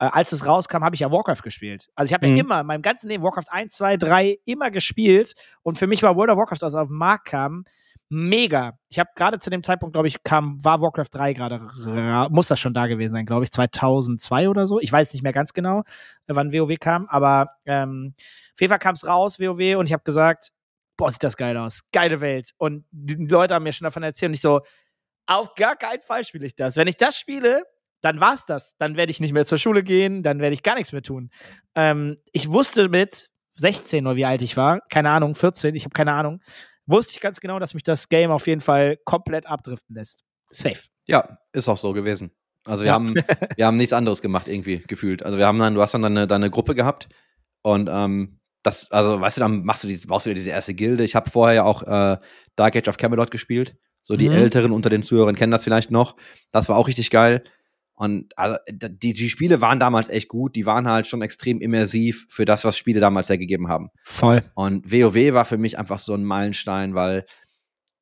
Äh, 0.00 0.06
als 0.06 0.32
es 0.32 0.44
rauskam, 0.44 0.82
habe 0.82 0.96
ich 0.96 1.00
ja 1.00 1.12
Warcraft 1.12 1.42
gespielt. 1.42 1.88
Also 1.94 2.10
ich 2.10 2.14
habe 2.14 2.26
mhm. 2.26 2.36
ja 2.36 2.42
immer, 2.42 2.60
in 2.60 2.66
meinem 2.66 2.82
ganzen 2.82 3.08
Leben 3.08 3.22
Warcraft 3.22 3.50
1, 3.50 3.74
2, 3.74 3.96
3 3.96 4.38
immer 4.44 4.72
gespielt 4.72 5.34
und 5.62 5.78
für 5.78 5.86
mich 5.86 6.02
war 6.02 6.16
World 6.16 6.30
of 6.30 6.36
Warcraft, 6.36 6.64
als 6.64 6.74
es 6.74 6.78
auf 6.78 6.88
den 6.88 6.96
Markt 6.96 7.26
kam, 7.26 7.64
mega. 8.10 8.78
Ich 8.88 8.98
habe 8.98 9.10
gerade 9.14 9.38
zu 9.38 9.50
dem 9.50 9.62
Zeitpunkt, 9.62 9.92
glaube 9.92 10.08
ich, 10.08 10.22
kam, 10.22 10.62
war 10.64 10.80
Warcraft 10.80 11.10
3 11.12 11.32
gerade, 11.34 11.60
muss 12.30 12.48
das 12.48 12.58
schon 12.58 12.74
da 12.74 12.86
gewesen 12.86 13.12
sein, 13.12 13.26
glaube 13.26 13.44
ich, 13.44 13.50
2002 13.50 14.48
oder 14.48 14.66
so. 14.66 14.80
Ich 14.80 14.90
weiß 14.90 15.12
nicht 15.12 15.22
mehr 15.22 15.32
ganz 15.32 15.52
genau, 15.52 15.82
wann 16.26 16.52
WoW 16.52 16.78
kam, 16.78 17.06
aber 17.08 17.50
ähm, 17.66 18.14
auf 18.16 18.60
jeden 18.60 18.70
Fall 18.70 18.78
kam 18.78 18.94
es 18.94 19.06
raus, 19.06 19.38
WoW, 19.38 19.76
und 19.76 19.86
ich 19.86 19.92
habe 19.92 20.04
gesagt, 20.04 20.50
boah, 20.96 21.10
sieht 21.10 21.22
das 21.22 21.36
geil 21.36 21.56
aus, 21.56 21.82
geile 21.92 22.20
Welt. 22.20 22.52
Und 22.58 22.84
die 22.90 23.26
Leute 23.26 23.54
haben 23.54 23.62
mir 23.62 23.72
schon 23.72 23.84
davon 23.84 24.02
erzählt 24.02 24.30
und 24.30 24.34
ich 24.34 24.40
so, 24.40 24.60
auf 25.26 25.54
gar 25.54 25.76
keinen 25.76 26.00
Fall 26.00 26.24
spiele 26.24 26.46
ich 26.46 26.54
das. 26.54 26.76
Wenn 26.76 26.88
ich 26.88 26.96
das 26.96 27.18
spiele, 27.18 27.62
dann 28.00 28.20
war's 28.20 28.46
das. 28.46 28.76
Dann 28.78 28.96
werde 28.96 29.10
ich 29.10 29.20
nicht 29.20 29.32
mehr 29.32 29.44
zur 29.44 29.58
Schule 29.58 29.82
gehen, 29.82 30.22
dann 30.22 30.40
werde 30.40 30.54
ich 30.54 30.62
gar 30.62 30.74
nichts 30.74 30.92
mehr 30.92 31.02
tun. 31.02 31.30
Ähm, 31.74 32.16
ich 32.32 32.50
wusste 32.50 32.88
mit 32.88 33.28
16 33.54 34.06
oder 34.06 34.16
wie 34.16 34.24
alt 34.24 34.42
ich 34.42 34.56
war, 34.56 34.80
keine 34.88 35.10
Ahnung, 35.10 35.34
14, 35.34 35.74
ich 35.74 35.84
habe 35.84 35.92
keine 35.92 36.12
Ahnung, 36.12 36.40
wusste 36.88 37.12
ich 37.12 37.20
ganz 37.20 37.40
genau, 37.40 37.58
dass 37.58 37.74
mich 37.74 37.82
das 37.82 38.08
Game 38.08 38.30
auf 38.30 38.46
jeden 38.46 38.60
Fall 38.60 38.96
komplett 39.04 39.46
abdriften 39.46 39.94
lässt. 39.94 40.24
Safe. 40.50 40.80
Ja, 41.06 41.38
ist 41.52 41.68
auch 41.68 41.76
so 41.76 41.92
gewesen. 41.92 42.30
Also 42.64 42.82
wir 42.82 42.88
ja. 42.88 42.94
haben, 42.94 43.14
wir 43.56 43.66
haben 43.66 43.76
nichts 43.76 43.92
anderes 43.92 44.22
gemacht 44.22 44.48
irgendwie 44.48 44.82
gefühlt. 44.86 45.22
Also 45.22 45.38
wir 45.38 45.46
haben 45.46 45.58
dann, 45.58 45.74
du 45.74 45.82
hast 45.82 45.94
dann 45.94 46.02
deine, 46.02 46.26
deine 46.26 46.50
Gruppe 46.50 46.74
gehabt 46.74 47.08
und 47.62 47.88
ähm, 47.90 48.40
das, 48.62 48.90
also 48.90 49.20
weißt 49.20 49.36
du, 49.36 49.40
dann 49.40 49.64
machst 49.64 49.84
du 49.84 49.88
die, 49.88 49.96
baust 50.06 50.26
du 50.26 50.30
dir 50.30 50.34
diese 50.34 50.50
erste 50.50 50.74
Gilde. 50.74 51.04
Ich 51.04 51.14
habe 51.14 51.30
vorher 51.30 51.56
ja 51.56 51.64
auch 51.64 51.82
äh, 51.82 52.18
Dark 52.56 52.76
Age 52.76 52.88
of 52.88 52.96
Camelot 52.96 53.30
gespielt. 53.30 53.76
So 54.02 54.16
die 54.16 54.28
mhm. 54.28 54.36
Älteren 54.36 54.72
unter 54.72 54.90
den 54.90 55.02
Zuhörern 55.02 55.34
kennen 55.34 55.52
das 55.52 55.64
vielleicht 55.64 55.90
noch. 55.90 56.16
Das 56.50 56.68
war 56.68 56.76
auch 56.76 56.88
richtig 56.88 57.10
geil. 57.10 57.44
Und 57.98 58.38
also, 58.38 58.58
die, 58.70 59.12
die 59.12 59.28
Spiele 59.28 59.60
waren 59.60 59.80
damals 59.80 60.08
echt 60.08 60.28
gut. 60.28 60.54
Die 60.54 60.66
waren 60.66 60.86
halt 60.86 61.08
schon 61.08 61.20
extrem 61.20 61.60
immersiv 61.60 62.26
für 62.30 62.44
das, 62.44 62.64
was 62.64 62.78
Spiele 62.78 63.00
damals 63.00 63.28
hergegeben 63.28 63.66
haben. 63.66 63.90
Voll. 64.04 64.44
Und 64.54 64.92
WoW 64.92 65.34
war 65.34 65.44
für 65.44 65.58
mich 65.58 65.80
einfach 65.80 65.98
so 65.98 66.14
ein 66.14 66.22
Meilenstein, 66.22 66.94
weil, 66.94 67.26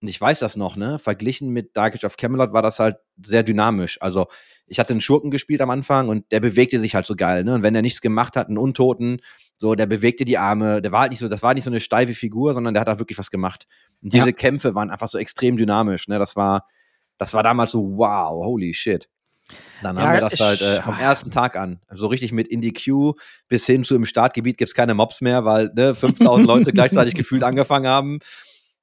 und 0.02 0.08
ich 0.08 0.20
weiß 0.20 0.38
das 0.40 0.54
noch, 0.54 0.76
ne, 0.76 0.98
verglichen 0.98 1.48
mit 1.48 1.74
Dark 1.78 1.94
Age 1.94 2.04
of 2.04 2.18
Camelot 2.18 2.52
war 2.52 2.60
das 2.60 2.78
halt 2.78 2.98
sehr 3.24 3.42
dynamisch. 3.42 3.96
Also, 4.02 4.26
ich 4.66 4.78
hatte 4.78 4.92
einen 4.92 5.00
Schurken 5.00 5.30
gespielt 5.30 5.62
am 5.62 5.70
Anfang 5.70 6.10
und 6.10 6.30
der 6.30 6.40
bewegte 6.40 6.78
sich 6.78 6.94
halt 6.94 7.06
so 7.06 7.16
geil, 7.16 7.42
ne? 7.42 7.54
Und 7.54 7.62
wenn 7.62 7.74
er 7.74 7.80
nichts 7.80 8.02
gemacht 8.02 8.36
hat, 8.36 8.48
einen 8.48 8.58
Untoten, 8.58 9.22
so, 9.56 9.74
der 9.74 9.86
bewegte 9.86 10.26
die 10.26 10.36
Arme, 10.36 10.82
der 10.82 10.92
war 10.92 11.00
halt 11.00 11.10
nicht 11.12 11.20
so, 11.20 11.28
das 11.28 11.42
war 11.42 11.54
nicht 11.54 11.64
so 11.64 11.70
eine 11.70 11.80
steife 11.80 12.12
Figur, 12.12 12.52
sondern 12.52 12.74
der 12.74 12.82
hat 12.82 12.90
auch 12.90 12.98
wirklich 12.98 13.18
was 13.18 13.30
gemacht. 13.30 13.66
Und 14.02 14.12
diese 14.12 14.26
ja. 14.26 14.32
Kämpfe 14.32 14.74
waren 14.74 14.90
einfach 14.90 15.08
so 15.08 15.16
extrem 15.16 15.56
dynamisch, 15.56 16.06
ne? 16.06 16.18
Das 16.18 16.36
war, 16.36 16.66
das 17.16 17.32
war 17.32 17.42
damals 17.42 17.70
so, 17.70 17.96
wow, 17.96 18.44
holy 18.44 18.74
shit. 18.74 19.08
Dann 19.82 19.96
ja, 19.96 20.02
haben 20.02 20.14
wir 20.14 20.20
das 20.20 20.40
halt 20.40 20.62
äh, 20.62 20.80
am 20.82 20.98
ersten 20.98 21.30
Tag 21.30 21.56
an. 21.56 21.80
So 21.90 22.06
richtig 22.06 22.32
mit 22.32 22.48
in 22.48 22.60
die 22.60 22.72
Queue 22.72 23.14
bis 23.48 23.66
hin 23.66 23.84
zu 23.84 23.94
im 23.94 24.04
Startgebiet 24.04 24.56
gibt's 24.58 24.74
keine 24.74 24.94
Mobs 24.94 25.20
mehr, 25.20 25.44
weil 25.44 25.70
ne, 25.74 25.94
5000 25.96 26.46
Leute 26.46 26.72
gleichzeitig 26.72 27.14
gefühlt 27.14 27.44
angefangen 27.44 27.86
haben. 27.86 28.18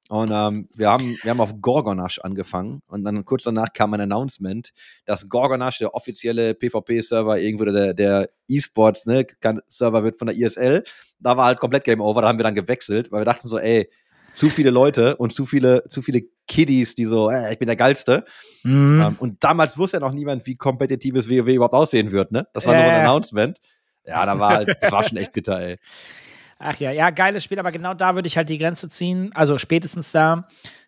Und 0.10 0.32
ähm, 0.32 0.68
wir, 0.76 0.90
haben, 0.92 1.18
wir 1.24 1.32
haben 1.32 1.40
auf 1.40 1.62
Gorgonash 1.62 2.20
angefangen 2.20 2.82
und 2.88 3.04
dann 3.04 3.24
kurz 3.24 3.44
danach 3.44 3.72
kam 3.74 3.94
ein 3.94 4.02
Announcement, 4.02 4.72
dass 5.06 5.30
Gorgonash 5.30 5.80
der 5.80 5.96
offizielle 5.96 6.54
PvP-Server 6.54 7.40
irgendwo 7.40 7.66
der, 7.66 7.94
der 7.94 8.30
E-Sports 8.48 9.06
ne, 9.06 9.26
Server 9.68 10.04
wird 10.04 10.18
von 10.18 10.28
der 10.28 10.36
ISL. 10.36 10.84
Da 11.20 11.38
war 11.38 11.46
halt 11.46 11.60
komplett 11.60 11.86
Game 11.86 12.02
Over, 12.02 12.22
da 12.22 12.28
haben 12.28 12.38
wir 12.38 12.44
dann 12.44 12.54
gewechselt, 12.54 13.12
weil 13.12 13.22
wir 13.22 13.26
dachten 13.26 13.48
so, 13.48 13.58
ey, 13.58 13.90
zu 14.34 14.50
viele 14.50 14.70
Leute 14.70 15.16
und 15.18 15.34
zu 15.34 15.46
viele, 15.46 15.84
zu 15.90 16.02
viele 16.02 16.22
Kiddies, 16.48 16.96
die 16.96 17.06
so, 17.06 17.30
äh, 17.30 17.54
ich 17.54 17.60
bin 17.60 17.68
der 17.68 17.76
Geilste. 17.76 18.26
Mhm. 18.64 19.02
Ähm, 19.02 19.16
und 19.20 19.44
damals 19.44 19.78
wusste 19.78 19.98
ja 19.98 20.02
noch 20.02 20.14
niemand, 20.14 20.46
wie 20.46 20.56
kompetitives 20.56 21.30
WoW 21.30 21.48
überhaupt 21.48 21.74
aussehen 21.74 22.12
wird, 22.12 22.32
ne? 22.32 22.48
Das 22.54 22.66
war 22.66 22.74
äh. 22.74 22.78
nur 22.78 22.86
so 22.86 22.92
ein 22.92 23.02
Announcement. 23.02 23.60
Ja, 24.06 24.26
da 24.26 24.40
war 24.40 24.56
halt, 24.56 24.78
das 24.82 24.92
war 24.92 25.04
schon 25.04 25.18
echt 25.18 25.34
bitter, 25.34 25.60
ey. 25.60 25.78
Ach 26.60 26.76
ja, 26.78 26.92
ja, 26.92 27.10
geiles 27.10 27.44
Spiel, 27.44 27.60
aber 27.60 27.72
genau 27.72 27.94
da 27.94 28.16
würde 28.16 28.28
ich 28.28 28.38
halt 28.38 28.50
die 28.50 28.58
Grenze 28.58 28.90
ziehen. 28.90 29.32
Also 29.34 29.58
spätestens 29.58 30.12
da, 30.12 30.48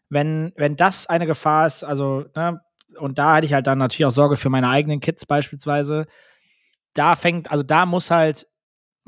wenn, 0.10 0.54
wenn 0.56 0.76
das 0.76 1.08
eine 1.08 1.26
Gefahr 1.26 1.66
ist, 1.66 1.84
also, 1.84 2.26
ne, 2.36 2.62
und 2.98 3.18
da 3.18 3.36
hatte 3.36 3.46
ich 3.46 3.54
halt 3.54 3.68
dann 3.68 3.78
natürlich 3.78 4.06
auch 4.06 4.12
Sorge 4.12 4.38
für 4.38 4.50
meine 4.50 4.70
eigenen 4.70 5.00
Kids 5.00 5.26
beispielsweise. 5.26 6.06
Da 6.94 7.16
fängt, 7.16 7.52
also 7.52 7.64
da 7.64 7.86
muss 7.86 8.10
halt 8.10 8.48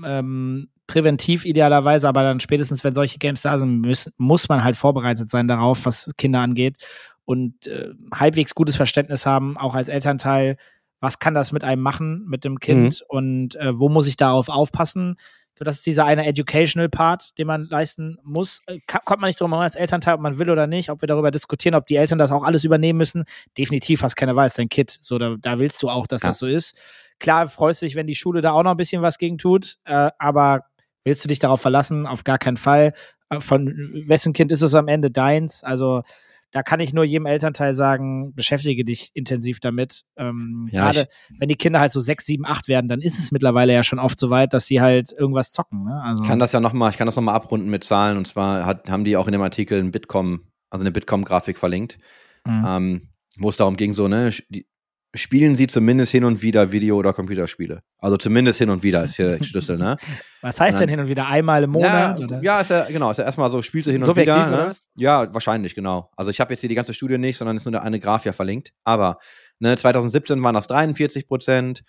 ähm, 0.04 0.70
präventiv 0.88 1.46
idealerweise, 1.46 2.08
aber 2.08 2.24
dann 2.24 2.40
spätestens, 2.40 2.84
wenn 2.84 2.96
solche 2.96 3.20
Games 3.20 3.42
da 3.42 3.58
sind, 3.58 3.86
muss, 3.86 4.10
muss 4.18 4.50
man 4.50 4.64
halt 4.64 4.78
vorbereitet 4.78 5.30
sein 5.30 5.48
darauf, 5.48 5.86
was 5.86 6.10
Kinder 6.18 6.40
angeht 6.40 6.78
und 7.26 7.68
äh, 7.68 7.90
halbwegs 8.14 8.56
gutes 8.56 8.78
Verständnis 8.78 9.26
haben, 9.26 9.58
auch 9.58 9.76
als 9.76 9.90
Elternteil, 9.90 10.58
was 11.00 11.20
kann 11.20 11.34
das 11.34 11.52
mit 11.52 11.64
einem 11.64 11.82
machen, 11.82 12.26
mit 12.26 12.44
dem 12.46 12.60
Kind 12.60 13.02
mhm. 13.02 13.06
und 13.18 13.56
äh, 13.58 13.78
wo 13.78 13.90
muss 13.90 14.08
ich 14.08 14.18
darauf 14.18 14.50
aufpassen. 14.50 15.18
Das 15.60 15.78
ist 15.78 15.88
dieser 15.88 16.06
eine 16.06 16.26
Educational 16.28 16.88
Part, 16.88 17.38
den 17.40 17.48
man 17.48 17.66
leisten 17.66 18.18
muss. 18.24 18.62
Äh, 18.68 18.80
kommt 18.86 19.22
man 19.22 19.28
nicht 19.28 19.42
drum 19.42 19.52
herum 19.52 19.64
als 19.64 19.76
Elternteil, 19.76 20.16
ob 20.16 20.22
man 20.22 20.40
will 20.40 20.50
oder 20.50 20.68
nicht, 20.68 20.90
ob 20.90 21.02
wir 21.02 21.08
darüber 21.08 21.32
diskutieren, 21.32 21.76
ob 21.76 21.88
die 21.88 21.96
Eltern 21.96 22.18
das 22.18 22.32
auch 22.32 22.44
alles 22.44 22.64
übernehmen 22.64 22.98
müssen. 22.98 23.26
Definitiv 23.58 24.04
hast 24.04 24.16
keine 24.16 24.36
Wahl, 24.36 24.48
ist 24.48 24.58
dein 24.58 24.70
Kind. 24.70 24.98
So, 25.02 25.18
da, 25.18 25.36
da 25.40 25.60
willst 25.60 25.82
du 25.84 25.90
auch, 25.90 26.08
dass 26.08 26.22
ja. 26.22 26.30
das 26.30 26.40
so 26.40 26.48
ist. 26.48 26.78
Klar 27.20 27.48
freust 27.48 27.82
du 27.82 27.88
dich, 27.88 27.96
wenn 27.96 28.08
die 28.08 28.16
Schule 28.16 28.42
da 28.42 28.52
auch 28.52 28.64
noch 28.64 28.72
ein 28.72 28.78
bisschen 28.78 29.02
was 29.02 29.18
gegen 29.18 29.38
tut, 29.38 29.78
äh, 29.86 30.12
aber 30.20 30.66
willst 31.08 31.24
du 31.24 31.30
dich 31.30 31.40
darauf 31.40 31.62
verlassen? 31.62 32.06
Auf 32.06 32.24
gar 32.24 32.38
keinen 32.38 32.58
Fall. 32.58 32.94
Äh, 33.30 33.40
von 33.40 33.68
wessen 34.06 34.34
Kind 34.34 34.52
ist 34.52 34.62
es 34.62 34.76
am 34.76 34.88
Ende 34.88 35.10
deins? 35.10 35.64
Also 35.64 36.04
da 36.52 36.64
kann 36.64 36.80
ich 36.80 36.94
nur 36.94 37.04
jedem 37.04 37.26
Elternteil 37.26 37.74
sagen, 37.74 38.34
beschäftige 38.34 38.86
dich 38.86 39.12
intensiv 39.14 39.60
damit. 39.60 40.04
Ähm, 40.16 40.70
ja, 40.72 40.84
Gerade 40.84 41.08
wenn 41.40 41.50
die 41.50 41.56
Kinder 41.56 41.80
halt 41.80 41.92
so 41.92 42.00
sechs, 42.00 42.26
sieben, 42.26 42.46
acht 42.46 42.68
werden, 42.68 42.88
dann 42.88 43.02
ist 43.02 43.20
es 43.20 43.32
mittlerweile 43.32 43.74
ja 43.74 43.84
schon 43.84 44.00
oft 44.00 44.18
so 44.18 44.30
weit, 44.30 44.54
dass 44.54 44.66
sie 44.66 44.80
halt 44.80 45.12
irgendwas 45.12 45.52
zocken. 45.52 45.84
Ne? 45.84 46.02
Also 46.04 46.24
ich 46.24 46.30
kann 46.30 46.40
das 46.40 46.54
ja 46.54 46.60
nochmal, 46.60 46.92
ich 46.92 46.98
kann 46.98 47.06
das 47.06 47.16
nochmal 47.16 47.36
abrunden 47.36 47.70
mit 47.70 47.84
Zahlen 47.84 48.18
und 48.18 48.28
zwar 48.28 48.66
hat, 48.66 48.90
haben 48.90 49.04
die 49.04 49.18
auch 49.18 49.28
in 49.28 49.34
dem 49.34 49.42
Artikel 49.42 49.80
ein 49.80 49.92
Bitkom, 49.92 50.42
also 50.70 50.84
eine 50.84 50.92
Bitkom-Grafik 50.92 51.58
verlinkt, 51.58 51.98
mhm. 52.46 52.66
ähm, 52.66 53.10
wo 53.40 53.50
es 53.50 53.58
darum 53.58 53.76
ging, 53.76 53.92
so, 53.92 54.08
ne, 54.08 54.32
die, 54.50 54.66
spielen 55.14 55.56
sie 55.56 55.68
zumindest 55.68 56.12
hin 56.12 56.24
und 56.24 56.42
wieder 56.42 56.72
Video- 56.72 56.98
oder 56.98 57.14
Computerspiele. 57.14 57.82
Also 58.00 58.18
zumindest 58.18 58.60
hin 58.60 58.70
und 58.70 58.84
wieder 58.84 59.04
ist 59.04 59.16
hier 59.16 59.38
der 59.38 59.44
Schlüssel, 59.44 59.78
ne? 59.78 59.96
Was 60.42 60.60
heißt 60.60 60.80
denn 60.80 60.90
hin 60.90 61.00
und 61.00 61.08
wieder? 61.08 61.28
Einmal 61.28 61.64
im 61.64 61.72
Monat? 61.72 62.20
Ja, 62.20 62.42
ja 62.42 62.62
ist 62.62 62.70
ja, 62.70 62.86
genau, 62.86 63.12
ist 63.12 63.18
ja 63.18 63.24
erstmal 63.24 63.50
so, 63.50 63.62
spielst 63.62 63.88
du 63.88 63.92
hin 63.92 64.02
und 64.02 64.06
Subjektiv 64.06 64.36
wieder. 64.36 64.68
Ne? 64.68 64.72
Ja, 64.98 65.34
wahrscheinlich, 65.34 65.76
genau. 65.76 66.12
Also 66.16 66.32
ich 66.32 66.40
habe 66.40 66.54
jetzt 66.54 66.60
hier 66.60 66.70
die 66.70 66.76
ganze 66.76 66.94
Studie 66.94 67.18
nicht, 67.18 67.38
sondern 67.38 67.58
ist 67.58 67.66
nur 67.66 67.82
eine 67.82 68.00
Graph 68.00 68.26
ja 68.26 68.34
verlinkt. 68.34 68.74
Aber 68.84 69.18
ne, 69.60 69.76
2017 69.76 70.42
waren 70.44 70.54
das 70.54 70.68
43 70.68 71.28
Prozent, 71.28 71.84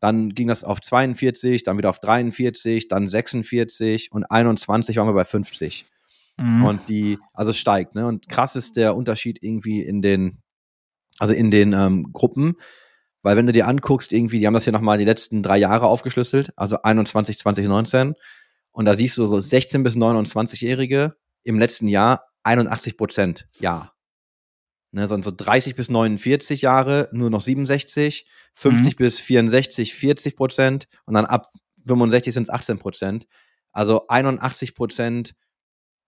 dann 0.00 0.30
ging 0.30 0.48
das 0.48 0.64
auf 0.64 0.80
42, 0.80 1.62
dann 1.62 1.76
wieder 1.76 1.90
auf 1.90 1.98
43, 1.98 2.88
dann 2.88 3.08
46 3.08 4.12
und 4.12 4.24
21 4.24 4.96
waren 4.96 5.08
wir 5.08 5.12
bei 5.12 5.24
50. 5.24 5.86
Mhm. 6.38 6.64
Und 6.64 6.88
die, 6.88 7.18
also 7.34 7.50
es 7.50 7.58
steigt, 7.58 7.94
ne? 7.94 8.06
Und 8.06 8.28
krass 8.28 8.56
ist 8.56 8.76
der 8.76 8.96
Unterschied 8.96 9.42
irgendwie 9.42 9.82
in 9.82 10.00
den 10.00 10.38
also 11.20 11.34
in 11.34 11.50
den 11.50 11.72
ähm, 11.74 12.12
Gruppen, 12.12 12.56
weil 13.22 13.36
wenn 13.36 13.46
du 13.46 13.52
dir 13.52 13.68
anguckst, 13.68 14.12
irgendwie, 14.12 14.40
die 14.40 14.46
haben 14.46 14.54
das 14.54 14.64
hier 14.64 14.72
nochmal 14.72 14.98
die 14.98 15.04
letzten 15.04 15.42
drei 15.42 15.58
Jahre 15.58 15.86
aufgeschlüsselt, 15.86 16.52
also 16.56 16.82
21, 16.82 17.38
20, 17.38 17.68
19. 17.68 18.14
Und 18.72 18.84
da 18.86 18.96
siehst 18.96 19.18
du 19.18 19.26
so 19.26 19.38
16 19.38 19.82
bis 19.82 19.94
29-Jährige 19.96 21.16
im 21.42 21.58
letzten 21.58 21.86
Jahr 21.88 22.24
81 22.42 22.96
Prozent, 22.96 23.46
ja. 23.58 23.92
Ne, 24.92 25.06
sonst 25.06 25.26
so 25.26 25.30
30 25.30 25.76
bis 25.76 25.88
49 25.88 26.62
Jahre 26.62 27.08
nur 27.12 27.30
noch 27.30 27.42
67, 27.42 28.26
50 28.54 28.94
mhm. 28.94 28.96
bis 28.96 29.20
64 29.20 29.94
40 29.94 30.36
Prozent 30.36 30.88
und 31.04 31.14
dann 31.14 31.26
ab 31.26 31.46
65 31.86 32.34
sind 32.34 32.44
es 32.44 32.50
18 32.50 32.78
Prozent. 32.80 33.28
Also 33.70 34.08
81 34.08 34.74
Prozent 34.74 35.34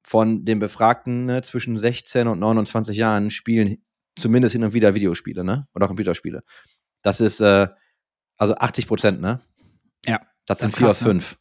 von 0.03 0.45
den 0.45 0.59
Befragten 0.59 1.27
ne, 1.27 1.43
zwischen 1.43 1.79
16 1.79 2.27
und 2.27 2.41
29 2.41 2.97
Jahren 2.97 3.31
spielen 3.31 3.85
zumindest 4.17 4.53
hin 4.53 4.65
und 4.65 4.75
wieder 4.75 4.95
Videospiele, 4.95 5.45
ne? 5.45 5.67
Oder 5.75 5.87
Computerspiele. 5.87 6.43
Das 7.03 7.21
ist 7.21 7.41
äh, 7.41 7.69
also 8.37 8.55
80 8.55 8.87
Prozent, 8.87 9.21
ne? 9.21 9.41
Ja. 10.07 10.21
Das, 10.47 10.59
das 10.59 10.73
sind 10.73 10.79
vier 10.79 10.89
aus 10.89 11.01
ne? 11.01 11.07
fünf. 11.07 11.39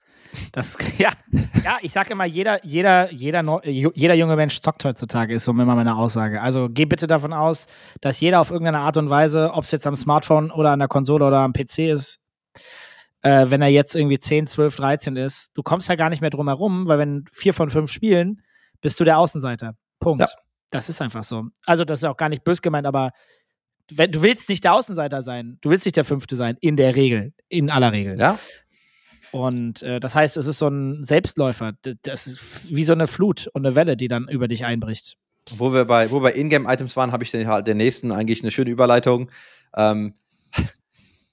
Das, 0.52 0.78
ja, 0.98 1.10
ja, 1.64 1.78
ich 1.82 1.92
sage 1.92 2.14
immer, 2.14 2.26
jeder, 2.26 2.64
jeder, 2.66 3.12
jeder, 3.12 3.68
jeder 3.68 4.14
junge 4.14 4.36
Mensch 4.36 4.62
zockt 4.62 4.86
heutzutage, 4.86 5.34
ist 5.34 5.46
so 5.46 5.52
immer 5.52 5.66
meine 5.66 5.96
Aussage. 5.96 6.42
Also 6.42 6.70
geh 6.70 6.86
bitte 6.86 7.08
davon 7.08 7.34
aus, 7.34 7.68
dass 8.00 8.20
jeder 8.20 8.40
auf 8.40 8.52
irgendeine 8.52 8.80
Art 8.80 8.98
und 8.98 9.10
Weise, 9.10 9.52
ob 9.54 9.64
es 9.64 9.72
jetzt 9.72 9.88
am 9.88 9.96
Smartphone 9.96 10.52
oder 10.52 10.72
an 10.72 10.80
der 10.80 10.88
Konsole 10.88 11.26
oder 11.26 11.40
am 11.40 11.54
PC 11.54 11.80
ist, 11.80 12.20
äh, 13.22 13.48
wenn 13.50 13.62
er 13.62 13.68
jetzt 13.68 13.96
irgendwie 13.96 14.20
10, 14.20 14.48
12, 14.48 14.76
13 14.76 15.16
ist, 15.16 15.52
du 15.56 15.64
kommst 15.64 15.90
ja 15.90 15.96
gar 15.96 16.10
nicht 16.10 16.22
mehr 16.22 16.30
drum 16.30 16.48
herum, 16.48 16.88
weil 16.88 16.98
wenn 16.98 17.26
vier 17.32 17.54
von 17.54 17.70
fünf 17.70 17.92
spielen, 17.92 18.42
bist 18.82 19.00
du 19.00 19.04
der 19.04 19.18
Außenseiter. 19.18 19.76
Punkt. 20.00 20.22
Ja. 20.22 20.28
Das 20.72 20.90
ist 20.90 21.02
einfach 21.02 21.24
so. 21.24 21.46
Also, 21.66 21.86
das 21.86 22.00
ist 22.00 22.06
auch 22.06 22.18
gar 22.18 22.30
nicht 22.30 22.44
bös 22.44 22.62
gemeint, 22.62 22.88
aber 22.88 23.12
wenn, 23.92 24.12
du 24.12 24.22
willst 24.22 24.50
nicht 24.50 24.64
der 24.64 24.74
Außenseiter 24.74 25.22
sein, 25.22 25.58
du 25.62 25.70
willst 25.70 25.86
nicht 25.86 25.98
der 25.98 26.06
Fünfte 26.06 26.36
sein, 26.36 26.58
in 26.62 26.78
der 26.78 26.96
Regel, 26.96 27.34
in 27.50 27.70
aller 27.70 27.92
Regel. 27.92 28.18
Ja. 28.20 28.40
Und 29.32 29.82
äh, 29.84 30.00
das 30.00 30.16
heißt, 30.16 30.38
es 30.38 30.48
ist 30.48 30.60
so 30.60 30.68
ein 30.68 31.06
Selbstläufer. 31.06 31.74
Das 32.02 32.28
ist 32.28 32.70
wie 32.70 32.84
so 32.84 32.94
eine 32.94 33.08
Flut 33.08 33.48
und 33.54 33.66
eine 33.66 33.76
Welle, 33.76 33.96
die 33.96 34.08
dann 34.08 34.28
über 34.28 34.48
dich 34.48 34.66
einbricht. 34.66 35.18
Wo 35.56 35.74
wir 35.74 35.86
bei, 35.86 36.12
wo 36.12 36.20
bei 36.20 36.34
Ingame-Items 36.34 36.96
waren, 36.96 37.12
habe 37.12 37.24
ich 37.24 37.32
den, 37.32 37.48
den 37.64 37.78
nächsten 37.78 38.12
eigentlich 38.12 38.42
eine 38.42 38.52
schöne 38.52 38.70
Überleitung. 38.70 39.32
Ähm, 39.76 40.16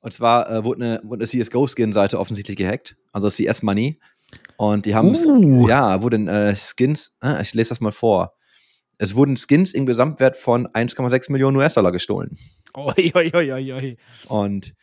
und 0.01 0.12
zwar 0.12 0.51
äh, 0.51 0.64
wurde 0.64 0.84
eine, 0.84 1.01
wurde 1.05 1.24
eine 1.24 1.45
CSGO-Skin-Seite 1.45 2.18
offensichtlich 2.18 2.57
gehackt, 2.57 2.97
also 3.12 3.28
CS 3.28 3.62
Money. 3.62 3.99
Und 4.57 4.86
die 4.86 4.95
haben, 4.95 5.14
uh. 5.14 5.68
ja, 5.68 6.03
wurden 6.03 6.28
äh, 6.28 6.55
Skins, 6.55 7.16
äh, 7.22 7.43
ich 7.43 7.55
lese 7.55 7.70
das 7.70 7.80
mal 7.80 7.93
vor. 7.93 8.34
Es 8.99 9.14
wurden 9.14 9.36
Skins 9.36 9.72
im 9.72 9.86
Gesamtwert 9.86 10.36
von 10.36 10.66
1,6 10.66 11.30
Millionen 11.30 11.57
US-Dollar 11.57 11.92
gestohlen. 11.92 12.36
Oi, 12.74 13.12
oi, 13.14 13.30
oi, 13.32 13.72
oi. 13.72 13.96
Und 14.28 14.74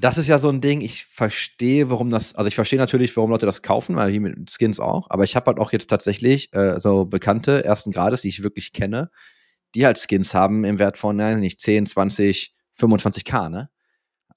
das 0.00 0.16
ist 0.16 0.28
ja 0.28 0.38
so 0.38 0.48
ein 0.48 0.60
Ding, 0.60 0.80
ich 0.80 1.04
verstehe, 1.04 1.90
warum 1.90 2.10
das, 2.10 2.34
also 2.34 2.48
ich 2.48 2.54
verstehe 2.54 2.78
natürlich, 2.78 3.16
warum 3.16 3.30
Leute 3.30 3.46
das 3.46 3.62
kaufen, 3.62 3.96
weil 3.96 4.10
hier 4.10 4.20
mit 4.20 4.50
Skins 4.50 4.80
auch, 4.80 5.10
aber 5.10 5.24
ich 5.24 5.36
habe 5.36 5.46
halt 5.46 5.58
auch 5.58 5.72
jetzt 5.72 5.88
tatsächlich 5.88 6.52
äh, 6.52 6.80
so 6.80 7.04
Bekannte 7.04 7.64
ersten 7.64 7.90
Grades, 7.90 8.22
die 8.22 8.28
ich 8.28 8.42
wirklich 8.42 8.72
kenne, 8.72 9.10
die 9.74 9.84
halt 9.84 9.98
Skins 9.98 10.34
haben 10.34 10.64
im 10.64 10.78
Wert 10.78 10.98
von, 10.98 11.16
nein, 11.16 11.40
nicht 11.40 11.60
10, 11.60 11.86
20, 11.86 12.54
25k, 12.78 13.48
ne? 13.48 13.70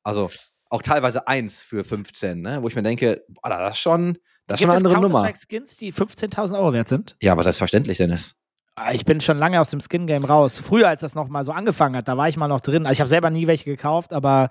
Also 0.03 0.31
auch 0.69 0.81
teilweise 0.81 1.27
eins 1.27 1.61
für 1.61 1.83
15, 1.83 2.41
ne? 2.41 2.63
Wo 2.63 2.67
ich 2.67 2.75
mir 2.75 2.83
denke, 2.83 3.23
boah, 3.27 3.49
das 3.49 3.75
ist 3.75 3.81
schon, 3.81 4.17
das 4.47 4.59
ist 4.59 4.61
schon 4.61 4.71
eine 4.71 4.77
andere 4.77 5.01
Nummer. 5.01 5.31
Skins, 5.35 5.77
die 5.77 5.93
15.000 5.93 6.57
Euro 6.57 6.73
wert 6.73 6.87
sind? 6.87 7.17
Ja, 7.21 7.33
aber 7.33 7.43
selbstverständlich, 7.43 7.97
Dennis. 7.97 8.35
Ah, 8.75 8.93
ich 8.93 9.05
bin 9.05 9.19
schon 9.21 9.37
lange 9.37 9.59
aus 9.59 9.69
dem 9.69 9.81
Skin-Game 9.81 10.23
raus. 10.23 10.59
Früher, 10.59 10.87
als 10.87 11.01
das 11.01 11.13
noch 11.13 11.27
mal 11.27 11.43
so 11.43 11.51
angefangen 11.51 11.97
hat, 11.97 12.07
da 12.07 12.17
war 12.17 12.29
ich 12.29 12.37
mal 12.37 12.47
noch 12.47 12.61
drin. 12.61 12.85
Also 12.85 12.93
ich 12.93 12.99
habe 13.01 13.09
selber 13.09 13.29
nie 13.29 13.47
welche 13.47 13.65
gekauft, 13.65 14.13
aber 14.13 14.49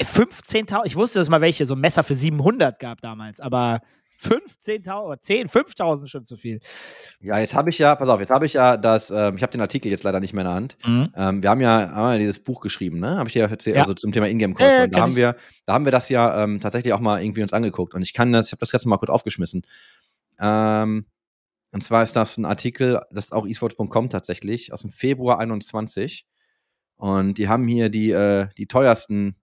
15.000, 0.00 0.82
ich 0.84 0.96
wusste, 0.96 1.18
dass 1.18 1.26
es 1.26 1.30
mal 1.30 1.40
welche, 1.40 1.64
so 1.64 1.74
ein 1.74 1.80
Messer 1.80 2.02
für 2.02 2.14
700 2.14 2.78
gab 2.78 3.00
damals, 3.00 3.40
aber 3.40 3.80
15.000 4.22 5.00
oder 5.00 5.20
10, 5.20 5.48
5.000 5.48 6.08
schon 6.08 6.24
zu 6.24 6.36
viel. 6.36 6.60
Ja, 7.20 7.38
jetzt 7.38 7.54
habe 7.54 7.70
ich 7.70 7.78
ja, 7.78 7.94
pass 7.94 8.08
auf, 8.08 8.20
jetzt 8.20 8.30
habe 8.30 8.46
ich 8.46 8.54
ja 8.54 8.76
das, 8.76 9.10
ähm, 9.10 9.36
ich 9.36 9.42
habe 9.42 9.52
den 9.52 9.60
Artikel 9.60 9.90
jetzt 9.90 10.02
leider 10.02 10.20
nicht 10.20 10.34
mehr 10.34 10.42
in 10.42 10.48
der 10.48 10.54
Hand. 10.54 10.76
Mhm. 10.84 11.12
Ähm, 11.14 11.42
wir 11.42 11.50
haben 11.50 11.60
ja, 11.60 11.90
haben 11.90 12.12
ja 12.12 12.18
dieses 12.18 12.40
Buch 12.40 12.60
geschrieben, 12.60 12.98
ne? 12.98 13.16
Habe 13.16 13.28
ich 13.28 13.34
ja 13.34 13.46
erzählt, 13.46 13.76
ja. 13.76 13.82
also 13.82 13.94
zum 13.94 14.10
Thema 14.12 14.28
Ingame-Käufer. 14.28 14.84
Äh, 14.84 14.88
da 14.88 15.00
haben 15.00 15.14
wir, 15.14 15.36
da 15.66 15.74
haben 15.74 15.84
wir 15.84 15.92
das 15.92 16.08
ja 16.08 16.42
ähm, 16.42 16.60
tatsächlich 16.60 16.92
auch 16.92 17.00
mal 17.00 17.22
irgendwie 17.22 17.42
uns 17.42 17.52
angeguckt 17.52 17.94
und 17.94 18.02
ich 18.02 18.12
kann 18.12 18.32
das, 18.32 18.48
ich 18.48 18.52
habe 18.52 18.60
das 18.60 18.72
jetzt 18.72 18.86
mal 18.86 18.98
kurz 18.98 19.10
aufgeschmissen. 19.10 19.62
Ähm, 20.40 21.06
und 21.70 21.82
zwar 21.82 22.02
ist 22.02 22.16
das 22.16 22.36
ein 22.38 22.46
Artikel, 22.46 23.00
das 23.10 23.26
ist 23.26 23.32
auch 23.32 23.46
esports.com 23.46 24.08
tatsächlich, 24.08 24.72
aus 24.72 24.82
dem 24.82 24.90
Februar 24.90 25.38
21. 25.38 26.26
Und 26.96 27.38
die 27.38 27.48
haben 27.48 27.68
hier 27.68 27.90
die, 27.90 28.10
äh, 28.10 28.48
die 28.56 28.66
teuersten, 28.66 29.36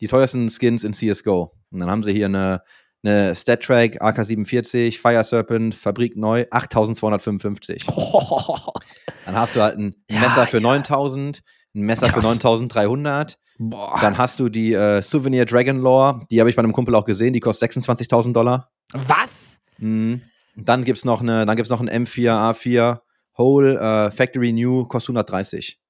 die 0.00 0.08
teuersten 0.08 0.50
Skins 0.50 0.84
in 0.84 0.92
CSGO. 0.92 1.52
Und 1.70 1.78
dann 1.78 1.90
haben 1.90 2.02
sie 2.02 2.12
hier 2.12 2.26
eine, 2.26 2.62
eine 3.04 3.34
StatTrack 3.34 4.02
AK-47, 4.02 4.98
Fire 4.98 5.22
Serpent, 5.22 5.74
Fabrik 5.74 6.16
neu, 6.16 6.44
8255. 6.50 7.84
Oh. 7.88 8.72
Dann 9.26 9.36
hast 9.36 9.56
du 9.56 9.62
halt 9.62 9.78
ein 9.78 9.94
Messer 10.10 10.42
ja, 10.42 10.46
für 10.46 10.58
ja. 10.58 10.62
9000, 10.62 11.42
ein 11.74 11.80
Messer 11.80 12.08
Krass. 12.08 12.24
für 12.24 12.44
9300. 12.44 13.38
Boah. 13.58 13.98
Dann 14.00 14.18
hast 14.18 14.38
du 14.38 14.48
die 14.50 14.74
äh, 14.74 15.00
Souvenir 15.00 15.46
Dragon 15.46 15.78
Lore, 15.78 16.20
die 16.30 16.40
habe 16.40 16.50
ich 16.50 16.56
bei 16.56 16.62
einem 16.62 16.72
Kumpel 16.72 16.94
auch 16.94 17.04
gesehen, 17.06 17.32
die 17.32 17.40
kostet 17.40 17.70
26.000 17.70 18.32
Dollar. 18.32 18.70
Was? 18.92 19.60
Mhm. 19.78 20.22
Dann 20.56 20.84
gibt 20.84 20.98
es 20.98 21.04
noch, 21.04 21.20
eine, 21.20 21.46
dann 21.46 21.56
gibt's 21.56 21.70
noch 21.70 21.80
ein 21.80 21.90
M4, 21.90 22.30
A4, 22.30 23.00
Whole, 23.36 23.78
äh, 23.78 24.10
Factory 24.10 24.52
New, 24.52 24.84
kostet 24.84 25.10
130. 25.10 25.80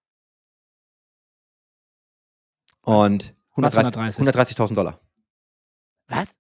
Und 2.83 3.35
130.000 3.57 4.19
130 4.19 4.57
Dollar. 4.75 5.01
Was? 6.09 6.39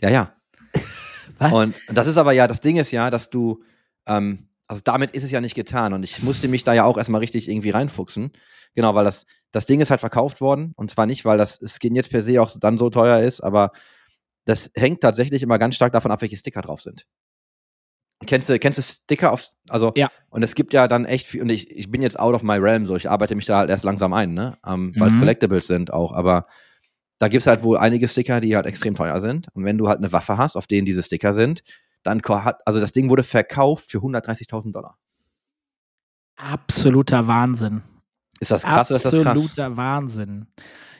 Ja, 0.00 0.10
ja. 0.10 0.34
Was? 1.38 1.52
Und 1.52 1.74
das 1.88 2.06
ist 2.06 2.16
aber 2.16 2.32
ja, 2.32 2.46
das 2.46 2.60
Ding 2.60 2.76
ist 2.76 2.90
ja, 2.90 3.10
dass 3.10 3.30
du, 3.30 3.62
ähm, 4.06 4.48
also 4.66 4.82
damit 4.84 5.12
ist 5.12 5.24
es 5.24 5.30
ja 5.30 5.40
nicht 5.40 5.54
getan 5.54 5.92
und 5.92 6.02
ich 6.02 6.22
musste 6.22 6.48
mich 6.48 6.64
da 6.64 6.74
ja 6.74 6.84
auch 6.84 6.98
erstmal 6.98 7.20
richtig 7.20 7.48
irgendwie 7.48 7.70
reinfuchsen. 7.70 8.32
Genau, 8.74 8.94
weil 8.94 9.04
das, 9.04 9.26
das 9.52 9.66
Ding 9.66 9.80
ist 9.80 9.90
halt 9.90 10.00
verkauft 10.00 10.40
worden 10.40 10.72
und 10.76 10.90
zwar 10.90 11.06
nicht, 11.06 11.24
weil 11.24 11.38
das 11.38 11.60
Skin 11.64 11.94
jetzt 11.94 12.10
per 12.10 12.22
se 12.22 12.40
auch 12.42 12.54
dann 12.58 12.78
so 12.78 12.90
teuer 12.90 13.20
ist, 13.20 13.40
aber 13.40 13.72
das 14.44 14.70
hängt 14.74 15.00
tatsächlich 15.00 15.42
immer 15.42 15.58
ganz 15.58 15.76
stark 15.76 15.92
davon 15.92 16.10
ab, 16.10 16.20
welche 16.20 16.36
Sticker 16.36 16.62
drauf 16.62 16.82
sind. 16.82 17.06
Kennst 18.24 18.48
du, 18.48 18.58
kennst 18.58 18.78
du 18.78 18.82
Sticker 18.82 19.30
auf, 19.32 19.46
also, 19.68 19.92
ja. 19.94 20.08
und 20.30 20.42
es 20.42 20.54
gibt 20.54 20.72
ja 20.72 20.88
dann 20.88 21.04
echt 21.04 21.26
viel, 21.26 21.42
und 21.42 21.50
ich, 21.50 21.70
ich 21.70 21.90
bin 21.90 22.00
jetzt 22.00 22.18
out 22.18 22.34
of 22.34 22.42
my 22.42 22.54
realm, 22.54 22.86
so, 22.86 22.96
ich 22.96 23.10
arbeite 23.10 23.34
mich 23.34 23.44
da 23.44 23.58
halt 23.58 23.68
erst 23.68 23.84
langsam 23.84 24.14
ein, 24.14 24.32
ne, 24.32 24.56
um, 24.64 24.94
weil 24.96 25.08
es 25.08 25.14
mhm. 25.16 25.20
Collectibles 25.20 25.66
sind 25.66 25.92
auch, 25.92 26.12
aber 26.12 26.46
da 27.18 27.28
gibt 27.28 27.42
es 27.42 27.46
halt 27.46 27.62
wohl 27.62 27.78
einige 27.78 28.08
Sticker, 28.08 28.40
die 28.40 28.56
halt 28.56 28.66
extrem 28.66 28.94
teuer 28.94 29.20
sind. 29.20 29.48
Und 29.54 29.64
wenn 29.64 29.78
du 29.78 29.88
halt 29.88 29.98
eine 29.98 30.12
Waffe 30.12 30.36
hast, 30.36 30.56
auf 30.56 30.66
denen 30.66 30.84
diese 30.84 31.02
Sticker 31.02 31.32
sind, 31.32 31.62
dann 32.02 32.20
hat, 32.22 32.66
also 32.66 32.78
das 32.80 32.92
Ding 32.92 33.08
wurde 33.08 33.22
verkauft 33.22 33.90
für 33.90 33.98
130.000 33.98 34.72
Dollar. 34.72 34.98
Absoluter 36.36 37.26
Wahnsinn. 37.26 37.82
Ist 38.40 38.50
das 38.50 38.62
krass 38.62 38.90
oder 38.90 38.96
ist 38.96 39.04
das 39.06 39.14
krass? 39.14 39.26
Absoluter 39.26 39.76
Wahnsinn. 39.76 40.46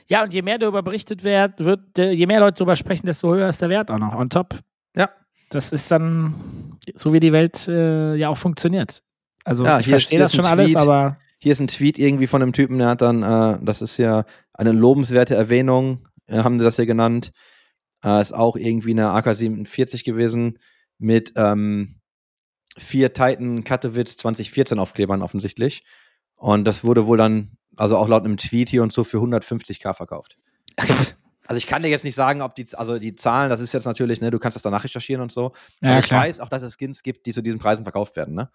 Ja, 0.07 0.23
und 0.23 0.33
je 0.33 0.41
mehr 0.41 0.57
darüber 0.57 0.81
berichtet 0.81 1.23
wird, 1.23 1.59
wird, 1.59 1.97
je 1.97 2.25
mehr 2.25 2.39
Leute 2.39 2.57
darüber 2.57 2.75
sprechen, 2.75 3.05
desto 3.05 3.33
höher 3.33 3.49
ist 3.49 3.61
der 3.61 3.69
Wert 3.69 3.91
auch 3.91 3.99
noch 3.99 4.15
on 4.15 4.29
top. 4.29 4.59
Ja. 4.95 5.09
Das 5.49 5.71
ist 5.71 5.91
dann 5.91 6.77
so 6.93 7.13
wie 7.13 7.19
die 7.19 7.31
Welt 7.31 7.67
äh, 7.67 8.15
ja 8.15 8.29
auch 8.29 8.37
funktioniert. 8.37 9.01
Also 9.43 9.65
ja, 9.65 9.79
ich 9.79 9.87
verstehe 9.87 10.19
das 10.19 10.33
schon 10.33 10.45
alles, 10.45 10.75
aber. 10.75 11.17
Hier 11.39 11.51
ist 11.51 11.59
ein 11.59 11.67
Tweet 11.67 11.99
irgendwie 11.99 12.25
von 12.25 12.41
einem 12.41 12.51
Typen, 12.51 12.79
der 12.79 12.87
hat 12.87 13.01
dann, 13.01 13.21
äh, 13.21 13.59
das 13.61 13.83
ist 13.83 13.97
ja 13.97 14.25
eine 14.53 14.71
lobenswerte 14.71 15.35
Erwähnung, 15.35 16.07
äh, 16.25 16.39
haben 16.39 16.57
sie 16.57 16.65
das 16.65 16.77
hier 16.77 16.87
genannt. 16.87 17.31
Äh, 18.03 18.21
ist 18.21 18.33
auch 18.33 18.55
irgendwie 18.55 18.91
eine 18.91 19.09
AK-47 19.11 20.03
gewesen 20.03 20.57
mit 20.97 21.33
ähm, 21.35 22.01
vier 22.77 23.13
Titan 23.13 23.63
Katowice 23.63 24.17
2014 24.17 24.79
Aufklebern 24.79 25.21
offensichtlich. 25.21 25.83
Und 26.35 26.65
das 26.65 26.83
wurde 26.83 27.05
wohl 27.05 27.17
dann, 27.17 27.57
also 27.75 27.97
auch 27.97 28.07
laut 28.07 28.25
einem 28.25 28.37
Tweet 28.37 28.69
hier 28.69 28.83
und 28.83 28.93
so, 28.93 29.03
für 29.03 29.17
150k 29.17 29.93
verkauft. 29.93 30.37
Also 31.47 31.57
ich 31.57 31.67
kann 31.67 31.83
dir 31.83 31.89
jetzt 31.89 32.03
nicht 32.03 32.15
sagen, 32.15 32.41
ob 32.41 32.55
die, 32.55 32.67
also 32.73 32.99
die 32.99 33.15
Zahlen, 33.15 33.49
das 33.49 33.61
ist 33.61 33.73
jetzt 33.73 33.85
natürlich, 33.85 34.21
ne, 34.21 34.31
du 34.31 34.39
kannst 34.39 34.55
das 34.55 34.61
danach 34.61 34.83
recherchieren 34.83 35.21
und 35.21 35.31
so. 35.31 35.53
Ja, 35.81 35.89
also 35.89 35.99
ich 36.01 36.07
klar. 36.07 36.23
weiß 36.23 36.39
auch, 36.39 36.49
dass 36.49 36.63
es 36.63 36.77
Skins 36.77 37.03
gibt, 37.03 37.25
die 37.25 37.33
zu 37.33 37.41
diesen 37.41 37.59
Preisen 37.59 37.83
verkauft 37.83 38.15
werden, 38.15 38.35
ne? 38.35 38.49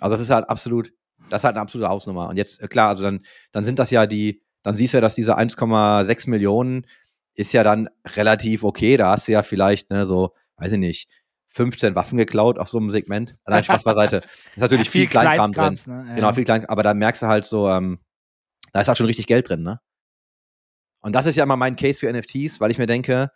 Also 0.00 0.14
das 0.14 0.20
ist 0.20 0.30
halt 0.30 0.48
absolut, 0.48 0.92
das 1.30 1.40
ist 1.40 1.44
halt 1.44 1.56
eine 1.56 1.62
absolute 1.62 1.88
Hausnummer. 1.88 2.28
Und 2.28 2.36
jetzt, 2.36 2.60
äh, 2.60 2.68
klar, 2.68 2.88
also 2.88 3.02
dann, 3.02 3.24
dann 3.52 3.64
sind 3.64 3.78
das 3.78 3.90
ja 3.90 4.06
die, 4.06 4.42
dann 4.62 4.74
siehst 4.74 4.94
du 4.94 4.98
ja, 4.98 5.00
dass 5.00 5.14
diese 5.14 5.38
1,6 5.38 6.28
Millionen 6.30 6.86
ist 7.34 7.52
ja 7.52 7.62
dann 7.62 7.88
relativ 8.16 8.64
okay. 8.64 8.96
Da 8.96 9.12
hast 9.12 9.28
du 9.28 9.32
ja 9.32 9.42
vielleicht, 9.42 9.90
ne, 9.90 10.06
so, 10.06 10.34
weiß 10.56 10.72
ich 10.72 10.78
nicht, 10.78 11.08
15 11.50 11.94
Waffen 11.94 12.16
geklaut 12.16 12.58
auf 12.58 12.68
so 12.68 12.78
einem 12.78 12.90
Segment. 12.90 13.34
Allein 13.44 13.62
Spaß 13.62 13.84
beiseite. 13.84 14.22
Ist 14.56 14.62
natürlich 14.62 14.86
ja, 14.86 14.92
viel, 14.92 15.00
viel 15.02 15.10
Kleinkram 15.10 15.52
drin. 15.52 15.78
Ne? 15.86 16.04
Ja. 16.08 16.14
Genau, 16.14 16.32
viel 16.32 16.44
Klein, 16.44 16.64
aber 16.66 16.82
da 16.82 16.94
merkst 16.94 17.22
du 17.22 17.26
halt 17.26 17.44
so, 17.44 17.68
ähm, 17.68 18.00
da 18.72 18.80
ist 18.80 18.88
halt 18.88 18.96
schon 18.96 19.06
richtig 19.06 19.26
Geld 19.26 19.50
drin, 19.50 19.62
ne? 19.62 19.80
Und 21.02 21.14
das 21.14 21.26
ist 21.26 21.36
ja 21.36 21.44
immer 21.44 21.56
mein 21.56 21.76
Case 21.76 21.98
für 21.98 22.12
NFTs, 22.12 22.60
weil 22.60 22.70
ich 22.70 22.78
mir 22.78 22.86
denke, 22.86 23.30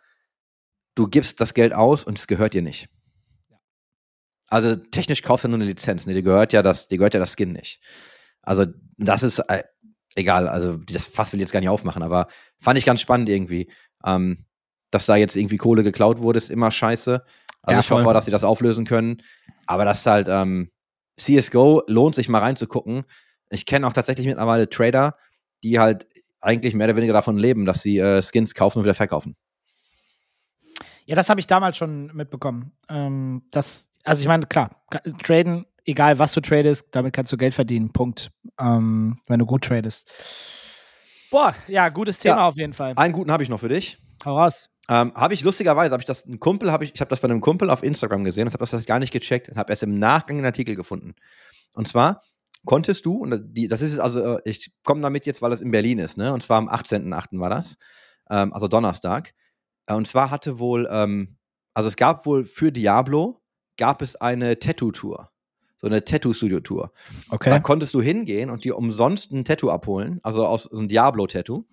du 0.95 1.07
gibst 1.07 1.39
das 1.39 1.53
Geld 1.53 1.73
aus 1.73 2.03
und 2.03 2.17
es 2.17 2.27
gehört 2.27 2.53
dir 2.53 2.61
nicht. 2.61 2.89
Also 4.49 4.75
technisch 4.75 5.21
kaufst 5.21 5.43
du 5.43 5.49
nur 5.49 5.57
eine 5.57 5.65
Lizenz, 5.65 6.05
ne? 6.05 6.13
Dir 6.13 6.23
gehört 6.23 6.53
ja 6.53 6.61
das, 6.61 6.87
dir 6.87 6.97
gehört 6.97 7.13
ja 7.13 7.19
das 7.19 7.33
Skin 7.33 7.51
nicht. 7.51 7.81
Also 8.41 8.65
das 8.97 9.21
ist 9.21 9.39
äh, 9.39 9.63
egal, 10.15 10.47
also 10.47 10.77
das 10.77 11.05
Fass 11.05 11.33
will 11.33 11.39
ich 11.39 11.43
jetzt 11.43 11.51
gar 11.51 11.59
nicht 11.59 11.69
aufmachen, 11.69 12.01
aber 12.01 12.27
fand 12.59 12.77
ich 12.77 12.85
ganz 12.85 13.01
spannend 13.01 13.29
irgendwie. 13.29 13.69
Ähm, 14.05 14.45
dass 14.89 15.05
da 15.05 15.17
jetzt 15.17 15.35
irgendwie 15.35 15.57
Kohle 15.57 15.83
geklaut 15.83 16.19
wurde, 16.19 16.37
ist 16.37 16.49
immer 16.49 16.71
scheiße. 16.71 17.23
Also 17.61 17.73
ja, 17.73 17.79
ich 17.81 17.91
hoffe, 17.91 18.13
dass 18.13 18.23
sie 18.23 18.31
das 18.31 18.45
auflösen 18.45 18.85
können. 18.85 19.21
Aber 19.65 19.83
das 19.83 19.99
ist 19.99 20.05
halt, 20.05 20.27
ähm, 20.29 20.71
CSGO 21.17 21.83
lohnt 21.87 22.15
sich 22.15 22.29
mal 22.29 22.39
reinzugucken. 22.39 23.03
Ich 23.49 23.65
kenne 23.65 23.85
auch 23.85 23.93
tatsächlich 23.93 24.27
mittlerweile 24.27 24.69
Trader, 24.69 25.17
die 25.63 25.79
halt 25.79 26.07
eigentlich 26.41 26.73
mehr 26.73 26.87
oder 26.87 26.95
weniger 26.95 27.13
davon 27.13 27.37
leben, 27.37 27.65
dass 27.65 27.81
sie 27.81 27.97
äh, 27.97 28.21
Skins 28.21 28.53
kaufen 28.53 28.79
und 28.79 28.85
wieder 28.85 28.93
verkaufen. 28.93 29.35
Ja, 31.05 31.15
das 31.15 31.29
habe 31.29 31.39
ich 31.39 31.47
damals 31.47 31.77
schon 31.77 32.07
mitbekommen. 32.13 32.73
Ähm, 32.89 33.43
das, 33.51 33.89
also 34.03 34.21
ich 34.21 34.27
meine, 34.27 34.45
klar, 34.45 34.83
traden, 35.23 35.65
egal 35.85 36.19
was 36.19 36.33
du 36.33 36.41
tradest, 36.41 36.89
damit 36.91 37.13
kannst 37.13 37.31
du 37.31 37.37
Geld 37.37 37.53
verdienen. 37.53 37.93
Punkt. 37.93 38.31
Ähm, 38.59 39.19
wenn 39.27 39.39
du 39.39 39.45
gut 39.45 39.63
tradest. 39.63 40.11
Boah, 41.31 41.55
ja, 41.67 41.89
gutes 41.89 42.19
Thema 42.19 42.37
ja, 42.37 42.47
auf 42.47 42.57
jeden 42.57 42.73
Fall. 42.73 42.93
Einen 42.95 43.13
guten 43.13 43.31
habe 43.31 43.43
ich 43.43 43.49
noch 43.49 43.59
für 43.59 43.69
dich. 43.69 43.97
Hau 44.25 44.37
raus. 44.37 44.69
Ähm, 44.89 45.13
habe 45.15 45.33
ich 45.33 45.43
lustigerweise, 45.43 45.91
habe 45.91 46.01
ich 46.01 46.05
das, 46.07 46.25
ein 46.25 46.39
Kumpel, 46.39 46.71
habe 46.71 46.83
ich, 46.83 46.93
ich 46.93 47.01
habe 47.01 47.09
das 47.09 47.19
bei 47.19 47.27
einem 47.27 47.41
Kumpel 47.41 47.69
auf 47.69 47.83
Instagram 47.83 48.23
gesehen 48.23 48.47
und 48.47 48.53
habe 48.53 48.65
das 48.65 48.85
gar 48.85 48.99
nicht 48.99 49.11
gecheckt 49.11 49.49
und 49.49 49.57
habe 49.57 49.71
erst 49.71 49.83
im 49.83 49.99
Nachgang 49.99 50.37
einen 50.37 50.45
Artikel 50.45 50.75
gefunden. 50.75 51.15
Und 51.73 51.87
zwar 51.87 52.21
konntest 52.65 53.05
du, 53.05 53.17
und 53.17 53.55
die, 53.55 53.67
das 53.67 53.81
ist 53.81 53.99
also, 53.99 54.37
äh, 54.37 54.41
ich 54.45 54.71
komme 54.83 55.01
damit 55.01 55.25
jetzt, 55.25 55.41
weil 55.41 55.51
es 55.51 55.61
in 55.61 55.71
Berlin 55.71 55.99
ist, 55.99 56.17
ne? 56.17 56.33
Und 56.33 56.43
zwar 56.43 56.57
am 56.57 56.69
18.8. 56.69 57.39
war 57.39 57.49
das, 57.49 57.77
ähm, 58.29 58.53
also 58.53 58.67
Donnerstag. 58.67 59.33
Äh, 59.85 59.93
und 59.93 60.07
zwar 60.07 60.31
hatte 60.31 60.59
wohl, 60.59 60.87
ähm, 60.91 61.37
also 61.73 61.89
es 61.89 61.95
gab 61.95 62.25
wohl 62.25 62.45
für 62.45 62.71
Diablo, 62.71 63.41
gab 63.77 64.01
es 64.01 64.15
eine 64.15 64.59
Tattoo-Tour. 64.59 65.31
So 65.79 65.87
eine 65.87 66.03
Tattoo-Studio-Tour. 66.03 66.91
Okay. 67.29 67.49
Da 67.51 67.59
konntest 67.59 67.93
du 67.93 68.01
hingehen 68.01 68.49
und 68.49 68.63
dir 68.63 68.77
umsonst 68.77 69.31
ein 69.31 69.45
Tattoo 69.45 69.69
abholen, 69.69 70.19
also 70.23 70.45
aus 70.45 70.63
so 70.63 70.77
einem 70.77 70.87
Diablo-Tattoo. 70.87 71.65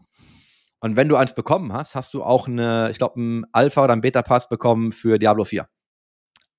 Und 0.80 0.96
wenn 0.96 1.08
du 1.08 1.16
eins 1.16 1.34
bekommen 1.34 1.72
hast, 1.72 1.94
hast 1.94 2.12
du 2.12 2.22
auch 2.22 2.46
eine, 2.46 2.90
ich 2.90 2.98
glaube, 2.98 3.16
einen 3.16 3.46
Alpha- 3.52 3.82
oder 3.82 3.94
einen 3.94 4.02
Beta-Pass 4.02 4.50
bekommen 4.50 4.92
für 4.92 5.18
Diablo 5.18 5.44
4. 5.44 5.66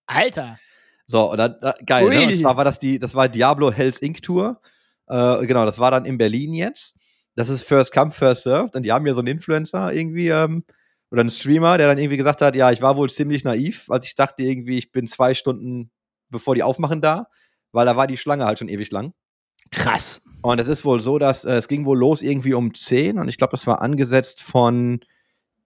Alter. 0.08 0.58
So, 1.06 1.32
und 1.32 1.38
dann, 1.38 1.56
da, 1.62 1.76
geil, 1.86 2.10
ne? 2.10 2.28
Und 2.28 2.38
zwar 2.38 2.58
war 2.58 2.66
das 2.66 2.80
die, 2.80 3.00
das 3.00 3.14
war 3.14 3.30
Diablo 3.30 3.72
Hells 3.72 4.00
Inc. 4.00 4.22
Tour. 4.22 4.60
Äh, 5.08 5.46
genau, 5.46 5.66
das 5.66 5.80
war 5.80 5.92
dann 5.92 6.06
in 6.06 6.18
Berlin 6.18 6.54
jetzt. 6.54 6.96
Das 7.36 7.50
ist 7.50 7.64
First 7.64 7.94
Come, 7.94 8.12
First 8.12 8.44
Served. 8.44 8.76
Und 8.76 8.84
die 8.84 8.92
haben 8.92 9.06
ja 9.06 9.14
so 9.14 9.20
einen 9.20 9.28
Influencer 9.28 9.94
irgendwie, 9.94 10.30
ähm, 10.30 10.64
oder 11.12 11.22
einen 11.22 11.30
Streamer, 11.30 11.78
der 11.78 11.88
dann 11.88 11.98
irgendwie 11.98 12.18
gesagt 12.18 12.42
hat, 12.42 12.56
ja, 12.56 12.72
ich 12.72 12.82
war 12.82 12.98
wohl 12.98 13.10
ziemlich 13.10 13.44
naiv, 13.44 13.90
als 13.90 14.06
ich 14.06 14.16
dachte 14.16 14.44
irgendwie, 14.44 14.78
ich 14.78 14.92
bin 14.92 15.08
zwei 15.08 15.34
Stunden 15.34 15.92
bevor 16.30 16.56
die 16.56 16.64
aufmachen 16.64 17.02
da, 17.02 17.28
weil 17.72 17.86
da 17.86 17.96
war 17.96 18.08
die 18.08 18.18
Schlange 18.18 18.46
halt 18.46 18.60
schon 18.60 18.68
ewig 18.68 18.92
lang. 18.92 19.14
Krass. 19.72 20.22
Und 20.42 20.60
es 20.60 20.68
ist 20.68 20.86
wohl 20.86 21.02
so, 21.02 21.18
dass 21.18 21.46
äh, 21.46 21.56
es 21.56 21.68
ging 21.68 21.86
wohl 21.86 21.98
los 21.98 22.22
irgendwie 22.22 22.54
um 22.54 22.74
10 22.74 23.20
und 23.20 23.28
ich 23.28 23.38
glaube, 23.38 23.52
das 23.52 23.66
war 23.68 23.82
angesetzt 23.82 24.42
von 24.42 25.00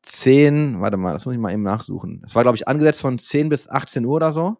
10, 0.03 0.79
warte 0.79 0.97
mal, 0.97 1.13
das 1.13 1.25
muss 1.25 1.33
ich 1.33 1.41
mal 1.41 1.51
eben 1.51 1.63
nachsuchen. 1.63 2.21
Es 2.25 2.35
war, 2.35 2.43
glaube 2.43 2.55
ich, 2.55 2.67
angesetzt 2.67 3.01
von 3.01 3.19
10 3.19 3.49
bis 3.49 3.67
18 3.69 4.05
Uhr 4.05 4.15
oder 4.15 4.31
so. 4.31 4.57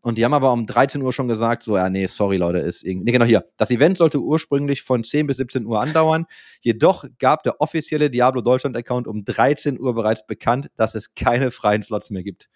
Und 0.00 0.16
die 0.16 0.24
haben 0.24 0.34
aber 0.34 0.52
um 0.52 0.64
13 0.64 1.02
Uhr 1.02 1.12
schon 1.12 1.26
gesagt, 1.26 1.64
so, 1.64 1.76
ja, 1.76 1.90
nee, 1.90 2.06
sorry, 2.06 2.36
Leute, 2.36 2.58
ist 2.58 2.84
irgendwie. 2.84 3.06
Nee, 3.06 3.12
genau 3.12 3.24
hier. 3.24 3.44
Das 3.56 3.70
Event 3.70 3.98
sollte 3.98 4.20
ursprünglich 4.20 4.82
von 4.82 5.02
10 5.02 5.26
bis 5.26 5.38
17 5.38 5.66
Uhr 5.66 5.80
andauern. 5.80 6.26
Jedoch 6.60 7.04
gab 7.18 7.42
der 7.42 7.60
offizielle 7.60 8.08
Diablo 8.08 8.40
Deutschland-Account 8.40 9.08
um 9.08 9.24
13 9.24 9.78
Uhr 9.80 9.94
bereits 9.94 10.24
bekannt, 10.26 10.70
dass 10.76 10.94
es 10.94 11.14
keine 11.14 11.50
freien 11.50 11.82
Slots 11.82 12.10
mehr 12.10 12.22
gibt. 12.22 12.48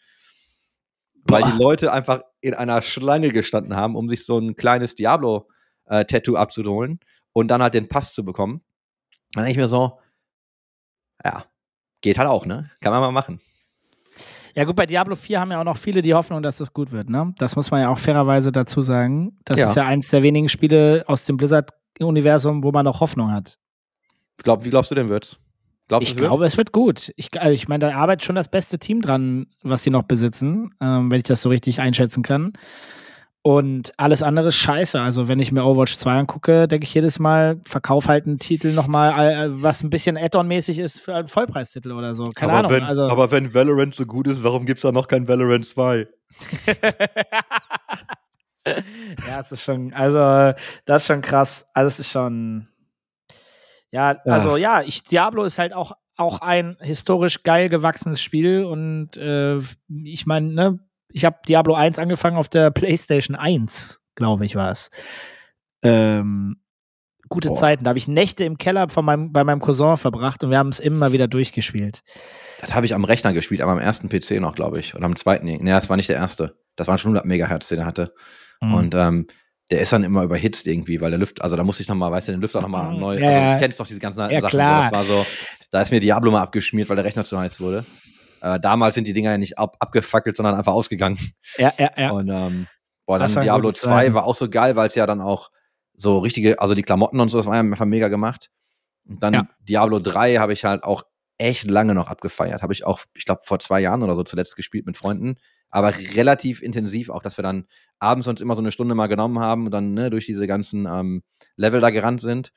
Boah. 1.24 1.40
Weil 1.40 1.50
die 1.50 1.58
Leute 1.58 1.92
einfach 1.92 2.22
in 2.40 2.54
einer 2.54 2.80
Schlange 2.80 3.30
gestanden 3.30 3.74
haben, 3.74 3.96
um 3.96 4.08
sich 4.08 4.24
so 4.24 4.38
ein 4.38 4.54
kleines 4.54 4.94
Diablo-Tattoo 4.94 6.36
abzuholen 6.36 7.00
und 7.32 7.48
dann 7.48 7.62
halt 7.62 7.74
den 7.74 7.88
Pass 7.88 8.14
zu 8.14 8.24
bekommen. 8.24 8.62
Dann 9.34 9.44
denke 9.44 9.52
ich 9.52 9.64
mir 9.64 9.68
so, 9.68 9.98
ja, 11.24 11.44
geht 12.00 12.18
halt 12.18 12.28
auch, 12.28 12.46
ne? 12.46 12.70
Kann 12.80 12.92
man 12.92 13.00
mal 13.00 13.12
machen. 13.12 13.40
Ja, 14.54 14.64
gut, 14.64 14.76
bei 14.76 14.86
Diablo 14.86 15.14
4 15.14 15.40
haben 15.40 15.50
ja 15.50 15.60
auch 15.60 15.64
noch 15.64 15.76
viele 15.76 16.02
die 16.02 16.14
Hoffnung, 16.14 16.42
dass 16.42 16.58
das 16.58 16.72
gut 16.72 16.92
wird, 16.92 17.08
ne? 17.08 17.34
Das 17.38 17.56
muss 17.56 17.70
man 17.70 17.80
ja 17.80 17.88
auch 17.88 17.98
fairerweise 17.98 18.52
dazu 18.52 18.82
sagen. 18.82 19.38
Das 19.44 19.58
ja. 19.58 19.66
ist 19.66 19.76
ja 19.76 19.86
eins 19.86 20.10
der 20.10 20.22
wenigen 20.22 20.48
Spiele 20.48 21.04
aus 21.06 21.24
dem 21.24 21.38
Blizzard-Universum, 21.38 22.62
wo 22.62 22.70
man 22.70 22.84
noch 22.84 23.00
Hoffnung 23.00 23.32
hat. 23.32 23.58
Glaub, 24.38 24.64
wie 24.64 24.70
glaubst 24.70 24.90
du 24.90 24.94
denn 24.94 25.08
wird's? 25.08 25.38
Glaubst 25.88 26.10
ich 26.10 26.16
glaube, 26.16 26.44
es 26.44 26.56
wird 26.56 26.72
gut. 26.72 27.12
Ich, 27.16 27.28
also 27.40 27.52
ich 27.52 27.68
meine, 27.68 27.86
da 27.86 27.96
arbeitet 27.96 28.24
schon 28.24 28.36
das 28.36 28.48
beste 28.48 28.78
Team 28.78 29.02
dran, 29.02 29.46
was 29.62 29.82
sie 29.82 29.90
noch 29.90 30.04
besitzen, 30.04 30.70
ähm, 30.80 31.10
wenn 31.10 31.18
ich 31.18 31.24
das 31.24 31.42
so 31.42 31.48
richtig 31.48 31.80
einschätzen 31.80 32.22
kann. 32.22 32.52
Und 33.44 33.92
alles 33.96 34.22
andere 34.22 34.48
ist 34.48 34.56
scheiße. 34.56 35.00
Also, 35.00 35.26
wenn 35.26 35.40
ich 35.40 35.50
mir 35.50 35.64
Overwatch 35.64 35.96
2 35.96 36.12
angucke, 36.12 36.68
denke 36.68 36.84
ich 36.84 36.94
jedes 36.94 37.18
Mal, 37.18 37.60
verkauf 37.64 38.06
halt 38.06 38.26
einen 38.26 38.38
Titel 38.38 38.72
nochmal, 38.72 39.10
äh, 39.18 39.48
was 39.50 39.82
ein 39.82 39.90
bisschen 39.90 40.16
Add-on-mäßig 40.16 40.78
ist 40.78 41.00
für 41.00 41.16
einen 41.16 41.26
Vollpreistitel 41.26 41.90
oder 41.90 42.14
so. 42.14 42.30
Keine 42.30 42.52
aber 42.52 42.58
Ahnung. 42.60 42.72
Wenn, 42.72 42.84
also, 42.84 43.08
aber 43.08 43.32
wenn 43.32 43.52
Valorant 43.52 43.96
so 43.96 44.06
gut 44.06 44.28
ist, 44.28 44.44
warum 44.44 44.64
gibt 44.64 44.78
es 44.78 44.82
da 44.82 44.92
noch 44.92 45.08
kein 45.08 45.26
Valorant 45.26 45.66
2? 45.66 46.06
ja, 49.26 49.40
es 49.40 49.50
ist 49.50 49.64
schon, 49.64 49.92
also, 49.92 50.56
das 50.84 51.02
ist 51.02 51.06
schon 51.08 51.20
krass. 51.20 51.68
Also, 51.74 51.88
es 51.88 51.98
ist 51.98 52.12
schon. 52.12 52.68
Ja, 53.90 54.18
also 54.24 54.56
ja, 54.56 54.82
ich, 54.82 55.02
Diablo 55.02 55.42
ist 55.42 55.58
halt 55.58 55.74
auch, 55.74 55.92
auch 56.16 56.40
ein 56.40 56.76
historisch 56.80 57.42
geil 57.42 57.68
gewachsenes 57.68 58.22
Spiel 58.22 58.64
und 58.64 59.16
äh, 59.16 59.58
ich 60.04 60.26
meine, 60.26 60.52
ne, 60.52 60.78
ich 61.12 61.24
habe 61.24 61.38
Diablo 61.46 61.74
1 61.74 61.98
angefangen 61.98 62.36
auf 62.36 62.48
der 62.48 62.70
PlayStation 62.70 63.36
1, 63.36 64.00
glaube 64.14 64.44
ich, 64.44 64.54
war 64.54 64.70
es. 64.70 64.90
Ähm, 65.82 66.56
gute 67.28 67.48
Boah. 67.48 67.56
Zeiten. 67.56 67.84
Da 67.84 67.90
habe 67.90 67.98
ich 67.98 68.08
Nächte 68.08 68.44
im 68.44 68.58
Keller 68.58 68.88
von 68.88 69.04
meinem, 69.04 69.32
bei 69.32 69.44
meinem 69.44 69.60
Cousin 69.60 69.96
verbracht 69.96 70.44
und 70.44 70.50
wir 70.50 70.58
haben 70.58 70.68
es 70.68 70.78
immer 70.78 71.12
wieder 71.12 71.28
durchgespielt. 71.28 72.02
Das 72.60 72.74
habe 72.74 72.86
ich 72.86 72.94
am 72.94 73.04
Rechner 73.04 73.32
gespielt, 73.32 73.62
aber 73.62 73.72
am 73.72 73.78
ersten 73.78 74.08
PC 74.08 74.40
noch, 74.40 74.54
glaube 74.54 74.78
ich. 74.78 74.94
Oder 74.94 75.06
am 75.06 75.16
zweiten. 75.16 75.46
Nee, 75.46 75.58
das 75.64 75.88
war 75.88 75.96
nicht 75.96 76.08
der 76.08 76.16
erste. 76.16 76.56
Das 76.76 76.88
waren 76.88 76.98
schon 76.98 77.10
100 77.10 77.26
Megahertz, 77.26 77.68
den 77.68 77.80
er 77.80 77.86
hatte. 77.86 78.14
Mhm. 78.60 78.74
Und 78.74 78.94
ähm, 78.94 79.26
der 79.70 79.80
ist 79.80 79.92
dann 79.92 80.04
immer 80.04 80.22
überhitzt 80.22 80.66
irgendwie, 80.66 81.00
weil 81.00 81.10
der 81.10 81.18
Lüfter, 81.18 81.42
also 81.42 81.56
da 81.56 81.64
musste 81.64 81.82
ich 81.82 81.88
nochmal, 81.88 82.10
weißt 82.10 82.28
du, 82.28 82.32
den 82.32 82.40
Lüfter 82.40 82.60
nochmal 82.60 82.92
mhm. 82.92 83.00
neu, 83.00 83.18
ja, 83.18 83.28
also 83.28 83.52
du 83.52 83.58
kennst 83.58 83.80
doch 83.80 83.86
diese 83.86 84.00
ganzen 84.00 84.20
ja, 84.30 84.40
Sachen. 84.40 84.50
Klar. 84.50 84.84
So, 84.84 84.90
das 84.90 84.92
war 84.92 85.04
so, 85.04 85.26
da 85.70 85.82
ist 85.82 85.90
mir 85.90 86.00
Diablo 86.00 86.30
mal 86.30 86.42
abgeschmiert, 86.42 86.88
weil 86.88 86.96
der 86.96 87.04
Rechner 87.04 87.24
zu 87.24 87.38
heiß 87.38 87.60
wurde. 87.60 87.86
Äh, 88.42 88.58
damals 88.58 88.96
sind 88.96 89.06
die 89.06 89.12
Dinger 89.12 89.30
ja 89.30 89.38
nicht 89.38 89.56
ab, 89.56 89.76
abgefackelt, 89.78 90.36
sondern 90.36 90.56
einfach 90.56 90.72
ausgegangen. 90.72 91.16
Ja, 91.56 91.72
ja, 91.78 91.90
ja. 91.96 92.10
Und 92.10 92.28
ähm, 92.28 92.66
boah, 93.06 93.18
dann 93.18 93.32
Diablo 93.32 93.70
2 93.70 94.14
war 94.14 94.26
auch 94.26 94.34
so 94.34 94.50
geil, 94.50 94.74
weil 94.74 94.88
es 94.88 94.96
ja 94.96 95.06
dann 95.06 95.20
auch 95.20 95.50
so 95.94 96.18
richtige, 96.18 96.60
also 96.60 96.74
die 96.74 96.82
Klamotten 96.82 97.20
und 97.20 97.28
so, 97.28 97.38
das 97.38 97.46
war 97.46 97.54
ja 97.54 97.60
einfach 97.60 97.84
mega 97.84 98.08
gemacht. 98.08 98.50
Und 99.08 99.22
dann 99.22 99.34
ja. 99.34 99.48
Diablo 99.60 100.00
3 100.00 100.36
habe 100.36 100.52
ich 100.52 100.64
halt 100.64 100.82
auch 100.82 101.04
echt 101.38 101.70
lange 101.70 101.94
noch 101.94 102.08
abgefeiert. 102.08 102.62
Habe 102.62 102.72
ich 102.72 102.84
auch, 102.84 103.04
ich 103.16 103.24
glaube, 103.24 103.42
vor 103.44 103.60
zwei 103.60 103.80
Jahren 103.80 104.02
oder 104.02 104.16
so 104.16 104.24
zuletzt 104.24 104.56
gespielt 104.56 104.86
mit 104.86 104.96
Freunden. 104.96 105.36
Aber 105.70 105.92
relativ 106.14 106.62
intensiv, 106.62 107.10
auch 107.10 107.22
dass 107.22 107.38
wir 107.38 107.42
dann 107.42 107.66
abends 108.00 108.26
uns 108.26 108.40
immer 108.40 108.56
so 108.56 108.60
eine 108.60 108.72
Stunde 108.72 108.96
mal 108.96 109.06
genommen 109.06 109.38
haben 109.38 109.66
und 109.66 109.70
dann 109.70 109.94
ne, 109.94 110.10
durch 110.10 110.26
diese 110.26 110.48
ganzen 110.48 110.86
ähm, 110.86 111.22
Level 111.56 111.80
da 111.80 111.90
gerannt 111.90 112.20
sind. 112.20 112.52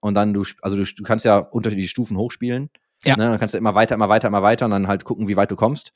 Und 0.00 0.14
dann 0.14 0.34
du, 0.34 0.44
also 0.60 0.76
du, 0.76 0.84
du 0.84 1.02
kannst 1.02 1.24
ja 1.24 1.38
unterschiedliche 1.38 1.88
Stufen 1.88 2.18
hochspielen. 2.18 2.70
Ja. 3.02 3.16
Ne, 3.16 3.30
dann 3.30 3.38
kannst 3.38 3.54
du 3.54 3.58
immer 3.58 3.74
weiter, 3.74 3.94
immer 3.94 4.08
weiter, 4.08 4.28
immer 4.28 4.42
weiter 4.42 4.66
und 4.66 4.72
dann 4.72 4.88
halt 4.88 5.04
gucken, 5.04 5.28
wie 5.28 5.36
weit 5.36 5.50
du 5.50 5.56
kommst. 5.56 5.92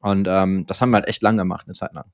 Und 0.00 0.26
ähm, 0.28 0.66
das 0.66 0.80
haben 0.80 0.90
wir 0.90 0.96
halt 0.96 1.08
echt 1.08 1.22
lang 1.22 1.36
gemacht, 1.36 1.66
eine 1.66 1.74
Zeit 1.74 1.92
lang. 1.92 2.10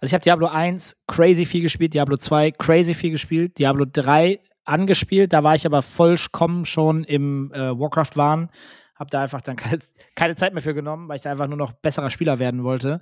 Also 0.00 0.10
ich 0.10 0.14
habe 0.14 0.22
Diablo 0.22 0.46
1 0.46 0.96
crazy 1.06 1.44
viel 1.44 1.62
gespielt, 1.62 1.94
Diablo 1.94 2.16
2 2.16 2.52
crazy 2.52 2.94
viel 2.94 3.10
gespielt, 3.10 3.58
Diablo 3.58 3.86
3 3.90 4.40
angespielt, 4.64 5.32
da 5.32 5.44
war 5.44 5.54
ich 5.54 5.66
aber 5.66 5.82
vollkommen 5.82 6.64
schon 6.64 7.04
im 7.04 7.52
äh, 7.52 7.78
Warcraft-Wahn, 7.78 8.50
Habe 8.94 9.10
da 9.10 9.22
einfach 9.22 9.40
dann 9.40 9.56
keine, 9.56 9.78
keine, 10.14 10.34
Zeit 10.36 10.52
mehr 10.52 10.62
für 10.62 10.74
genommen, 10.74 11.08
weil 11.08 11.16
ich 11.16 11.22
da 11.22 11.30
einfach 11.30 11.46
nur 11.48 11.56
noch 11.56 11.72
besserer 11.72 12.10
Spieler 12.10 12.38
werden 12.38 12.64
wollte. 12.64 13.00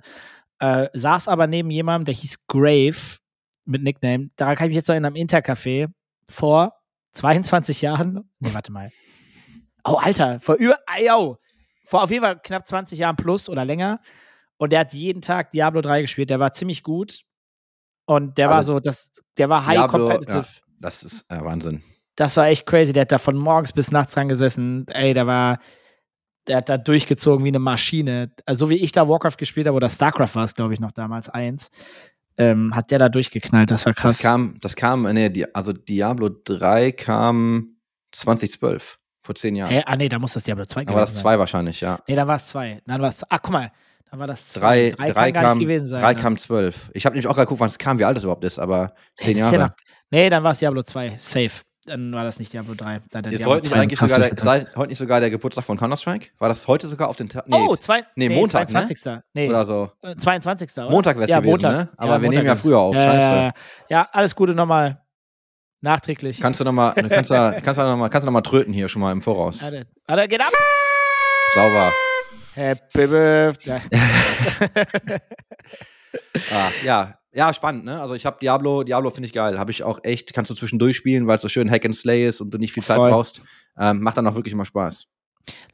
Äh, 0.59 0.87
saß 0.93 1.27
aber 1.27 1.47
neben 1.47 1.69
jemandem, 1.69 2.05
der 2.05 2.13
hieß 2.13 2.47
Grave 2.47 3.17
mit 3.65 3.83
Nickname. 3.83 4.29
Daran 4.35 4.55
kann 4.55 4.67
ich 4.67 4.69
mich 4.69 4.77
jetzt 4.77 4.87
noch 4.87 4.95
in 4.95 5.05
einem 5.05 5.15
Intercafé 5.15 5.89
vor 6.29 6.73
22 7.11 7.81
Jahren. 7.81 8.29
Nee, 8.39 8.53
warte 8.53 8.71
mal. 8.71 8.91
Oh, 9.85 9.95
Alter, 9.95 10.39
vor 10.39 10.55
über, 10.55 10.77
yo, 10.99 11.37
vor 11.85 12.03
auf 12.03 12.11
jeden 12.11 12.23
Fall 12.23 12.39
knapp 12.39 12.67
20 12.67 12.97
Jahren 12.97 13.15
plus 13.15 13.47
oder 13.49 13.63
länger. 13.63 14.01
Und 14.57 14.71
der 14.71 14.81
hat 14.81 14.93
jeden 14.93 15.21
Tag 15.21 15.51
Diablo 15.51 15.81
3 15.81 16.01
gespielt. 16.01 16.29
Der 16.29 16.39
war 16.39 16.53
ziemlich 16.53 16.83
gut. 16.83 17.21
Und 18.05 18.37
der 18.37 18.49
also, 18.49 18.73
war 18.73 18.79
so, 18.79 18.83
das, 18.83 19.11
der 19.37 19.49
war 19.49 19.65
high 19.65 19.75
Diablo, 19.75 20.07
competitive. 20.07 20.37
Ja, 20.37 20.61
das 20.79 21.03
ist 21.03 21.25
äh, 21.29 21.43
Wahnsinn. 21.43 21.83
Das 22.15 22.37
war 22.37 22.47
echt 22.47 22.65
crazy. 22.65 22.93
Der 22.93 23.01
hat 23.01 23.11
da 23.11 23.17
von 23.17 23.35
morgens 23.35 23.73
bis 23.73 23.91
nachts 23.91 24.13
dran 24.13 24.29
gesessen. 24.29 24.87
Ey, 24.87 25.13
der 25.13 25.27
war, 25.27 25.59
der 26.47 26.57
hat 26.57 26.69
da 26.69 26.77
durchgezogen 26.77 27.43
wie 27.43 27.49
eine 27.49 27.59
Maschine. 27.59 28.31
Also 28.45 28.65
so 28.65 28.69
wie 28.69 28.75
ich 28.75 28.91
da 28.91 29.07
Warcraft 29.07 29.37
gespielt 29.37 29.67
habe, 29.67 29.75
oder 29.75 29.89
StarCraft 29.89 30.35
war 30.35 30.43
es, 30.43 30.55
glaube 30.55 30.73
ich, 30.73 30.79
noch 30.79 30.91
damals 30.91 31.29
eins, 31.29 31.69
ähm, 32.37 32.75
hat 32.75 32.91
der 32.91 32.99
da 32.99 33.09
durchgeknallt. 33.09 33.71
Das 33.71 33.85
war 33.85 33.93
krass. 33.93 34.13
Das 34.13 34.21
kam, 34.21 34.57
das 34.61 34.75
kam, 34.75 35.03
nee, 35.03 35.45
also 35.53 35.73
Diablo 35.73 36.29
3 36.29 36.91
kam 36.91 37.77
2012, 38.11 38.99
vor 39.25 39.35
zehn 39.35 39.55
Jahren. 39.55 39.69
Hä? 39.69 39.83
Ah, 39.85 39.95
nee, 39.95 40.09
da 40.09 40.19
muss 40.19 40.33
das 40.33 40.43
Diablo 40.43 40.65
2 40.65 40.85
gewesen 40.85 40.85
sein. 40.85 40.95
Da 40.95 40.99
war 40.99 41.05
das 41.05 41.15
2 41.15 41.39
wahrscheinlich, 41.39 41.81
ja. 41.81 41.99
Nee, 42.07 42.15
da 42.15 42.27
war 42.27 42.35
es 42.35 42.47
2. 42.47 42.81
Dann 42.85 43.01
war 43.01 43.09
es, 43.09 43.23
ah, 43.29 43.39
guck 43.39 43.51
mal, 43.51 43.71
dann 44.09 44.19
war 44.19 44.27
das 44.27 44.49
2. 44.49 44.91
3, 44.91 45.11
3 45.11 45.31
kam, 45.31 45.43
kam 45.43 45.59
gewesen 45.59 45.87
sein. 45.87 46.01
3 46.01 46.13
ne? 46.13 46.21
kam 46.21 46.37
12. 46.37 46.91
Ich 46.93 47.05
habe 47.05 47.15
nämlich 47.15 47.27
auch 47.27 47.35
gerade 47.35 47.47
geguckt, 47.47 47.59
wann 47.59 47.69
es 47.69 47.77
kam, 47.77 47.99
wie 47.99 48.05
alt 48.05 48.15
das 48.15 48.23
überhaupt 48.23 48.43
ist, 48.43 48.59
aber 48.59 48.93
zehn 49.17 49.37
Jahre. 49.37 49.55
Ja 49.55 49.75
nee, 50.11 50.29
dann 50.29 50.43
war 50.43 50.51
es 50.51 50.59
Diablo 50.59 50.83
2, 50.83 51.15
safe 51.17 51.61
dann 51.85 52.11
war 52.13 52.23
das 52.23 52.39
nicht 52.39 52.51
Diablo 52.51 52.73
3. 52.73 53.01
Da 53.11 53.19
ist 53.19 53.39
Diablo 53.39 53.55
heute, 53.55 53.69
nicht 53.69 53.75
eigentlich 53.75 53.99
sogar 53.99 54.19
der, 54.19 54.35
sei, 54.35 54.65
heute 54.75 54.89
nicht 54.89 54.97
sogar 54.97 55.19
der 55.19 55.29
Geburtstag 55.29 55.65
von 55.65 55.77
Counter-Strike? 55.77 56.29
War 56.39 56.49
das 56.49 56.67
heute 56.67 56.87
sogar 56.87 57.09
auf 57.09 57.15
den 57.15 57.29
Tag? 57.29 57.47
Nee, 57.47 57.57
oh, 57.67 57.75
zwei, 57.75 58.03
nee, 58.15 58.27
nee, 58.27 58.35
Montag, 58.35 58.69
22. 58.69 59.05
Ne? 59.05 59.23
Nee. 59.33 59.49
Oder 59.49 59.65
so. 59.65 59.91
22. 60.17 60.71
Oder? 60.77 60.89
Montag 60.89 61.15
wäre 61.17 61.25
es 61.25 61.29
ja, 61.29 61.39
gewesen, 61.39 61.51
Montag. 61.51 61.73
ne? 61.73 61.89
Aber 61.97 62.13
ja, 62.13 62.21
wir 62.21 62.27
Montag 62.27 62.37
nehmen 62.37 62.47
ja 62.47 62.55
früher 62.55 62.79
auf. 62.79 62.95
Scheiße. 62.95 63.51
ja, 63.89 64.07
alles 64.11 64.35
Gute 64.35 64.55
nochmal. 64.55 65.04
Nachträglich. 65.85 66.39
Kannst 66.39 66.59
du 66.59 66.63
nochmal 66.63 66.95
kannst 66.95 67.29
du, 67.29 67.57
kannst 67.63 67.79
du 67.79 67.83
noch 67.83 67.95
mal, 67.95 68.09
kannst 68.09 68.23
du 68.23 68.25
noch 68.25 68.33
mal 68.33 68.41
tröten 68.41 68.73
hier 68.73 68.89
schon 68.89 69.03
mal 69.03 69.11
im 69.11 69.21
Voraus. 69.21 69.61
Warte 70.07 70.27
geht 70.27 70.41
ab! 70.41 70.51
Sauber. 71.53 71.93
Happy 72.55 73.05
Birthday. 73.05 73.81
ah, 76.51 76.71
ja, 76.83 77.19
ja, 77.31 77.53
spannend, 77.53 77.85
ne? 77.85 78.01
Also 78.01 78.15
ich 78.15 78.25
habe 78.25 78.37
Diablo, 78.41 78.81
Diablo 78.81 79.11
finde 79.11 79.27
ich 79.27 79.33
geil. 79.33 79.59
Habe 79.59 79.69
ich 79.69 79.83
auch 79.83 79.99
echt, 80.01 80.33
kannst 80.33 80.49
du 80.49 80.55
zwischendurch 80.55 80.97
spielen, 80.97 81.27
weil 81.27 81.35
es 81.35 81.43
so 81.43 81.49
schön 81.49 81.69
Hack 81.69 81.85
and 81.85 81.95
Slay 81.95 82.27
ist 82.27 82.41
und 82.41 82.51
du 82.51 82.57
nicht 82.57 82.73
viel 82.73 82.81
Zeit 82.81 82.97
Voll. 82.97 83.11
brauchst. 83.11 83.43
Ähm, 83.77 84.01
macht 84.01 84.17
dann 84.17 84.25
auch 84.25 84.33
wirklich 84.33 84.55
immer 84.55 84.65
Spaß. 84.65 85.05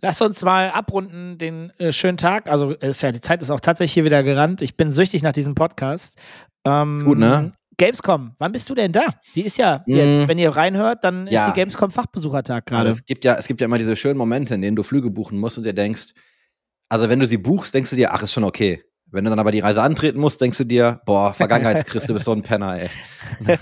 Lass 0.01 0.21
uns 0.21 0.43
mal 0.43 0.71
abrunden 0.71 1.37
den 1.37 1.69
äh, 1.79 1.93
schönen 1.93 2.17
Tag. 2.17 2.49
Also 2.49 2.71
ist 2.71 3.01
ja, 3.01 3.13
die 3.13 3.21
Zeit 3.21 3.41
ist 3.41 3.49
auch 3.49 3.61
tatsächlich 3.61 3.93
hier 3.93 4.03
wieder 4.03 4.23
gerannt. 4.23 4.61
Ich 4.61 4.75
bin 4.75 4.91
süchtig 4.91 5.23
nach 5.23 5.31
diesem 5.31 5.55
Podcast. 5.55 6.19
Ähm, 6.65 6.97
ist 6.97 7.05
gut, 7.05 7.17
ne? 7.17 7.53
Gamescom, 7.81 8.35
wann 8.37 8.51
bist 8.51 8.69
du 8.69 8.75
denn 8.75 8.91
da? 8.91 9.07
Die 9.33 9.41
ist 9.41 9.57
ja 9.57 9.83
mm. 9.87 9.91
jetzt, 9.95 10.27
wenn 10.27 10.37
ihr 10.37 10.51
reinhört, 10.51 11.03
dann 11.03 11.25
ist 11.25 11.33
ja. 11.33 11.47
die 11.47 11.53
Gamescom 11.53 11.89
Fachbesuchertag 11.89 12.67
gerade. 12.67 12.89
Also 12.89 12.99
es 12.99 13.05
gibt 13.07 13.25
ja, 13.25 13.33
es 13.33 13.47
gibt 13.47 13.59
ja 13.59 13.65
immer 13.65 13.79
diese 13.79 13.95
schönen 13.95 14.19
Momente, 14.19 14.53
in 14.53 14.61
denen 14.61 14.75
du 14.75 14.83
Flüge 14.83 15.09
buchen 15.09 15.39
musst 15.39 15.57
und 15.57 15.63
dir 15.63 15.73
denkst, 15.73 16.13
also 16.89 17.09
wenn 17.09 17.19
du 17.19 17.25
sie 17.25 17.37
buchst, 17.37 17.73
denkst 17.73 17.89
du 17.89 17.95
dir, 17.95 18.13
ach, 18.13 18.21
ist 18.21 18.33
schon 18.33 18.43
okay. 18.43 18.83
Wenn 19.07 19.23
du 19.23 19.31
dann 19.31 19.39
aber 19.39 19.51
die 19.51 19.61
Reise 19.61 19.81
antreten 19.81 20.19
musst, 20.19 20.39
denkst 20.41 20.59
du 20.59 20.63
dir, 20.63 21.01
boah, 21.07 21.33
Vergangenheitschrist, 21.33 22.07
du 22.07 22.13
bist 22.13 22.25
so 22.25 22.33
ein 22.33 22.43
Penner, 22.43 22.81
ey. 22.81 22.89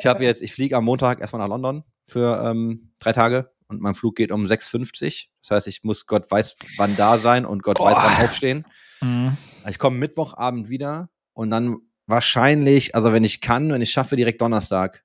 ich 0.00 0.06
habe 0.06 0.24
jetzt, 0.24 0.42
ich 0.42 0.52
fliege 0.52 0.76
am 0.76 0.84
Montag 0.84 1.20
erstmal 1.20 1.40
nach 1.40 1.48
London 1.48 1.84
für 2.08 2.42
ähm, 2.44 2.92
drei 2.98 3.12
Tage 3.12 3.52
und 3.68 3.80
mein 3.80 3.94
Flug 3.94 4.16
geht 4.16 4.32
um 4.32 4.46
6.50. 4.46 5.26
Das 5.42 5.52
heißt, 5.52 5.68
ich 5.68 5.84
muss 5.84 6.06
Gott 6.06 6.28
weiß 6.28 6.56
wann 6.76 6.96
da 6.96 7.18
sein 7.18 7.46
und 7.46 7.62
Gott 7.62 7.78
boah. 7.78 7.92
weiß 7.92 7.98
wann 7.98 8.24
aufstehen. 8.24 8.64
Mhm. 9.00 9.36
Ich 9.68 9.78
komme 9.78 9.96
Mittwochabend 9.96 10.68
wieder 10.68 11.08
und 11.34 11.50
dann 11.50 11.76
wahrscheinlich, 12.06 12.94
also 12.94 13.12
wenn 13.12 13.24
ich 13.24 13.40
kann, 13.40 13.72
wenn 13.72 13.82
ich 13.82 13.90
schaffe, 13.90 14.16
direkt 14.16 14.40
Donnerstag 14.42 15.04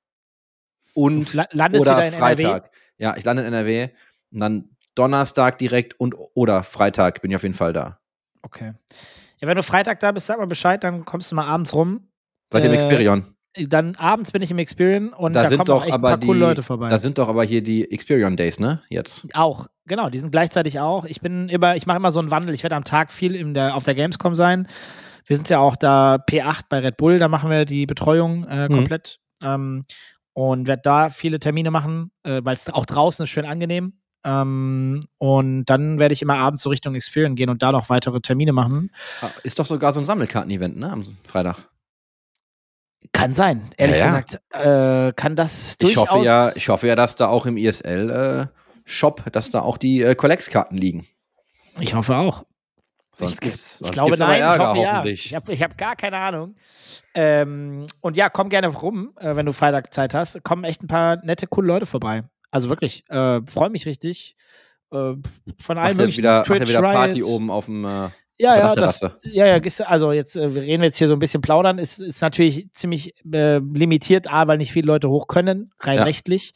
und 0.93 1.33
oder 1.33 2.11
Freitag. 2.11 2.37
NRW? 2.37 2.61
Ja, 2.97 3.15
ich 3.17 3.23
lande 3.23 3.43
in 3.43 3.53
NRW 3.53 3.89
und 4.31 4.41
dann 4.41 4.69
Donnerstag 4.95 5.57
direkt 5.59 5.99
und 5.99 6.15
oder 6.33 6.63
Freitag 6.63 7.21
bin 7.21 7.31
ich 7.31 7.35
auf 7.35 7.43
jeden 7.43 7.55
Fall 7.55 7.73
da. 7.73 7.99
Okay. 8.41 8.73
Ja, 9.39 9.47
wenn 9.47 9.55
du 9.55 9.63
Freitag 9.63 9.99
da 10.01 10.11
bist, 10.11 10.27
sag 10.27 10.37
mal 10.37 10.47
Bescheid, 10.47 10.83
dann 10.83 11.05
kommst 11.05 11.31
du 11.31 11.35
mal 11.35 11.45
abends 11.45 11.73
rum. 11.73 12.09
Seid 12.51 12.63
ihr 12.63 12.69
im 12.69 12.73
Experion? 12.73 13.23
Äh, 13.53 13.67
dann 13.67 13.95
abends 13.95 14.31
bin 14.31 14.41
ich 14.41 14.51
im 14.51 14.57
Experion 14.57 15.13
und 15.13 15.33
da, 15.33 15.43
da 15.43 15.49
sind 15.49 15.59
kommen 15.59 15.67
doch 15.67 15.85
echt 15.85 15.93
aber 15.93 16.09
ein 16.09 16.11
paar 16.11 16.17
die, 16.19 16.27
coole 16.27 16.39
Leute 16.39 16.63
vorbei. 16.63 16.89
Da 16.89 16.99
sind 16.99 17.17
doch 17.17 17.29
aber 17.29 17.43
hier 17.43 17.63
die 17.63 17.89
Experion 17.89 18.35
Days, 18.35 18.59
ne? 18.59 18.81
Jetzt. 18.89 19.27
Auch, 19.33 19.67
genau, 19.85 20.09
die 20.09 20.17
sind 20.17 20.31
gleichzeitig 20.31 20.79
auch. 20.79 21.05
Ich 21.05 21.21
bin 21.21 21.47
immer, 21.47 21.75
ich 21.75 21.85
mache 21.85 21.97
immer 21.97 22.11
so 22.11 22.19
einen 22.19 22.31
Wandel. 22.31 22.53
Ich 22.53 22.63
werde 22.63 22.75
am 22.75 22.83
Tag 22.83 23.11
viel 23.11 23.35
in 23.35 23.53
der, 23.53 23.75
auf 23.75 23.83
der 23.83 23.95
Gamescom 23.95 24.35
sein. 24.35 24.67
Wir 25.30 25.36
sind 25.36 25.47
ja 25.49 25.59
auch 25.59 25.75
da 25.75 26.15
P8 26.15 26.63
bei 26.69 26.80
Red 26.80 26.97
Bull, 26.97 27.19
da 27.19 27.27
machen 27.27 27.51
wir 27.51 27.65
die 27.65 27.86
Betreuung 27.86 28.47
äh, 28.47 28.67
mhm. 28.67 28.73
komplett. 28.73 29.19
Mhm. 29.39 29.47
Ähm, 29.47 29.84
und 30.34 30.67
werde 30.67 30.82
da 30.84 31.09
viele 31.09 31.39
Termine 31.39 31.69
machen, 31.69 32.11
äh, 32.23 32.41
weil 32.43 32.55
es 32.55 32.67
auch 32.69 32.86
draußen 32.86 33.23
ist 33.23 33.30
schön 33.30 33.45
angenehm. 33.45 33.93
Ähm, 34.23 35.05
und 35.19 35.65
dann 35.65 35.99
werde 35.99 36.13
ich 36.13 36.23
immer 36.23 36.38
abends 36.38 36.63
so 36.63 36.69
Richtung 36.71 36.95
Experience 36.95 37.38
gehen 37.38 37.49
und 37.49 37.61
da 37.61 37.71
noch 37.71 37.89
weitere 37.89 38.21
Termine 38.21 38.53
machen. 38.53 38.91
Ah, 39.21 39.30
ist 39.43 39.59
doch 39.59 39.67
sogar 39.67 39.93
so 39.93 39.99
ein 39.99 40.07
Sammelkarten-Event, 40.07 40.77
ne? 40.77 40.91
Am 40.91 41.17
Freitag. 41.27 41.69
Kann 43.11 43.34
sein. 43.34 43.69
Ehrlich 43.77 43.97
ja, 43.97 44.05
ja. 44.05 44.19
gesagt, 44.19 44.41
äh, 44.53 45.13
kann 45.13 45.36
das 45.36 45.77
durchaus. 45.77 46.05
Ich 46.05 46.11
hoffe 46.11 46.25
ja, 46.25 46.51
ich 46.55 46.69
hoffe 46.69 46.88
ja, 46.88 46.95
dass 46.95 47.15
da 47.15 47.27
auch 47.27 47.45
im 47.45 47.55
ISL-Shop, 47.55 49.23
äh, 49.27 49.32
dass 49.32 49.51
da 49.51 49.61
auch 49.61 49.77
die 49.77 50.01
äh, 50.01 50.15
Collex-Karten 50.15 50.75
liegen. 50.75 51.05
Ich 51.80 51.93
hoffe 51.93 52.15
auch. 52.15 52.45
Sonst 53.14 53.34
ich, 53.34 53.39
gibt's, 53.39 53.80
sonst 53.80 53.89
ich 53.89 53.93
glaube 53.93 54.18
nein, 54.18 54.41
Ärger, 54.41 54.64
ich 54.64 54.70
hoffe 54.70 54.82
ja. 54.82 55.05
Ich 55.05 55.36
habe 55.36 55.53
hab 55.53 55.78
gar 55.78 55.95
keine 55.95 56.18
Ahnung. 56.18 56.55
Ähm, 57.14 57.86
und 58.01 58.18
ja, 58.18 58.30
komm 58.30 58.49
gerne 58.49 58.68
rum, 58.68 59.14
äh, 59.20 59.36
wenn 59.36 59.45
du 59.45 59.53
Freitag 59.53 59.93
Zeit 59.93 60.14
hast. 60.14 60.43
Kommen 60.43 60.64
echt 60.64 60.84
ein 60.84 60.88
paar 60.88 61.18
nette, 61.24 61.47
coole 61.47 61.68
Leute 61.68 61.86
vorbei. 61.86 62.24
Also 62.51 62.70
wirklich, 62.70 63.03
äh, 63.10 63.41
freue 63.45 63.70
mich 63.70 63.86
richtig. 63.86 64.36
Äh, 64.91 65.14
von 65.60 65.78
allen 65.78 65.97
möglichen 65.97 66.20
wieder, 66.20 66.43
Twitch, 66.43 66.60
macht 66.60 66.70
wieder 66.70 66.82
Party 66.82 67.24
oben 67.24 67.51
auf 67.51 67.66
dem 67.66 67.86
äh, 67.86 68.10
ja, 68.41 68.57
ja, 68.57 68.74
das, 68.74 69.01
ja, 69.24 69.45
ja, 69.45 69.60
also 69.86 70.14
jetzt, 70.14 70.38
äh, 70.38 70.55
wir 70.55 70.62
reden 70.62 70.82
jetzt 70.82 70.97
hier 70.97 71.07
so 71.07 71.14
ein 71.14 71.20
bisschen 71.20 71.41
plaudern, 71.41 71.78
ist, 71.78 72.01
ist 72.01 72.22
natürlich 72.22 72.72
ziemlich 72.72 73.14
äh, 73.34 73.57
limitiert, 73.57 74.32
A, 74.32 74.47
weil 74.47 74.57
nicht 74.57 74.72
viele 74.72 74.88
Leute 74.88 75.10
hoch 75.10 75.28
können, 75.28 75.72
rein 75.82 75.97
ja. 75.97 76.03
rechtlich. 76.03 76.53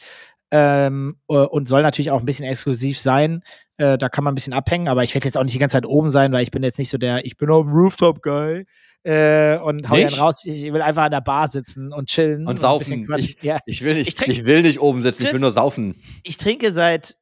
Ähm, 0.50 1.18
äh, 1.28 1.34
und 1.34 1.68
soll 1.68 1.82
natürlich 1.82 2.12
auch 2.12 2.22
ein 2.22 2.26
bisschen 2.26 2.46
exklusiv 2.46 2.98
sein. 2.98 3.44
Äh, 3.78 3.98
da 3.98 4.08
kann 4.10 4.24
man 4.24 4.34
ein 4.34 4.36
bisschen 4.36 4.54
abhängen, 4.54 4.88
aber 4.88 5.04
ich 5.04 5.14
werde 5.16 5.26
jetzt 5.26 5.38
auch 5.38 5.44
nicht 5.44 5.56
die 5.56 5.60
ganze 5.60 5.74
Zeit 5.74 5.86
oben 5.86 6.10
sein, 6.10 6.32
weil 6.32 6.44
ich 6.44 6.52
bin 6.52 6.62
jetzt 6.64 6.78
nicht 6.78 6.90
so 6.90 6.98
der, 6.98 7.26
ich 7.26 7.38
bin 7.38 7.50
auf 7.50 7.66
dem 7.66 7.74
Rooftop-Guy 7.74 8.66
äh, 9.04 9.58
und 9.58 9.90
hau 9.90 9.98
dann 9.98 10.14
raus. 10.14 10.46
Ich 10.46 10.72
will 10.72 10.82
einfach 10.82 11.04
an 11.04 11.12
der 11.12 11.22
Bar 11.22 11.48
sitzen 11.48 11.92
und 11.92 12.08
chillen. 12.08 12.42
Und, 12.42 12.50
und 12.50 12.60
saufen. 12.60 13.08
Ich, 13.18 13.42
ja. 13.42 13.58
ich, 13.66 13.84
will 13.84 13.96
nicht, 13.96 14.08
ich, 14.08 14.16
trink, 14.16 14.32
ich, 14.32 14.46
will 14.46 14.62
nicht 14.62 14.80
oben 14.80 15.02
sitzen, 15.02 15.18
Chris, 15.18 15.30
ich 15.30 15.34
will 15.34 15.42
nur 15.42 15.52
saufen. 15.52 15.96
Ich 16.24 16.38
trinke 16.38 16.72
seit, 16.72 17.18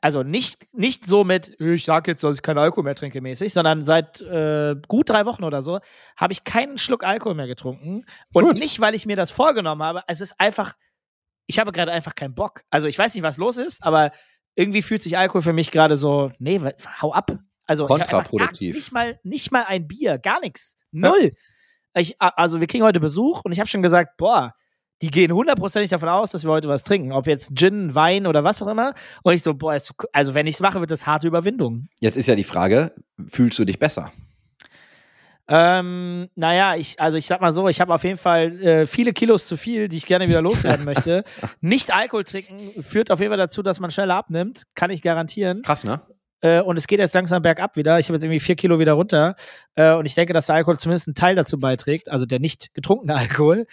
also 0.00 0.22
nicht, 0.22 0.66
nicht 0.72 1.06
so 1.06 1.24
mit, 1.24 1.60
ich 1.60 1.84
sag 1.84 2.08
jetzt, 2.08 2.24
dass 2.24 2.36
ich 2.36 2.42
keinen 2.42 2.58
Alkohol 2.58 2.84
mehr 2.84 2.94
trinke 2.94 3.20
mäßig, 3.20 3.52
sondern 3.52 3.84
seit 3.84 4.20
äh, 4.22 4.74
gut 4.88 5.10
drei 5.10 5.26
Wochen 5.26 5.44
oder 5.44 5.62
so 5.62 5.78
habe 6.16 6.32
ich 6.32 6.42
keinen 6.44 6.78
Schluck 6.78 7.04
Alkohol 7.04 7.34
mehr 7.34 7.46
getrunken. 7.46 8.04
Und 8.32 8.44
gut. 8.44 8.58
nicht, 8.58 8.80
weil 8.80 8.94
ich 8.94 9.06
mir 9.06 9.16
das 9.16 9.30
vorgenommen 9.30 9.82
habe, 9.82 10.02
es 10.08 10.20
ist 10.20 10.40
einfach, 10.40 10.74
ich 11.46 11.58
habe 11.60 11.70
gerade 11.70 11.92
einfach 11.92 12.14
keinen 12.16 12.34
Bock. 12.34 12.62
Also 12.70 12.88
ich 12.88 12.98
weiß 12.98 13.14
nicht, 13.14 13.22
was 13.22 13.36
los 13.36 13.58
ist, 13.58 13.84
aber 13.84 14.10
irgendwie 14.54 14.82
fühlt 14.82 15.02
sich 15.02 15.16
Alkohol 15.16 15.42
für 15.42 15.52
mich 15.52 15.70
gerade 15.70 15.96
so, 15.96 16.32
nee, 16.38 16.60
hau 17.00 17.12
ab. 17.12 17.38
Also 17.66 17.86
kontraproduktiv. 17.86 18.74
nicht 18.74 18.92
mal, 18.92 19.18
nicht 19.22 19.52
mal 19.52 19.64
ein 19.64 19.86
Bier, 19.86 20.18
gar 20.18 20.40
nichts. 20.40 20.76
Null. 20.90 21.32
Ja. 21.94 22.00
Ich, 22.00 22.16
also 22.18 22.60
wir 22.60 22.66
kriegen 22.66 22.84
heute 22.84 23.00
Besuch 23.00 23.42
und 23.44 23.52
ich 23.52 23.60
habe 23.60 23.68
schon 23.68 23.82
gesagt, 23.82 24.16
boah, 24.16 24.54
die 25.02 25.10
gehen 25.10 25.32
hundertprozentig 25.32 25.90
davon 25.90 26.08
aus, 26.08 26.30
dass 26.30 26.44
wir 26.44 26.50
heute 26.50 26.68
was 26.68 26.84
trinken. 26.84 27.12
Ob 27.12 27.26
jetzt 27.26 27.56
Gin, 27.56 27.94
Wein 27.94 28.26
oder 28.26 28.44
was 28.44 28.62
auch 28.62 28.68
immer. 28.68 28.94
Und 29.22 29.34
ich 29.34 29.42
so, 29.42 29.54
boah, 29.54 29.76
also 30.12 30.34
wenn 30.34 30.46
ich 30.46 30.54
es 30.54 30.60
mache, 30.60 30.80
wird 30.80 30.90
das 30.90 31.06
harte 31.06 31.26
Überwindung. 31.26 31.88
Jetzt 32.00 32.16
ist 32.16 32.28
ja 32.28 32.36
die 32.36 32.44
Frage, 32.44 32.94
fühlst 33.28 33.58
du 33.58 33.64
dich 33.64 33.78
besser? 33.78 34.12
Ähm, 35.54 36.30
naja, 36.34 36.76
ich, 36.76 36.98
also 36.98 37.18
ich 37.18 37.26
sag 37.26 37.42
mal 37.42 37.52
so, 37.52 37.68
ich 37.68 37.78
habe 37.82 37.92
auf 37.92 38.04
jeden 38.04 38.16
Fall 38.16 38.58
äh, 38.62 38.86
viele 38.86 39.12
Kilos 39.12 39.46
zu 39.46 39.58
viel, 39.58 39.86
die 39.86 39.98
ich 39.98 40.06
gerne 40.06 40.26
wieder 40.26 40.40
loswerden 40.40 40.86
möchte. 40.86 41.24
Nicht 41.60 41.92
Alkohol 41.92 42.24
trinken 42.24 42.82
führt 42.82 43.10
auf 43.10 43.20
jeden 43.20 43.30
Fall 43.30 43.38
dazu, 43.38 43.62
dass 43.62 43.78
man 43.78 43.90
schneller 43.90 44.16
abnimmt, 44.16 44.62
kann 44.74 44.90
ich 44.90 45.02
garantieren. 45.02 45.60
Krass, 45.60 45.84
ne? 45.84 46.00
Äh, 46.40 46.62
und 46.62 46.78
es 46.78 46.86
geht 46.86 47.00
jetzt 47.00 47.12
langsam 47.12 47.42
bergab 47.42 47.76
wieder. 47.76 47.98
Ich 47.98 48.06
habe 48.06 48.16
jetzt 48.16 48.24
irgendwie 48.24 48.40
vier 48.40 48.56
Kilo 48.56 48.78
wieder 48.78 48.94
runter. 48.94 49.36
Äh, 49.74 49.92
und 49.92 50.06
ich 50.06 50.14
denke, 50.14 50.32
dass 50.32 50.46
der 50.46 50.54
Alkohol 50.54 50.78
zumindest 50.78 51.08
einen 51.08 51.16
Teil 51.16 51.34
dazu 51.34 51.58
beiträgt, 51.58 52.10
also 52.10 52.24
der 52.24 52.40
nicht 52.40 52.72
getrunkene 52.72 53.14
Alkohol. 53.14 53.66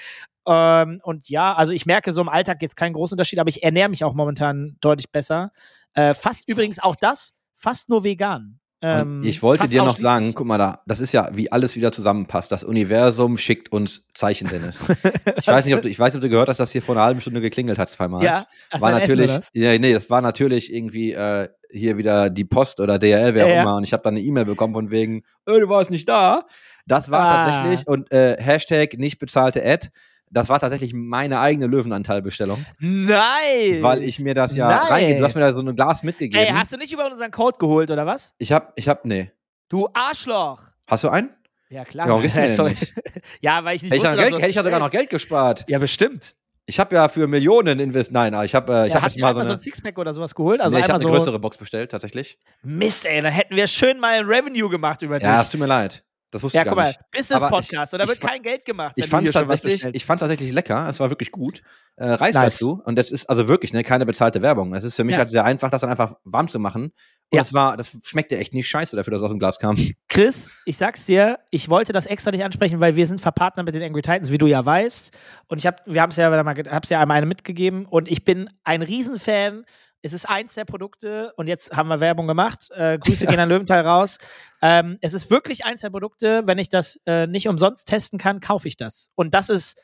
Ähm, 0.45 0.99
und 1.03 1.29
ja, 1.29 1.53
also 1.53 1.71
ich 1.71 1.85
merke 1.85 2.11
so 2.11 2.19
im 2.19 2.27
Alltag 2.27 2.61
jetzt 2.61 2.75
keinen 2.75 2.91
großen 2.91 3.15
Unterschied, 3.15 3.39
aber 3.39 3.47
ich 3.47 3.63
ernähre 3.63 3.87
mich 3.87 4.03
auch 4.03 4.13
momentan 4.13 4.75
deutlich 4.81 5.11
besser. 5.13 5.53
Äh, 5.93 6.13
fast 6.13 6.49
übrigens 6.49 6.79
auch 6.79 6.97
das, 6.97 7.35
fast 7.55 7.87
nur 7.87 8.03
vegan. 8.03 8.59
Ähm, 8.81 9.21
ich 9.25 9.43
wollte 9.43 9.67
dir 9.67 9.83
noch 9.83 9.97
sagen, 9.97 10.33
guck 10.33 10.47
mal 10.47 10.57
da, 10.57 10.81
das 10.87 11.01
ist 11.01 11.11
ja, 11.11 11.29
wie 11.33 11.51
alles 11.51 11.75
wieder 11.75 11.91
zusammenpasst. 11.91 12.51
Das 12.51 12.63
Universum 12.63 13.37
schickt 13.37 13.71
uns 13.73 14.05
Zeichen, 14.13 14.47
Dennis. 14.47 14.79
ich 15.37 15.47
weiß 15.47 15.65
nicht, 15.65 15.75
ob 15.75 15.81
du, 15.81 15.89
ich 15.89 15.99
weiß 15.99 16.13
nicht, 16.13 16.19
ob 16.19 16.21
du 16.23 16.29
gehört 16.29 16.47
hast, 16.47 16.59
dass 16.61 16.71
hier 16.71 16.81
vor 16.81 16.95
einer 16.95 17.03
halben 17.03 17.19
Stunde 17.19 17.41
geklingelt 17.41 17.77
hat 17.77 17.89
zweimal. 17.89 18.23
Ja, 18.23 18.47
war 18.79 18.91
natürlich, 18.91 19.31
ja, 19.53 19.77
nee, 19.77 19.93
das 19.93 20.09
war 20.09 20.21
natürlich 20.21 20.73
irgendwie 20.73 21.11
äh, 21.11 21.49
hier 21.71 21.97
wieder 21.97 22.29
die 22.29 22.45
Post 22.45 22.79
oder 22.79 22.97
DHL, 22.99 23.33
wer 23.35 23.45
auch 23.45 23.49
Ja. 23.49 23.61
immer, 23.63 23.75
und 23.75 23.83
ich 23.83 23.91
habe 23.93 24.01
dann 24.03 24.13
eine 24.15 24.21
E-Mail 24.23 24.45
bekommen 24.45 24.73
von 24.73 24.91
wegen, 24.91 25.23
äh, 25.45 25.59
du 25.59 25.67
warst 25.67 25.91
nicht 25.91 26.07
da. 26.07 26.45
Das 26.87 27.11
war 27.11 27.29
Ah. 27.29 27.33
tatsächlich, 27.43 27.85
und 27.85 28.11
äh, 28.11 28.37
Hashtag 28.41 28.97
nicht 28.97 29.19
bezahlte 29.19 29.63
Ad, 29.63 29.89
das 30.31 30.49
war 30.49 30.59
tatsächlich 30.59 30.93
meine 30.93 31.39
eigene 31.39 31.67
Löwenanteilbestellung, 31.67 32.65
Nice! 32.79 33.81
weil 33.81 34.03
ich 34.03 34.19
mir 34.19 34.33
das 34.33 34.55
ja 34.55 34.67
nice. 34.67 34.91
reingebe. 34.91 35.19
Du 35.19 35.25
hast 35.25 35.35
mir 35.35 35.41
da 35.41 35.53
so 35.53 35.61
ein 35.61 35.75
Glas 35.75 36.03
mitgegeben. 36.03 36.45
Ey, 36.45 36.51
hast 36.53 36.73
du 36.73 36.77
nicht 36.77 36.93
über 36.93 37.05
unseren 37.05 37.31
Code 37.31 37.57
geholt, 37.57 37.91
oder 37.91 38.05
was? 38.05 38.33
ich 38.37 38.51
hab, 38.51 38.73
ich 38.75 38.87
hab, 38.87 39.05
nee. 39.05 39.31
Du 39.69 39.87
Arschloch! 39.93 40.61
Hast 40.87 41.03
du 41.03 41.09
einen? 41.09 41.29
Ja, 41.69 41.85
klar. 41.85 42.07
Ja, 42.07 42.09
warum 42.09 42.23
gibst 42.23 42.35
du 42.35 42.41
mir 42.41 42.47
den 42.47 42.55
Sorry. 42.55 42.71
nicht? 42.71 42.93
ja, 43.41 43.63
weil 43.63 43.75
ich 43.75 43.83
nicht 43.83 43.91
Hätte 43.91 43.97
ich, 43.97 44.03
wusste, 44.03 44.07
dann 44.09 44.17
dass 44.17 44.23
Geld, 44.23 44.31
du 44.33 44.37
hätte 44.37 44.49
ich 44.49 44.55
ja 44.55 44.63
sogar 44.63 44.79
noch. 44.79 44.91
Geld 44.91 45.09
gespart. 45.09 45.65
Ja, 45.67 45.77
bestimmt. 45.77 46.35
Ich 46.65 46.79
habe 46.79 46.95
ja 46.95 47.07
für 47.07 47.27
Millionen 47.27 47.79
investiert. 47.79 48.13
Nein, 48.13 48.45
ich 48.45 48.53
habe 48.53 48.73
äh, 48.73 48.87
ich 48.87 48.93
ja, 48.93 49.01
hab 49.01 49.17
mal 49.17 49.33
so 49.33 49.41
so 49.41 49.45
eine, 49.45 49.53
ein 49.53 49.59
Sixpack 49.59 49.97
oder 49.97 50.13
sowas 50.13 50.35
geholt? 50.35 50.61
Also 50.61 50.77
nee, 50.77 50.81
ich 50.81 50.89
habe 50.89 50.95
eine 50.95 51.03
so. 51.03 51.09
größere 51.09 51.39
Box 51.39 51.57
bestellt, 51.57 51.91
tatsächlich. 51.91 52.39
Mist, 52.63 53.05
ey, 53.05 53.21
dann 53.21 53.31
hätten 53.31 53.55
wir 53.55 53.67
schön 53.67 53.99
mal 53.99 54.19
ein 54.19 54.25
Revenue 54.25 54.69
gemacht 54.69 55.01
über 55.01 55.19
dich. 55.19 55.27
Ja, 55.27 55.41
es 55.41 55.49
tut 55.49 55.59
mir 55.59 55.65
leid. 55.67 56.03
Das 56.31 56.43
wusste 56.43 56.57
Ja, 56.57 56.61
ich 56.61 56.65
gar 56.65 56.75
guck 56.75 56.83
mal, 56.83 56.87
nicht. 56.89 56.99
Business-Podcast, 57.11 57.93
und 57.93 57.99
da 57.99 58.07
wird 58.07 58.21
kein 58.21 58.41
Geld 58.43 58.63
gemacht. 58.65 58.93
Ich 58.95 59.07
fand 59.07 59.31
tatsächlich, 59.31 59.73
bestellst. 59.73 59.95
ich 59.95 60.05
fand 60.05 60.19
tatsächlich 60.19 60.51
lecker. 60.51 60.87
Es 60.87 60.99
war 60.99 61.09
wirklich 61.09 61.31
gut. 61.31 61.61
Äh, 61.95 62.05
Reis 62.11 62.35
Nice. 62.35 62.59
dazu. 62.59 62.81
Und 62.85 62.97
das 62.97 63.11
ist 63.11 63.27
also 63.29 63.47
wirklich 63.47 63.73
ne, 63.73 63.83
keine 63.83 64.05
bezahlte 64.05 64.41
Werbung. 64.41 64.73
Es 64.75 64.83
ist 64.83 64.95
für 64.95 65.03
mich 65.03 65.13
Ja. 65.15 65.19
halt 65.21 65.31
sehr 65.31 65.43
einfach, 65.43 65.69
das 65.71 65.81
dann 65.81 65.89
einfach 65.89 66.15
warm 66.23 66.47
zu 66.47 66.59
machen. 66.59 66.83
Und 67.31 67.35
Ja. 67.37 67.39
das 67.41 67.53
war, 67.53 67.77
das 67.77 67.97
schmeckte 68.03 68.37
echt 68.37 68.53
nicht 68.53 68.67
scheiße 68.69 68.95
dafür, 68.95 69.11
dass 69.11 69.19
es 69.21 69.23
aus 69.25 69.31
dem 69.31 69.39
Glas 69.39 69.57
kam. 69.59 69.75
Chris, 70.07 70.51
ich 70.65 70.77
sag's 70.77 71.05
dir, 71.05 71.39
ich 71.49 71.67
wollte 71.69 71.93
das 71.93 72.05
extra 72.05 72.31
nicht 72.31 72.43
ansprechen, 72.43 72.79
weil 72.79 72.95
wir 72.95 73.05
sind 73.07 73.21
verpartnert 73.21 73.65
mit 73.65 73.73
den 73.75 73.83
Angry 73.83 74.01
Titans, 74.01 74.31
wie 74.31 74.37
du 74.37 74.45
ja 74.47 74.63
weißt. 74.65 75.11
Und 75.47 75.57
ich 75.57 75.65
hab, 75.67 75.81
wir 75.87 76.01
haben 76.01 76.09
es 76.11 76.15
ja, 76.17 76.31
hab's 76.71 76.89
ja 76.89 76.99
einmal 76.99 77.17
eine 77.17 77.25
mitgegeben 77.25 77.85
und 77.85 78.09
ich 78.09 78.23
bin 78.23 78.49
ein 78.63 78.81
Riesenfan. 78.83 79.65
Es 80.01 80.13
ist 80.13 80.29
eins 80.29 80.53
der 80.53 80.65
Produkte 80.65 81.33
und 81.35 81.47
jetzt 81.47 81.75
haben 81.75 81.89
wir 81.89 81.99
Werbung 81.99 82.27
gemacht. 82.27 82.69
Äh, 82.71 82.99
Grüße 82.99 83.27
gehen 83.27 83.39
an 83.39 83.49
Löwenthal 83.49 83.81
raus. 83.81 84.17
Ähm, 84.61 84.97
es 85.01 85.13
ist 85.13 85.29
wirklich 85.29 85.65
eins 85.65 85.81
der 85.81 85.89
Produkte. 85.89 86.43
Wenn 86.45 86.57
ich 86.57 86.69
das 86.69 86.99
äh, 87.05 87.27
nicht 87.27 87.47
umsonst 87.47 87.87
testen 87.87 88.17
kann, 88.17 88.39
kaufe 88.39 88.67
ich 88.67 88.77
das. 88.77 89.11
Und 89.15 89.33
das 89.33 89.49
ist, 89.49 89.81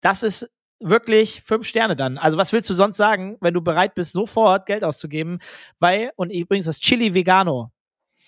das 0.00 0.22
ist 0.22 0.48
wirklich 0.80 1.42
fünf 1.42 1.66
Sterne 1.66 1.96
dann. 1.96 2.18
Also 2.18 2.38
was 2.38 2.52
willst 2.52 2.70
du 2.70 2.74
sonst 2.74 2.96
sagen, 2.96 3.36
wenn 3.40 3.54
du 3.54 3.60
bereit 3.60 3.94
bist, 3.94 4.12
sofort 4.12 4.66
Geld 4.66 4.84
auszugeben? 4.84 5.40
Weil, 5.80 6.12
und 6.16 6.30
übrigens 6.30 6.66
das 6.66 6.78
Chili 6.78 7.14
Vegano, 7.14 7.72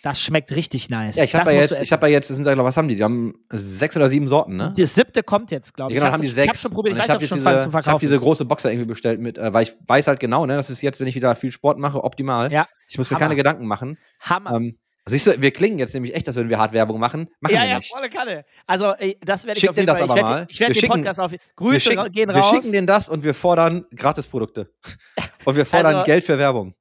das 0.02 0.20
schmeckt 0.20 0.54
richtig 0.56 0.88
nice. 0.88 1.16
Ja, 1.16 1.24
ich 1.24 1.34
habe 1.34 1.52
ja 1.52 1.60
jetzt, 1.60 1.80
ich 1.80 1.92
habe 1.92 2.06
ja 2.08 2.12
jetzt, 2.12 2.28
sind, 2.28 2.46
ja, 2.46 2.56
was 2.56 2.76
haben 2.76 2.88
die? 2.88 2.96
Die 2.96 3.04
haben 3.04 3.34
sechs 3.50 3.96
oder 3.96 4.08
sieben 4.08 4.28
Sorten, 4.28 4.56
ne? 4.56 4.72
das 4.76 4.94
siebte 4.94 5.22
kommt 5.22 5.50
jetzt, 5.50 5.74
glaube 5.74 5.92
ich. 5.92 5.96
Ja, 5.96 6.00
genau, 6.00 6.08
ich 6.08 6.14
haben 6.14 6.22
die 6.22 6.28
sechs. 6.28 6.44
Ich 6.44 6.48
habe 6.48 6.58
schon 6.58 6.72
probiert, 6.72 6.96
ich 6.96 7.08
hab 7.08 7.16
es 7.16 7.22
jetzt 7.22 7.28
schon 7.28 7.38
diese, 7.38 7.44
zum 7.44 7.58
ich 7.58 7.64
habe 7.64 7.82
Verkauf 7.82 8.00
diese 8.00 8.18
große 8.18 8.44
Box 8.44 8.62
da 8.62 8.70
irgendwie 8.70 8.88
bestellt 8.88 9.20
mit, 9.20 9.36
äh, 9.36 9.52
weil 9.52 9.64
ich 9.64 9.76
weiß 9.86 10.06
halt 10.06 10.20
genau, 10.20 10.46
ne, 10.46 10.56
das 10.56 10.70
ist 10.70 10.80
jetzt, 10.82 11.00
wenn 11.00 11.06
ich 11.06 11.14
wieder 11.14 11.34
viel 11.34 11.52
Sport 11.52 11.78
mache, 11.78 12.02
optimal. 12.02 12.50
Ja. 12.50 12.66
Ich 12.88 12.98
muss 12.98 13.10
mir 13.10 13.16
Hammer. 13.16 13.26
keine 13.26 13.36
Gedanken 13.36 13.66
machen. 13.66 13.98
Hammer. 14.20 14.54
Ähm, 14.54 14.76
siehst 15.10 15.26
du, 15.26 15.40
wir 15.42 15.50
klingen 15.50 15.78
jetzt 15.78 15.94
nämlich 15.94 16.14
echt, 16.14 16.26
als 16.26 16.36
würden 16.36 16.48
wir 16.50 16.58
hart 16.58 16.72
Werbung 16.72 16.98
machen. 16.98 17.28
Machen 17.40 17.54
ja, 17.54 17.62
wir 17.62 17.68
ja, 17.68 17.76
nicht. 17.76 17.90
volle 17.92 18.08
Kanne. 18.08 18.44
Also, 18.66 18.92
ey, 18.98 19.18
das 19.22 19.44
werde 19.44 19.58
ich 19.58 19.60
Schick 19.60 19.70
auf 19.70 19.76
jeden 19.76 19.86
das 19.86 19.98
Fall. 19.98 20.06
Ich 20.06 20.10
aber 20.10 20.20
werde 20.20 20.30
mal. 20.30 20.46
ich 20.48 20.60
werd 20.60 20.68
Wir 20.70 20.74
den 20.74 20.80
schicken- 20.80 20.92
Podcast 21.02 21.20
auf. 21.20 21.30
wir 21.32 21.38
Grüße 21.56 21.80
schicken, 21.80 22.12
gehen 22.12 22.28
wir 22.28 22.36
raus. 22.36 22.50
schicken 22.50 22.72
denen 22.72 22.86
das 22.86 23.08
und 23.08 23.24
wir 23.24 23.34
fordern 23.34 23.84
Gratisprodukte. 23.94 24.70
Und 25.46 25.56
wir 25.56 25.64
fordern 25.64 25.94
Also- 25.94 26.04
Geld 26.06 26.22
für 26.22 26.38
Werbung. 26.38 26.74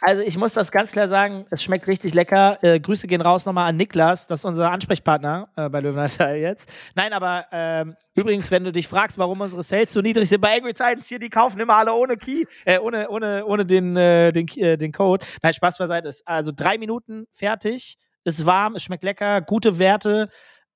Also 0.00 0.22
ich 0.22 0.36
muss 0.36 0.52
das 0.54 0.72
ganz 0.72 0.90
klar 0.90 1.06
sagen, 1.06 1.46
es 1.50 1.62
schmeckt 1.62 1.86
richtig 1.86 2.12
lecker. 2.12 2.58
Äh, 2.60 2.80
Grüße 2.80 3.06
gehen 3.06 3.20
raus 3.20 3.46
nochmal 3.46 3.68
an 3.68 3.76
Niklas, 3.76 4.26
das 4.26 4.40
ist 4.40 4.44
unser 4.44 4.68
Ansprechpartner 4.72 5.48
äh, 5.56 5.68
bei 5.68 5.80
Löwenalter 5.80 6.34
jetzt. 6.34 6.68
Nein, 6.96 7.12
aber 7.12 7.44
ähm, 7.52 7.94
übrigens, 8.14 8.50
wenn 8.50 8.64
du 8.64 8.72
dich 8.72 8.88
fragst, 8.88 9.18
warum 9.18 9.40
unsere 9.40 9.62
Sales 9.62 9.92
so 9.92 10.00
niedrig 10.00 10.28
sind 10.28 10.40
bei 10.40 10.56
Angry 10.56 10.72
Titans, 10.72 11.08
hier, 11.08 11.18
die 11.18 11.30
kaufen 11.30 11.60
immer 11.60 11.74
alle 11.76 11.94
ohne 11.94 12.16
Key, 12.16 12.44
äh, 12.64 12.78
ohne, 12.78 13.08
ohne, 13.08 13.44
ohne 13.46 13.66
den, 13.66 13.96
äh, 13.96 14.32
den, 14.32 14.48
äh, 14.56 14.76
den 14.76 14.92
Code. 14.92 15.24
Nein, 15.42 15.52
Spaß 15.52 15.78
beiseite. 15.78 16.10
Also 16.24 16.52
drei 16.54 16.78
Minuten 16.78 17.26
fertig, 17.32 17.96
ist 18.24 18.46
warm, 18.46 18.74
es 18.74 18.82
schmeckt 18.82 19.04
lecker, 19.04 19.40
gute 19.40 19.78
Werte. 19.78 20.28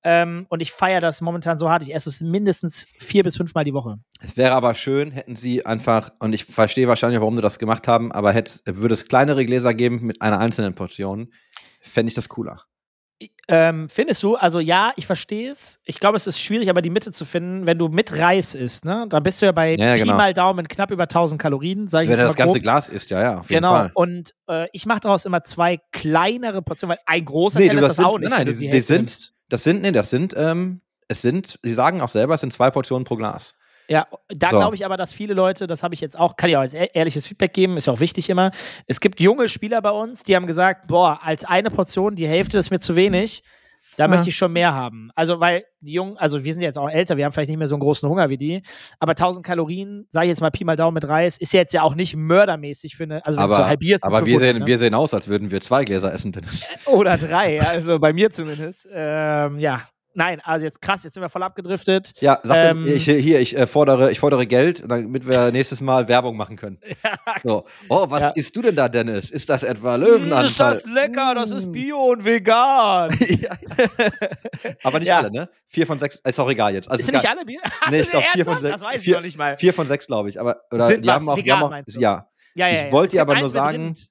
Ähm, 0.07 0.45
und 0.49 0.61
ich 0.61 0.71
feiere 0.71 1.01
das 1.01 1.19
momentan 1.19 1.57
so 1.57 1.67
hart. 1.67 1.81
Ich 1.81 1.93
esse 1.93 2.09
es 2.09 2.21
mindestens 2.21 2.85
vier 2.99 3.23
bis 3.23 3.37
fünfmal 3.37 3.63
die 3.63 3.73
Woche. 3.73 3.95
Es 4.21 4.37
wäre 4.37 4.53
aber 4.53 4.75
schön, 4.75 5.09
hätten 5.09 5.35
sie 5.35 5.65
einfach, 5.65 6.11
und 6.19 6.33
ich 6.33 6.45
verstehe 6.45 6.87
wahrscheinlich, 6.87 7.19
warum 7.19 7.35
sie 7.35 7.41
das 7.41 7.57
gemacht 7.57 7.87
haben, 7.87 8.11
aber 8.11 8.31
hätte, 8.31 8.59
würde 8.65 8.93
es 8.93 9.07
kleinere 9.07 9.43
Gläser 9.47 9.73
geben 9.73 10.01
mit 10.03 10.21
einer 10.21 10.37
einzelnen 10.37 10.75
Portion, 10.75 11.33
fände 11.81 12.09
ich 12.09 12.13
das 12.13 12.29
cooler. 12.29 12.61
Ähm, 13.47 13.87
findest 13.89 14.23
du? 14.23 14.35
Also 14.35 14.59
ja, 14.59 14.91
ich 14.95 15.05
verstehe 15.05 15.49
es. 15.51 15.79
Ich 15.85 15.99
glaube, 15.99 16.17
es 16.17 16.25
ist 16.27 16.39
schwierig, 16.41 16.69
aber 16.69 16.81
die 16.81 16.89
Mitte 16.89 17.11
zu 17.11 17.25
finden, 17.25 17.65
wenn 17.67 17.77
du 17.77 17.87
mit 17.87 18.17
Reis 18.17 18.55
isst, 18.55 18.83
ne? 18.85 19.05
Dann 19.07 19.21
bist 19.23 19.41
du 19.41 19.45
ja 19.45 19.51
bei 19.51 19.75
Ja, 19.75 19.85
ja, 19.89 19.93
Pi 19.93 19.99
genau. 20.01 20.17
mal 20.17 20.33
Daumen 20.33 20.67
knapp 20.67 20.91
über 20.91 21.03
1000 21.03 21.39
Kalorien, 21.39 21.87
sag 21.87 22.03
ich 22.03 22.09
Wenn 22.09 22.13
jetzt 22.13 22.19
er 22.21 22.23
mal 22.23 22.27
das 22.29 22.35
ganze 22.35 22.53
grob. 22.55 22.63
Glas 22.63 22.87
isst, 22.89 23.09
ja, 23.11 23.21
ja, 23.21 23.41
Genau. 23.47 23.69
Fall. 23.69 23.91
Und 23.93 24.33
äh, 24.49 24.67
ich 24.73 24.85
mache 24.85 24.99
daraus 25.01 25.25
immer 25.25 25.41
zwei 25.43 25.77
kleinere 25.91 26.61
Portionen, 26.61 26.97
weil 26.97 27.03
ein 27.05 27.23
großer 27.23 27.59
Nee, 27.59 27.67
Teller 27.67 27.81
du, 27.81 27.85
ist 27.85 27.89
das 27.91 27.95
sind, 27.97 28.05
auch 28.05 28.17
nicht. 28.19 28.29
nein, 28.31 28.47
nein, 28.47 28.57
die, 28.59 28.69
die 28.69 28.81
sind, 28.81 29.33
das 29.49 29.63
sind, 29.63 29.81
nee, 29.83 29.91
das 29.91 30.09
sind, 30.09 30.33
ähm, 30.35 30.81
es 31.07 31.21
sind, 31.21 31.59
sie 31.61 31.73
sagen 31.73 32.01
auch 32.01 32.09
selber, 32.09 32.33
es 32.33 32.41
sind 32.41 32.51
zwei 32.51 32.71
Portionen 32.71 33.05
pro 33.05 33.15
Glas. 33.15 33.55
Ja, 33.87 34.07
da 34.29 34.49
So. 34.49 34.57
glaube 34.57 34.75
ich 34.75 34.85
aber, 34.85 34.97
dass 34.97 35.13
viele 35.13 35.33
Leute, 35.33 35.67
das 35.67 35.83
habe 35.83 35.93
ich 35.93 36.01
jetzt 36.01 36.17
auch, 36.17 36.35
kann 36.35 36.49
ich 36.49 36.57
auch 36.57 36.61
als 36.61 36.73
ehrliches 36.73 37.27
Feedback 37.27 37.53
geben, 37.53 37.77
ist 37.77 37.85
ja 37.87 37.93
auch 37.93 37.99
wichtig 37.99 38.29
immer. 38.29 38.51
Es 38.87 38.99
gibt 38.99 39.19
junge 39.19 39.47
Spieler 39.49 39.81
bei 39.81 39.91
uns, 39.91 40.23
die 40.23 40.35
haben 40.35 40.47
gesagt, 40.47 40.87
boah, 40.87 41.19
als 41.23 41.45
eine 41.45 41.69
Portion, 41.69 42.15
die 42.15 42.27
Hälfte 42.27 42.57
ist 42.57 42.71
mir 42.71 42.79
zu 42.79 42.95
wenig. 42.95 43.43
Da 43.97 44.05
Ja. 44.05 44.07
möchte 44.09 44.27
ich 44.27 44.35
schon 44.35 44.51
mehr 44.51 44.73
haben. 44.73 45.09
Also, 45.15 45.39
weil 45.39 45.63
die 45.79 45.93
Jungen, 45.93 46.17
also 46.17 46.43
wir 46.43 46.51
sind 46.51 46.61
jetzt 46.63 46.77
auch 46.77 46.89
älter, 46.89 47.15
wir 47.15 47.23
haben 47.23 47.31
vielleicht 47.31 47.47
nicht 47.49 47.57
mehr 47.59 47.67
so 47.67 47.75
einen 47.75 47.79
großen 47.79 48.09
Hunger 48.09 48.29
wie 48.29 48.37
die, 48.37 48.61
aber 48.99 49.15
1000 49.15 49.45
Kalorien, 49.45 50.05
sage 50.09 50.25
ich 50.25 50.29
jetzt 50.31 50.41
mal 50.41 50.51
Pi 50.51 50.65
mal 50.65 50.75
Daumen 50.75 50.95
mit 50.95 51.07
Reis, 51.07 51.37
ist 51.37 51.53
ja 51.53 51.61
jetzt 51.61 51.73
ja 51.73 51.81
auch 51.83 51.95
nicht 51.95 52.13
mördermäßig 52.13 52.97
für 52.97 53.03
eine, 53.03 53.25
also 53.25 53.39
wenn 53.39 53.47
du 53.47 53.53
Aber, 53.55 53.67
halbierst, 53.67 54.03
ist 54.03 54.07
aber 54.07 54.25
wir, 54.25 54.39
500, 54.39 54.41
sehen, 54.49 54.59
ne? 54.59 54.67
wir 54.67 54.77
sehen 54.79 54.93
aus, 54.95 55.13
als 55.13 55.29
würden 55.29 55.49
wir 55.49 55.61
zwei 55.61 55.85
Gläser 55.85 56.13
essen, 56.13 56.33
Dennis. 56.33 56.67
Oder 56.87 57.17
drei, 57.17 57.61
also 57.61 57.97
bei 57.99 58.11
mir 58.11 58.31
zumindest. 58.31 58.85
Ähm, 58.91 59.59
ja, 59.59 59.83
nein, 60.15 60.41
also 60.43 60.65
jetzt 60.65 60.81
krass, 60.81 61.03
jetzt 61.03 61.13
sind 61.13 61.21
wir 61.21 61.29
voll 61.29 61.43
abgedriftet. 61.43 62.13
Ja, 62.21 62.39
sag 62.43 62.63
Ähm, 62.63 62.87
ich, 62.87 63.05
hier, 63.05 63.39
ich 63.39 63.55
äh, 63.57 63.67
fordere, 63.67 64.11
ich 64.11 64.19
fordere 64.19 64.47
Geld, 64.47 64.83
damit 64.87 65.27
wir 65.27 65.51
nächstes 65.51 65.81
Mal 65.81 66.07
Werbung 66.07 66.35
machen 66.37 66.55
können. 66.55 66.79
So. 67.43 67.65
Oh, 67.89 68.05
was 68.09 68.21
Ja. 68.21 68.29
isst 68.29 68.55
du 68.55 68.61
denn 68.61 68.75
da, 68.75 68.87
Dennis? 68.89 69.29
Ist 69.29 69.49
das 69.49 69.63
etwa 69.63 69.95
Löwenanteil? 69.97 70.45
Ist 70.45 70.59
das 70.59 70.85
lecker, 70.85 71.35
das 71.35 71.51
ist 71.51 71.67
Mm. 71.67 71.71
bio 71.71 71.97
und 72.11 72.23
vegan. 72.25 73.09
ja, 73.19 73.37
ja. 73.67 74.09
Aber 74.83 74.99
nicht 74.99 75.09
Ja. 75.09 75.19
alle, 75.19 75.31
ne? 75.31 75.49
Vier 75.67 75.85
von 75.85 75.99
sechs, 75.99 76.15
ist 76.23 76.39
auch 76.39 76.49
egal 76.49 76.73
jetzt. 76.73 76.89
Also 76.89 77.01
Ist 77.01 77.09
ist 77.09 77.13
nicht 77.13 77.29
alle 77.29 77.43
Bier? 77.45 77.59
Hast 77.81 77.91
Nee, 77.91 78.01
ich 78.01 78.09
glaub, 78.09 78.23
eine 78.23 78.31
vier 78.33 78.45
von 78.45 78.61
sechs- 78.61 78.73
Das 78.73 78.81
weiß 78.81 78.95
ich 78.97 79.01
vier- 79.03 79.15
noch 79.15 79.21
nicht 79.23 79.37
mal. 79.37 79.57
Vier 79.57 79.73
von 79.73 79.87
sechs, 79.87 80.07
glaube 80.07 80.29
ich. 80.29 80.39
Aber 80.39 80.61
oder 80.71 80.87
Sind 80.87 81.03
die 81.03 81.07
was 81.09 81.15
haben 81.15 81.29
auch, 81.29 81.35
die 81.35 81.41
vegan, 81.41 81.59
haben 81.61 81.73
auch 81.73 81.99
ja. 81.99 82.27
Ja, 82.55 82.67
ja, 82.69 82.85
Ich 82.87 82.91
wollte 82.91 83.11
dir 83.11 83.21
aber 83.21 83.37
nur 83.39 83.49
sagen. 83.49 83.93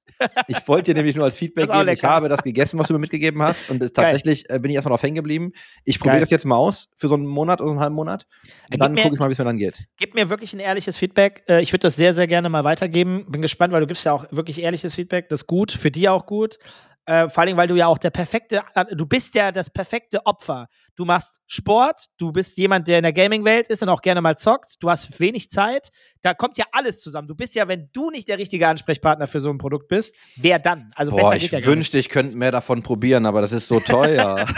Ich 0.47 0.65
wollte 0.69 0.93
dir 0.93 0.99
nämlich 0.99 1.17
nur 1.17 1.25
als 1.25 1.35
Feedback 1.35 1.65
geben, 1.67 1.79
ich 1.81 1.85
lecker. 2.01 2.07
habe 2.07 2.29
das 2.29 2.41
gegessen, 2.41 2.79
was 2.79 2.87
du 2.87 2.93
mir 2.93 2.99
mitgegeben 2.99 3.41
hast. 3.43 3.69
Und 3.69 3.79
Geil. 3.79 3.89
tatsächlich 3.89 4.49
äh, 4.49 4.59
bin 4.59 4.71
ich 4.71 4.75
erstmal 4.75 4.91
drauf 4.91 5.03
hängen 5.03 5.15
geblieben. 5.15 5.51
Ich 5.83 5.99
probiere 5.99 6.13
Geil. 6.15 6.19
das 6.21 6.29
jetzt 6.29 6.45
mal 6.45 6.55
aus 6.55 6.87
für 6.95 7.09
so 7.09 7.15
einen 7.15 7.25
Monat 7.27 7.59
oder 7.59 7.71
einen 7.71 7.81
halben 7.81 7.95
Monat. 7.95 8.25
Und 8.71 8.79
dann 8.81 8.93
mir- 8.93 9.01
gucke 9.03 9.15
ich 9.15 9.19
mal, 9.19 9.27
wie 9.27 9.33
es 9.33 9.39
mir 9.39 9.43
dann 9.43 9.57
geht. 9.57 9.83
Gib 9.97 10.15
mir 10.15 10.29
wirklich 10.29 10.53
ein 10.53 10.61
ehrliches 10.61 10.97
Feedback. 10.97 11.43
Äh, 11.49 11.61
Ich 11.61 11.73
würde 11.73 11.81
das 11.81 11.97
sehr, 11.97 12.13
sehr 12.13 12.27
gerne 12.27 12.47
mal 12.47 12.63
weitergeben. 12.63 13.25
Bin 13.29 13.41
gespannt, 13.41 13.73
weil 13.73 13.81
du 13.81 13.87
gibst 13.87 14.05
ja 14.05 14.13
auch 14.13 14.25
wirklich 14.31 14.61
ehrliches 14.61 14.95
Feedback. 14.95 15.27
Das 15.27 15.41
ist 15.41 15.47
gut, 15.47 15.73
für 15.73 15.91
die 15.91 16.07
auch 16.07 16.25
gut. 16.25 16.59
Äh, 17.05 17.29
vor 17.29 17.41
allen 17.41 17.47
Dingen, 17.47 17.57
weil 17.57 17.67
du 17.67 17.75
ja 17.75 17.87
auch 17.87 17.97
der 17.97 18.09
perfekte, 18.09 18.63
äh, 18.73 18.85
du 18.95 19.05
bist 19.05 19.35
ja 19.35 19.51
das 19.51 19.69
perfekte 19.69 20.25
Opfer. 20.25 20.67
Du 20.95 21.05
machst 21.05 21.39
Sport, 21.45 22.05
du 22.17 22.31
bist 22.31 22.57
jemand, 22.57 22.87
der 22.87 22.97
in 22.97 23.03
der 23.03 23.13
Gaming-Welt 23.13 23.67
ist 23.67 23.83
und 23.83 23.89
auch 23.89 24.01
gerne 24.01 24.21
mal 24.21 24.37
zockt. 24.37 24.81
Du 24.81 24.89
hast 24.89 25.19
wenig 25.19 25.49
Zeit. 25.49 25.89
Da 26.21 26.33
kommt 26.33 26.57
ja 26.57 26.65
alles 26.71 27.01
zusammen. 27.01 27.27
Du 27.27 27.35
bist 27.35 27.53
ja, 27.53 27.67
wenn 27.67 27.89
du 27.93 28.09
nicht 28.09 28.27
der 28.27 28.39
richtige 28.39 28.67
Ansprechpartner 28.67 29.27
für 29.27 29.39
so 29.39 29.49
ein 29.49 29.57
Produkt 29.59 29.87
bist, 29.87 30.15
wer 30.35 30.57
dann? 30.57 30.91
Also 30.95 31.11
Boah, 31.11 31.29
besser 31.29 31.35
ich 31.35 31.51
ja 31.51 31.63
wünschte, 31.65 31.99
ich 31.99 32.09
könnte 32.09 32.35
mehr 32.35 32.51
davon 32.51 32.81
probieren, 32.81 33.25
aber 33.25 33.41
das 33.41 33.51
ist 33.51 33.67
so 33.67 33.79
teuer. 33.79 34.47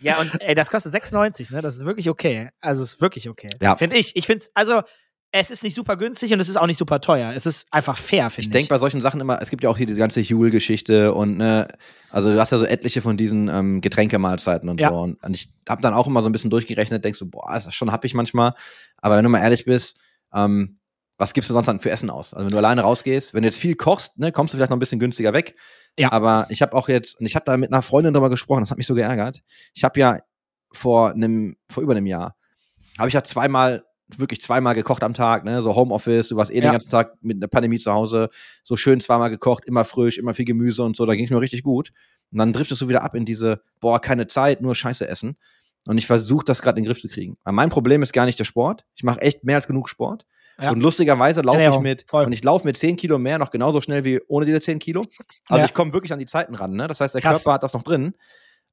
Ja, 0.00 0.18
und 0.20 0.40
ey, 0.40 0.54
das 0.54 0.70
kostet 0.70 0.92
96, 0.92 1.50
ne? 1.50 1.60
Das 1.60 1.74
ist 1.74 1.84
wirklich 1.84 2.08
okay. 2.08 2.50
Also, 2.60 2.82
es 2.82 2.94
ist 2.94 3.00
wirklich 3.00 3.28
okay. 3.28 3.48
Ja. 3.60 3.76
Finde 3.76 3.96
ich. 3.96 4.16
Ich 4.16 4.26
finde 4.26 4.44
es, 4.44 4.50
also, 4.54 4.82
es 5.34 5.50
ist 5.50 5.62
nicht 5.64 5.74
super 5.74 5.96
günstig 5.96 6.32
und 6.32 6.40
es 6.40 6.48
ist 6.50 6.56
auch 6.58 6.66
nicht 6.66 6.76
super 6.76 7.00
teuer. 7.00 7.32
Es 7.34 7.46
ist 7.46 7.66
einfach 7.72 7.96
fair, 7.96 8.28
finde 8.28 8.40
ich 8.42 8.46
ich. 8.48 8.50
denke 8.52 8.68
bei 8.68 8.78
solchen 8.78 9.00
Sachen 9.00 9.20
immer, 9.20 9.40
es 9.40 9.48
gibt 9.48 9.62
ja 9.64 9.70
auch 9.70 9.78
hier 9.78 9.86
diese 9.86 9.98
ganze 9.98 10.22
Huel-Geschichte 10.22 11.14
und 11.14 11.38
ne, 11.38 11.68
also 12.10 12.30
du 12.32 12.38
hast 12.38 12.50
ja 12.52 12.58
so 12.58 12.66
etliche 12.66 13.00
von 13.00 13.16
diesen 13.16 13.48
ähm, 13.48 13.80
Getränkemahlzeiten 13.80 14.68
und 14.68 14.78
Ja. 14.80 14.90
so. 14.90 14.96
Und, 15.00 15.18
ich 15.30 15.48
habe 15.68 15.80
dann 15.80 15.94
auch 15.94 16.06
immer 16.06 16.20
so 16.20 16.28
ein 16.28 16.32
bisschen 16.32 16.50
durchgerechnet, 16.50 17.02
denkst 17.04 17.18
so, 17.18 17.26
boah, 17.26 17.56
ist 17.56 17.66
das 17.66 17.74
schon 17.74 17.90
happig 17.90 18.12
manchmal. 18.14 18.54
Aber 18.98 19.16
wenn 19.16 19.24
du 19.24 19.30
mal 19.30 19.40
ehrlich 19.40 19.64
bist, 19.64 19.98
ähm, 20.34 20.78
was 21.16 21.32
gibst 21.32 21.48
du 21.48 21.54
sonst 21.54 21.66
dann 21.66 21.80
für 21.80 21.90
Essen 21.90 22.10
aus? 22.10 22.34
Also 22.34 22.44
wenn 22.46 22.52
du 22.52 22.58
alleine 22.58 22.82
rausgehst, 22.82 23.32
wenn 23.32 23.42
du 23.42 23.48
jetzt 23.48 23.58
viel 23.58 23.74
kochst, 23.74 24.18
ne, 24.18 24.32
kommst 24.32 24.52
du 24.52 24.58
vielleicht 24.58 24.70
noch 24.70 24.76
ein 24.76 24.80
bisschen 24.80 24.98
günstiger 25.00 25.32
weg. 25.32 25.54
Ja. 25.98 26.12
Aber 26.12 26.46
ich 26.50 26.60
habe 26.62 26.74
auch 26.74 26.88
jetzt, 26.88 27.18
und 27.20 27.24
ich 27.26 27.36
habe 27.36 27.44
da 27.46 27.56
mit 27.56 27.72
einer 27.72 27.80
Freundin 27.82 28.12
drüber 28.12 28.28
gesprochen, 28.28 28.60
das 28.60 28.70
hat 28.70 28.78
mich 28.78 28.86
so 28.86 28.94
geärgert. 28.94 29.42
Ich 29.72 29.84
habe 29.84 29.98
ja 29.98 30.18
vor 30.72 31.12
einem, 31.12 31.56
vor 31.70 31.82
über 31.82 31.92
einem 31.92 32.06
Jahr, 32.06 32.36
habe 32.98 33.08
ich 33.08 33.14
ja 33.14 33.22
zweimal, 33.22 33.84
wirklich 34.18 34.40
zweimal 34.40 34.74
gekocht 34.74 35.02
am 35.04 35.14
Tag, 35.14 35.44
ne, 35.44 35.62
so 35.62 35.74
Homeoffice, 35.74 36.28
du 36.28 36.36
warst 36.36 36.50
eh 36.50 36.54
den 36.54 36.64
Ja. 36.64 36.72
ganzen 36.72 36.90
Tag 36.90 37.14
mit 37.20 37.36
einer 37.38 37.48
Pandemie 37.48 37.78
zu 37.78 37.92
Hause, 37.92 38.28
so 38.64 38.76
schön 38.76 39.00
zweimal 39.00 39.30
gekocht, 39.30 39.64
immer 39.64 39.84
frisch, 39.84 40.18
immer 40.18 40.34
viel 40.34 40.44
Gemüse 40.44 40.82
und 40.82 40.96
so, 40.96 41.06
da 41.06 41.14
ging 41.14 41.24
es 41.24 41.30
mir 41.30 41.40
richtig 41.40 41.62
gut. 41.62 41.92
Und 42.30 42.38
dann 42.38 42.52
driftest 42.52 42.80
du 42.82 42.88
wieder 42.88 43.02
ab 43.02 43.14
in 43.14 43.24
diese, 43.24 43.62
boah, 43.80 44.00
keine 44.00 44.26
Zeit, 44.26 44.60
nur 44.62 44.74
Scheiße 44.74 45.06
essen. 45.08 45.36
Und 45.86 45.98
ich 45.98 46.06
versuche 46.06 46.44
das 46.44 46.62
gerade 46.62 46.78
in 46.78 46.84
den 46.84 46.88
Griff 46.88 47.00
zu 47.00 47.08
kriegen. 47.08 47.36
Aber 47.44 47.52
mein 47.52 47.68
Problem 47.70 48.02
ist 48.02 48.12
gar 48.12 48.24
nicht 48.24 48.38
der 48.38 48.44
Sport. 48.44 48.84
Ich 48.94 49.02
mache 49.02 49.20
echt 49.20 49.42
mehr 49.44 49.56
als 49.56 49.66
genug 49.66 49.88
Sport. 49.88 50.24
Ja. 50.60 50.70
Und 50.70 50.80
lustigerweise 50.80 51.40
laufe 51.40 51.60
ich 51.60 51.78
mit, 51.80 52.04
voll. 52.08 52.24
und 52.24 52.32
ich 52.32 52.44
laufe 52.44 52.66
mit 52.66 52.76
10 52.76 52.96
Kilo 52.96 53.18
mehr 53.18 53.38
noch 53.38 53.50
genauso 53.50 53.80
schnell 53.80 54.04
wie 54.04 54.20
ohne 54.28 54.46
diese 54.46 54.60
10 54.60 54.78
Kilo. 54.78 55.02
Also 55.48 55.60
Ja. 55.60 55.64
ich 55.64 55.74
komme 55.74 55.92
wirklich 55.92 56.12
an 56.12 56.18
die 56.20 56.26
Zeiten 56.26 56.54
ran, 56.54 56.72
ne? 56.74 56.86
Das 56.86 57.00
heißt, 57.00 57.14
der 57.14 57.20
Krass. 57.22 57.38
Körper 57.38 57.54
hat 57.54 57.62
das 57.64 57.72
noch 57.72 57.82
drin. 57.82 58.14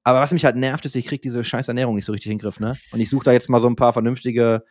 Aber 0.03 0.19
was 0.21 0.31
mich 0.31 0.45
halt 0.45 0.55
nervt, 0.55 0.85
ist, 0.85 0.95
ich 0.95 1.07
kriege 1.07 1.21
diese 1.21 1.43
scheiß 1.43 1.67
Ernährung 1.67 1.95
nicht 1.95 2.05
so 2.05 2.11
richtig 2.11 2.31
in 2.31 2.37
den 2.37 2.41
Griff, 2.43 2.59
ne? 2.59 2.77
Und 2.91 2.99
ich 2.99 3.09
suche 3.09 3.23
da 3.25 3.31
jetzt 3.31 3.49
mal 3.49 3.59
so 3.59 3.67
ein 3.67 3.75
paar 3.75 3.91
vernünftige 3.93 4.63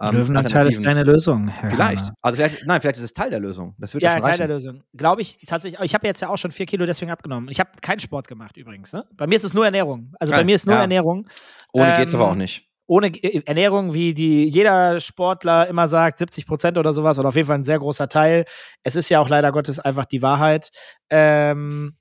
ähm, 0.00 0.14
Löwenanteil 0.16 0.66
ist 0.68 0.84
deine 0.84 1.02
Lösung. 1.04 1.48
Herr 1.48 1.70
Vielleicht. 1.70 2.04
Hahner. 2.04 2.14
Also 2.22 2.36
vielleicht, 2.36 2.66
nein, 2.66 2.80
vielleicht 2.80 2.98
ist 2.98 3.04
es 3.04 3.12
Teil 3.12 3.30
der 3.30 3.40
Lösung. 3.40 3.74
Das 3.78 3.94
wird 3.94 4.02
ja, 4.02 4.10
Ja, 4.10 4.14
schon 4.16 4.22
Teil 4.22 4.30
reichen. 4.32 4.38
der 4.38 4.48
Lösung. 4.48 4.82
Glaube 4.94 5.22
ich 5.22 5.38
tatsächlich. 5.46 5.80
Ich 5.82 5.94
habe 5.94 6.06
jetzt 6.06 6.20
ja 6.20 6.28
auch 6.28 6.36
schon 6.38 6.50
vier 6.52 6.66
Kilo 6.66 6.86
deswegen 6.86 7.10
abgenommen. 7.10 7.48
Ich 7.50 7.60
habe 7.60 7.70
keinen 7.82 7.98
Sport 8.00 8.28
gemacht 8.28 8.56
übrigens. 8.56 8.92
Ne? 8.92 9.04
Bei 9.14 9.26
mir 9.26 9.36
ist 9.36 9.44
es 9.44 9.54
nur 9.54 9.64
Ernährung. 9.64 10.12
Also 10.20 10.30
bei 10.32 10.38
Geil. 10.38 10.44
mir 10.46 10.54
ist 10.54 10.66
nur 10.66 10.74
Ja. 10.76 10.82
Ernährung. 10.82 11.28
Ohne 11.72 11.92
Ähm, 11.92 11.96
geht's 11.98 12.14
aber 12.14 12.28
auch 12.30 12.34
nicht. 12.34 12.68
Ohne 12.88 13.10
G- 13.10 13.42
Ernährung, 13.46 13.94
wie 13.94 14.14
die 14.14 14.48
jeder 14.48 15.00
Sportler 15.00 15.66
immer 15.66 15.88
sagt, 15.88 16.18
70 16.18 16.46
Prozent 16.46 16.78
oder 16.78 16.92
sowas, 16.92 17.18
oder 17.18 17.28
auf 17.30 17.34
jeden 17.34 17.48
Fall 17.48 17.58
ein 17.58 17.64
sehr 17.64 17.80
großer 17.80 18.08
Teil. 18.08 18.44
Es 18.84 18.94
ist 18.94 19.08
ja 19.08 19.18
auch 19.18 19.28
leider 19.28 19.50
Gottes 19.50 19.80
einfach 19.80 20.04
die 20.04 20.22
Wahrheit. 20.22 20.70
Ähm, 21.10 21.96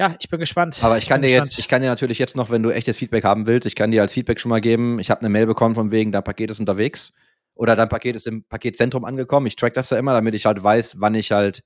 ja, 0.00 0.14
ich 0.18 0.28
bin 0.30 0.40
gespannt. 0.40 0.82
Aber 0.82 0.96
ich 0.98 1.06
kann 1.08 1.20
dir 1.22 1.28
gespannt. 1.28 1.50
jetzt, 1.50 1.58
ich 1.58 1.68
kann 1.68 1.82
dir 1.82 1.88
natürlich 1.88 2.18
jetzt 2.18 2.34
noch, 2.34 2.48
wenn 2.50 2.62
du 2.62 2.70
echtes 2.70 2.96
Feedback 2.96 3.22
haben 3.24 3.46
willst, 3.46 3.66
ich 3.66 3.74
kann 3.76 3.90
dir 3.90 4.00
als 4.02 4.12
Feedback 4.14 4.40
schon 4.40 4.48
mal 4.48 4.60
geben, 4.60 4.98
ich 4.98 5.10
habe 5.10 5.20
eine 5.20 5.28
Mail 5.28 5.46
bekommen 5.46 5.74
von 5.74 5.90
wegen, 5.90 6.10
dein 6.10 6.24
Paket 6.24 6.50
ist 6.50 6.58
unterwegs 6.58 7.12
oder 7.54 7.76
dein 7.76 7.88
Paket 7.90 8.16
ist 8.16 8.26
im 8.26 8.44
Paketzentrum 8.44 9.04
angekommen. 9.04 9.46
Ich 9.46 9.56
track 9.56 9.74
das 9.74 9.90
ja 9.90 9.98
immer, 9.98 10.14
damit 10.14 10.34
ich 10.34 10.46
halt 10.46 10.62
weiß, 10.62 10.96
wann 11.00 11.14
ich 11.14 11.30
halt 11.32 11.62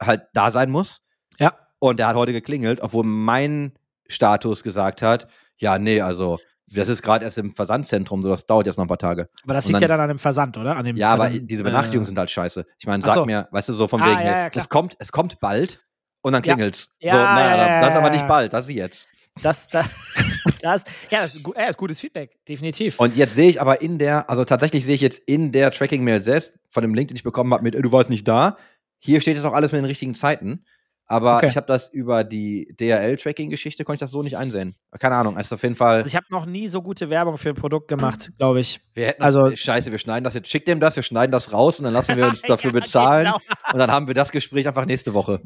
halt 0.00 0.22
da 0.34 0.50
sein 0.50 0.70
muss. 0.70 1.02
Ja. 1.38 1.54
Und 1.78 1.98
der 1.98 2.08
hat 2.08 2.16
heute 2.16 2.32
geklingelt, 2.32 2.80
obwohl 2.82 3.04
mein 3.04 3.72
Status 4.08 4.62
gesagt 4.62 5.00
hat, 5.02 5.26
ja, 5.56 5.78
nee, 5.78 6.00
also 6.00 6.38
das 6.74 6.88
ist 6.88 7.02
gerade 7.02 7.24
erst 7.24 7.38
im 7.38 7.54
Versandzentrum, 7.54 8.22
so 8.22 8.28
das 8.30 8.46
dauert 8.46 8.66
jetzt 8.66 8.76
noch 8.78 8.84
ein 8.84 8.88
paar 8.88 8.98
Tage. 8.98 9.28
aber 9.44 9.54
das 9.54 9.66
und 9.66 9.72
liegt 9.72 9.82
dann- 9.82 9.82
ja 9.82 9.88
dann 9.96 10.00
an 10.00 10.08
dem 10.08 10.18
Versand, 10.18 10.56
oder? 10.58 10.76
An 10.76 10.84
dem 10.84 10.96
Ja, 10.96 11.12
aber 11.12 11.24
Versand- 11.24 11.50
diese 11.50 11.64
Benachrichtigungen 11.64 12.04
äh, 12.04 12.06
sind 12.06 12.18
halt 12.18 12.30
scheiße. 12.30 12.64
Ich 12.78 12.86
meine, 12.86 13.02
sag 13.02 13.14
so. 13.14 13.24
mir, 13.26 13.46
weißt 13.50 13.68
du, 13.68 13.72
so 13.74 13.88
von 13.88 14.02
Ah, 14.02 14.06
wegen, 14.10 14.20
ja, 14.20 14.38
ja, 14.46 14.50
es 14.54 14.68
kommt, 14.68 14.96
es 14.98 15.12
kommt 15.12 15.38
bald 15.40 15.80
und 16.22 16.32
dann 16.32 16.42
klingelt's. 16.42 16.88
Ja, 17.00 17.12
so, 17.12 17.18
naja, 17.18 17.56
ja, 17.56 17.66
ja, 17.66 17.80
das 17.82 17.90
ist 17.90 17.96
aber 17.96 18.10
nicht 18.10 18.26
bald, 18.26 18.52
das 18.52 18.66
ist 18.68 18.74
jetzt. 18.74 19.08
Das, 19.42 19.66
das, 19.68 19.86
das, 20.62 20.84
ja, 21.10 21.22
das 21.22 21.34
ist, 21.36 21.42
gu- 21.42 21.54
ja, 21.56 21.64
ist 21.66 21.76
gutes 21.76 22.00
Feedback, 22.00 22.36
definitiv. 22.48 22.98
Und 23.00 23.16
jetzt 23.16 23.34
sehe 23.34 23.48
ich 23.48 23.60
aber 23.60 23.80
in 23.80 23.98
der, 23.98 24.28
also 24.28 24.44
tatsächlich 24.44 24.84
sehe 24.84 24.94
ich 24.94 25.00
jetzt 25.00 25.20
in 25.26 25.52
der 25.52 25.70
Tracking-Mail 25.70 26.20
selbst 26.20 26.52
von 26.68 26.82
dem 26.82 26.94
Link, 26.94 27.08
den 27.08 27.16
ich 27.16 27.22
bekommen 27.22 27.52
habe, 27.52 27.62
mit, 27.62 27.74
äh, 27.74 27.82
du 27.82 27.92
warst 27.92 28.10
nicht 28.10 28.26
da. 28.28 28.56
Hier 28.98 29.20
steht 29.20 29.36
jetzt 29.36 29.44
auch 29.44 29.54
alles 29.54 29.72
mit 29.72 29.78
den 29.80 29.86
richtigen 29.86 30.14
Zeiten. 30.14 30.64
Aber 31.06 31.36
Okay. 31.36 31.48
ich 31.48 31.56
habe 31.56 31.66
das 31.66 31.88
über 31.92 32.24
die 32.24 32.74
DRL-Tracking-Geschichte, 32.78 33.84
konnte 33.84 33.96
ich 33.96 34.00
das 34.00 34.12
so 34.12 34.22
nicht 34.22 34.36
einsehen. 34.38 34.76
Keine 34.98 35.16
Ahnung, 35.16 35.36
es 35.36 35.46
ist 35.46 35.52
auf 35.52 35.62
jeden 35.62 35.74
Fall. 35.74 35.96
also 35.96 36.06
ich 36.06 36.16
habe 36.16 36.26
noch 36.30 36.46
nie 36.46 36.68
so 36.68 36.80
gute 36.80 37.10
Werbung 37.10 37.36
für 37.36 37.50
ein 37.50 37.54
Produkt 37.54 37.88
gemacht, 37.88 38.30
glaube 38.38 38.60
ich. 38.60 38.80
Wir 38.94 39.08
hätten 39.08 39.22
also- 39.22 39.42
also, 39.42 39.56
scheiße, 39.56 39.90
wir 39.90 39.98
schneiden 39.98 40.24
das 40.24 40.34
jetzt, 40.34 40.48
schick 40.48 40.64
dem 40.64 40.78
das, 40.80 40.94
wir 40.96 41.02
schneiden 41.02 41.32
das 41.32 41.52
raus 41.52 41.78
und 41.80 41.84
dann 41.84 41.92
lassen 41.92 42.16
wir 42.16 42.26
uns 42.28 42.42
dafür 42.42 42.72
Ja, 42.72 42.80
bezahlen. 42.80 43.24
genau. 43.26 43.38
Und 43.72 43.78
dann 43.78 43.90
haben 43.90 44.06
wir 44.06 44.14
das 44.14 44.30
Gespräch 44.30 44.66
einfach 44.68 44.86
nächste 44.86 45.12
Woche. 45.12 45.42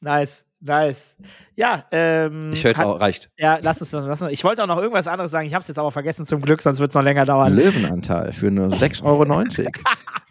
Nice, 0.00 0.46
nice. 0.60 1.14
Ja, 1.56 1.84
ähm, 1.90 2.50
Ich 2.52 2.64
höre 2.64 2.70
jetzt 2.70 2.80
auch, 2.80 2.98
reicht. 3.00 3.30
Ja, 3.38 3.58
lass 3.60 3.80
es, 3.82 3.92
lass 3.92 4.22
es. 4.22 4.30
Ich 4.32 4.44
wollte 4.44 4.62
auch 4.62 4.66
noch 4.66 4.78
irgendwas 4.78 5.06
anderes 5.06 5.30
sagen. 5.30 5.46
Ich 5.46 5.52
habe 5.52 5.60
es 5.62 5.68
jetzt 5.68 5.78
aber 5.78 5.90
vergessen 5.90 6.24
zum 6.24 6.40
Glück, 6.40 6.62
sonst 6.62 6.78
wird 6.80 6.88
es 6.90 6.94
noch 6.94 7.02
länger 7.02 7.26
dauern. 7.26 7.54
Löwenanteil 7.54 8.32
für 8.32 8.50
nur 8.50 8.68
6,90 8.74 9.04
Euro. 9.04 9.24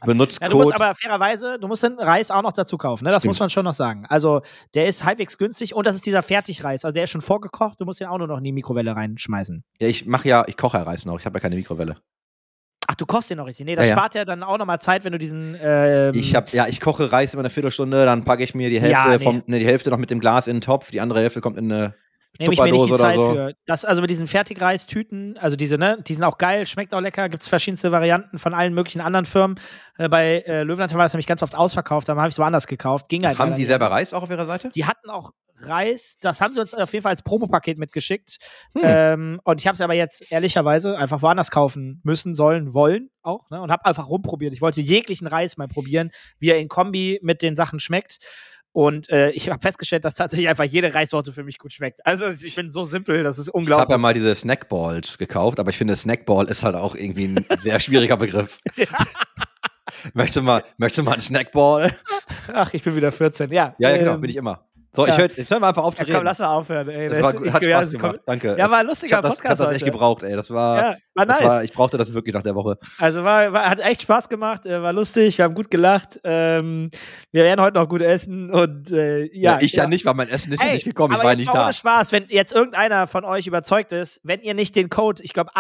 Benutzt 0.06 0.40
Ja, 0.42 0.48
du 0.48 0.58
musst 0.58 0.72
Code. 0.72 0.84
aber 0.84 0.96
fairerweise, 0.96 1.58
du 1.60 1.68
musst 1.68 1.84
den 1.84 2.00
Reis 2.00 2.32
auch 2.32 2.42
noch 2.42 2.54
dazu 2.54 2.78
kaufen, 2.78 3.04
ne? 3.04 3.12
Das 3.12 3.22
Stimmt. 3.22 3.32
muss 3.32 3.40
man 3.42 3.50
schon 3.50 3.66
noch 3.66 3.74
sagen. 3.74 4.06
Also, 4.08 4.42
der 4.74 4.88
ist 4.88 5.04
halbwegs 5.04 5.38
günstig 5.38 5.76
und 5.76 5.86
das 5.86 5.96
ist 5.96 6.06
dieser 6.06 6.24
Fertigreis. 6.24 6.86
Also, 6.86 6.94
der 6.94 7.04
ist 7.04 7.10
schon 7.12 7.22
vorgekocht, 7.22 7.80
du 7.82 7.86
musst 7.86 8.00
den 8.00 8.08
auch 8.08 8.18
nur 8.18 8.28
noch 8.28 8.38
in 8.38 8.44
die 8.46 8.54
Mikrowelle 8.54 8.96
reinschmeißen. 8.96 9.64
Ja, 9.82 9.88
ich 9.88 10.06
mache 10.06 10.28
ja, 10.30 10.46
ich 10.48 10.56
koche 10.58 10.78
ja 10.78 10.84
Reis 10.84 11.06
noch. 11.06 11.20
Ich 11.20 11.26
habe 11.26 11.36
ja 11.38 11.42
keine 11.42 11.58
Mikrowelle. 11.58 11.98
Ach, 12.92 12.96
du 12.96 13.06
kochst 13.06 13.30
den 13.30 13.38
noch 13.38 13.46
richtig. 13.46 13.68
Nee, 13.68 13.76
das 13.76 13.88
Ja, 13.88 13.94
spart 13.96 14.16
ja 14.16 14.26
dann 14.26 14.42
auch 14.42 14.58
nochmal 14.58 14.82
Zeit, 14.82 15.04
wenn 15.06 15.12
du 15.12 15.20
diesen. 15.20 15.56
Ähm, 15.62 16.12
Ich 16.16 16.34
habe 16.34 16.48
ja, 16.54 16.66
ich 16.68 16.82
koche 16.82 17.12
Reis 17.12 17.36
immer 17.36 17.42
eine 17.42 17.52
Viertelstunde, 17.52 18.04
dann 18.04 18.24
packe 18.24 18.44
ich 18.44 18.56
mir 18.56 18.72
die 18.72 18.82
Hälfte 18.82 19.10
Ja, 19.10 19.18
nee. 19.18 19.24
vom, 19.24 19.44
ne, 19.46 19.60
die 19.60 19.66
Hälfte 19.68 19.92
noch 19.92 20.00
mit 20.00 20.10
dem 20.10 20.20
Glas 20.20 20.48
in 20.48 20.56
den 20.56 20.62
Topf, 20.62 20.90
die 20.90 21.00
andere 21.00 21.20
Hälfte 21.20 21.40
kommt 21.40 21.60
in 21.60 21.72
eine 21.72 21.94
Nehme 22.40 22.54
ich 22.54 22.60
mir 22.60 22.72
nicht 22.72 22.86
die 22.90 22.96
Zeit 22.96 23.16
so. 23.20 23.34
für. 23.34 23.54
Das, 23.68 23.86
also 23.86 24.02
mit 24.02 24.10
diesen 24.10 24.26
Fertigreistüten, 24.26 25.38
also 25.38 25.56
diese, 25.56 25.78
ne, 25.78 25.98
die 26.08 26.14
sind 26.14 26.24
auch 26.24 26.38
geil, 26.38 26.66
schmeckt 26.66 26.94
auch 26.94 27.00
lecker, 27.00 27.30
gibt 27.30 27.44
es 27.44 27.50
verschiedenste 27.50 27.92
Varianten 27.92 28.40
von 28.40 28.54
allen 28.54 28.74
möglichen 28.74 29.02
anderen 29.02 29.26
Firmen. 29.26 29.60
Äh, 29.98 30.10
bei 30.10 30.44
äh, 30.48 30.64
Löwenanteil 30.64 30.98
war 30.98 31.06
es 31.06 31.14
nämlich 31.14 31.28
ganz 31.28 31.44
oft 31.44 31.56
ausverkauft, 31.56 32.08
da 32.10 32.16
habe 32.16 32.28
ich 32.28 32.34
es 32.36 32.40
woanders 32.40 32.66
gekauft. 32.66 33.10
Ging 33.10 33.26
halt 33.26 33.38
Haben 33.38 33.56
die 33.56 33.66
selber. 33.66 33.88
Reis 33.92 34.14
auch 34.14 34.24
auf 34.24 34.30
ihrer 34.30 34.46
Seite? 34.46 34.70
Die 34.74 34.86
hatten 34.86 35.10
auch 35.10 35.32
Reis, 35.62 36.18
das 36.22 36.42
haben 36.42 36.54
sie 36.54 36.62
uns 36.62 36.74
auf 36.74 36.92
jeden 36.94 37.04
Fall 37.04 37.12
als 37.12 37.22
Promopaket 37.22 37.78
mitgeschickt. 37.78 38.38
Hm. 38.74 38.82
Ähm, 38.84 39.42
und 39.44 39.60
ich 39.60 39.68
habe 39.68 39.76
es 39.76 39.82
aber 39.82 39.94
jetzt 39.94 40.32
ehrlicherweise 40.32 40.98
einfach 40.98 41.22
woanders 41.22 41.52
kaufen 41.52 42.02
müssen, 42.04 42.34
sollen, 42.34 42.74
wollen 42.74 43.10
auch. 43.22 43.50
Ne? 43.50 43.62
Und 43.62 43.72
habe 43.72 43.86
einfach 43.86 44.08
rumprobiert. 44.08 44.54
Ich 44.54 44.62
wollte 44.62 44.82
jeglichen 44.82 45.28
Reis 45.28 45.58
mal 45.58 45.68
probieren, 45.68 46.12
wie 46.40 46.50
er 46.50 46.60
in 46.60 46.68
Kombi 46.68 47.20
mit 47.22 47.42
den 47.42 47.56
Sachen 47.56 47.80
schmeckt. 47.80 48.20
Und 48.72 49.10
äh, 49.10 49.32
ich 49.32 49.50
habe 49.50 49.62
festgestellt, 49.62 50.06
dass 50.06 50.16
tatsächlich 50.16 50.48
einfach 50.48 50.64
jede 50.64 50.94
Reissorte 50.94 51.34
für 51.34 51.44
mich 51.44 51.58
gut 51.58 51.74
schmeckt. 51.74 52.06
Also 52.06 52.28
ich 52.28 52.56
bin 52.56 52.70
so 52.70 52.86
simpel, 52.86 53.24
das 53.24 53.40
ist 53.40 53.48
Ich 53.48 53.50
habe 53.50 53.58
unglaublich. 53.58 53.90
ja 53.90 53.98
mal 53.98 54.14
diese 54.14 54.36
Snackballs 54.36 55.18
gekauft, 55.18 55.60
aber 55.60 55.72
ich 55.72 55.78
finde, 55.78 55.96
Snackball 55.96 56.48
ist 56.48 56.64
halt 56.64 56.76
auch 56.76 56.96
irgendwie 56.96 57.26
ein 57.26 57.46
sehr 57.60 57.80
schwieriger 57.80 58.18
Begriff. 58.18 58.60
möchtest, 60.14 60.38
du 60.38 60.42
mal, 60.44 60.64
möchtest 60.78 61.00
du 61.00 61.04
mal 61.04 61.14
einen 61.14 61.22
Snackball? 61.22 61.96
Ach, 62.54 62.74
ich 62.74 62.84
bin 62.84 62.96
wieder 62.96 63.12
14. 63.12 63.52
Ja, 63.52 63.76
Ja, 63.80 63.90
ja, 63.90 63.98
genau, 63.98 64.14
ähm, 64.14 64.22
bin 64.22 64.30
ich 64.30 64.36
immer. 64.36 64.69
So, 64.92 65.06
ja. 65.06 65.14
ich 65.14 65.20
hör, 65.20 65.30
jetzt 65.30 65.52
hören 65.52 65.62
wir 65.62 65.68
einfach 65.68 65.84
auf 65.84 65.94
zu 65.96 66.00
Ja, 66.02 66.06
reden. 66.06 66.16
komm, 66.18 66.26
lass 66.26 66.40
mal 66.40 66.48
aufhören. 66.48 66.90
Ey. 66.90 67.10
das 67.10 67.22
war, 67.22 67.30
ist- 67.34 67.38
gut, 67.38 67.54
hat 67.54 67.62
ich- 67.62 67.68
ja, 67.70 67.78
Spaß 67.78 67.86
das 67.92 67.94
gemacht, 68.02 68.12
kommt- 68.16 68.24
danke. 68.28 68.56
Ja, 68.58 68.72
war 68.72 68.78
ein 68.80 68.86
ich 68.86 68.90
lustiger 68.90 69.18
hab 69.18 69.24
das, 69.24 69.34
ich 69.36 69.40
Podcast 69.40 69.60
hab 69.62 69.68
das 69.68 69.76
echt 69.76 69.84
heute. 69.84 69.92
gebraucht, 69.92 70.24
ey. 70.24 70.36
Das 70.36 70.50
war, 70.50 70.78
Ja, 70.82 70.96
war 71.14 71.26
das 71.28 71.40
nice. 71.40 71.48
war, 71.50 71.64
ich 71.64 71.74
brauchte 71.74 71.98
das 72.00 72.14
wirklich 72.14 72.34
nach 72.34 72.42
der 72.44 72.56
Woche. 72.56 72.78
Also 72.98 73.24
war, 73.24 73.54
war, 73.54 73.70
hat 73.70 73.80
echt 73.82 74.02
Spaß 74.02 74.30
gemacht, 74.30 74.66
äh, 74.66 74.82
war 74.82 74.92
lustig, 74.94 75.38
wir 75.38 75.46
haben 75.46 75.54
gut 75.54 75.70
gelacht. 75.70 76.20
Ähm, 76.24 76.90
wir 77.32 77.44
werden 77.44 77.62
heute 77.62 77.78
noch 77.78 77.88
gut 77.88 78.02
essen 78.02 78.50
und 78.52 78.92
äh, 78.92 79.26
ja. 79.32 79.60
ich 79.62 79.74
ja, 79.74 79.86
nicht, 79.88 80.06
weil 80.06 80.16
mein 80.16 80.30
Essen 80.30 80.52
ist 80.54 80.60
ja 80.62 80.68
Ey, 80.70 80.74
nicht 80.74 80.86
gekommen, 80.86 81.14
ich 81.16 81.24
war 81.24 81.36
nicht 81.36 81.48
mal 81.48 81.54
da. 81.54 81.64
Ohne 81.66 81.74
Spaß, 81.74 82.12
wenn 82.12 82.26
jetzt 82.30 82.52
irgendeiner 82.54 83.06
von 83.06 83.26
euch 83.26 83.46
überzeugt 83.46 83.92
ist, 83.94 84.20
wenn 84.24 84.42
ihr 84.42 84.56
nicht 84.56 84.76
den 84.76 84.90
Code, 84.90 85.22
ich 85.24 85.34
glaube 85.34 85.52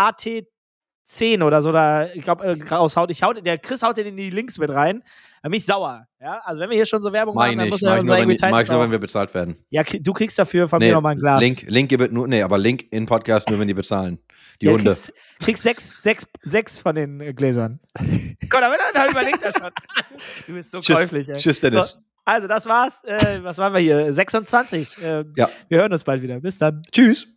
AT10 1.09 1.43
oder 1.43 1.61
so, 1.61 1.71
da, 1.71 2.07
ich 2.13 2.21
glaube, 2.21 2.45
äh, 2.45 2.73
raushaut, 2.73 3.09
ich 3.11 3.23
hau, 3.23 3.33
der 3.33 3.57
Chris 3.57 3.81
haut 3.83 3.97
den 3.97 4.07
in 4.07 4.17
die 4.17 4.29
Links 4.29 4.57
mit 4.57 4.69
rein, 4.69 5.03
dann 5.41 5.51
bin 5.51 5.57
ich 5.57 5.65
sauer. 5.65 6.07
Ja, 6.21 6.41
also 6.43 6.59
wenn 6.59 6.69
wir 6.69 6.75
hier 6.75 6.85
schon 6.85 7.01
so 7.01 7.11
Werbung 7.11 7.35
machen, 7.35 7.49
Meine 7.49 7.57
dann 7.57 7.67
ich, 7.67 7.71
muss 7.71 7.81
unser 7.81 7.95
nur, 7.95 8.05
wenn, 8.05 8.31
Angry 8.31 8.37
mach 8.51 8.61
ich 8.61 8.69
nur, 8.69 8.81
wenn 8.81 8.91
wir 8.91 8.99
bezahlt 8.99 9.33
werden. 9.33 9.57
Ja, 9.69 9.83
du 9.83 10.13
kriegst 10.13 10.37
dafür 10.37 10.67
von 10.67 10.79
mir 10.79 10.85
Nee, 10.85 10.91
nochmal 10.93 11.13
ein 11.13 11.19
Glas. 11.19 11.41
Link, 11.41 11.63
Link 11.67 11.89
gibt 11.89 12.11
nur, 12.11 12.27
nee, 12.27 12.41
aber 12.41 12.57
Link 12.57 12.85
in 12.91 13.05
Podcast 13.05 13.49
nur, 13.49 13.59
wenn 13.59 13.67
die 13.67 13.73
bezahlen. 13.73 14.19
Die 14.61 14.65
ja, 14.65 14.73
Hunde. 14.73 14.85
Kriegst, 14.91 15.13
kriegst 15.39 15.63
sechs, 15.63 16.01
sechs, 16.01 16.25
sechs 16.43 16.79
von 16.79 16.95
den 16.95 17.21
äh, 17.21 17.33
Gläsern. 17.33 17.79
Aber 17.95 18.61
dann, 18.61 18.93
dann 18.93 19.09
überlegt 19.09 19.41
er 19.41 19.53
schon. 19.53 19.71
Du 20.47 20.53
bist 20.53 20.71
so 20.71 20.81
Tschüss, 20.81 20.97
käuflich, 20.97 21.29
ey. 21.29 21.37
tschüss, 21.37 21.61
Dennis. 21.61 21.91
So, 21.91 21.99
also, 22.25 22.47
das 22.47 22.65
war's. 22.65 23.03
Äh, 23.05 23.39
was 23.41 23.57
waren 23.57 23.73
wir 23.73 23.79
hier? 23.79 24.11
26. 24.11 24.97
Ähm, 25.01 25.33
Ja. 25.37 25.49
Wir 25.69 25.79
hören 25.79 25.93
uns 25.93 26.03
bald 26.03 26.21
wieder. 26.21 26.41
Bis 26.41 26.57
dann. 26.57 26.81
Tschüss. 26.91 27.27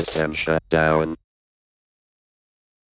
System 0.00 0.32
shut 0.32 0.66
down. 0.70 1.14